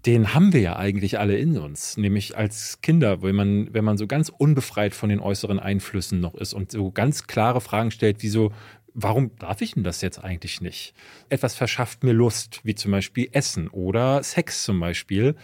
den 0.06 0.32
haben 0.32 0.52
wir 0.52 0.60
ja 0.60 0.76
eigentlich 0.76 1.18
alle 1.18 1.36
in 1.36 1.58
uns. 1.58 1.96
Nämlich 1.96 2.36
als 2.36 2.80
Kinder, 2.82 3.22
wenn 3.22 3.34
man, 3.34 3.74
wenn 3.74 3.84
man 3.84 3.96
so 3.96 4.06
ganz 4.06 4.28
unbefreit 4.28 4.94
von 4.94 5.08
den 5.08 5.20
äußeren 5.20 5.58
Einflüssen 5.58 6.20
noch 6.20 6.34
ist 6.34 6.54
und 6.54 6.70
so 6.70 6.90
ganz 6.90 7.26
klare 7.26 7.60
Fragen 7.60 7.90
stellt, 7.90 8.22
wie 8.22 8.28
so, 8.28 8.52
warum 8.94 9.36
darf 9.38 9.60
ich 9.60 9.72
denn 9.72 9.84
das 9.84 10.00
jetzt 10.00 10.22
eigentlich 10.22 10.60
nicht? 10.60 10.94
Etwas 11.28 11.54
verschafft 11.54 12.04
mir 12.04 12.12
Lust, 12.12 12.60
wie 12.62 12.74
zum 12.74 12.92
Beispiel 12.92 13.28
Essen 13.32 13.68
oder 13.68 14.22
Sex 14.22 14.62
zum 14.62 14.80
Beispiel 14.80 15.34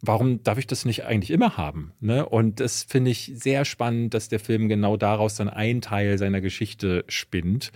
warum 0.00 0.42
darf 0.42 0.58
ich 0.58 0.66
das 0.66 0.84
nicht 0.84 1.04
eigentlich 1.04 1.30
immer 1.30 1.56
haben? 1.56 1.92
Ne? 2.00 2.26
Und 2.26 2.60
das 2.60 2.84
finde 2.84 3.10
ich 3.10 3.32
sehr 3.34 3.64
spannend, 3.64 4.14
dass 4.14 4.28
der 4.28 4.40
Film 4.40 4.68
genau 4.68 4.96
daraus 4.96 5.34
dann 5.34 5.48
einen 5.48 5.80
Teil 5.80 6.18
seiner 6.18 6.40
Geschichte 6.40 7.04
spinnt. 7.08 7.72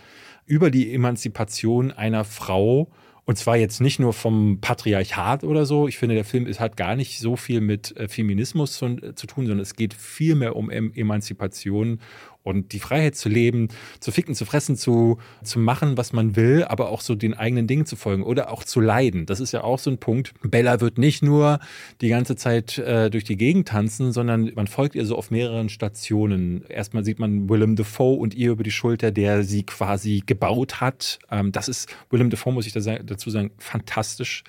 Über 0.46 0.70
die 0.70 0.92
Emanzipation 0.92 1.90
einer 1.90 2.24
Frau. 2.24 2.90
Und 3.24 3.38
zwar 3.38 3.56
jetzt 3.56 3.80
nicht 3.80 4.00
nur 4.00 4.12
vom 4.12 4.58
Patriarchat 4.60 5.44
oder 5.44 5.64
so. 5.64 5.86
Ich 5.86 5.96
finde, 5.96 6.16
der 6.16 6.24
Film 6.24 6.46
ist, 6.46 6.58
hat 6.58 6.76
gar 6.76 6.96
nicht 6.96 7.20
so 7.20 7.36
viel 7.36 7.60
mit 7.60 7.96
äh, 7.96 8.08
Feminismus 8.08 8.72
zu, 8.72 8.96
zu 9.14 9.26
tun, 9.26 9.46
sondern 9.46 9.60
es 9.60 9.76
geht 9.76 9.94
viel 9.94 10.34
mehr 10.34 10.56
um 10.56 10.70
Emanzipation 10.70 12.00
und 12.42 12.72
die 12.72 12.80
Freiheit 12.80 13.14
zu 13.16 13.28
leben, 13.28 13.68
zu 14.00 14.12
ficken, 14.12 14.34
zu 14.34 14.44
fressen, 14.44 14.76
zu, 14.76 15.18
zu 15.42 15.58
machen, 15.58 15.96
was 15.96 16.12
man 16.12 16.36
will, 16.36 16.64
aber 16.64 16.88
auch 16.90 17.00
so 17.00 17.14
den 17.14 17.34
eigenen 17.34 17.66
Dingen 17.66 17.86
zu 17.86 17.96
folgen 17.96 18.22
oder 18.22 18.50
auch 18.52 18.64
zu 18.64 18.80
leiden. 18.80 19.26
Das 19.26 19.40
ist 19.40 19.52
ja 19.52 19.62
auch 19.64 19.78
so 19.78 19.90
ein 19.90 19.98
Punkt. 19.98 20.34
Bella 20.42 20.80
wird 20.80 20.98
nicht 20.98 21.22
nur 21.22 21.60
die 22.00 22.08
ganze 22.08 22.36
Zeit 22.36 22.78
äh, 22.78 23.10
durch 23.10 23.24
die 23.24 23.36
Gegend 23.36 23.68
tanzen, 23.68 24.12
sondern 24.12 24.52
man 24.54 24.66
folgt 24.66 24.94
ihr 24.94 25.06
so 25.06 25.16
auf 25.16 25.30
mehreren 25.30 25.68
Stationen. 25.68 26.64
Erstmal 26.68 27.04
sieht 27.04 27.18
man 27.18 27.48
Willem 27.48 27.76
Dafoe 27.76 28.18
und 28.18 28.34
ihr 28.34 28.52
über 28.52 28.64
die 28.64 28.70
Schulter, 28.70 29.10
der 29.10 29.44
sie 29.44 29.64
quasi 29.64 30.22
gebaut 30.24 30.80
hat. 30.80 31.18
Ähm, 31.30 31.52
das 31.52 31.68
ist, 31.68 31.94
Willem 32.10 32.30
Dafoe, 32.30 32.52
muss 32.52 32.66
ich 32.66 32.72
dazu 32.72 33.30
sagen, 33.30 33.50
fantastisch. 33.58 34.44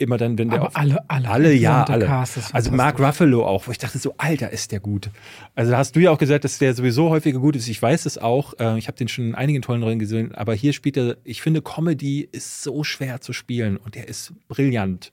Immer 0.00 0.16
dann, 0.16 0.38
wenn 0.38 0.48
der 0.48 0.60
aber 0.60 0.68
auf, 0.68 0.76
alle, 0.76 1.10
alle, 1.10 1.28
alle, 1.28 1.52
ja, 1.52 1.82
alle. 1.82 2.08
Also 2.52 2.70
Mark 2.70 3.00
Ruffalo 3.00 3.44
auch, 3.44 3.66
wo 3.66 3.72
ich 3.72 3.78
dachte 3.78 3.98
so, 3.98 4.14
Alter, 4.16 4.50
ist 4.50 4.70
der 4.70 4.78
gut. 4.78 5.10
Also 5.56 5.72
da 5.72 5.78
hast 5.78 5.96
du 5.96 6.00
ja 6.00 6.12
auch 6.12 6.18
gesagt, 6.18 6.44
dass 6.44 6.58
der 6.58 6.72
sowieso 6.74 7.10
häufig 7.10 7.34
gut 7.34 7.56
ist. 7.56 7.66
Ich 7.66 7.82
weiß 7.82 8.06
es 8.06 8.16
auch. 8.16 8.54
Äh, 8.60 8.78
ich 8.78 8.86
habe 8.86 8.96
den 8.96 9.08
schon 9.08 9.30
in 9.30 9.34
einigen 9.34 9.60
tollen 9.60 9.82
Rollen 9.82 9.98
gesehen. 9.98 10.32
Aber 10.36 10.54
hier 10.54 10.72
spielt 10.72 10.96
er, 10.96 11.16
ich 11.24 11.42
finde, 11.42 11.62
Comedy 11.62 12.28
ist 12.30 12.62
so 12.62 12.84
schwer 12.84 13.20
zu 13.20 13.32
spielen 13.32 13.76
und 13.76 13.96
der 13.96 14.06
ist 14.06 14.34
brillant. 14.46 15.10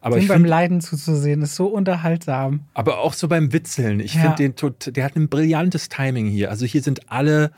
Aber 0.00 0.14
den 0.14 0.22
ich 0.22 0.28
beim 0.28 0.42
find, 0.42 0.50
Leiden 0.50 0.80
zuzusehen, 0.80 1.42
ist 1.42 1.56
so 1.56 1.66
unterhaltsam. 1.66 2.60
Aber 2.74 3.00
auch 3.00 3.14
so 3.14 3.26
beim 3.26 3.52
Witzeln. 3.52 3.98
Ich 3.98 4.14
ja. 4.14 4.20
finde 4.36 4.54
den, 4.54 4.94
der 4.94 5.04
hat 5.04 5.16
ein 5.16 5.28
brillantes 5.28 5.88
Timing 5.88 6.28
hier. 6.28 6.50
Also 6.50 6.64
hier 6.64 6.82
sind 6.82 7.10
alle 7.10 7.50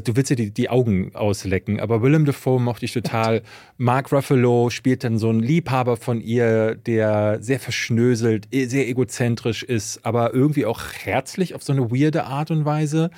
du 0.00 0.16
willst 0.16 0.30
ja 0.30 0.36
die, 0.36 0.50
die 0.50 0.70
Augen 0.70 1.14
auslecken, 1.14 1.80
aber 1.80 2.02
Willem 2.02 2.24
Dafoe 2.24 2.60
mochte 2.60 2.84
ich 2.84 2.92
total. 2.92 3.42
Mark 3.76 4.12
Ruffalo 4.12 4.70
spielt 4.70 5.04
dann 5.04 5.18
so 5.18 5.28
einen 5.28 5.40
Liebhaber 5.40 5.96
von 5.96 6.20
ihr, 6.20 6.74
der 6.74 7.38
sehr 7.42 7.60
verschnöselt, 7.60 8.48
e, 8.50 8.66
sehr 8.66 8.88
egozentrisch 8.88 9.62
ist, 9.62 10.04
aber 10.04 10.34
irgendwie 10.34 10.66
auch 10.66 10.80
herzlich 10.92 11.54
auf 11.54 11.62
so 11.62 11.72
eine 11.72 11.90
weirde 11.90 12.24
Art 12.24 12.50
und 12.50 12.64
Weise. 12.64 13.10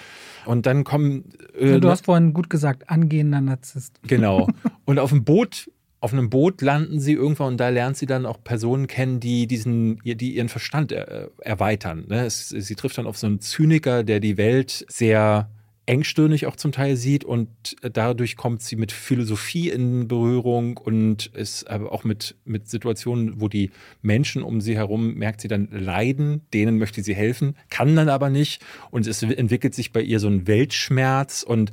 Und 0.47 0.67
dann 0.67 0.85
kommen. 0.85 1.25
Äh, 1.59 1.81
du 1.81 1.89
hast 1.89 2.05
vorhin 2.05 2.35
gut 2.35 2.51
gesagt, 2.51 2.91
angehender 2.91 3.41
Narzisst. 3.41 4.01
Genau. 4.07 4.49
Und 4.85 4.99
auf 4.99 5.11
dem 5.11 5.25
Boot 5.25 5.71
auf 6.05 6.13
einem 6.13 6.29
Boot 6.29 6.61
landen 6.61 7.01
sie 7.01 7.15
irgendwann 7.15 7.53
und 7.53 7.57
da 7.57 7.71
lernt 7.71 7.97
sie 7.97 8.05
dann 8.05 8.27
auch 8.27 8.37
Personen 8.45 8.89
kennen, 8.89 9.21
die 9.21 9.47
diesen, 9.47 10.03
die 10.05 10.35
ihren 10.35 10.51
Verstand 10.51 10.93
er, 10.93 11.31
erweitern. 11.39 12.05
Ne? 12.09 12.29
Sie 12.29 12.75
trifft 12.75 12.99
dann 12.99 13.07
auf 13.07 13.17
so 13.17 13.27
einen 13.27 13.41
Zyniker, 13.41 14.05
der 14.05 14.21
die 14.21 14.37
Welt 14.37 14.85
sehr 14.91 15.49
engstirnig 15.87 16.47
auch 16.47 16.57
zum 16.57 16.73
Teil 16.73 16.97
sieht 16.97 17.25
und 17.25 17.49
dadurch 17.83 18.37
kommt 18.37 18.63
sie 18.63 18.77
mit 18.77 18.93
Philosophie 18.93 19.69
in 19.69 20.09
Berührung 20.09 20.77
und 20.77 21.27
ist 21.27 21.69
aber 21.69 21.93
auch 21.93 22.05
mit, 22.05 22.37
mit 22.45 22.69
Situationen, 22.69 23.41
wo 23.41 23.49
die 23.49 23.71
Menschen 24.01 24.43
um 24.43 24.61
sie 24.61 24.77
herum, 24.77 25.15
merkt 25.15 25.41
sie 25.41 25.49
dann 25.49 25.69
leiden, 25.71 26.43
denen 26.55 26.79
möchte 26.79 27.03
sie 27.03 27.15
helfen, 27.15 27.57
kann 27.69 27.97
dann 27.97 28.09
aber 28.09 28.31
nicht. 28.31 28.63
Und 28.91 29.07
es 29.07 29.23
entwickelt 29.23 29.75
sich 29.75 29.93
bei 29.93 30.01
ihr 30.01 30.21
so 30.21 30.29
ein 30.29 30.47
Weltschmerz 30.47 31.43
und 31.43 31.73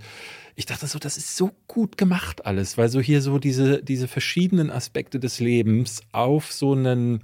ich 0.55 0.65
dachte 0.65 0.85
so, 0.87 0.99
das 0.99 1.17
ist 1.17 1.37
so 1.37 1.51
gut 1.67 1.97
gemacht 1.97 2.45
alles, 2.45 2.77
weil 2.77 2.89
so 2.89 2.99
hier 2.99 3.21
so 3.21 3.39
diese, 3.39 3.81
diese 3.81 4.07
verschiedenen 4.07 4.69
Aspekte 4.69 5.19
des 5.19 5.39
Lebens 5.39 6.01
auf 6.11 6.51
so 6.51 6.73
einen 6.73 7.21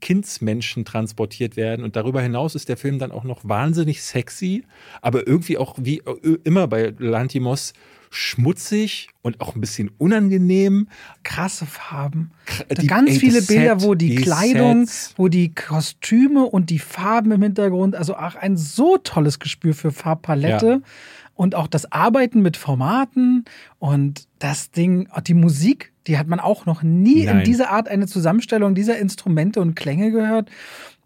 Kindsmenschen 0.00 0.84
transportiert 0.84 1.56
werden. 1.56 1.84
Und 1.84 1.96
darüber 1.96 2.20
hinaus 2.20 2.54
ist 2.54 2.68
der 2.68 2.76
Film 2.76 2.98
dann 2.98 3.12
auch 3.12 3.24
noch 3.24 3.40
wahnsinnig 3.44 4.02
sexy, 4.02 4.64
aber 5.02 5.26
irgendwie 5.26 5.58
auch 5.58 5.76
wie 5.78 5.98
äh, 5.98 6.38
immer 6.44 6.66
bei 6.66 6.94
Lantimos 6.98 7.72
schmutzig 8.10 9.08
und 9.22 9.40
auch 9.40 9.54
ein 9.54 9.60
bisschen 9.60 9.90
unangenehm. 9.98 10.88
Krasse 11.22 11.66
Farben. 11.66 12.30
Die, 12.80 12.86
Ganz 12.86 13.10
ey, 13.10 13.18
viele 13.18 13.42
Bilder, 13.42 13.80
Set, 13.80 13.88
wo 13.88 13.94
die, 13.94 14.16
die 14.16 14.22
Kleidung, 14.22 14.86
Sets. 14.86 15.14
wo 15.16 15.28
die 15.28 15.54
Kostüme 15.54 16.44
und 16.44 16.70
die 16.70 16.78
Farben 16.78 17.32
im 17.32 17.42
Hintergrund, 17.42 17.94
also 17.94 18.16
auch 18.16 18.36
ein 18.36 18.56
so 18.56 18.96
tolles 18.96 19.38
Gespür 19.38 19.74
für 19.74 19.92
Farbpalette. 19.92 20.66
Ja. 20.66 20.80
Und 21.34 21.54
auch 21.54 21.66
das 21.66 21.92
Arbeiten 21.92 22.40
mit 22.40 22.56
Formaten 22.56 23.44
und 23.78 24.26
das 24.38 24.70
Ding, 24.70 25.06
die 25.26 25.34
Musik 25.34 25.92
die 26.06 26.18
hat 26.18 26.26
man 26.26 26.40
auch 26.40 26.66
noch 26.66 26.82
nie 26.82 27.24
Nein. 27.24 27.38
in 27.38 27.44
dieser 27.44 27.70
Art 27.70 27.88
eine 27.88 28.06
Zusammenstellung 28.06 28.74
dieser 28.74 28.98
Instrumente 28.98 29.60
und 29.60 29.74
Klänge 29.74 30.10
gehört. 30.10 30.50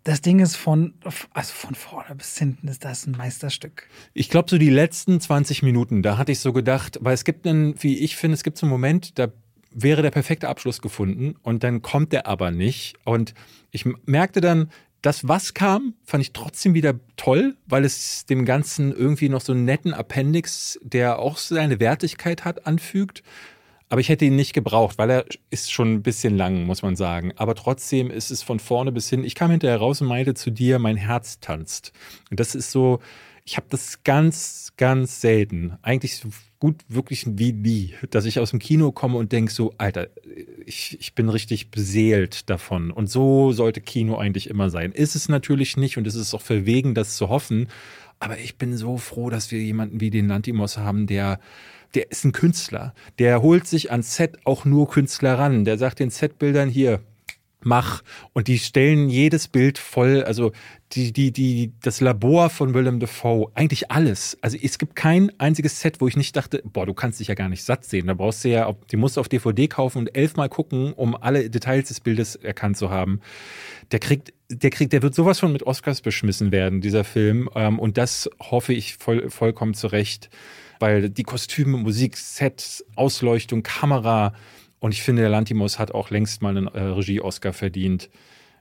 Das 0.04 0.22
Ding 0.22 0.40
ist 0.40 0.56
von, 0.56 0.94
also 1.34 1.52
von 1.52 1.74
vorne 1.74 2.14
bis 2.14 2.38
hinten 2.38 2.68
ist 2.68 2.84
das 2.84 3.06
ein 3.06 3.12
Meisterstück. 3.12 3.86
Ich 4.14 4.30
glaube, 4.30 4.48
so 4.48 4.56
die 4.56 4.70
letzten 4.70 5.20
20 5.20 5.62
Minuten, 5.62 6.02
da 6.02 6.16
hatte 6.16 6.32
ich 6.32 6.40
so 6.40 6.52
gedacht, 6.52 6.98
weil 7.02 7.14
es 7.14 7.24
gibt 7.24 7.46
einen, 7.46 7.74
wie 7.82 7.98
ich 7.98 8.16
finde, 8.16 8.34
es 8.34 8.42
gibt 8.42 8.56
so 8.56 8.64
einen 8.64 8.70
Moment, 8.70 9.18
da 9.18 9.28
wäre 9.72 10.02
der 10.02 10.10
perfekte 10.10 10.48
Abschluss 10.48 10.80
gefunden 10.80 11.34
und 11.42 11.62
dann 11.62 11.82
kommt 11.82 12.12
der 12.12 12.26
aber 12.26 12.50
nicht. 12.50 12.96
Und 13.04 13.34
ich 13.70 13.84
merkte 14.06 14.40
dann, 14.40 14.70
das, 15.02 15.28
was 15.28 15.54
kam, 15.54 15.94
fand 16.04 16.22
ich 16.22 16.32
trotzdem 16.32 16.74
wieder 16.74 16.94
toll, 17.16 17.56
weil 17.66 17.84
es 17.84 18.26
dem 18.26 18.44
Ganzen 18.44 18.92
irgendwie 18.94 19.28
noch 19.28 19.40
so 19.40 19.52
einen 19.52 19.64
netten 19.64 19.94
Appendix, 19.94 20.78
der 20.82 21.18
auch 21.18 21.38
seine 21.38 21.80
Wertigkeit 21.80 22.44
hat, 22.44 22.66
anfügt. 22.66 23.22
Aber 23.90 24.00
ich 24.00 24.08
hätte 24.08 24.24
ihn 24.24 24.36
nicht 24.36 24.52
gebraucht, 24.52 24.98
weil 24.98 25.10
er 25.10 25.24
ist 25.50 25.72
schon 25.72 25.92
ein 25.92 26.02
bisschen 26.02 26.36
lang, 26.36 26.64
muss 26.64 26.82
man 26.82 26.94
sagen. 26.94 27.32
Aber 27.34 27.56
trotzdem 27.56 28.08
ist 28.08 28.30
es 28.30 28.40
von 28.40 28.60
vorne 28.60 28.92
bis 28.92 29.10
hin. 29.10 29.24
Ich 29.24 29.34
kam 29.34 29.50
hinterher 29.50 29.78
raus 29.78 30.00
und 30.00 30.06
meinte 30.06 30.34
zu 30.34 30.50
dir, 30.50 30.78
mein 30.78 30.96
Herz 30.96 31.40
tanzt. 31.40 31.92
Und 32.30 32.38
das 32.38 32.54
ist 32.54 32.70
so, 32.70 33.00
ich 33.44 33.56
habe 33.56 33.66
das 33.68 34.04
ganz, 34.04 34.74
ganz 34.76 35.20
selten. 35.20 35.76
Eigentlich 35.82 36.18
so 36.18 36.28
gut 36.60 36.76
wirklich 36.86 37.24
wie 37.26 37.52
nie, 37.52 37.94
dass 38.10 38.26
ich 38.26 38.38
aus 38.38 38.50
dem 38.50 38.60
Kino 38.60 38.92
komme 38.92 39.18
und 39.18 39.32
denke 39.32 39.52
so, 39.52 39.74
Alter, 39.76 40.06
ich, 40.66 40.96
ich 41.00 41.16
bin 41.16 41.28
richtig 41.28 41.72
beseelt 41.72 42.48
davon. 42.48 42.92
Und 42.92 43.10
so 43.10 43.50
sollte 43.50 43.80
Kino 43.80 44.16
eigentlich 44.16 44.48
immer 44.48 44.70
sein. 44.70 44.92
Ist 44.92 45.16
es 45.16 45.28
natürlich 45.28 45.76
nicht 45.76 45.96
und 45.96 46.06
es 46.06 46.14
ist 46.14 46.32
auch 46.32 46.42
verwegen, 46.42 46.94
das 46.94 47.16
zu 47.16 47.28
hoffen. 47.28 47.66
Aber 48.20 48.38
ich 48.38 48.56
bin 48.56 48.76
so 48.76 48.98
froh, 48.98 49.30
dass 49.30 49.50
wir 49.50 49.58
jemanden 49.58 50.00
wie 50.00 50.10
den 50.10 50.28
Lantimos 50.28 50.76
haben, 50.76 51.08
der 51.08 51.40
der 51.94 52.10
ist 52.10 52.24
ein 52.24 52.32
Künstler. 52.32 52.94
Der 53.18 53.42
holt 53.42 53.66
sich 53.66 53.90
ans 53.90 54.16
Set 54.16 54.38
auch 54.44 54.64
nur 54.64 54.88
Künstler 54.88 55.38
ran. 55.38 55.64
Der 55.64 55.78
sagt 55.78 55.98
den 55.98 56.10
Setbildern 56.10 56.68
hier, 56.68 57.00
mach 57.62 58.02
und 58.32 58.48
die 58.48 58.58
stellen 58.58 59.08
jedes 59.08 59.48
Bild 59.48 59.78
voll, 59.78 60.22
also 60.24 60.52
die, 60.92 61.12
die, 61.12 61.30
die, 61.30 61.72
das 61.82 62.00
Labor 62.00 62.50
von 62.50 62.74
Willem 62.74 62.98
Dafoe, 62.98 63.50
eigentlich 63.54 63.90
alles. 63.90 64.36
Also 64.40 64.58
es 64.60 64.78
gibt 64.78 64.96
kein 64.96 65.30
einziges 65.38 65.80
Set, 65.80 66.00
wo 66.00 66.08
ich 66.08 66.16
nicht 66.16 66.34
dachte, 66.34 66.62
boah, 66.64 66.84
du 66.84 66.94
kannst 66.94 67.20
dich 67.20 67.28
ja 67.28 67.34
gar 67.34 67.48
nicht 67.48 67.62
satt 67.62 67.84
sehen. 67.84 68.08
Da 68.08 68.14
brauchst 68.14 68.44
du 68.44 68.48
ja, 68.48 68.74
die 68.90 68.96
musst 68.96 69.16
du 69.16 69.20
auf 69.20 69.28
DVD 69.28 69.68
kaufen 69.68 69.98
und 69.98 70.16
elfmal 70.16 70.48
gucken, 70.48 70.92
um 70.92 71.14
alle 71.14 71.48
Details 71.48 71.88
des 71.88 72.00
Bildes 72.00 72.34
erkannt 72.34 72.76
zu 72.76 72.90
haben. 72.90 73.20
Der 73.92 74.00
kriegt, 74.00 74.32
der 74.48 74.70
kriegt, 74.70 74.92
der 74.92 75.02
wird 75.02 75.14
sowas 75.14 75.38
von 75.38 75.52
mit 75.52 75.62
Oscars 75.62 76.00
beschmissen 76.00 76.50
werden, 76.50 76.80
dieser 76.80 77.04
Film. 77.04 77.48
Ähm, 77.54 77.78
und 77.78 77.96
das 77.96 78.28
hoffe 78.40 78.72
ich 78.72 78.96
voll, 78.96 79.30
vollkommen 79.30 79.74
zurecht, 79.74 80.28
weil 80.80 81.08
die 81.10 81.22
Kostüme, 81.22 81.78
Musik, 81.78 82.16
Set, 82.16 82.84
Ausleuchtung, 82.96 83.62
Kamera, 83.62 84.32
und 84.80 84.92
ich 84.92 85.02
finde, 85.02 85.22
der 85.22 85.30
Lantimos 85.30 85.78
hat 85.78 85.92
auch 85.92 86.10
längst 86.10 86.42
mal 86.42 86.56
einen 86.56 86.66
äh, 86.66 86.80
Regie-Oscar 86.80 87.52
verdient. 87.52 88.10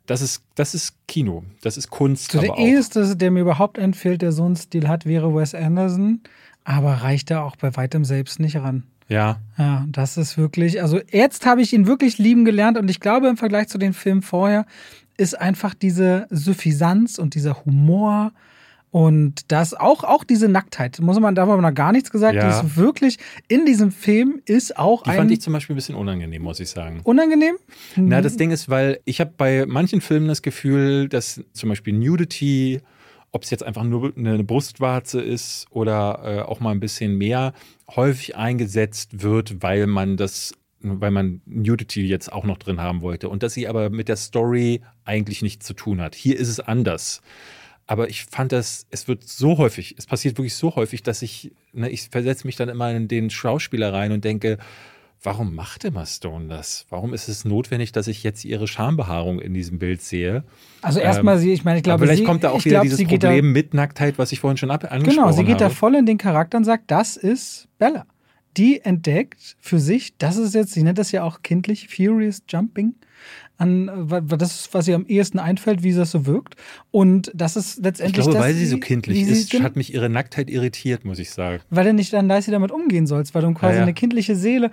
Das 0.05 0.21
ist, 0.21 0.43
das 0.55 0.75
ist 0.75 0.95
Kino, 1.07 1.43
das 1.61 1.77
ist 1.77 1.89
Kunst. 1.89 2.31
So 2.31 2.41
der 2.41 2.57
erste, 2.57 3.15
der 3.15 3.31
mir 3.31 3.41
überhaupt 3.41 3.77
entfällt, 3.77 4.21
der 4.21 4.31
so 4.31 4.43
einen 4.43 4.55
Stil 4.55 4.87
hat, 4.87 5.05
wäre 5.05 5.33
Wes 5.33 5.55
Anderson, 5.55 6.21
aber 6.63 6.93
reicht 6.93 7.31
da 7.31 7.43
auch 7.43 7.55
bei 7.55 7.75
weitem 7.75 8.03
selbst 8.03 8.39
nicht 8.39 8.57
ran. 8.57 8.83
Ja. 9.07 9.39
Ja, 9.57 9.85
das 9.87 10.17
ist 10.17 10.37
wirklich, 10.37 10.81
also 10.81 10.99
jetzt 11.11 11.45
habe 11.45 11.61
ich 11.61 11.73
ihn 11.73 11.87
wirklich 11.87 12.17
lieben 12.17 12.43
gelernt 12.43 12.77
und 12.77 12.89
ich 12.89 12.99
glaube 12.99 13.27
im 13.27 13.37
Vergleich 13.37 13.67
zu 13.67 13.77
den 13.77 13.93
Filmen 13.93 14.21
vorher 14.21 14.65
ist 15.17 15.39
einfach 15.39 15.73
diese 15.73 16.27
Suffisanz 16.29 17.17
und 17.17 17.35
dieser 17.35 17.65
Humor 17.65 18.31
und 18.91 19.51
das 19.51 19.75
auch, 19.75 20.03
auch 20.03 20.23
diese 20.23 20.47
Nacktheit, 20.47 20.99
muss 20.99 21.19
man, 21.19 21.35
da 21.35 21.43
haben 21.43 21.49
wir 21.49 21.69
noch 21.69 21.75
gar 21.75 21.91
nichts 21.91 22.09
gesagt, 22.09 22.35
ja. 22.35 22.43
die 22.43 22.49
ist 22.49 22.75
wirklich 22.75 23.17
in 23.47 23.65
diesem 23.65 23.91
Film 23.91 24.41
ist 24.45 24.77
auch 24.77 25.03
die 25.03 25.11
ein. 25.11 25.17
fand 25.17 25.31
ich 25.31 25.41
zum 25.41 25.53
Beispiel 25.53 25.75
ein 25.75 25.77
bisschen 25.77 25.95
unangenehm, 25.95 26.41
muss 26.41 26.59
ich 26.59 26.69
sagen. 26.69 27.01
Unangenehm? 27.03 27.55
Na, 27.95 28.21
das 28.21 28.35
Ding 28.37 28.49
ist, 28.49 28.67
weil 28.67 28.99
ich 29.05 29.19
habe 29.21 29.31
bei 29.37 29.65
manchen 29.67 30.01
Filmen 30.01 30.27
das 30.27 30.41
Gefühl, 30.41 31.07
dass 31.07 31.43
zum 31.53 31.69
Beispiel 31.69 31.93
Nudity, 31.93 32.81
ob 33.31 33.43
es 33.43 33.51
jetzt 33.51 33.63
einfach 33.63 33.83
nur 33.83 34.11
eine 34.17 34.43
Brustwarze 34.43 35.21
ist 35.21 35.67
oder 35.69 36.21
äh, 36.23 36.41
auch 36.41 36.59
mal 36.59 36.71
ein 36.71 36.79
bisschen 36.79 37.15
mehr, 37.15 37.53
häufig 37.95 38.35
eingesetzt 38.37 39.21
wird, 39.21 39.61
weil 39.61 39.85
man 39.85 40.17
das 40.17 40.53
weil 40.81 41.11
man 41.11 41.41
Nudity 41.45 42.05
jetzt 42.05 42.31
auch 42.31 42.45
noch 42.45 42.57
drin 42.57 42.79
haben 42.79 43.01
wollte 43.01 43.27
und 43.27 43.43
dass 43.43 43.53
sie 43.53 43.67
aber 43.67 43.89
mit 43.89 44.07
der 44.07 44.15
Story 44.15 44.81
eigentlich 45.03 45.41
nichts 45.41 45.65
zu 45.65 45.73
tun 45.73 45.99
hat. 45.99 46.15
Hier 46.15 46.37
ist 46.37 46.47
es 46.47 46.61
anders. 46.61 47.21
Aber 47.89 48.07
ich 48.07 48.25
fand 48.25 48.51
das, 48.51 48.85
es 48.91 49.07
wird 49.07 49.27
so 49.27 49.57
häufig, 49.57 49.95
es 49.97 50.05
passiert 50.05 50.37
wirklich 50.37 50.53
so 50.53 50.75
häufig, 50.75 51.01
dass 51.01 51.23
ich, 51.23 51.53
ne, 51.73 51.89
ich 51.89 52.09
versetze 52.09 52.45
mich 52.45 52.55
dann 52.55 52.69
immer 52.69 52.91
in 52.91 53.07
den 53.07 53.31
Schauspieler 53.31 53.91
rein 53.91 54.11
und 54.11 54.23
denke, 54.23 54.59
warum 55.23 55.55
macht 55.55 55.85
Emma 55.85 56.05
Stone 56.05 56.49
das? 56.49 56.85
Warum 56.91 57.15
ist 57.15 57.27
es 57.27 57.45
notwendig, 57.45 57.91
dass 57.91 58.07
ich 58.07 58.21
jetzt 58.21 58.45
ihre 58.45 58.67
Schambehaarung 58.67 59.39
in 59.39 59.55
diesem 59.55 59.79
Bild 59.79 60.03
sehe? 60.03 60.43
Also 60.83 60.99
erstmal 60.99 61.37
ähm, 61.37 61.41
sie, 61.41 61.51
ich 61.51 61.63
meine, 61.63 61.77
ich 61.77 61.83
glaube, 61.83 62.03
vielleicht 62.03 62.19
sie, 62.19 62.25
kommt 62.25 62.43
da 62.43 62.51
auch 62.51 62.63
wieder 62.63 62.81
glaub, 62.81 62.83
dieses 62.83 63.03
Problem 63.03 63.45
da, 63.45 63.51
mit 63.51 63.73
Nacktheit, 63.73 64.19
was 64.19 64.31
ich 64.31 64.39
vorhin 64.39 64.57
schon 64.57 64.69
ab, 64.69 64.83
angesprochen 64.83 65.21
habe. 65.21 65.31
Genau, 65.31 65.35
sie 65.35 65.43
geht 65.45 65.59
habe. 65.59 65.73
da 65.73 65.75
voll 65.75 65.95
in 65.95 66.05
den 66.05 66.19
Charakter 66.19 66.59
und 66.59 66.65
sagt, 66.65 66.91
das 66.91 67.17
ist 67.17 67.69
Bella. 67.79 68.05
Die 68.55 68.81
entdeckt 68.81 69.57
für 69.59 69.79
sich, 69.79 70.15
das 70.19 70.37
ist 70.37 70.53
jetzt, 70.53 70.73
sie 70.73 70.83
nennt 70.83 70.99
das 70.99 71.11
ja 71.11 71.23
auch 71.23 71.41
kindlich, 71.41 71.87
Furious 71.87 72.43
Jumping 72.47 72.93
an 73.59 74.07
das, 74.37 74.69
was 74.71 74.87
ihr 74.87 74.95
am 74.95 75.05
ehesten 75.05 75.37
einfällt, 75.37 75.83
wie 75.83 75.93
das 75.93 76.11
so 76.11 76.25
wirkt. 76.25 76.55
Und 76.91 77.31
das 77.35 77.55
ist 77.55 77.83
letztendlich. 77.83 78.25
Ich 78.25 78.31
glaube, 78.31 78.39
weil 78.39 78.53
sie 78.53 78.65
so 78.65 78.77
kindlich 78.77 79.21
ist, 79.21 79.53
hat 79.61 79.75
mich 79.75 79.93
ihre 79.93 80.09
Nacktheit 80.09 80.49
irritiert, 80.49 81.03
muss 81.03 81.19
ich 81.19 81.31
sagen. 81.31 81.61
Weil 81.69 81.85
du 81.85 81.93
nicht 81.93 82.13
dann 82.13 82.27
leise 82.27 82.51
damit 82.51 82.71
umgehen 82.71 83.05
sollst, 83.05 83.35
weil 83.35 83.41
du 83.41 83.53
quasi 83.53 83.73
ja, 83.73 83.77
ja. 83.79 83.83
eine 83.83 83.93
kindliche 83.93 84.35
Seele. 84.35 84.71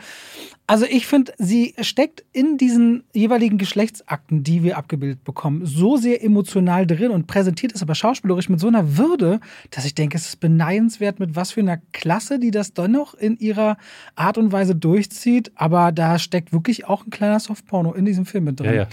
Also 0.68 0.84
ich 0.84 1.07
finde, 1.07 1.32
sie 1.39 1.74
steckt 1.80 2.24
in 2.32 2.59
diesen 2.59 3.05
jeweiligen 3.12 3.57
Geschlechtsakten, 3.57 4.43
die 4.43 4.64
wir 4.64 4.76
abgebildet 4.76 5.22
bekommen, 5.22 5.64
so 5.64 5.97
sehr 5.97 6.24
emotional 6.24 6.89
drin 6.89 7.12
und 7.12 7.28
präsentiert 7.28 7.72
es 7.72 7.82
aber 7.82 7.95
schauspielerisch 7.95 8.49
mit 8.49 8.59
so 8.59 8.66
einer 8.66 8.97
Würde, 8.97 9.41
dass 9.70 9.84
ich 9.84 9.95
denke, 9.95 10.16
es 10.16 10.26
ist 10.26 10.41
beneidenswert, 10.41 11.20
mit 11.20 11.37
was 11.37 11.53
für 11.53 11.61
einer 11.61 11.78
Klasse 11.93 12.41
die 12.41 12.51
das 12.51 12.72
dennoch 12.72 13.14
in 13.14 13.39
ihrer 13.39 13.76
Art 14.16 14.39
und 14.39 14.51
Weise 14.51 14.74
durchzieht. 14.74 15.53
Aber 15.55 15.93
da 15.93 16.18
steckt 16.18 16.53
wirklich 16.53 16.87
auch 16.87 17.07
ein 17.07 17.11
kleiner 17.11 17.39
Softporno 17.39 17.93
in 17.93 18.05
diesem 18.05 18.26
Film 18.26 18.45
mit 18.45 18.59
drin. 18.59 18.74
Ja, 18.74 18.76
ja. 18.77 18.87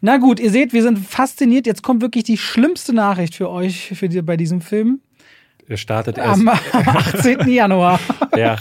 Na 0.00 0.16
gut, 0.18 0.40
ihr 0.40 0.50
seht, 0.50 0.72
wir 0.72 0.82
sind 0.82 0.98
fasziniert. 0.98 1.66
Jetzt 1.66 1.82
kommt 1.82 2.02
wirklich 2.02 2.24
die 2.24 2.38
schlimmste 2.38 2.92
Nachricht 2.92 3.34
für 3.34 3.50
euch 3.50 3.92
für 3.94 4.08
die, 4.08 4.22
bei 4.22 4.36
diesem 4.36 4.60
Film. 4.60 5.00
Er 5.68 5.76
startet 5.76 6.18
erst 6.18 6.40
am 6.72 6.88
18. 6.88 7.48
Januar. 7.48 8.00
ja. 8.36 8.56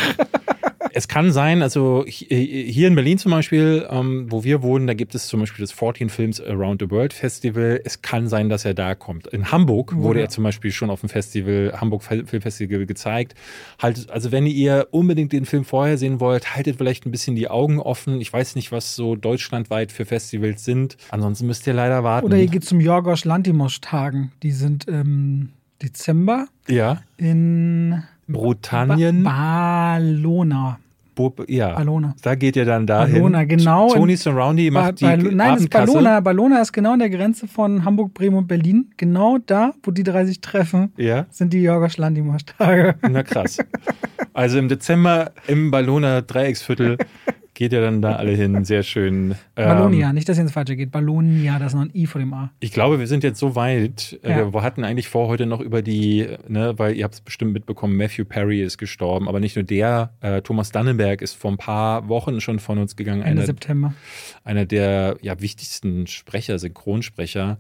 Es 0.94 1.08
kann 1.08 1.32
sein, 1.32 1.62
also 1.62 2.06
hier 2.08 2.88
in 2.88 2.96
Berlin 2.96 3.18
zum 3.18 3.32
Beispiel, 3.32 3.88
ähm, 3.90 4.28
wo 4.30 4.44
wir 4.44 4.62
wohnen, 4.62 4.88
da 4.88 4.94
gibt 4.94 5.16
es 5.16 5.28
zum 5.28 5.40
Beispiel 5.40 5.64
das 5.64 5.72
14 5.72 6.10
Films 6.10 6.42
Around 6.42 6.82
the 6.82 6.92
World 6.92 7.14
Festival. 7.14 7.80
Es 7.84 8.02
kann 8.02 8.28
sein, 8.28 8.50
dass 8.50 8.66
er 8.66 8.74
da 8.74 8.96
kommt. 8.96 9.28
In 9.28 9.52
Hamburg 9.52 9.96
wurde 9.96 10.20
ja. 10.20 10.26
er 10.26 10.30
zum 10.30 10.44
Beispiel 10.44 10.72
schon 10.72 10.90
auf 10.90 11.02
dem 11.02 11.10
Festival, 11.10 11.74
Hamburg 11.80 12.04
Filmfestival 12.04 12.86
gezeigt. 12.86 13.36
Halt, 13.80 14.10
also 14.10 14.32
wenn 14.32 14.46
ihr 14.46 14.88
unbedingt 14.92 15.32
den 15.32 15.46
Film 15.46 15.66
vorher 15.66 15.98
sehen 15.98 16.20
wollt, 16.20 16.56
haltet 16.56 16.78
vielleicht 16.78 17.06
ein 17.06 17.12
bisschen 17.12 17.36
die 17.36 17.50
Augen 17.50 17.80
offen. 17.80 18.22
Ich 18.22 18.32
weiß 18.32 18.56
nicht, 18.56 18.72
was 18.72 18.96
so 18.96 19.16
deutschlandweit 19.16 19.92
für 19.92 20.06
Festivals 20.06 20.66
sind. 20.66 20.98
Ansonsten 21.10 21.48
müsst 21.48 21.66
ihr 21.68 21.74
leider 21.74 22.04
warten. 22.04 22.26
Oder 22.26 22.38
ihr 22.38 22.48
geht 22.48 22.66
zum 22.66 22.80
Jorgos 22.80 23.26
Lantimos 23.26 23.82
Tagen. 23.82 24.32
Die 24.44 24.52
sind 24.52 24.88
im 24.88 25.50
Dezember. 25.82 26.48
Ja. 26.68 27.02
In 27.18 28.04
Britannien. 28.28 29.24
Ba 29.24 29.98
Balona. 29.98 30.80
Bo 31.14 31.34
ja, 31.48 31.76
Ballona. 31.76 32.16
da 32.22 32.36
geht 32.36 32.56
ihr 32.56 32.64
dann 32.64 32.88
dahin. 32.88 33.16
Ballona, 33.16 33.44
genau. 33.44 33.94
Tony 33.94 34.16
Surroundy 34.16 34.72
macht 34.72 35.02
ba 35.02 35.18
die 35.18 35.36
Nein, 35.36 35.68
Ballona. 35.70 36.22
Ballona 36.22 36.62
ist 36.62 36.72
genau 36.72 36.94
an 36.94 37.00
der 37.00 37.10
Grenze 37.10 37.48
von 37.48 37.84
Hamburg, 37.84 38.14
Bremen 38.14 38.38
und 38.38 38.48
Berlin. 38.48 38.92
Genau 38.96 39.38
da, 39.38 39.74
wo 39.84 39.92
die 39.92 40.04
drei 40.04 40.26
sich 40.26 40.40
treffen, 40.40 40.94
ja. 40.96 41.26
sind 41.30 41.52
die 41.52 41.64
Jorgos 41.64 41.98
Lantimos-Tage. 41.98 42.96
Na 43.10 43.24
krass. 43.24 43.58
Also 44.34 44.58
im 44.58 44.70
Dezember 44.70 45.32
im 45.48 45.70
Ballona 45.70 46.22
Dreiecksviertel 46.22 46.98
geht 47.62 47.74
ihr 47.74 47.82
dann 47.82 48.02
da 48.02 48.16
alle 48.16 48.32
hin, 48.32 48.66
sehr 48.66 48.82
schön. 48.82 49.36
Ähm, 49.56 49.68
Ballonia, 49.68 50.14
nicht, 50.14 50.28
dass 50.28 50.40
ihr 50.40 50.42
ins 50.42 50.52
Falsche 50.52 50.76
geht. 50.76 50.90
Ballonia, 50.90 51.60
das 51.60 51.74
ist 51.74 51.76
noch 51.76 51.84
ein 51.84 51.92
I 51.94 52.08
vor 52.08 52.18
dem 52.18 52.34
A. 52.34 52.50
Ich 52.60 52.72
glaube, 52.72 52.98
wir 52.98 53.06
sind 53.06 53.24
jetzt 53.24 53.40
so 53.40 53.56
weit. 53.56 54.20
Äh, 54.24 54.32
ja. 54.32 54.52
Wir 54.52 54.64
hatten 54.64 54.84
eigentlich 54.84 55.10
vor, 55.10 55.28
heute 55.28 55.46
noch 55.46 55.60
über 55.60 55.84
die, 55.84 56.28
ne, 56.48 56.74
weil 56.78 56.96
ihr 56.96 57.04
habt 57.04 57.14
es 57.14 57.22
bestimmt 57.22 57.54
mitbekommen, 57.54 57.96
Matthew 57.96 58.26
Perry 58.26 58.64
ist 58.64 58.80
gestorben, 58.80 59.30
aber 59.30 59.40
nicht 59.40 59.56
nur 59.58 59.64
der, 59.64 60.12
äh, 60.22 60.42
Thomas 60.42 60.72
Dannenberg 60.72 61.22
ist 61.22 61.36
vor 61.36 61.52
ein 61.52 61.58
paar 61.58 62.10
Wochen 62.10 62.42
schon 62.42 62.58
von 62.58 62.80
uns 62.80 62.96
gegangen. 62.96 63.22
Ende 63.22 63.44
einer, 63.44 63.46
September. 63.46 63.94
Einer 64.44 64.66
der 64.66 65.18
ja, 65.22 65.40
wichtigsten 65.40 66.08
Sprecher, 66.08 66.58
Synchronsprecher 66.58 67.60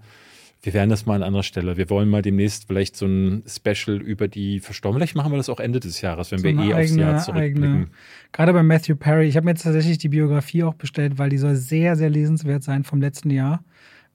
wir 0.63 0.73
werden 0.73 0.91
das 0.91 1.05
mal 1.07 1.15
an 1.15 1.23
anderer 1.23 1.43
Stelle. 1.43 1.75
Wir 1.75 1.89
wollen 1.89 2.07
mal 2.07 2.21
demnächst 2.21 2.67
vielleicht 2.67 2.95
so 2.95 3.07
ein 3.07 3.43
Special 3.47 3.99
über 3.99 4.27
die 4.27 4.59
Verstorbenen. 4.59 4.99
Vielleicht 4.99 5.15
machen 5.15 5.31
wir 5.31 5.37
das 5.37 5.49
auch 5.49 5.59
Ende 5.59 5.79
des 5.79 6.01
Jahres, 6.01 6.31
wenn 6.31 6.39
so 6.39 6.43
wir 6.43 6.51
eh 6.51 6.73
eigene, 6.73 6.81
aufs 6.81 6.95
Jahr 6.95 7.17
zurückblicken. 7.17 7.63
Eigene, 7.63 7.87
gerade 8.31 8.53
bei 8.53 8.61
Matthew 8.61 8.95
Perry. 8.95 9.27
Ich 9.27 9.35
habe 9.37 9.45
mir 9.45 9.51
jetzt 9.51 9.63
tatsächlich 9.63 9.97
die 9.97 10.09
Biografie 10.09 10.63
auch 10.63 10.75
bestellt, 10.75 11.17
weil 11.17 11.29
die 11.29 11.37
soll 11.37 11.55
sehr, 11.55 11.95
sehr 11.95 12.11
lesenswert 12.11 12.63
sein 12.63 12.83
vom 12.83 13.01
letzten 13.01 13.31
Jahr. 13.31 13.63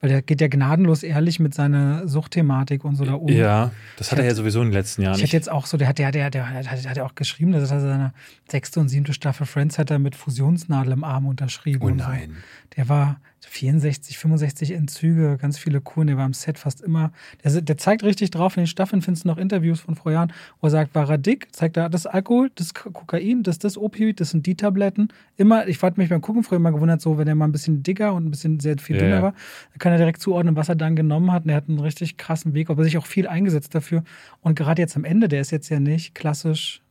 Weil 0.01 0.11
der 0.11 0.23
geht 0.23 0.43
ja 0.43 0.49
gnadenlos 0.49 1.03
ehrlich 1.03 1.41
mit 1.41 1.55
seiner 1.55 2.07
Suchtthematik 2.07 2.85
und 2.85 2.97
so 2.97 3.07
da 3.07 3.15
um. 3.15 3.29
Ja, 3.29 3.73
das 3.97 4.13
hat 4.13 4.19
er 4.19 4.27
ja 4.27 4.35
sowieso 4.35 4.61
in 4.61 4.67
den 4.67 4.75
letzten 4.75 5.01
Jahren. 5.01 5.17
Ich 5.17 5.23
hätte 5.23 5.37
jetzt 5.37 5.51
auch 5.51 5.65
so, 5.65 5.79
der 5.79 5.89
hat, 5.89 5.99
der, 5.99 6.13
der, 6.13 6.29
der, 6.29 6.47
der 6.63 6.71
hat 6.71 6.97
ja 6.99 7.05
auch 7.07 7.15
geschrieben, 7.15 7.53
dass 7.53 7.71
er 7.71 7.81
seine 7.81 8.13
sechste 8.47 8.79
und 8.79 8.91
siebte 8.91 9.15
Staffel 9.15 9.47
Friends 9.47 9.79
hat 9.79 9.91
er 9.91 9.99
mit 9.99 10.15
Fusionsnadel 10.15 10.93
im 10.93 11.03
Arm 11.03 11.27
unterschrieben. 11.27 11.83
Oh 11.83 11.89
nein. 11.89 12.29
So. 12.29 12.77
Der 12.77 12.89
war 12.91 13.21
64, 13.49 14.19
65 14.19 14.73
Entzüge, 14.73 15.39
ganz 15.41 15.57
viele 15.57 15.81
Kuren, 15.81 16.09
der 16.09 16.17
war 16.17 16.25
am 16.25 16.35
Set 16.35 16.59
fast 16.59 16.83
immer. 16.83 17.13
Der, 17.45 17.61
der 17.61 17.77
zeigt 17.79 18.03
richtig 18.03 18.31
drauf, 18.31 18.57
in 18.57 18.65
den 18.65 18.67
Staffeln 18.67 19.03
findest 19.03 19.25
du 19.25 19.29
noch 19.29 19.39
Interviews 19.39 19.81
von 19.81 19.95
vor 19.95 20.13
Jahren, 20.13 20.33
wo 20.61 20.67
er 20.67 20.71
sagt, 20.71 20.95
war 20.95 21.09
er 21.09 21.19
dick, 21.19 21.55
zeigt 21.55 21.77
er, 21.77 21.89
das 21.89 22.07
Alkohol, 22.07 22.51
das 22.55 22.75
Kokain, 22.75 23.43
das 23.43 23.57
ist 23.57 23.65
das 23.65 23.79
Opioid, 23.79 24.21
das 24.21 24.31
sind 24.31 24.47
die 24.47 24.57
Tabletten. 24.57 25.09
Immer, 25.37 25.69
ich 25.69 25.81
hatte 25.81 26.01
mich 26.01 26.11
beim 26.11 26.21
Gucken 26.21 26.43
früher 26.43 26.57
immer 26.57 26.73
gewundert, 26.73 27.01
so, 27.01 27.19
wenn 27.19 27.29
er 27.29 27.35
mal 27.35 27.47
ein 27.47 27.53
bisschen 27.53 27.83
dicker 27.83 28.15
und 28.15 28.27
ein 28.27 28.31
bisschen 28.31 28.61
sehr 28.61 28.77
viel 28.79 28.99
dünner 28.99 29.17
yeah. 29.17 29.23
war, 29.23 29.35
dann 29.73 29.79
kann 29.79 29.93
er 29.93 29.99
direkt 29.99 30.21
zuordnen, 30.21 30.57
was 30.57 30.69
er 30.69 30.77
dann 30.77 30.97
genommen 30.97 31.31
hat. 31.33 31.45
Und 31.45 31.51
er 31.51 31.57
hat 31.57 31.69
einen 31.69 31.79
richtig 31.79 32.17
krassen 32.17 32.53
Weg, 32.55 32.69
aber 32.69 32.83
sich 32.85 32.99
auch 32.99 33.07
viel 33.07 33.29
eingesetzt 33.29 33.75
dafür. 33.75 34.03
Und 34.41 34.57
gerade 34.57 34.83
jetzt 34.83 34.97
am 34.97 35.05
Ende, 35.05 35.29
der 35.29 35.41
ist 35.41 35.53
jetzt 35.53 35.69
ja 35.69 35.81
nicht 35.81 36.15
klassisch 36.15 36.83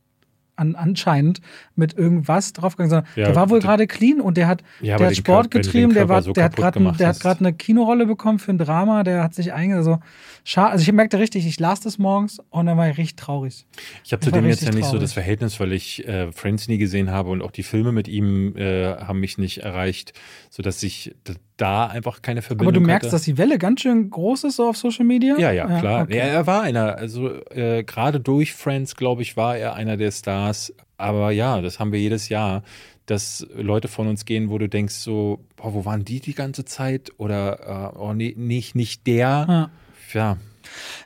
an, 0.56 0.74
anscheinend 0.74 1.40
mit 1.74 1.96
irgendwas 1.96 2.52
draufgegangen, 2.52 2.90
sondern 2.90 3.08
ja, 3.14 3.26
der 3.26 3.36
war 3.36 3.50
wohl 3.50 3.60
gerade 3.60 3.86
clean 3.86 4.20
und 4.20 4.36
der 4.36 4.48
hat, 4.48 4.62
ja, 4.80 4.96
der 4.96 5.08
hat 5.08 5.16
Sport 5.16 5.50
Körper, 5.50 5.66
getrieben, 5.68 5.94
der, 5.94 6.08
war, 6.08 6.22
so 6.22 6.32
der 6.32 6.44
hat 6.44 6.56
gerade 6.56 6.80
der 6.98 7.08
hat 7.08 7.20
gerade 7.20 7.40
eine 7.40 7.52
Kinorolle 7.52 8.06
bekommen 8.06 8.38
für 8.38 8.52
ein 8.52 8.58
Drama, 8.58 9.02
der 9.02 9.22
hat 9.22 9.34
sich 9.34 9.52
eigentlich 9.52 9.76
also 9.76 9.98
schade, 10.44 10.70
also 10.70 10.82
ich 10.82 10.92
merkte 10.92 11.18
richtig, 11.18 11.46
ich 11.46 11.60
las 11.60 11.80
das 11.80 11.98
morgens 11.98 12.40
und 12.50 12.66
dann 12.66 12.76
war 12.76 12.88
ich 12.88 12.98
richtig 12.98 13.16
traurig. 13.16 13.66
Ich 14.04 14.12
habe 14.12 14.20
zu 14.20 14.30
dem 14.30 14.46
jetzt 14.46 14.62
ja 14.62 14.70
nicht 14.70 14.80
traurig. 14.80 14.92
so 14.92 14.98
das 14.98 15.12
Verhältnis, 15.12 15.60
weil 15.60 15.72
ich 15.72 16.06
äh, 16.06 16.32
Friends 16.32 16.68
nie 16.68 16.78
gesehen 16.78 17.10
habe 17.10 17.30
und 17.30 17.42
auch 17.42 17.50
die 17.50 17.62
Filme 17.62 17.92
mit 17.92 18.08
ihm 18.08 18.56
äh, 18.56 18.96
haben 18.96 19.20
mich 19.20 19.38
nicht 19.38 19.58
erreicht, 19.58 20.12
sodass 20.50 20.82
ich 20.82 21.14
da 21.56 21.86
einfach 21.86 22.22
keine 22.22 22.42
Verbindung 22.42 22.74
Aber 22.74 22.80
du 22.80 22.86
merkst, 22.86 23.06
hatte. 23.06 23.16
dass 23.16 23.22
die 23.22 23.38
Welle 23.38 23.58
ganz 23.58 23.80
schön 23.80 24.10
groß 24.10 24.44
ist 24.44 24.56
so 24.56 24.68
auf 24.68 24.76
Social 24.76 25.04
Media? 25.04 25.38
Ja, 25.38 25.52
ja, 25.52 25.66
klar. 25.78 26.02
okay. 26.02 26.18
ja, 26.18 26.24
er 26.24 26.46
war 26.46 26.62
einer, 26.62 26.96
also 26.96 27.30
äh, 27.50 27.82
gerade 27.82 28.20
durch 28.20 28.54
Friends, 28.54 28.96
glaube 28.96 29.22
ich, 29.22 29.36
war 29.36 29.56
er 29.56 29.74
einer 29.74 29.96
der 29.96 30.10
Stars. 30.10 30.72
Aber 30.98 31.30
ja, 31.30 31.60
das 31.60 31.78
haben 31.78 31.92
wir 31.92 32.00
jedes 32.00 32.28
Jahr, 32.28 32.62
dass 33.06 33.46
Leute 33.54 33.88
von 33.88 34.06
uns 34.08 34.24
gehen, 34.24 34.50
wo 34.50 34.58
du 34.58 34.68
denkst 34.68 34.94
so, 34.94 35.40
boah, 35.56 35.74
wo 35.74 35.84
waren 35.84 36.04
die 36.04 36.20
die 36.20 36.34
ganze 36.34 36.64
Zeit? 36.64 37.10
Oder 37.18 37.92
äh, 37.94 37.98
oh 37.98 38.12
nee, 38.12 38.34
nicht, 38.36 38.74
nicht 38.74 39.06
der. 39.06 39.46
Ja. 39.48 39.70
ja. 40.12 40.36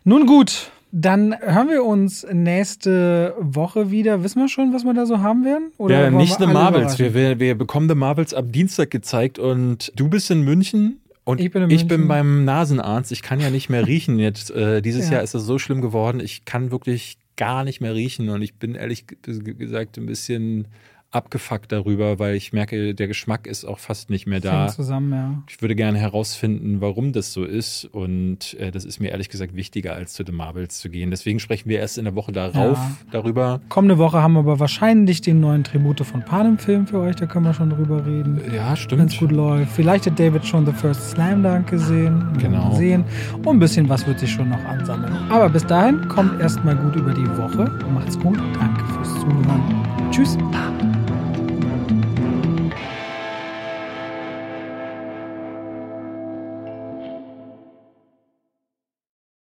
Nun 0.05 0.27
gut, 0.27 0.71
dann 0.93 1.35
hören 1.41 1.69
wir 1.69 1.85
uns 1.85 2.27
nächste 2.33 3.35
Woche 3.39 3.91
wieder. 3.91 4.23
Wissen 4.25 4.41
wir 4.41 4.49
schon, 4.49 4.73
was 4.73 4.85
wir 4.85 4.95
da 4.95 5.07
so 5.07 5.21
haben 5.21 5.45
werden? 5.45 5.73
Oder 5.79 6.05
Ja, 6.05 6.11
nicht 6.11 6.39
The 6.39 6.47
Marvels. 6.47 6.99
Wir, 6.99 7.15
wir, 7.15 7.39
wir 7.41 7.57
bekommen 7.57 7.89
The 7.89 7.95
Marvels 7.95 8.35
ab 8.35 8.47
Dienstag 8.51 8.91
gezeigt 8.91 9.39
und 9.39 9.93
du 9.97 10.09
bist 10.09 10.31
in 10.31 10.43
München. 10.43 11.01
Und 11.25 11.39
Ich 11.39 11.47
ich 11.47 11.53
bin 11.53 11.63
bin, 11.69 11.71
in 11.71 11.77
München. 11.87 12.09
beim 12.09 12.45
Nasenarzt. 12.45 13.13
Ich 13.13 13.23
kann 13.23 13.41
ja 13.41 13.51
nicht 13.51 13.69
mehr 13.69 13.87
riechen 13.87 14.19
jetzt. 14.19 14.51
Äh, 14.51 14.83
dieses 14.83 15.07
Ja. 15.09 15.15
Jahr 15.17 15.23
ist 15.23 15.35
es 15.35 15.45
so 15.45 15.59
schlimm 15.59 15.81
geworden. 15.81 16.19
Ich 16.21 16.45
kann 16.45 16.71
wirklich 16.71 17.19
gar 17.37 17.63
nicht 17.65 17.81
mehr 17.81 17.95
riechen. 17.95 18.29
Und 18.31 18.43
ich 18.43 18.55
bin 18.55 18.75
ehrlich 18.75 19.05
ge- 19.07 19.55
gesagt 19.55 19.97
ein 19.97 20.07
bisschen 20.07 20.67
abgefuckt 21.13 21.73
darüber, 21.73 22.19
weil 22.19 22.35
ich 22.37 22.53
merke, 22.53 22.95
der 22.95 23.09
Geschmack 23.09 23.47
ist 23.47 23.65
auch 23.65 23.79
fast 23.79 24.11
nicht 24.11 24.27
mehr 24.27 24.41
da. 24.41 24.69
Zusammen, 24.69 25.13
ja. 25.13 25.43
Ich 25.49 25.61
würde 25.61 25.75
gerne 25.75 25.99
herausfinden, 25.99 26.81
warum 26.81 27.13
das 27.13 27.33
so 27.33 27.45
ist. 27.45 27.85
Und 27.85 28.55
äh, 28.61 28.71
das 28.71 28.85
ist 28.85 29.01
mir 29.01 29.11
ehrlich 29.11 29.29
gesagt 29.29 29.55
wichtiger, 29.57 29.95
als 29.95 30.13
zu 30.13 30.23
The 30.25 30.33
Marvels 30.33 30.79
zu 30.79 30.89
gehen. 30.89 31.11
Deswegen 31.11 31.41
sprechen 31.41 31.69
wir 31.69 31.79
erst 31.81 31.99
in 31.99 32.05
der 32.05 32.15
Woche 32.15 32.33
darauf 32.33 32.79
Ja. 32.79 32.91
darüber. 33.11 33.61
Kommende 33.69 33.99
Woche 33.99 34.23
haben 34.23 34.35
wir 34.35 34.41
aber 34.41 34.61
wahrscheinlich 34.61 35.21
den 35.21 35.41
neuen 35.41 35.65
Tribute 35.65 36.01
von 36.07 36.25
Panem-Film 36.25 36.87
für 36.87 37.01
euch. 37.01 37.17
Da 37.17 37.27
können 37.27 37.45
wir 37.45 37.55
schon 37.55 37.71
drüber 37.71 38.07
reden. 38.07 38.41
Ja, 38.55 38.67
Wenn 38.67 38.73
es 38.75 38.79
stimmt. 39.15 39.19
gut 39.19 39.33
läuft. 39.33 39.73
Vielleicht 39.73 40.07
hat 40.07 40.19
David 40.19 40.45
schon 40.47 40.65
The 40.65 40.73
First 40.73 41.11
Slam 41.11 41.43
Dunk 41.43 41.69
gesehen. 41.69 42.25
Genau. 42.39 42.73
Sehen. 42.77 43.05
Und 43.39 43.49
ein 43.57 43.59
bisschen 43.59 43.89
was 43.89 44.07
wird 44.07 44.21
sich 44.21 44.31
schon 44.31 44.49
noch 44.49 44.65
ansammeln. 44.65 45.13
Aber 45.29 45.49
bis 45.49 45.67
dahin 45.67 46.07
kommt 46.09 46.41
erstmal 46.41 46.77
gut 46.77 46.95
über 46.97 47.13
die 47.13 47.27
Woche. 47.37 47.71
Macht's 47.93 48.19
gut. 48.19 48.39
Danke 48.59 48.85
fürs 48.95 49.13
Zuhören. 49.15 50.11
Tschüss. 50.13 50.37